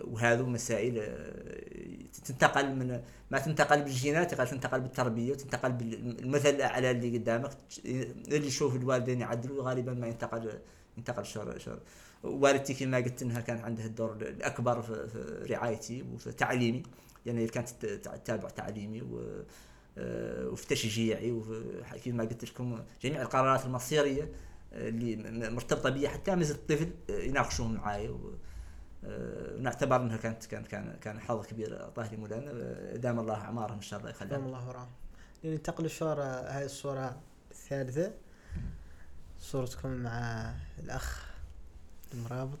وهذو 0.00 0.46
مسائل 0.46 0.98
آه، 0.98 2.22
تنتقل 2.24 2.74
من 2.74 3.00
ما 3.30 3.38
تنتقل 3.38 3.82
بالجينات 3.82 4.34
تنتقل 4.34 4.80
بالتربية 4.80 5.32
وتنتقل 5.32 5.72
بالمثل 5.72 6.48
الأعلى 6.48 6.90
اللي 6.90 7.18
قدامك 7.18 7.50
اللي 8.28 8.46
يشوف 8.46 8.76
الوالدين 8.76 9.20
يعدلوا 9.20 9.64
غالبا 9.64 9.92
ما 9.94 10.06
ينتقل 10.06 10.60
ينتقل 10.98 11.26
شر 11.26 11.58
شر. 11.58 11.80
والدتي 12.22 12.74
كما 12.74 12.96
قلت 12.96 13.22
إنها 13.22 13.40
كان 13.40 13.58
عندها 13.58 13.86
الدور 13.86 14.12
الأكبر 14.12 14.82
في 14.82 15.46
رعايتي 15.50 16.02
وفي 16.02 16.32
تعليمي 16.32 16.82
يعني 17.26 17.46
كانت 17.46 17.68
تتابع 17.86 18.48
تعليمي 18.48 19.02
و 19.02 19.42
آه، 19.98 20.48
وفي 20.48 20.66
تشجيعي 20.66 21.32
وفي 21.32 21.82
كيف 22.04 22.14
ما 22.14 22.24
قلت 22.24 22.44
لكم 22.44 22.78
جميع 23.02 23.22
القرارات 23.22 23.64
المصيرية 23.66 24.28
اللي 24.72 25.16
مرتبطة 25.50 25.90
بي 25.90 26.08
حتى 26.08 26.34
مازلت 26.34 26.72
طفل 26.72 26.90
آه، 27.10 27.22
يناقشوهم 27.22 27.74
معايا 27.74 28.18
ونعتبر 29.04 29.96
انها 29.96 30.16
كانت 30.16 30.44
كان 30.44 30.64
كان 30.64 30.96
كان 31.00 31.20
حظ 31.20 31.46
كبير 31.46 31.88
طاهري 31.96 32.16
مولانا 32.16 32.52
دام 32.96 33.18
الله 33.20 33.34
أعمارهم 33.34 33.74
ان 33.76 33.80
شاء 33.82 34.00
الله 34.00 34.10
دام 34.10 34.16
يخليهم 34.22 34.44
الله 34.46 34.68
وراهم 34.68 34.88
ننتقل 35.44 35.84
للصورة 35.84 36.24
هاي 36.24 36.64
الصورة 36.64 37.16
الثالثة. 37.50 38.12
صورتكم 39.40 39.90
مع 39.90 40.52
الأخ 40.78 41.26
المرابط. 42.14 42.58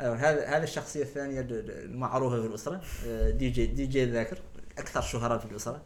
أيوة 0.00 0.16
هذا 0.16 0.46
هذا 0.46 0.64
الشخصية 0.64 1.02
الثانية 1.02 1.40
ال- 1.40 1.52
ال- 1.52 1.84
المعروفة 1.84 2.40
في 2.40 2.46
الأسرة. 2.46 2.80
آه، 3.06 3.30
دي 3.30 3.50
جي 3.50 3.66
دي 3.66 3.86
جي 3.86 4.04
ذاكر 4.04 4.38
أكثر 4.78 5.00
شهره 5.00 5.38
في 5.38 5.44
الأسرة. 5.44 5.82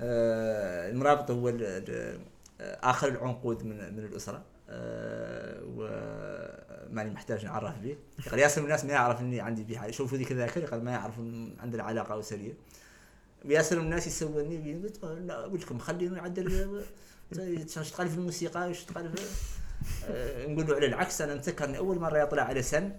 آه، 0.00 0.90
المرابط 0.90 1.30
هو 1.30 1.52
آخر 2.60 3.08
العنقود 3.08 3.62
من 3.64 3.76
من 3.96 4.04
الأسرة. 4.04 4.36
آه، 4.36 4.53
وماني 5.76 7.10
محتاج 7.10 7.44
نعرف 7.44 7.78
به. 7.78 7.96
قال 8.30 8.38
ياسر 8.38 8.60
من 8.60 8.66
الناس 8.66 8.84
ما 8.84 8.92
يعرف 8.92 9.20
إني 9.20 9.40
عندي 9.40 9.64
به 9.64 9.76
حاجة 9.76 9.90
يشوفوا 9.90 10.18
ذيك 10.18 10.32
الذاكرة 10.32 10.66
قال 10.66 10.84
ما 10.84 10.90
يعرف 10.90 11.18
عندنا 11.60 11.82
علاقه 11.82 12.20
اسريه 12.20 12.52
وياسر 13.44 13.78
من 13.78 13.84
الناس 13.84 14.06
يسولني 14.06 14.90
لا 15.02 15.44
أقول 15.44 15.60
لكم 15.60 15.78
خليني 15.78 16.16
يعدل 16.16 16.84
تشتغل 17.74 18.08
في 18.08 18.14
الموسيقى؟ 18.14 18.66
ويشتغل 18.66 19.16
في 19.16 19.22
آه، 20.08 20.46
نقول 20.46 20.74
على 20.74 20.86
العكس 20.86 21.20
أنا 21.20 21.34
نتذكر 21.34 21.78
أول 21.78 21.98
مرة 21.98 22.18
يطلع 22.18 22.42
على 22.42 22.62
سن 22.62 22.92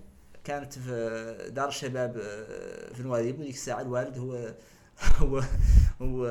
كانت 0.43 0.73
في 0.73 1.51
دار 1.51 1.67
الشباب 1.67 2.17
آه، 2.17 2.93
في 2.93 3.03
نواديب 3.03 3.39
وذيك 3.39 3.53
الساعة 3.53 3.81
الوالد 3.81 4.17
هو 4.17 4.53
هو 5.22 5.43
هو 6.01 6.26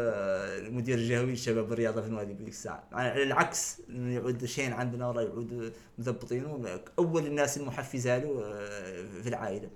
المدير 0.59 0.99
الجهوي 0.99 1.31
للشباب 1.31 1.70
والرياضه 1.70 2.03
في 2.03 2.09
نواديب 2.09 2.39
ذيك 2.39 2.49
الساعة 2.49 2.85
يعني 2.93 3.11
على 3.11 3.23
العكس 3.23 3.81
إنه 3.91 4.15
يعود 4.15 4.45
شين 4.45 4.73
عندنا 4.73 5.07
والله 5.07 5.23
يعود 5.23 5.73
مضبطينه. 5.99 6.81
أول 6.99 7.27
الناس 7.27 7.57
المحفزة 7.57 8.19
له 8.19 8.43
آه، 8.45 9.23
في 9.23 9.28
العائلة. 9.28 9.69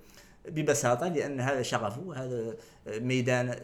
ببساطة 0.45 1.07
لأن 1.07 1.39
هذا 1.39 1.61
شغفه 1.61 2.15
هذا 2.15 2.55
ميدان 2.87 3.49
آه، 3.49 3.57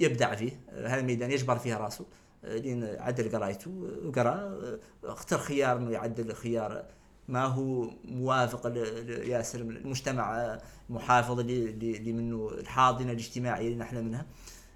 يبدع 0.00 0.34
فيه. 0.34 0.60
آه، 0.70 0.88
هذا 0.88 1.02
ميدان 1.02 1.30
يجبر 1.30 1.58
فيه 1.58 1.76
راسه 1.76 2.06
لين 2.44 2.84
عدل 2.84 3.36
قرايته 3.36 3.70
وقرا 4.04 4.58
اختار 5.04 5.38
خيار 5.38 5.76
إنه 5.76 5.90
يعدل 5.90 6.34
خيار. 6.34 6.84
ما 7.28 7.44
هو 7.44 7.90
موافق 8.04 8.66
لياسر 8.66 9.60
المجتمع 9.60 10.58
المحافظ 10.90 11.40
اللي 11.40 12.12
منه 12.12 12.48
الحاضنة 12.48 13.12
الاجتماعية 13.12 13.66
اللي 13.66 13.78
نحن 13.78 13.96
منها. 13.96 14.26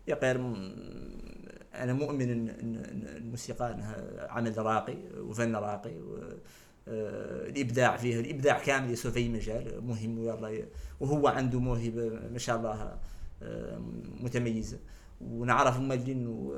يا 0.09 0.14
غير 0.22 0.36
أنا 1.74 1.93
مؤمن 1.93 2.31
ان 2.31 2.48
الموسيقى 3.16 3.72
إنها 3.72 4.27
عمل 4.31 4.59
راقي 4.59 4.97
وفن 5.18 5.56
راقي 5.56 5.90
آه، 6.89 7.48
الإبداع 7.48 7.97
فيه 7.97 8.20
الإبداع 8.20 8.59
كامل 8.59 8.90
يسوى 8.90 9.12
في 9.12 9.28
مجال 9.28 9.85
مهم 9.86 10.18
وهو 11.01 11.28
عنده 11.28 11.60
موهبة 11.60 12.09
ما 12.32 12.39
شاء 12.39 12.56
الله 12.56 12.98
آه، 13.43 13.78
متميزة. 14.20 14.78
ونعرف 15.20 15.78
مملي 15.78 16.12
إنه 16.12 16.55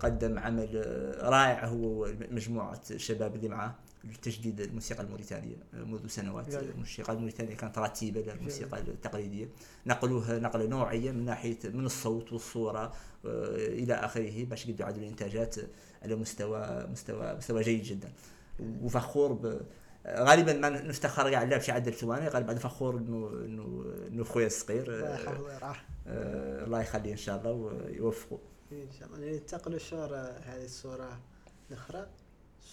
قدم 0.00 0.38
عمل 0.38 0.84
رائع 1.22 1.66
هو 1.66 2.04
ومجموعة 2.04 2.80
الشباب 2.90 3.34
اللي 3.34 3.48
معاه. 3.48 3.74
لتجديد 4.10 4.60
الموسيقى 4.60 5.02
الموريتانية 5.02 5.56
آه، 5.74 5.84
منذ 5.84 6.06
سنوات. 6.06 6.50
جميل. 6.50 6.70
الموسيقى 6.70 7.12
الموريتانية 7.12 7.54
كانت 7.54 7.78
رتيبة 7.78 8.20
للموسيقى 8.20 8.80
التقليدية. 8.80 9.48
نقلوها 9.86 10.38
نقلة 10.38 10.66
نوعية 10.66 11.10
من 11.10 11.24
ناحيه 11.24 11.58
من 11.64 11.86
الصوت 11.86 12.32
والصورة 12.32 12.82
آه، 13.26 13.56
إلى 13.56 13.94
آخره 13.94 14.44
باش 14.44 14.66
يقدروا 14.66 14.88
يعدلوا 14.88 15.04
الإنتاجات 15.04 15.56
على 16.02 16.16
مستوى 16.16 16.86
مستوى 16.92 17.34
مستوى 17.34 17.62
جيد 17.62 17.82
جدا. 17.82 18.12
وفخور 18.82 19.32
ب 19.32 19.60
غالبا 20.06 20.52
ما 20.52 20.68
نفتخر 20.68 21.32
قاعد 21.32 21.48
لا 21.48 21.56
بشي 21.56 21.72
عدل 21.72 21.92
ثواني 21.92 22.28
غالبا 22.28 22.54
فخور 22.54 22.96
انه 22.96 23.30
انه 23.44 23.84
إنه 24.08 24.24
خويا 24.24 24.46
الصغير 24.46 24.94
الله 24.94 25.06
آه، 25.06 25.14
يحفظه 25.14 25.42
ويرعاه. 25.42 25.76
آه، 26.06 26.64
الله 26.64 26.80
يخليه 26.82 27.12
إن 27.12 27.16
شاء 27.16 27.38
الله 27.38 27.52
ويوفقه. 27.52 28.38
إن 28.72 28.90
شاء 28.98 29.08
الله. 29.08 29.32
ننتقل 29.32 29.72
للصورة 29.72 30.16
هذه 30.44 30.64
الصورة 30.64 31.20
الأخرى 31.70 32.06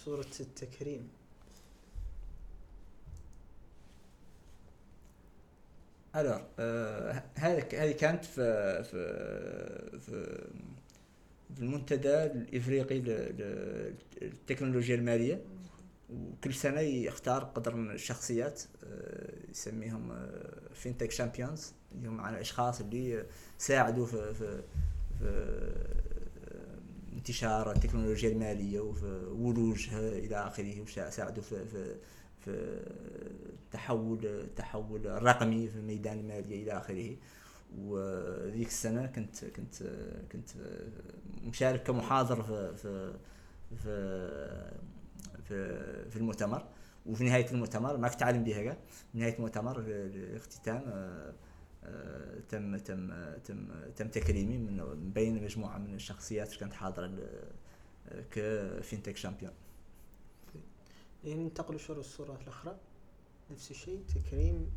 صورة 0.04 0.34
التكريم. 0.40 1.08
الور 6.16 6.46
آه، 6.58 7.22
هذا 7.34 7.64
هذه 7.74 7.92
كانت 7.92 8.24
في 8.24 8.82
في 8.84 8.84
في 10.00 10.48
في 11.54 11.62
المنتدى 11.62 12.24
الإفريقي 12.24 13.00
للتكنولوجيا 14.20 14.94
المالية. 14.94 15.44
وكل 16.10 16.54
سنة 16.54 16.80
يختار 16.80 17.44
قدر 17.44 17.74
من 17.76 17.90
الشخصيات 17.90 18.62
آه، 18.84 19.32
يسميهم 19.50 20.28
فينتك 20.74 21.10
شامبيونز 21.10 21.72
اللي 21.94 22.08
هم 22.08 22.20
على 22.20 22.36
الاشخاص 22.36 22.80
اللي 22.80 23.26
ساعدوا 23.58 24.06
في 24.06 24.34
في 24.34 24.62
في 25.18 25.28
آه، 25.28 27.16
انتشار 27.16 27.72
التكنولوجيا 27.72 28.28
المالية 28.30 28.80
وفي 28.80 29.06
ولوجها 29.32 30.08
إلى 30.08 30.36
آخره 30.36 30.80
وساعدوا 30.80 31.42
في 31.42 31.66
في 31.66 31.96
في 32.44 32.50
التحول 33.64 34.26
التحول 34.26 35.06
الرقمي 35.06 35.68
في 35.68 35.76
الميدان 35.76 36.18
الماليه 36.18 36.62
إلى 36.62 36.72
آخره. 36.72 37.16
وذيك 37.78 38.66
السنة 38.66 39.06
كنت 39.06 39.44
كنت 39.44 39.74
كنت 40.32 40.48
مشارك 41.44 41.82
كمحاضر 41.82 42.42
في 42.42 42.76
في 42.76 43.14
في 43.76 44.72
في, 45.44 46.10
في 46.10 46.16
المؤتمر. 46.16 46.64
وفي 47.06 47.24
نهاية 47.24 47.50
المؤتمر 47.50 47.96
ما 47.96 48.08
كنت 48.08 48.22
عالم 48.22 48.44
بها 48.44 48.72
في 49.12 49.18
نهاية 49.18 49.36
المؤتمر 49.36 49.78
الاختتام 49.86 50.82
آه، 50.86 51.32
آه، 51.84 52.38
تم 52.48 52.76
تم 52.76 53.12
تم 53.44 53.68
تم 53.96 54.08
تكريمي 54.08 54.58
من 54.58 55.10
بين 55.14 55.44
مجموعة 55.44 55.78
من 55.78 55.94
الشخصيات 55.94 56.46
اللي 56.48 56.58
كانت 56.60 56.72
حاضرة 56.72 57.06
ل- 57.06 57.52
كفينتك 58.30 59.16
champion. 59.16 59.52
ننتقل 61.24 61.74
للصورة 61.74 61.98
الصورة 62.00 62.38
الأخرى. 62.42 62.76
نفس 63.50 63.70
الشيء 63.70 64.00
تكريم. 64.14 64.70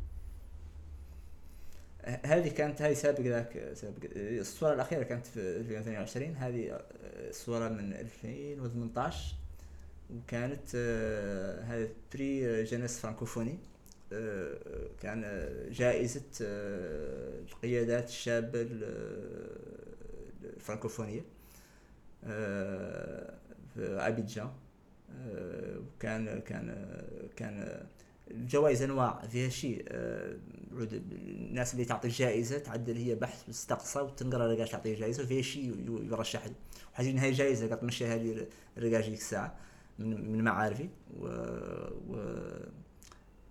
هذه 2.24 2.48
كانت 2.48 2.82
هذه 2.82 2.92
سابق 2.94 3.20
ذاك 3.20 3.72
سابق 3.74 3.96
الصورة 4.14 4.72
الأخيرة 4.74 5.02
كانت 5.02 5.26
في 5.26 5.40
2022 5.40 6.36
هذه 6.36 6.70
آه، 6.72 6.82
الصورة 7.28 7.68
من 7.68 7.92
2018 7.92 9.34
وكانت 10.16 10.72
آه، 10.74 11.62
هذا 11.62 11.88
prix 12.14 12.64
jeunesse 12.64 12.98
francophonie. 12.98 13.58
آه، 14.12 14.54
كان 15.02 15.22
آه، 15.24 15.68
جائزة 15.68 16.22
آه، 16.42 17.40
القيادات 17.40 18.08
الشابة 18.08 18.60
ال- 18.62 19.56
الفرانكوفونية 20.44 21.24
آه، 22.24 23.34
في 23.74 23.80
أبيجان. 23.86 24.46
آه، 24.46 24.54
وكان 25.18 26.40
كان 26.40 26.92
كان 27.36 27.86
الجوائز 28.30 28.82
أنواع 28.82 29.26
فيها 29.26 29.48
شيء 29.48 29.84
آه، 29.88 30.36
عود 30.72 30.92
الناس 30.92 31.72
اللي 31.74 31.84
تعطي 31.84 32.08
الجائزة 32.08 32.58
تعدل 32.58 32.96
هي 32.96 33.14
بحث 33.14 33.46
تستقصى 33.46 34.00
وتنقرأ 34.00 34.54
رقاش 34.54 34.70
تعطيه 34.70 34.94
جائزة 34.98 35.22
وفيها 35.22 35.42
شيء 35.42 35.64
ي- 35.64 36.06
يرشح 36.12 36.46
له 36.46 36.52
وحاجه 36.92 37.22
هاي 37.22 37.32
جائزة 37.32 37.74
قد 37.74 37.84
مشيها 37.84 38.16
لي 38.16 38.46
الرقاش 38.78 39.08
ديك 39.08 39.18
الساعة 39.18 39.56
من 39.98 40.32
من 40.32 40.44
معارفي. 40.44 40.88
و, 41.20 41.26
و 42.08 42.16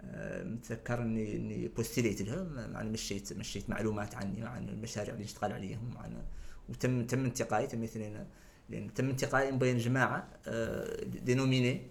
آه، 0.02 0.44
متذكر 0.44 1.02
اني 1.02 1.36
إني 1.36 1.68
بوستيليت 1.68 2.22
لها 2.22 2.68
يعني 2.74 2.90
مشيت 2.90 3.34
مشيت 3.34 3.70
معلومات 3.70 4.16
عني 4.16 4.44
وعن 4.44 4.70
المشاريع 4.70 5.14
اللي 5.14 5.26
اشتغل 5.26 5.52
عليهم 5.54 5.96
وعن 5.96 6.24
وتم 6.70 7.06
تم 7.06 7.26
انتقائي 7.26 7.68
تم 7.68 7.84
اثنين 7.84 8.26
لأن 8.70 8.94
تم 8.94 9.10
انتقائي 9.10 9.52
من 9.52 9.60
بين 9.60 9.78
جماعة 9.78 10.28
آه، 10.48 11.04
دينوميني 11.04 11.82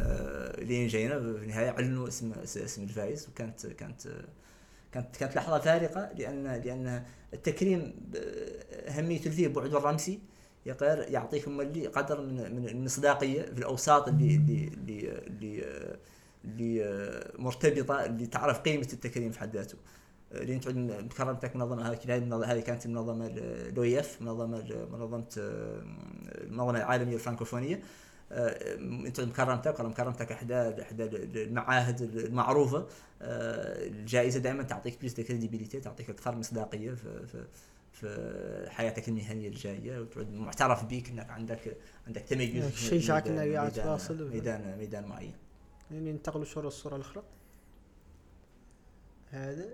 آه، 0.00 0.60
لين 0.60 0.86
جينا 0.86 1.18
في 1.18 1.24
النهاية 1.24 1.70
اعلنوا 1.70 2.08
اسم 2.08 2.32
اسم 2.42 2.82
الفائز 2.82 3.28
وكانت 3.28 3.66
كانت 3.66 4.08
كانت 4.92 5.16
كانت 5.16 5.36
لحظة 5.36 5.58
فارقة 5.58 6.12
لأن 6.18 6.44
لأن 6.44 7.04
التكريم 7.34 7.94
اهميته 8.88 9.30
فيه 9.30 9.48
بعده 9.48 9.78
الرمسي 9.78 10.20
يقدر 10.66 11.04
يعطيك 11.08 11.48
مولي 11.48 11.86
قدر 11.86 12.20
من 12.20 12.56
من 12.56 12.68
المصداقية 12.68 13.42
في 13.42 13.58
الأوساط 13.58 14.08
اللي 14.08 14.34
اللي 14.34 14.68
اللي 14.68 15.22
اللي, 15.26 15.98
اللي 16.44 17.32
مرتبطة 17.38 18.04
اللي 18.04 18.26
تعرف 18.26 18.58
قيمة 18.58 18.88
التكريم 18.92 19.32
في 19.32 19.40
حد 19.40 19.56
ذاته. 19.56 19.78
لين 20.32 20.60
تعود 20.60 20.76
بكرامتك 21.08 21.56
منظمه 21.56 21.90
هذه 21.92 22.52
هذه 22.52 22.60
كانت 22.60 22.86
المنظمه 22.86 23.26
ال 23.26 23.50
OIF 23.50 24.22
منظمة 24.22 24.86
منظمة 24.92 25.26
المنظمه 25.36 26.78
العالميه 26.78 27.14
الفرنكوفونيه 27.14 27.82
انت 28.30 29.20
مكرمتك 29.20 29.80
ولا 29.80 29.88
مكرمتك 29.88 30.32
أحدى 30.32 30.82
أحدى 30.82 31.04
المعاهد 31.44 32.00
المعروفة. 32.02 32.86
آه، 33.22 33.86
الجائزة 33.86 34.40
دائما 34.40 34.62
تعطيك 34.62 35.00
plus 35.00 35.20
crédibilité 35.20 35.80
تعطيك 35.80 36.10
أكثر 36.10 36.36
مصداقية 36.36 36.90
في 36.90 37.26
في 37.26 37.44
في 37.92 38.66
حياتك 38.70 39.08
المهنيه 39.08 39.48
الجاية 39.48 40.00
وتعود 40.00 40.32
معترف 40.34 40.84
بك 40.84 41.08
إنك 41.10 41.30
عندك 41.30 41.76
عندك 42.06 42.22
تميز 42.22 42.54
يعني 42.54 42.72
شيء 42.72 42.98
جعلك 43.00 43.26
ميدان- 43.28 43.42
إنك 43.46 43.56
قاعد 43.56 43.72
تواصل. 43.72 44.30
ميدان 44.30 44.78
ميدان 44.78 45.04
معين. 45.04 45.32
يعني 45.90 46.12
ننتقل 46.12 46.46
شو 46.46 46.60
الصورة 46.60 46.96
الأخرى. 46.96 47.22
هذا؟ 49.30 49.68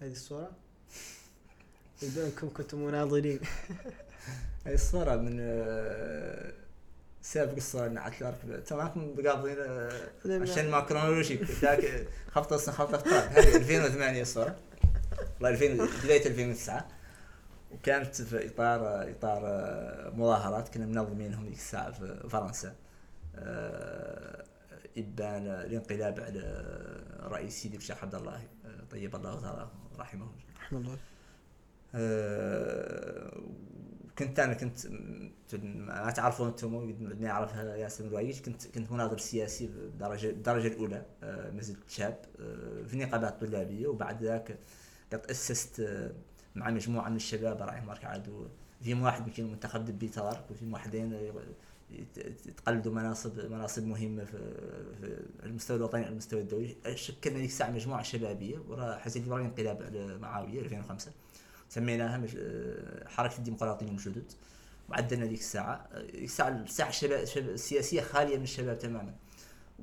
هذه 0.00 0.10
الصورة؟ 0.10 0.50
يبدو 2.02 2.26
أنكم 2.26 2.48
كنتم 2.50 2.78
مناضلين. 2.78 3.40
هاي 4.66 4.74
الصورة 4.74 5.16
من 5.16 5.38
آه، 5.40 6.52
سابق 7.22 7.54
الصورة 7.56 7.88
نعت 7.88 8.22
بقاضين 9.16 9.56
آه، 9.58 10.08
لما- 10.24 10.42
عشان 10.50 10.70
ما 10.70 10.80
كرونولوجيك 10.80 11.42
ذاك 11.50 12.06
خبطة 12.30 12.56
السنة 12.56 12.74
خبطة 12.74 12.94
الطرد 12.96 13.12
هذه 13.38 13.56
2008 13.56 14.22
الصورة 14.22 14.56
والله 15.34 15.48
2000 15.48 16.04
بداية 16.04 16.26
2009 16.26 16.88
وكانت 17.72 18.22
في 18.22 18.46
إطار 18.46 19.10
إطار 19.10 19.42
آه، 19.46 20.10
مظاهرات. 20.10 20.68
كنا 20.68 20.86
منظمينهم 20.86 21.44
ذيك 21.44 21.54
الساعة 21.54 21.90
في 21.92 22.28
فرنسا. 22.30 22.74
آه، 23.36 24.44
ابان 24.98 25.46
الانقلاب 25.46 26.20
على 26.20 26.38
الرئيس 27.26 27.62
سيدي 27.62 27.76
الشيخ 27.76 28.02
عبد 28.04 28.14
الله 28.14 28.34
آه، 28.66 28.84
طيب 28.90 29.16
الله 29.16 29.40
ثراه 29.40 29.70
رحمه 29.98 30.24
الله 30.24 30.44
رحمه 30.60 30.78
الله. 30.78 30.98
آه، 31.94 33.42
كنت 34.18 34.38
أنا 34.38 34.54
كنت 34.54 34.86
ما 35.64 36.10
تعرفون 36.10 36.48
أنتم 36.48 36.78
قد 36.78 37.20
ما 37.20 37.26
يعرفها 37.26 37.76
ياسر 37.76 38.04
الروايج 38.04 38.40
كنت 38.40 38.66
كنت 38.66 38.92
مناضل 38.92 39.20
سياسي 39.20 39.66
بالدرجه 39.66 40.30
الدرجه 40.30 40.66
الأولى 40.66 41.06
آه، 41.22 41.50
ما 41.50 41.62
زلت 41.62 41.90
شاب 41.90 42.18
آه، 42.40 42.82
في 42.86 42.94
النقابات 42.94 43.32
الطلابيه 43.32 43.86
وبعد 43.86 44.22
ذاك 44.22 44.58
قد 45.12 45.26
أسست 45.30 45.80
آه، 45.80 46.12
مع 46.54 46.70
مجموعة 46.70 47.08
من 47.08 47.16
الشباب 47.16 47.62
رايح 47.62 47.84
مارك 47.84 48.04
عادو 48.04 48.46
فيهم 48.82 49.02
واحد 49.02 49.26
يمكن 49.26 49.50
منتخب 49.50 49.84
دبي 49.84 50.08
تارك 50.08 50.50
وفيهم 50.50 50.72
واحدين 50.72 51.32
يتقلدوا 52.46 52.92
مناصب 52.92 53.50
مناصب 53.50 53.86
مهمة 53.86 54.24
في, 54.24 54.36
المستوى 55.42 55.76
الوطني 55.76 56.00
على 56.00 56.12
المستوى 56.12 56.40
الدولي. 56.40 56.76
شكلنا 56.94 57.38
ذيك 57.38 57.50
الساعة 57.50 57.70
مجموعة 57.70 58.02
شبابية 58.02 58.58
ورا 58.68 58.96
حزب 58.96 59.28
ورا 59.28 59.40
الانقلاب 59.40 59.82
على 59.82 60.18
معاوية 60.18 60.60
2005 60.60 61.12
سميناها. 61.68 62.26
آه، 62.36 63.08
حركة 63.08 63.38
الديمقراطيين 63.38 63.90
الجدد 63.92 64.32
وعدلنا 64.88 65.26
ذيك 65.26 65.38
الساعة. 65.38 65.88
الساعة 65.94 66.48
الساحه 66.48 66.90
الشباب 66.90 67.20
السياسية 67.36 68.00
خالية 68.00 68.36
من 68.36 68.42
الشباب 68.42 68.78
تماما. 68.78 69.14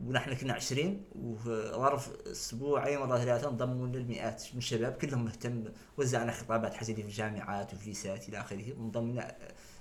ونحن 0.06 0.34
كنا 0.34 0.54
20 0.54 1.06
وفي 1.16 1.72
ظرف 1.72 2.28
أسبوعين 2.28 2.98
ولا 2.98 3.18
ثلاثة 3.18 3.50
انضموا 3.50 3.88
لنا 3.88 3.98
المئات 3.98 4.44
من 4.54 4.58
الشباب 4.58 4.94
كلهم 4.94 5.26
مهتم. 5.26 5.64
وزعنا 5.98 6.32
خطابات 6.32 6.74
حزينيه 6.74 7.02
في 7.02 7.08
الجامعات 7.08 7.74
وفي 7.74 7.84
الليسات 7.84 8.30
إلى 8.30 8.40
آخره. 8.40 8.74
وانضمنا 8.78 9.36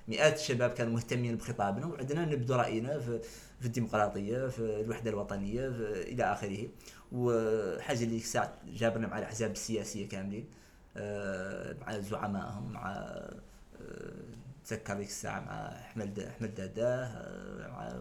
مئات 0.08 0.34
الشباب 0.38 0.70
كانوا 0.70 0.92
مهتمين 0.92 1.36
بخطابنا 1.36 1.86
وعندنا 1.86 2.24
نبدو 2.24 2.54
رأينا 2.54 2.98
في 3.00 3.20
في 3.60 3.66
الديمقراطية 3.66 4.48
في 4.48 4.80
الوحدة 4.80 5.10
الوطنية 5.10 5.68
في 5.70 6.02
إلى 6.12 6.24
آخره. 6.32 6.68
وحاجة 7.12 8.04
اللي 8.04 8.16
الساعة 8.16 8.58
جابرنا 8.66 9.06
مع 9.06 9.18
الأحزاب 9.18 9.50
السياسية 9.50 10.08
كاملين 10.08 10.46
آه، 10.96 11.76
مع 11.80 11.98
زعمائهم 11.98 12.72
مع 12.72 12.90
آه، 12.92 13.34
تذكر 14.66 14.94
ديك 14.94 15.08
الساعة 15.08 15.40
مع 15.40 15.68
أحمد 15.68 16.18
أحمد 16.20 16.54
داده 16.54 17.04
آه، 17.04 17.68
مع 17.68 17.92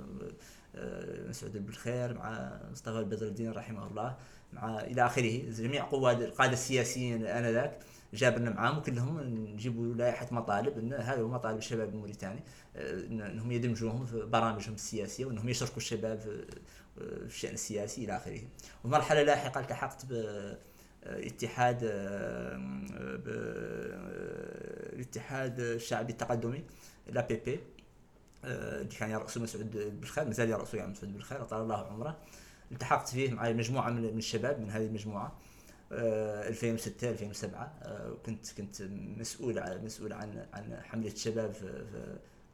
آه، 0.75 1.29
مسعود 1.29 1.65
بالخير 1.65 2.13
مع 2.13 2.59
مصطفى 2.71 2.99
البدر 2.99 3.27
الدين 3.27 3.51
رحمه 3.51 3.87
الله 3.87 4.15
مع 4.53 4.79
إلى 4.79 5.05
آخره. 5.05 5.41
جميع 5.51 5.83
قواد 5.83 6.21
القادة 6.21 6.53
السياسيين 6.53 7.25
آنذاك. 7.25 7.79
جابرنا 8.13 8.49
معاهم 8.49 8.77
وكلهم 8.77 9.19
نجيبوا 9.19 9.95
لائحة 9.95 10.27
مطالب 10.31 10.77
إن 10.77 10.93
هذا 10.93 11.21
هو 11.21 11.27
مطالب 11.27 11.57
الشباب 11.57 11.89
الموريتاني 11.89 12.43
آه، 12.75 13.05
إنهم 13.05 13.51
يدمجوهم 13.51 14.05
في 14.05 14.25
برامجهم 14.25 14.73
السياسية 14.73 15.25
وإنهم 15.25 15.49
يشاركوا 15.49 15.77
الشباب 15.77 16.19
في 16.19 16.45
في 16.97 17.35
الشأن 17.35 17.53
السياسي 17.53 18.03
إلى 18.05 18.17
آخره. 18.17 18.41
ومرحله 18.83 19.23
لاحقة 19.23 19.59
التحقت 19.59 20.05
ب 20.05 20.13
اتحاد 21.05 21.83
آه، 21.83 21.89
آه، 23.27 24.13
الاتحاد 24.93 25.59
الشعبي 25.59 26.11
التقدمي 26.11 26.63
لا 27.07 27.27
بي 27.27 27.35
بي 27.35 27.59
آه، 28.45 28.81
اللي 28.81 28.95
كان 28.95 29.09
يرأسه 29.09 29.41
مسعود 29.41 29.99
بالخير 29.99 30.25
مازال 30.25 30.49
يرأسه 30.49 30.77
يعني 30.77 30.91
مسعود 30.91 31.13
بالخير 31.13 31.41
أطال 31.41 31.61
الله 31.61 31.77
عمره 31.77 32.17
التحقت 32.71 33.07
فيه 33.09 33.31
مع 33.31 33.49
مجموعة 33.49 33.89
من 33.89 34.17
الشباب 34.17 34.59
من 34.59 34.69
هذه 34.69 34.85
المجموعة 34.85 35.25
آه، 35.25 35.31
2006 36.49 37.09
2007 37.09 37.73
آه، 37.83 38.11
وكنت 38.11 38.51
كنت 38.57 38.81
مسؤول 39.17 39.81
مسؤول 39.83 40.13
عن 40.13 40.45
عن 40.53 40.77
حملة 40.83 41.11
الشباب 41.11 41.51
في 41.51 41.85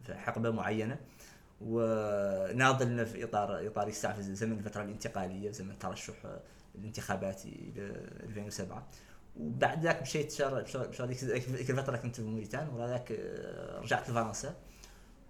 في- 0.03 0.13
حقبة 0.15 0.51
معينة 0.51 0.97
وناضلنا 1.61 3.05
في 3.05 3.23
اطار 3.23 3.67
اطار 3.67 3.87
في 4.13 4.21
زمن 4.21 4.57
الفترة 4.57 4.83
الانتقاليه 4.83 5.51
زمن 5.51 5.71
الترشح 5.71 6.25
آه، 6.25 6.39
الانتخاباتي 6.75 7.49
إلى 7.75 7.83
2007 8.23 8.87
وبعد 9.39 9.83
ذاك 9.83 10.01
مشيت 10.01 10.31
شهر 10.31 10.65
شهر 10.91 11.07
ذيك 11.09 11.69
الفترة 11.69 11.97
كنت 11.97 12.15
في 12.15 12.21
موريتان 12.21 12.69
وذاك 12.69 13.11
آه، 13.11 13.79
رجعت 13.79 14.09
لفرنسا 14.09 14.55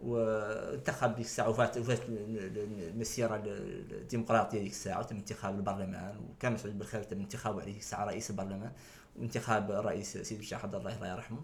وانتخب 0.03 1.15
ديك 1.15 1.25
الساعة 1.25 1.49
وفات 1.49 1.77
وفات 1.77 1.99
المسيرة 2.09 3.41
الديمقراطية 3.45 4.59
ديك 4.59 4.71
الساعة 4.71 4.99
وتم 4.99 5.15
انتخاب 5.15 5.55
البرلمان 5.55 6.17
وكان 6.17 6.53
مسعود 6.53 6.79
بالخير 6.79 7.03
تم 7.03 7.19
انتخابه 7.19 7.61
على 7.61 7.71
ديك 7.71 7.81
الساعة 7.81 8.05
رئيس 8.05 8.29
البرلمان 8.29 8.71
وانتخاب 9.15 9.71
الرئيس 9.71 10.17
سيدي 10.17 10.41
الشيخ 10.41 10.63
عبد 10.63 10.75
الله 10.75 10.95
الله 10.95 11.11
يرحمه. 11.11 11.41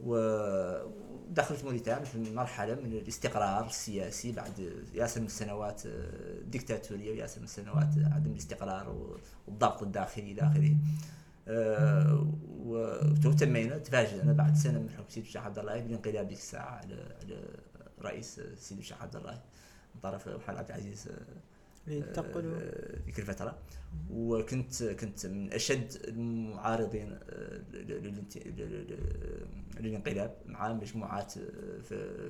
ودخلت 0.00 1.64
موريتانيا 1.64 2.04
في 2.04 2.32
مرحلة 2.32 2.74
من 2.74 2.92
الاستقرار 2.92 3.66
السياسي 3.66 4.32
بعد 4.32 4.84
ياسر 4.94 5.20
من 5.20 5.26
السنوات 5.26 5.86
آه، 5.86 6.40
ديكتاتوريه 6.50 7.10
وياسر 7.12 7.38
من 7.38 7.44
السنوات 7.44 7.88
عدم 8.12 8.30
الاستقرار 8.30 9.14
والضغط 9.46 9.82
الداخلي 9.82 10.32
إلى 10.32 10.42
آخره. 10.42 10.76
آه، 11.48 12.26
وتمينا 12.66 13.78
تفاجئنا 13.78 14.32
بعد 14.32 14.56
سنة 14.56 14.78
من 14.78 14.90
حكم 14.90 15.08
سيدي 15.08 15.26
الشيخ 15.26 15.42
عبد 15.42 15.58
الله 15.58 15.80
بالانقلاب 15.80 16.28
ديك 16.28 16.38
الساعة 16.38 16.70
على 16.70 17.16
رئيس 18.06 18.40
سيدي 18.58 18.80
الشيخ 18.80 19.02
عبد 19.02 19.16
الله 19.16 19.42
من 19.94 20.00
طرف 20.00 20.28
محمد 20.28 20.56
عبد 20.56 20.68
العزيز 20.68 21.08
آه، 21.08 21.90
ينتقلوا 21.92 22.58
آه، 22.60 22.98
ذيك 23.06 23.18
الفترة 23.18 23.58
وكنت 24.10 24.82
كنت 24.84 25.26
من 25.26 25.52
أشد 25.52 25.92
المعارضين 26.08 27.18
آه، 27.30 27.60
للانقلاب 29.80 30.36
مع 30.46 30.72
مجموعات 30.72 31.34
آه، 31.38 31.80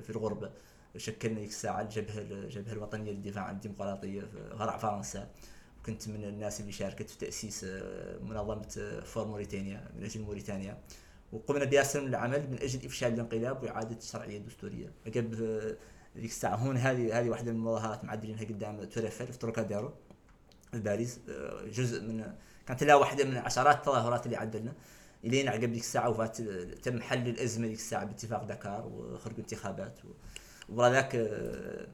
في 0.01 0.09
الغربه 0.09 0.49
شكلنا 0.97 1.39
ذيك 1.39 1.49
الساعة 1.49 1.81
الجبهة 1.81 2.19
الجبهة 2.21 2.73
الوطنية 2.73 3.11
للدفاع 3.11 3.43
عن 3.43 3.55
الديمقراطية 3.55 4.21
في 4.21 4.49
غرع 4.53 4.77
فرنسا. 4.77 5.29
كنت 5.85 6.07
من 6.07 6.23
الناس 6.23 6.61
اللي 6.61 6.71
شاركت 6.71 7.09
في 7.09 7.17
تأسيس 7.17 7.63
آه، 7.63 8.17
منظمة 8.17 8.75
آه، 8.79 8.99
فور 8.99 9.27
موريتانيا 9.27 9.91
من 9.95 10.03
أجل 10.03 10.21
موريتانيا. 10.21 10.77
وقمنا 11.33 11.65
بياسر 11.65 12.01
من 12.01 12.07
العمل 12.07 12.49
من 12.49 12.61
أجل 12.61 12.85
إفشال 12.85 13.13
الانقلاب 13.13 13.63
وإعادة 13.63 13.97
الشرعية 13.97 14.37
الدستورية. 14.37 14.91
عقب 15.07 15.33
آه، 15.41 15.75
ذيك 16.17 16.31
الساعة 16.31 16.55
هون 16.55 16.77
هذه 16.77 17.19
هذه 17.19 17.29
واحدة 17.29 17.51
من 17.51 17.57
المظاهرات 17.57 18.05
معدلينها 18.05 18.43
قدام 18.43 18.83
Tour 18.83 19.01
Eiffel 19.01 19.27
في 19.27 19.37
تروكاديرو 19.37 19.93
باريس 20.73 21.19
آه، 21.29 21.65
جزء 21.65 22.01
من 22.01 22.33
كانت 22.67 22.83
لها 22.83 22.95
واحدة 22.95 23.25
من 23.25 23.37
عشرات 23.37 23.75
التظاهرات 23.75 24.25
اللي 24.25 24.37
عدلنا. 24.37 24.73
إلين 25.25 25.47
عقب 25.47 25.71
ديك 25.71 25.81
الساعة 25.81 26.09
وفات 26.09 26.41
تم 26.83 27.01
حل 27.01 27.27
الأزمة 27.27 27.67
ديك 27.67 27.77
الساعة 27.77 28.05
باتفاق 28.05 28.43
دكار 28.43 28.87
وخرجوا 28.87 29.39
انتخابات 29.39 29.99
وورا 30.69 30.89
ذاك 30.89 31.15
آه، 31.15 31.87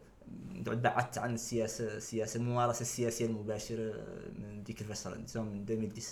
بعدت 0.61 1.17
عن 1.17 1.33
السياسة 1.33 1.97
السياسة 1.97 2.37
الممارسة 2.37 2.81
السياسية 2.81 3.25
المباشرة 3.25 3.91
آه، 3.91 4.29
من 4.39 4.63
ديك 4.63 4.81
الفترة 4.81 5.15
من 5.15 5.21
2010 5.61 6.03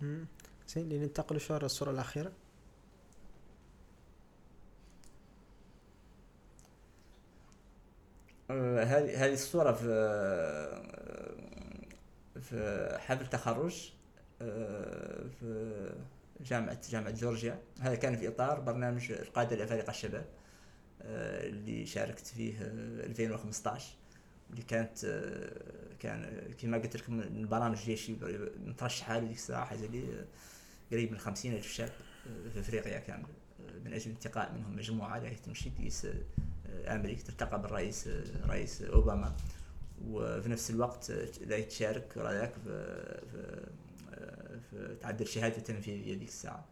مم. 0.00 0.26
زين 0.68 0.88
لننتقل 0.88 1.40
شو 1.40 1.56
الصورة 1.56 1.90
الأخيرة. 1.90 2.32
هذه 8.50 9.24
هذه 9.24 9.32
الصورة 9.32 9.72
في 9.72 9.88
في 12.40 12.88
حفل 13.00 13.26
تخرج 13.26 13.92
في 15.40 15.92
جامعة 16.40 16.78
جامعة 16.90 17.10
جورجيا. 17.10 17.58
هذا 17.80 17.94
كان 17.94 18.16
في 18.16 18.28
إطار 18.28 18.60
برنامج 18.60 19.12
القادة 19.12 19.56
لأفارقة 19.56 19.90
الشباب 19.90 20.24
اللي 21.00 21.86
شاركت 21.86 22.26
فيه 22.26 22.62
آه، 22.62 23.06
2015 23.06 23.94
اللي 24.50 24.62
كانت 24.62 24.98
كان 26.00 26.52
كما 26.58 26.78
قلت 26.78 26.96
لكم 26.96 27.12
من 27.12 27.22
البرامج 27.22 27.78
الجيشي 27.78 28.16
مترشحة 28.66 29.18
لديك 29.18 29.36
الساعة 29.36 29.64
حاجة 29.64 29.84
اللي 29.84 30.20
آه، 30.20 30.26
قريب 30.92 31.12
من 31.12 31.18
خمسين 31.18 31.54
ألف 31.54 31.72
شاب 31.72 31.92
في 32.52 32.60
أفريقيا 32.60 32.98
كامل 32.98 33.24
آه، 33.24 33.78
من 33.84 33.92
أجل 33.92 34.06
الانتقاء 34.06 34.52
منهم 34.52 34.76
مجموعة 34.76 35.18
اللي 35.18 35.34
تمشي 35.34 35.70
أمريكا 36.86 37.22
تلتقى 37.22 37.62
بالرئيس 37.62 38.08
رئيس 38.46 38.82
أوباما. 38.82 39.32
وفي 40.08 40.48
نفس 40.48 40.70
الوقت 40.70 41.12
لا 41.46 41.60
تشارك 41.60 42.16
رأيك 42.16 42.52
في, 42.64 43.20
في, 43.32 43.66
في 44.70 44.96
تعدل 45.00 45.26
شهادة 45.26 45.56
التنفيذية 45.56 46.18
ذيك 46.18 46.28
الساعة. 46.28 46.64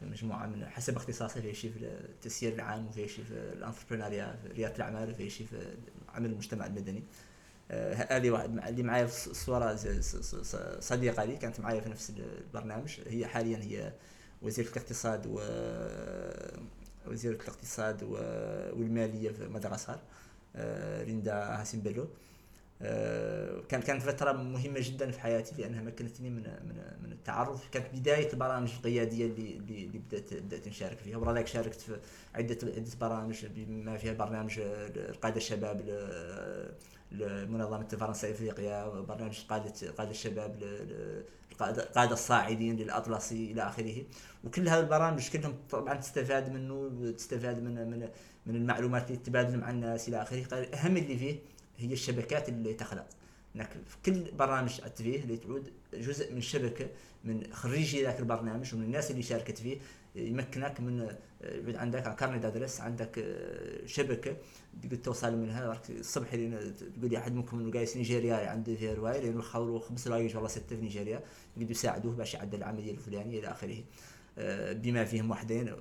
في 0.00 0.06
مجموعة 0.06 0.46
من 0.46 0.66
حسب 0.66 0.96
اختصاصه 0.96 1.40
في 1.40 1.54
شيء 1.54 1.72
في 1.72 1.78
التسيير 1.84 2.54
العام 2.54 2.86
وفي 2.86 3.08
شيء 3.08 3.24
في 3.24 3.34
الانتربرونيا 3.34 4.36
في 4.42 4.48
ريادة 4.48 4.76
الأعمال 4.76 5.10
وفي 5.10 5.30
شيء 5.30 5.46
في 5.46 5.76
عمل 6.14 6.30
المجتمع 6.30 6.66
المدني. 6.66 7.02
آه، 7.70 8.06
هذه 8.10 8.30
واحد 8.30 8.58
اللي 8.58 8.82
معايا 8.82 9.04
الصورة 9.04 9.76
صديقة 10.80 11.24
لي 11.24 11.36
كانت 11.36 11.60
معايا 11.60 11.80
في 11.80 11.88
نفس 11.88 12.12
البرنامج. 12.18 13.00
هي 13.06 13.26
حاليا 13.26 13.58
هي 13.58 13.92
وزيرة 14.42 14.68
الاقتصاد 14.68 15.26
و 15.26 15.40
وزيره 17.08 17.34
الاقتصاد 17.34 18.02
والمالية 18.72 19.30
في 19.30 19.48
مدغشقر 19.48 19.98
ريندا 21.02 21.34
هاسين 21.34 21.80
بيلو 21.80 22.08
آه، 22.82 23.60
كان 23.68 23.80
كانت 23.80 24.02
فترة 24.02 24.32
مهمة 24.32 24.80
جدا 24.80 25.10
في 25.10 25.20
حياتي 25.20 25.62
لأنها 25.62 25.82
مكنتني 25.82 26.30
من 26.30 26.42
من 26.42 26.76
من 27.02 27.12
التعرف. 27.12 27.68
كانت 27.72 27.86
بداية 27.94 28.32
البرامج 28.32 28.70
القيادية 28.76 29.26
اللي 29.26 29.56
اللي, 29.56 29.86
بدات 29.86 30.34
بدأت 30.34 30.68
نشارك 30.68 30.98
فيها. 30.98 31.16
وبرا 31.16 31.44
شاركت 31.44 31.80
في 31.80 32.00
عده 32.34 32.58
عدة 32.62 32.90
برامج 33.00 33.46
بما 33.46 33.96
فيها 33.96 34.12
برنامج 34.12 34.58
القادة 34.58 35.36
الشباب 35.36 35.80
لمنظمة 37.12 37.88
فرنسا 37.88 38.30
افريقيا 38.30 38.88
برنامج 38.88 39.44
قاده 39.48 39.72
قادة 39.98 40.10
الشباب 40.10 40.62
القادة 41.52 42.12
الصاعدين 42.12 42.76
للأطلسي 42.76 43.52
إلى 43.52 43.62
آخره. 43.62 44.04
وكل 44.44 44.68
هذه 44.68 44.80
البرامج 44.80 45.30
كلهم 45.30 45.54
طبعا 45.70 45.94
تستفاد 45.94 46.52
منه 46.52 47.10
تستفاد 47.12 47.62
من 47.62 47.90
من 47.90 48.08
من 48.46 48.56
المعلومات 48.56 49.06
اللي 49.10 49.18
تتبادل 49.18 49.58
مع 49.58 49.70
الناس 49.70 50.08
إلى 50.08 50.22
آخره. 50.22 50.54
أهم 50.54 50.96
اللي 50.96 51.18
فيه 51.18 51.36
هي 51.78 51.92
الشبكات 51.92 52.48
اللي 52.48 52.74
تخلق. 52.74 53.06
إنك 53.56 53.68
في 53.86 53.96
كل 54.04 54.30
برامج 54.38 54.80
فيه 54.96 55.22
اللي 55.22 55.36
تعود 55.36 55.72
جزء 55.94 56.34
من 56.34 56.40
شبكة 56.40 56.86
من 57.24 57.42
خريجي 57.52 58.02
ذاك 58.02 58.20
البرنامج 58.20 58.74
ومن 58.74 58.84
الناس 58.84 59.10
اللي 59.10 59.22
شاركت 59.22 59.58
فيه 59.58 59.78
يمكنك 60.16 60.80
من 60.80 61.16
عندك 61.76 62.16
كارني 62.16 62.38
دادرس 62.38 62.80
عندك 62.80 63.18
آه، 63.18 63.86
شبكة 63.86 64.36
تقدر 64.82 64.96
توصل 64.96 65.36
منها. 65.36 65.80
الصبح 65.90 66.28
تقول 66.28 67.10
لي 67.10 67.18
أحد 67.18 67.34
منكم 67.34 67.58
إنه 67.58 67.70
جايس 67.70 67.96
نيجيريا 67.96 68.50
عنده 68.50 68.74
في 68.74 68.94
رواية 68.94 69.20
لأنه 69.20 69.42
خاوروا 69.42 69.80
خمس 69.80 70.08
روايج 70.08 70.34
والله 70.34 70.48
ستة 70.48 70.76
في 70.76 70.82
نيجيريا 70.82 71.20
يقدروا 71.56 71.70
يساعدوه 71.70 72.14
باش 72.14 72.34
يعدل 72.34 72.58
العملية 72.58 72.90
الفلانية 72.90 73.38
إلى 73.38 73.48
آخره. 73.48 73.76
بما 74.72 75.04
فيهم 75.04 75.30
وحدين. 75.30 75.74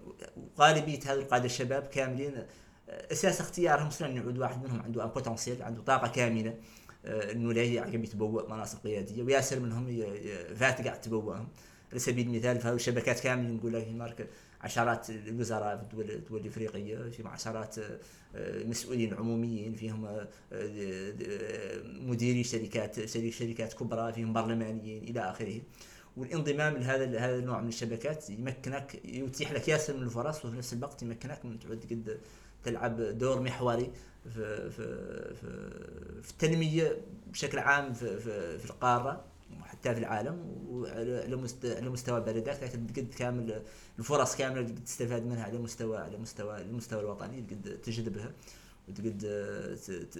وغالبية 0.57 0.99
هذه 1.05 1.13
القادة 1.13 1.45
الشباب 1.45 1.83
كاملين 1.83 2.33
أساس 2.89 3.41
اختيارهم 3.41 3.87
مثلا 3.87 4.07
يعود 4.07 4.37
واحد 4.37 4.63
منهم 4.63 4.81
عنده 4.81 5.03
ان 5.03 5.09
بوتنسيال 5.09 5.63
عنده 5.63 5.81
طاقة 5.81 6.07
كاملة 6.07 6.55
آه، 7.05 7.31
إنه 7.31 7.53
لا 7.53 7.63
يعقب 7.63 8.03
يتبوأ 8.03 8.49
مناصب 8.49 8.83
قيادية. 8.83 9.23
وياسر 9.23 9.59
منهم 9.59 10.03
فات 10.55 10.87
قاعد 10.87 11.01
تبوأهم 11.01 11.47
على 11.91 11.99
سبيل 11.99 12.27
المثال 12.27 12.59
في 12.59 12.69
الشبكات 12.69 13.19
كاملة 13.19 13.49
نقول 13.49 13.73
لك 13.73 13.87
مارك 13.87 14.27
عشرات 14.61 15.09
الوزراء 15.09 15.77
في 15.77 15.83
الدول 15.83 16.11
الدول 16.11 16.41
الإفريقية 16.41 17.09
في 17.09 17.27
عشرات 17.27 17.75
آه، 18.35 18.63
مسؤولين 18.63 19.13
عموميين 19.13 19.75
فيهم 19.75 20.05
آه، 20.05 20.27
مديري 21.83 22.43
شركات 22.43 23.05
شركات 23.29 23.73
كبرى 23.73 24.13
فيهم 24.13 24.33
برلمانيين 24.33 25.03
إلى 25.03 25.19
آخره. 25.19 25.61
والانضمام 26.17 26.77
لهذا 26.77 27.19
هذا 27.19 27.35
النوع 27.35 27.61
من 27.61 27.67
الشبكات 27.67 28.29
يمكنك 28.29 29.05
يتيح 29.05 29.51
لك 29.51 29.67
ياسر 29.67 29.97
من 29.97 30.03
الفرص 30.03 30.45
وفي 30.45 30.57
نفس 30.57 30.73
الوقت 30.73 31.01
يمكنك 31.03 31.45
من 31.45 31.59
تعود 31.59 31.83
قد 31.91 32.19
تلعب 32.63 33.01
دور 33.01 33.41
محوري 33.41 33.91
في 34.33 34.69
في 34.69 35.33
في, 35.33 35.71
في 36.23 36.31
التنمية 36.31 37.01
بشكل 37.31 37.59
عام 37.59 37.93
في, 37.93 38.19
في, 38.19 38.59
في 38.59 38.65
القارة 38.65 39.25
وحتى 39.61 39.93
في 39.93 39.99
العالم 39.99 40.55
وعلى 40.69 41.35
مستوى 41.35 41.75
على 41.75 41.89
مستوى 41.89 42.17
البلدات 42.17 42.63
لكن 42.63 42.87
قد 42.87 43.13
كامل 43.17 43.61
الفرص 43.99 44.35
كاملة 44.35 44.59
اللي 44.61 44.73
تستفاد 44.73 45.25
منها 45.25 45.43
على 45.43 45.57
مستوى 45.57 45.97
على 45.97 46.17
مستوى 46.17 46.61
المستوى 46.61 46.99
الوطني 46.99 47.37
قد 47.37 47.79
تجذبها 47.83 48.31
وتقد 48.89 49.17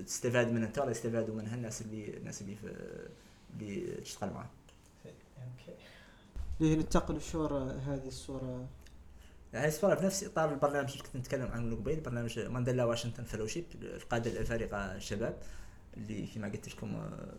تستفاد 0.06 0.52
منها 0.52 0.72
ولا 0.78 0.92
يستفادوا 0.92 1.36
منها 1.36 1.56
الناس 1.56 1.82
اللي 1.82 2.18
الناس 2.18 2.42
اللي 2.42 2.58
اللي 3.60 4.02
تشتغل 4.02 4.30
معاهم. 4.30 4.50
ننتقل 6.64 7.16
الشورى 7.16 7.80
هذه 7.88 8.08
الصورة. 8.08 8.68
هاي 9.54 9.68
الصورة 9.68 9.96
في 9.96 10.06
نفس 10.06 10.24
إطار 10.24 10.54
البرنامج 10.54 10.92
اللي 10.92 11.04
كنت 11.04 11.16
نتكلم 11.16 11.48
عنه 11.52 11.76
قبيل 11.76 12.00
برنامج 12.00 12.40
مانديلا 12.40 12.86
واشنطن 12.86 13.24
فلوشيب 13.24 13.66
القادة 13.82 14.32
الافارقه 14.32 14.96
الشباب 14.96 15.38
اللي 15.98 16.28
كما 16.28 16.48
قلت 16.48 16.70
لكم 16.70 16.96
آه، 16.96 17.34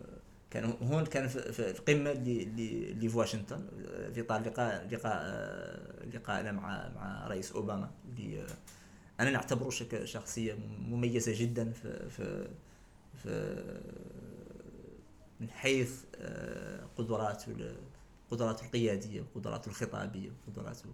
كان 0.51 0.73
هون 0.81 1.05
كان 1.05 1.27
في 1.27 1.69
القمه 1.71 2.11
اللي 2.11 2.43
اللي 2.91 3.09
في 3.09 3.17
واشنطن 3.17 3.67
آه، 3.87 4.09
في 4.09 4.21
اطار 4.21 4.41
لقاء 4.41 4.87
لقاء 4.91 5.19
آه، 5.21 6.05
لقائنا 6.13 6.51
مع 6.51 6.89
مع 6.95 7.27
رئيس 7.27 7.51
أوباما 7.51 7.91
اللي 8.09 8.45
أنا 9.19 9.31
نعتبره 9.31 9.69
شخصية 10.03 10.53
مميزة 10.79 11.33
جدا 11.35 11.71
في 11.71 12.09
في 12.09 12.47
في 13.23 13.63
من 15.39 15.49
حيث 15.49 16.03
قدراته 16.97 17.53
قدراته 18.31 18.65
القيادية 18.65 19.21
وقدراته 19.21 19.69
الخطابية 19.69 20.29
وقدراته 20.47 20.89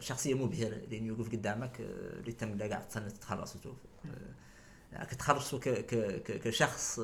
شخصية 0.00 0.34
مبهرة 0.34 0.76
لين 0.90 1.06
يوقف 1.06 1.32
قدامك 1.32 1.80
اللي 1.80 2.32
تم 2.32 2.54
لا 2.54 2.66
قاعد 2.66 2.88
تتخرص 2.88 3.56
وتشوف 3.56 3.76
كتخرص 5.10 5.54
كشخص 6.24 6.98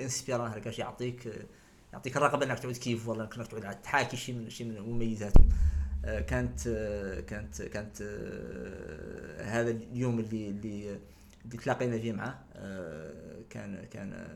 انسبيران 0.00 0.50
هكا 0.50 0.80
يعطيك 0.80 1.46
يعطيك 1.92 2.16
الرغبه 2.16 2.46
إنك 2.46 2.58
تعود 2.58 2.76
كيف 2.76 3.08
والله 3.08 3.24
إنك 3.24 3.46
تعود 3.46 3.80
تحاكي 3.82 4.16
شيء 4.16 4.34
من 4.34 4.50
شيء 4.50 4.66
من 4.66 4.80
مميزاته. 4.80 5.44
كانت 6.04 6.68
كانت 7.28 7.62
كانت 7.62 8.02
هذا 9.40 9.70
اليوم 9.70 10.18
اللي 10.18 10.48
اللي 10.48 10.98
اللي 11.44 11.56
تلاقينا 11.56 11.98
فيه 11.98 12.12
معه 12.12 12.44
كان 13.50 13.84
كان 13.84 14.28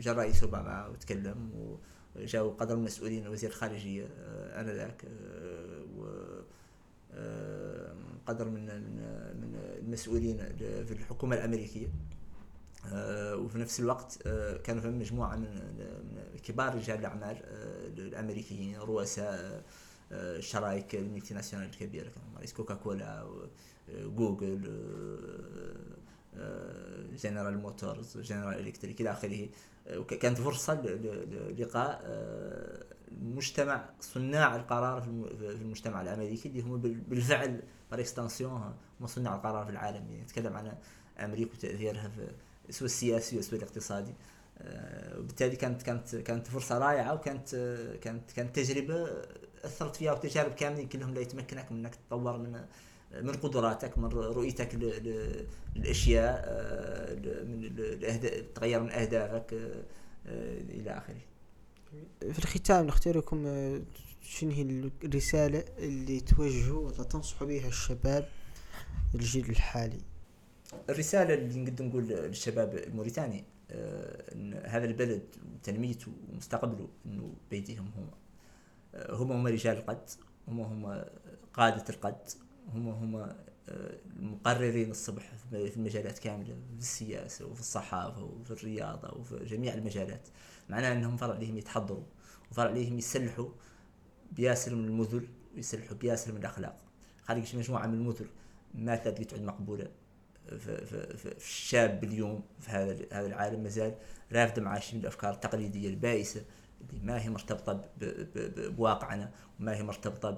جا 0.00 0.12
الرئيس 0.12 0.42
اوباما 0.42 0.86
وتكلم 0.86 1.50
و 1.56 1.76
جاءوا 2.16 2.52
قدر 2.52 2.74
المسؤولين 2.74 3.28
وزير 3.28 3.50
الخارجية 3.50 4.06
آه، 4.18 4.60
آنذاك 4.60 5.04
آه، 5.04 5.84
و 5.96 6.06
آه، 7.12 7.94
قدر 8.26 8.48
من 8.48 8.66
من 9.40 9.54
المسؤولين 9.78 10.36
في 10.58 10.92
الحكومة 10.92 11.36
الأمريكية. 11.36 11.88
وفي 13.34 13.58
نفس 13.58 13.80
الوقت 13.80 14.22
كانوا 14.64 14.82
في 14.82 14.88
مجموعة 14.88 15.36
من 15.36 15.60
كبار 16.44 16.74
رجال 16.74 16.98
الأعمال 16.98 17.36
الأمريكيين 17.98 18.78
رؤساء 18.78 19.62
الشرايك 20.12 20.94
ال 20.94 21.34
multinationales 21.34 21.68
الكبيرة 21.68 22.12
رئيس 22.36 22.52
كوكا 22.52 22.74
كولا 22.74 23.26
جوجل 23.88 24.60
جنرال 27.22 27.58
موتورز 27.58 28.18
جنرال 28.18 28.60
إلكتريك 28.60 29.00
إلى 29.00 29.10
آخره. 29.12 29.48
كانت 30.20 30.38
فرصة 30.38 30.74
للقاء 30.82 32.00
المجتمع 33.12 33.84
صناع 34.00 34.56
القرار 34.56 35.02
في 35.02 35.08
المجتمع 35.62 36.02
الأمريكي 36.02 36.48
اللي 36.48 36.60
هم 36.62 36.76
بالفعل 36.80 37.62
par 37.90 38.00
extension 38.00 38.74
هم 39.00 39.06
صناع 39.06 39.34
القرار 39.34 39.64
في 39.64 39.70
العالم. 39.70 40.10
يعني 40.10 40.22
نتكلم 40.22 40.56
عن 40.56 40.74
أمريكا 41.18 41.52
وتأثيرها 41.54 42.08
في 42.08 42.72
سواء 42.72 42.84
السياسي 42.84 43.38
وسواء 43.38 43.62
الاقتصادي. 43.62 44.14
وبالتالي 45.18 45.56
كانت 45.56 45.82
كانت 45.82 46.16
كانت 46.16 46.46
فرصة 46.46 46.78
رائعة 46.78 47.14
وكانت 47.14 47.54
كانت 48.02 48.30
كانت 48.30 48.56
تجربة 48.56 49.08
أثرت 49.64 49.96
فيها 49.96 50.12
وتجارب 50.12 50.52
كاملين 50.52 50.88
كلهم 50.88 51.14
لا 51.14 51.20
يتمكنك 51.20 51.72
من 51.72 51.78
إنك 51.78 51.94
تطور 51.94 52.38
من 52.38 52.64
من 53.22 53.32
قدراتك 53.32 53.98
من 53.98 54.08
رؤيتك 54.08 54.74
للأشياء 55.76 56.44
آه، 56.46 57.44
من 57.44 57.74
تغير 58.54 58.80
من 58.80 58.90
أهدافك 58.90 59.54
آه، 60.26 60.60
إلى 60.60 60.90
آخره. 60.90 61.20
في 62.32 62.38
الختام 62.38 62.86
نختاركم 62.86 63.46
آه، 63.46 63.80
شنو 64.22 64.50
هي 64.50 64.90
الرسالة 65.04 65.64
اللي 65.78 66.20
توجهوا 66.20 66.88
وتنصحوا 66.88 67.46
بها 67.46 67.68
الشباب 67.68 68.28
الجيل 69.14 69.50
الحالي. 69.50 70.00
الرسالة 70.90 71.34
اللي 71.34 71.60
نقدر 71.60 71.84
نقول 71.84 72.08
للشباب 72.08 72.74
الموريتاني 72.74 73.44
إن 73.70 74.54
هذا 74.64 74.84
البلد 74.84 75.22
وتنميته 75.54 76.12
ومستقبله 76.32 76.88
إنه 77.06 77.34
بيديهم 77.50 77.90
هم 77.96 78.10
هم 79.10 79.32
هم 79.32 79.46
رجال 79.46 79.76
القد 79.76 80.10
هم 80.48 80.60
هم 80.60 81.04
قادة 81.54 81.84
القد. 81.90 82.28
هم 82.72 82.88
هم 82.88 83.36
المقررين 84.18 84.90
الصبح 84.90 85.32
في 85.50 85.76
المجالات 85.76 86.18
كاملة 86.18 86.54
في 86.54 86.78
السياسة 86.78 87.46
وفي 87.46 87.60
الصحافة 87.60 88.22
وفي 88.22 88.50
الرياضة 88.50 89.18
وفي 89.18 89.44
جميع 89.44 89.74
المجالات. 89.74 90.28
معناه 90.68 90.92
أنهم 90.92 91.16
فرع 91.16 91.34
عليهم 91.34 91.56
يتحضروا 91.58 92.04
وفرع 92.50 92.70
عليهم 92.70 92.98
يسلحوا 92.98 93.48
بياسر 94.32 94.74
من 94.74 94.84
المذل 94.84 95.28
ويسلحوا 95.54 95.96
بياسر 95.96 96.32
من 96.32 96.38
الأخلاق. 96.38 96.76
خليك 97.22 97.54
مجموعة 97.54 97.86
من 97.86 97.94
المذل 97.94 98.26
ما 98.74 98.96
تلاقي 98.96 99.24
تعود 99.24 99.42
مقبولة 99.42 99.88
في, 100.48 100.58
في, 100.58 101.16
في, 101.16 101.16
في 101.36 101.36
الشاب 101.36 102.04
اليوم 102.04 102.42
في 102.60 102.70
هذا 102.70 103.06
هذا 103.12 103.26
العالم. 103.26 103.62
مازال 103.62 103.94
رافد 104.32 104.60
مع 104.60 104.78
شي 104.78 104.96
من 104.96 105.02
الأفكار 105.02 105.34
التقليدية 105.34 105.88
البائسة 105.88 106.44
اللي 106.90 107.04
ما 107.04 107.22
هي 107.22 107.30
مرتبطة 107.30 107.72
ب- 107.72 107.82
ب- 108.00 108.38
ب- 108.38 108.76
بواقعنا 108.76 109.30
وما 109.60 109.76
هي 109.76 109.82
مرتبطة 109.82 110.36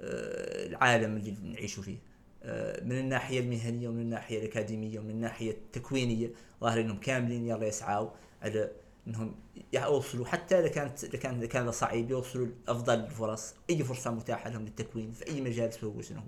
بالعالم 0.00 1.16
اللي 1.16 1.34
نعيش 1.42 1.80
فيه. 1.80 1.98
آه، 2.42 2.84
من 2.84 2.98
الناحية 2.98 3.40
المهنية 3.40 3.88
ومن 3.88 4.00
الناحية 4.00 4.38
الأكاديمية 4.38 4.98
ومن 4.98 5.10
الناحية 5.10 5.50
التكوينية 5.50 6.30
ظاهر 6.60 6.80
انهم 6.80 7.00
كاملين 7.00 7.46
يلا 7.46 7.66
يسعوا 7.66 8.10
على 8.42 8.70
إنهم 9.06 9.34
يوصلوا 9.72 10.26
حتى 10.26 10.58
إذا 10.58 10.68
كانت 10.68 11.04
إذا 11.04 11.18
كان 11.18 11.34
إذا 11.34 11.46
كان 11.46 11.70
صعيب 11.70 12.10
يوصلوا 12.10 12.46
لأفضل 12.46 12.94
الفرص. 12.94 13.54
أي 13.70 13.84
فرصة 13.84 14.10
متاحة 14.10 14.50
لهم 14.50 14.62
للتكوين 14.62 15.12
في 15.12 15.26
أي 15.26 15.40
مجال 15.40 15.72
سووا 15.72 16.02
شنو 16.02 16.20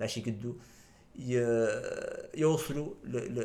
باش 0.00 0.16
يقدوا 0.16 0.54
يوصلوا 2.34 2.94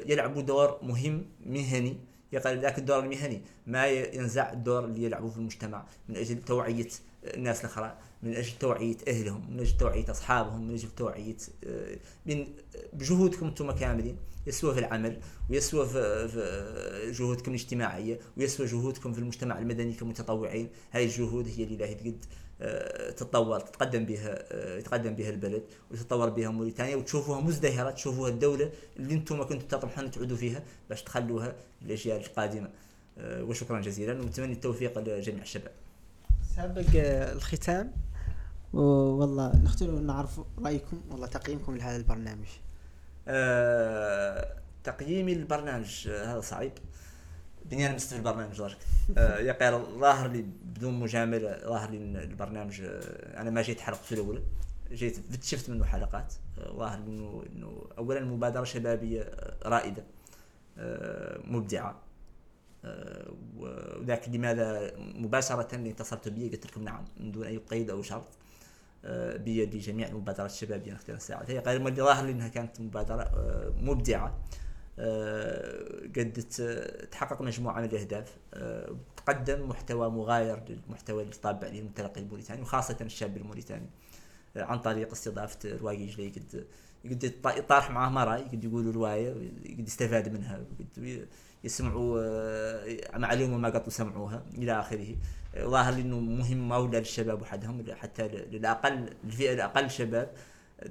يلعبوا 0.05 0.41
دور 0.41 0.79
مهم 0.83 1.25
مهني. 1.45 1.97
يقال 2.33 2.59
ذاك 2.59 2.77
الدور 2.77 2.99
المهني 2.99 3.41
ما 3.67 3.87
ينزع 3.87 4.53
الدور 4.53 4.85
اللي 4.85 5.03
يلعبوه 5.03 5.29
في 5.29 5.37
المجتمع 5.37 5.85
من 6.09 6.17
أجل 6.17 6.41
توعية 6.41 6.87
الناس 7.23 7.59
الأخرى 7.59 7.97
من 8.23 8.35
أجل 8.35 8.51
توعية 8.59 8.97
أهلهم 9.07 9.53
من 9.53 9.59
أجل 9.59 9.77
توعية 9.77 10.11
أصحابهم 10.11 10.67
من 10.67 10.73
أجل 10.73 10.89
توعية 10.97 11.37
آه، 11.63 11.97
من 12.25 12.47
بجهودكم 12.93 13.45
أنتم 13.45 13.71
كاملين. 13.71 14.17
يسوى 14.47 14.73
في 14.73 14.79
العمل 14.79 15.19
ويسوى 15.49 15.85
في 15.85 16.27
في 16.27 17.11
جهودكم 17.11 17.51
الاجتماعية 17.51 18.19
ويسوى 18.37 18.65
جهودكم 18.65 19.13
في 19.13 19.19
المجتمع 19.19 19.59
المدني 19.59 19.93
كمتطوعين. 19.93 20.69
هذه 20.91 21.03
الجهود 21.03 21.47
هي 21.57 21.63
اللي 21.63 21.83
راهي 21.83 21.95
تقد 21.95 22.25
آه، 22.61 23.09
تتطور 23.09 23.59
تتقدم 23.59 24.05
بها 24.05 24.53
آه، 24.53 24.77
يتقدم 24.77 25.15
بها 25.15 25.29
البلد 25.29 25.63
وتتطور 25.91 26.29
بها 26.29 26.49
موريتانيا. 26.49 26.95
وتشوفوها 26.95 27.41
مزدهرة 27.41 27.91
تشوفوها 27.91 28.29
الدولة 28.29 28.71
اللي 28.99 29.13
أنتم 29.13 29.43
كنتم 29.43 29.67
تطمحون 29.67 30.11
تعودوا 30.11 30.37
فيها 30.37 30.63
باش 30.89 31.03
تخلوها 31.03 31.55
للأجيال 31.81 32.21
القادمة. 32.21 32.69
آه، 33.17 33.43
وشكرا 33.43 33.81
جزيلا 33.81 34.21
ونتمنى 34.21 34.53
التوفيق 34.53 34.99
لجميع 34.99 35.41
الشباب. 35.41 35.71
سابق 36.55 36.85
آه، 36.95 37.33
الختام. 37.33 37.91
والله 38.73 39.55
نختار 39.63 39.89
نعرف 39.91 40.41
رأيكم 40.59 41.01
والله 41.11 41.27
تقييمكم 41.27 41.77
لهذا 41.77 41.95
البرنامج. 41.97 42.47
آه، 43.27 44.55
تقييمي 44.83 45.35
للبرنامج 45.35 46.07
آه، 46.07 46.33
هذا 46.33 46.41
صعيب. 46.41 46.71
بني 47.65 47.85
أنا 47.85 47.95
مستفيد 47.95 48.17
البرنامج 48.27 48.57
درك 48.57 48.77
آه، 49.17 49.37
يا 49.37 49.85
ظاهر 49.99 50.27
لي 50.27 50.45
بدون 50.63 50.93
مجاملة 50.93 51.59
ظاهر 51.67 51.89
لي 51.89 51.97
البرنامج 51.97 52.81
آه، 52.81 53.41
أنا 53.41 53.49
ما 53.49 53.61
جيت 53.61 53.79
حلقته 53.79 54.13
الاولى 54.13 54.41
جيت 54.91 55.43
شفت 55.43 55.69
منه 55.69 55.85
حلقات. 55.85 56.33
ظاهر 56.59 56.97
إنه 56.97 57.43
إنه 57.53 57.81
اولا 57.97 58.21
مبادرة 58.25 58.63
شبابية 58.63 59.31
رائدة 59.65 60.03
مبدعة. 61.47 61.99
آه، 62.85 63.33
وذاك 63.57 64.29
لماذا 64.29 64.91
مباشرة 64.97 65.75
اللي 65.75 65.89
اتصلت 65.89 66.27
بي؟ 66.29 66.49
قلت 66.49 66.65
لكم 66.65 66.83
نعم 66.83 67.05
من 67.17 67.31
دون 67.31 67.43
أي 67.45 67.57
قيد 67.57 67.89
أو 67.89 68.01
شرط 68.01 68.27
آه، 69.05 69.37
بيد 69.37 69.75
لجميع 69.75 70.07
المبادرات 70.07 70.49
الشبابيه 70.51 70.93
نختار 70.93 71.15
الساعة. 71.15 71.43
هي 71.47 71.59
غير 71.59 71.95
ظاهر 71.95 72.25
لي 72.25 72.31
انها 72.31 72.47
كانت 72.47 72.81
مبادرة 72.81 73.21
آه، 73.23 73.73
مبدعة. 73.81 74.39
آه، 74.99 75.99
قد 76.15 76.31
تحقق 77.11 77.41
مجموعة 77.41 77.79
من 77.79 77.85
الأهداف. 77.85 78.37
آه، 78.53 78.95
تقدم 79.17 79.69
محتوى 79.69 80.09
مغاير 80.09 80.63
للمحتوى 80.69 81.23
اللي 81.23 81.33
طابع 81.35 81.67
عليه 81.67 81.79
المتلقي 81.79 82.21
الموريتاني 82.21 82.61
وخاصة 82.61 82.97
الشاب 83.01 83.37
الموريتاني 83.37 83.89
عن 84.55 84.79
طريق 84.79 85.11
استضافة 85.11 85.77
رواقي 85.77 86.05
جلي. 86.05 86.29
قد 86.29 86.65
قد 87.05 87.23
يط- 87.25 87.57
يطارح 87.57 87.91
معاه 87.91 88.09
مراي 88.09 88.41
قد 88.41 88.63
يقولوا 88.63 88.93
رواية 88.93 89.29
قد 89.77 89.87
يستفاد 89.87 90.33
منها 90.33 90.57
قد 90.57 91.27
يسمعوا 91.63 92.19
آه، 92.21 93.17
معلومه 93.17 93.57
ما 93.57 93.69
قد 93.69 93.89
سمعوها 93.89 94.45
إلى 94.57 94.79
آخره. 94.79 95.15
آه، 95.55 95.65
ظاهر 95.67 95.93
إنه 95.93 96.19
مهم 96.19 96.69
ما 96.69 96.77
ولا 96.77 96.97
للشباب 96.97 97.41
وحدهم 97.41 97.85
حتى 97.91 98.27
للأقل 98.27 99.09
الفئه 99.23 99.53
الأقل 99.53 99.89
شباب 99.89 100.29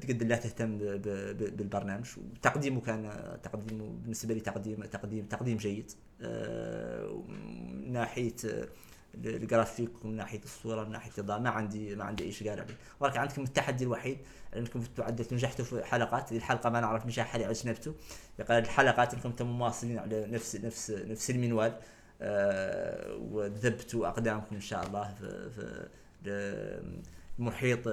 تقدر 0.01 0.27
لا 0.27 0.37
تهتم 0.37 0.79
بالبرنامج. 0.79 2.07
وتقديمه 2.19 2.81
كان 2.81 3.13
تقديمه 3.43 3.89
بالنسبة 4.03 4.35
لي 4.35 4.41
تقديم 4.41 4.83
تقديم 4.83 5.27
تقديم 5.27 5.57
جيد. 5.57 5.91
آه، 6.23 7.23
من 7.29 7.93
ناحية 7.93 8.37
آه، 8.47 8.69
الجرافيك 9.15 10.05
ومن 10.05 10.17
ناحية 10.17 10.41
الصورة 10.45 10.85
من 10.85 10.93
ناحية 10.93 11.11
الإضاءة. 11.19 11.39
ما 11.39 11.51
عندي 11.51 11.97
ما 11.97 12.05
عندي 12.05 12.25
أي 12.25 12.29
اشكال 12.29 12.61
عليه. 12.61 12.77
ولكن 13.01 13.19
عندكم 13.19 13.43
التحدي 13.43 13.85
الوحيد 13.85 14.19
أنكم 14.57 14.81
تعدلتوا 14.81 15.37
نجحتوا 15.37 15.65
في 15.65 15.85
حلقات 15.85 16.33
الحلقة 16.33 16.71
ما 16.71 16.81
نعرف 16.81 17.07
نجاح 17.07 17.35
اللي 17.35 17.51
اجنبته 17.51 17.95
يقال 18.39 18.63
الحلقات 18.65 19.15
أنكم 19.15 19.29
أنتم 19.29 19.47
مواصلين 19.47 19.99
على 19.99 20.27
نفس 20.27 20.57
نفس 20.57 20.91
نفس 20.91 21.31
المنوال. 21.31 21.79
آه، 22.25 23.15
وذبتوا 23.17 24.09
أقدامكم 24.09 24.55
إن 24.55 24.61
شاء 24.61 24.87
الله 24.87 25.15
في 25.15 25.51
في 25.51 25.89
ل- 26.25 27.03
محيط 27.39 27.89
آه، 27.89 27.93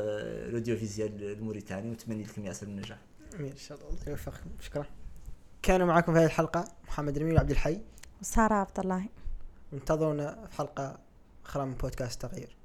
ال 0.50 0.78
audiovisuel 0.78 1.24
الموريتاني. 1.24 1.90
ونتمنى 1.90 2.24
لكم 2.24 2.46
ياسر 2.46 2.68
من 2.68 2.74
النجاح. 2.74 2.98
آمين. 3.36 3.52
إن 3.52 3.58
شاء 3.58 3.78
الله. 3.78 3.90
الله 3.90 4.10
يوفقكم. 4.10 4.50
شكرا. 4.60 4.86
كانوا 5.62 5.88
معكم 5.88 6.14
في 6.14 6.20
هذه 6.20 6.26
الحلقة 6.26 6.66
محمد 6.88 7.18
رمي 7.18 7.34
وعبد 7.34 7.52
الحي. 7.52 7.82
وسارة 8.22 8.54
عبد 8.54 8.80
الله. 8.80 9.06
وانتظرونا 9.74 10.48
في 10.48 10.56
حلقة 10.58 10.98
أخرى 11.50 11.66
من 11.66 11.74
بودكاست 11.74 12.22
تغيير. 12.22 12.59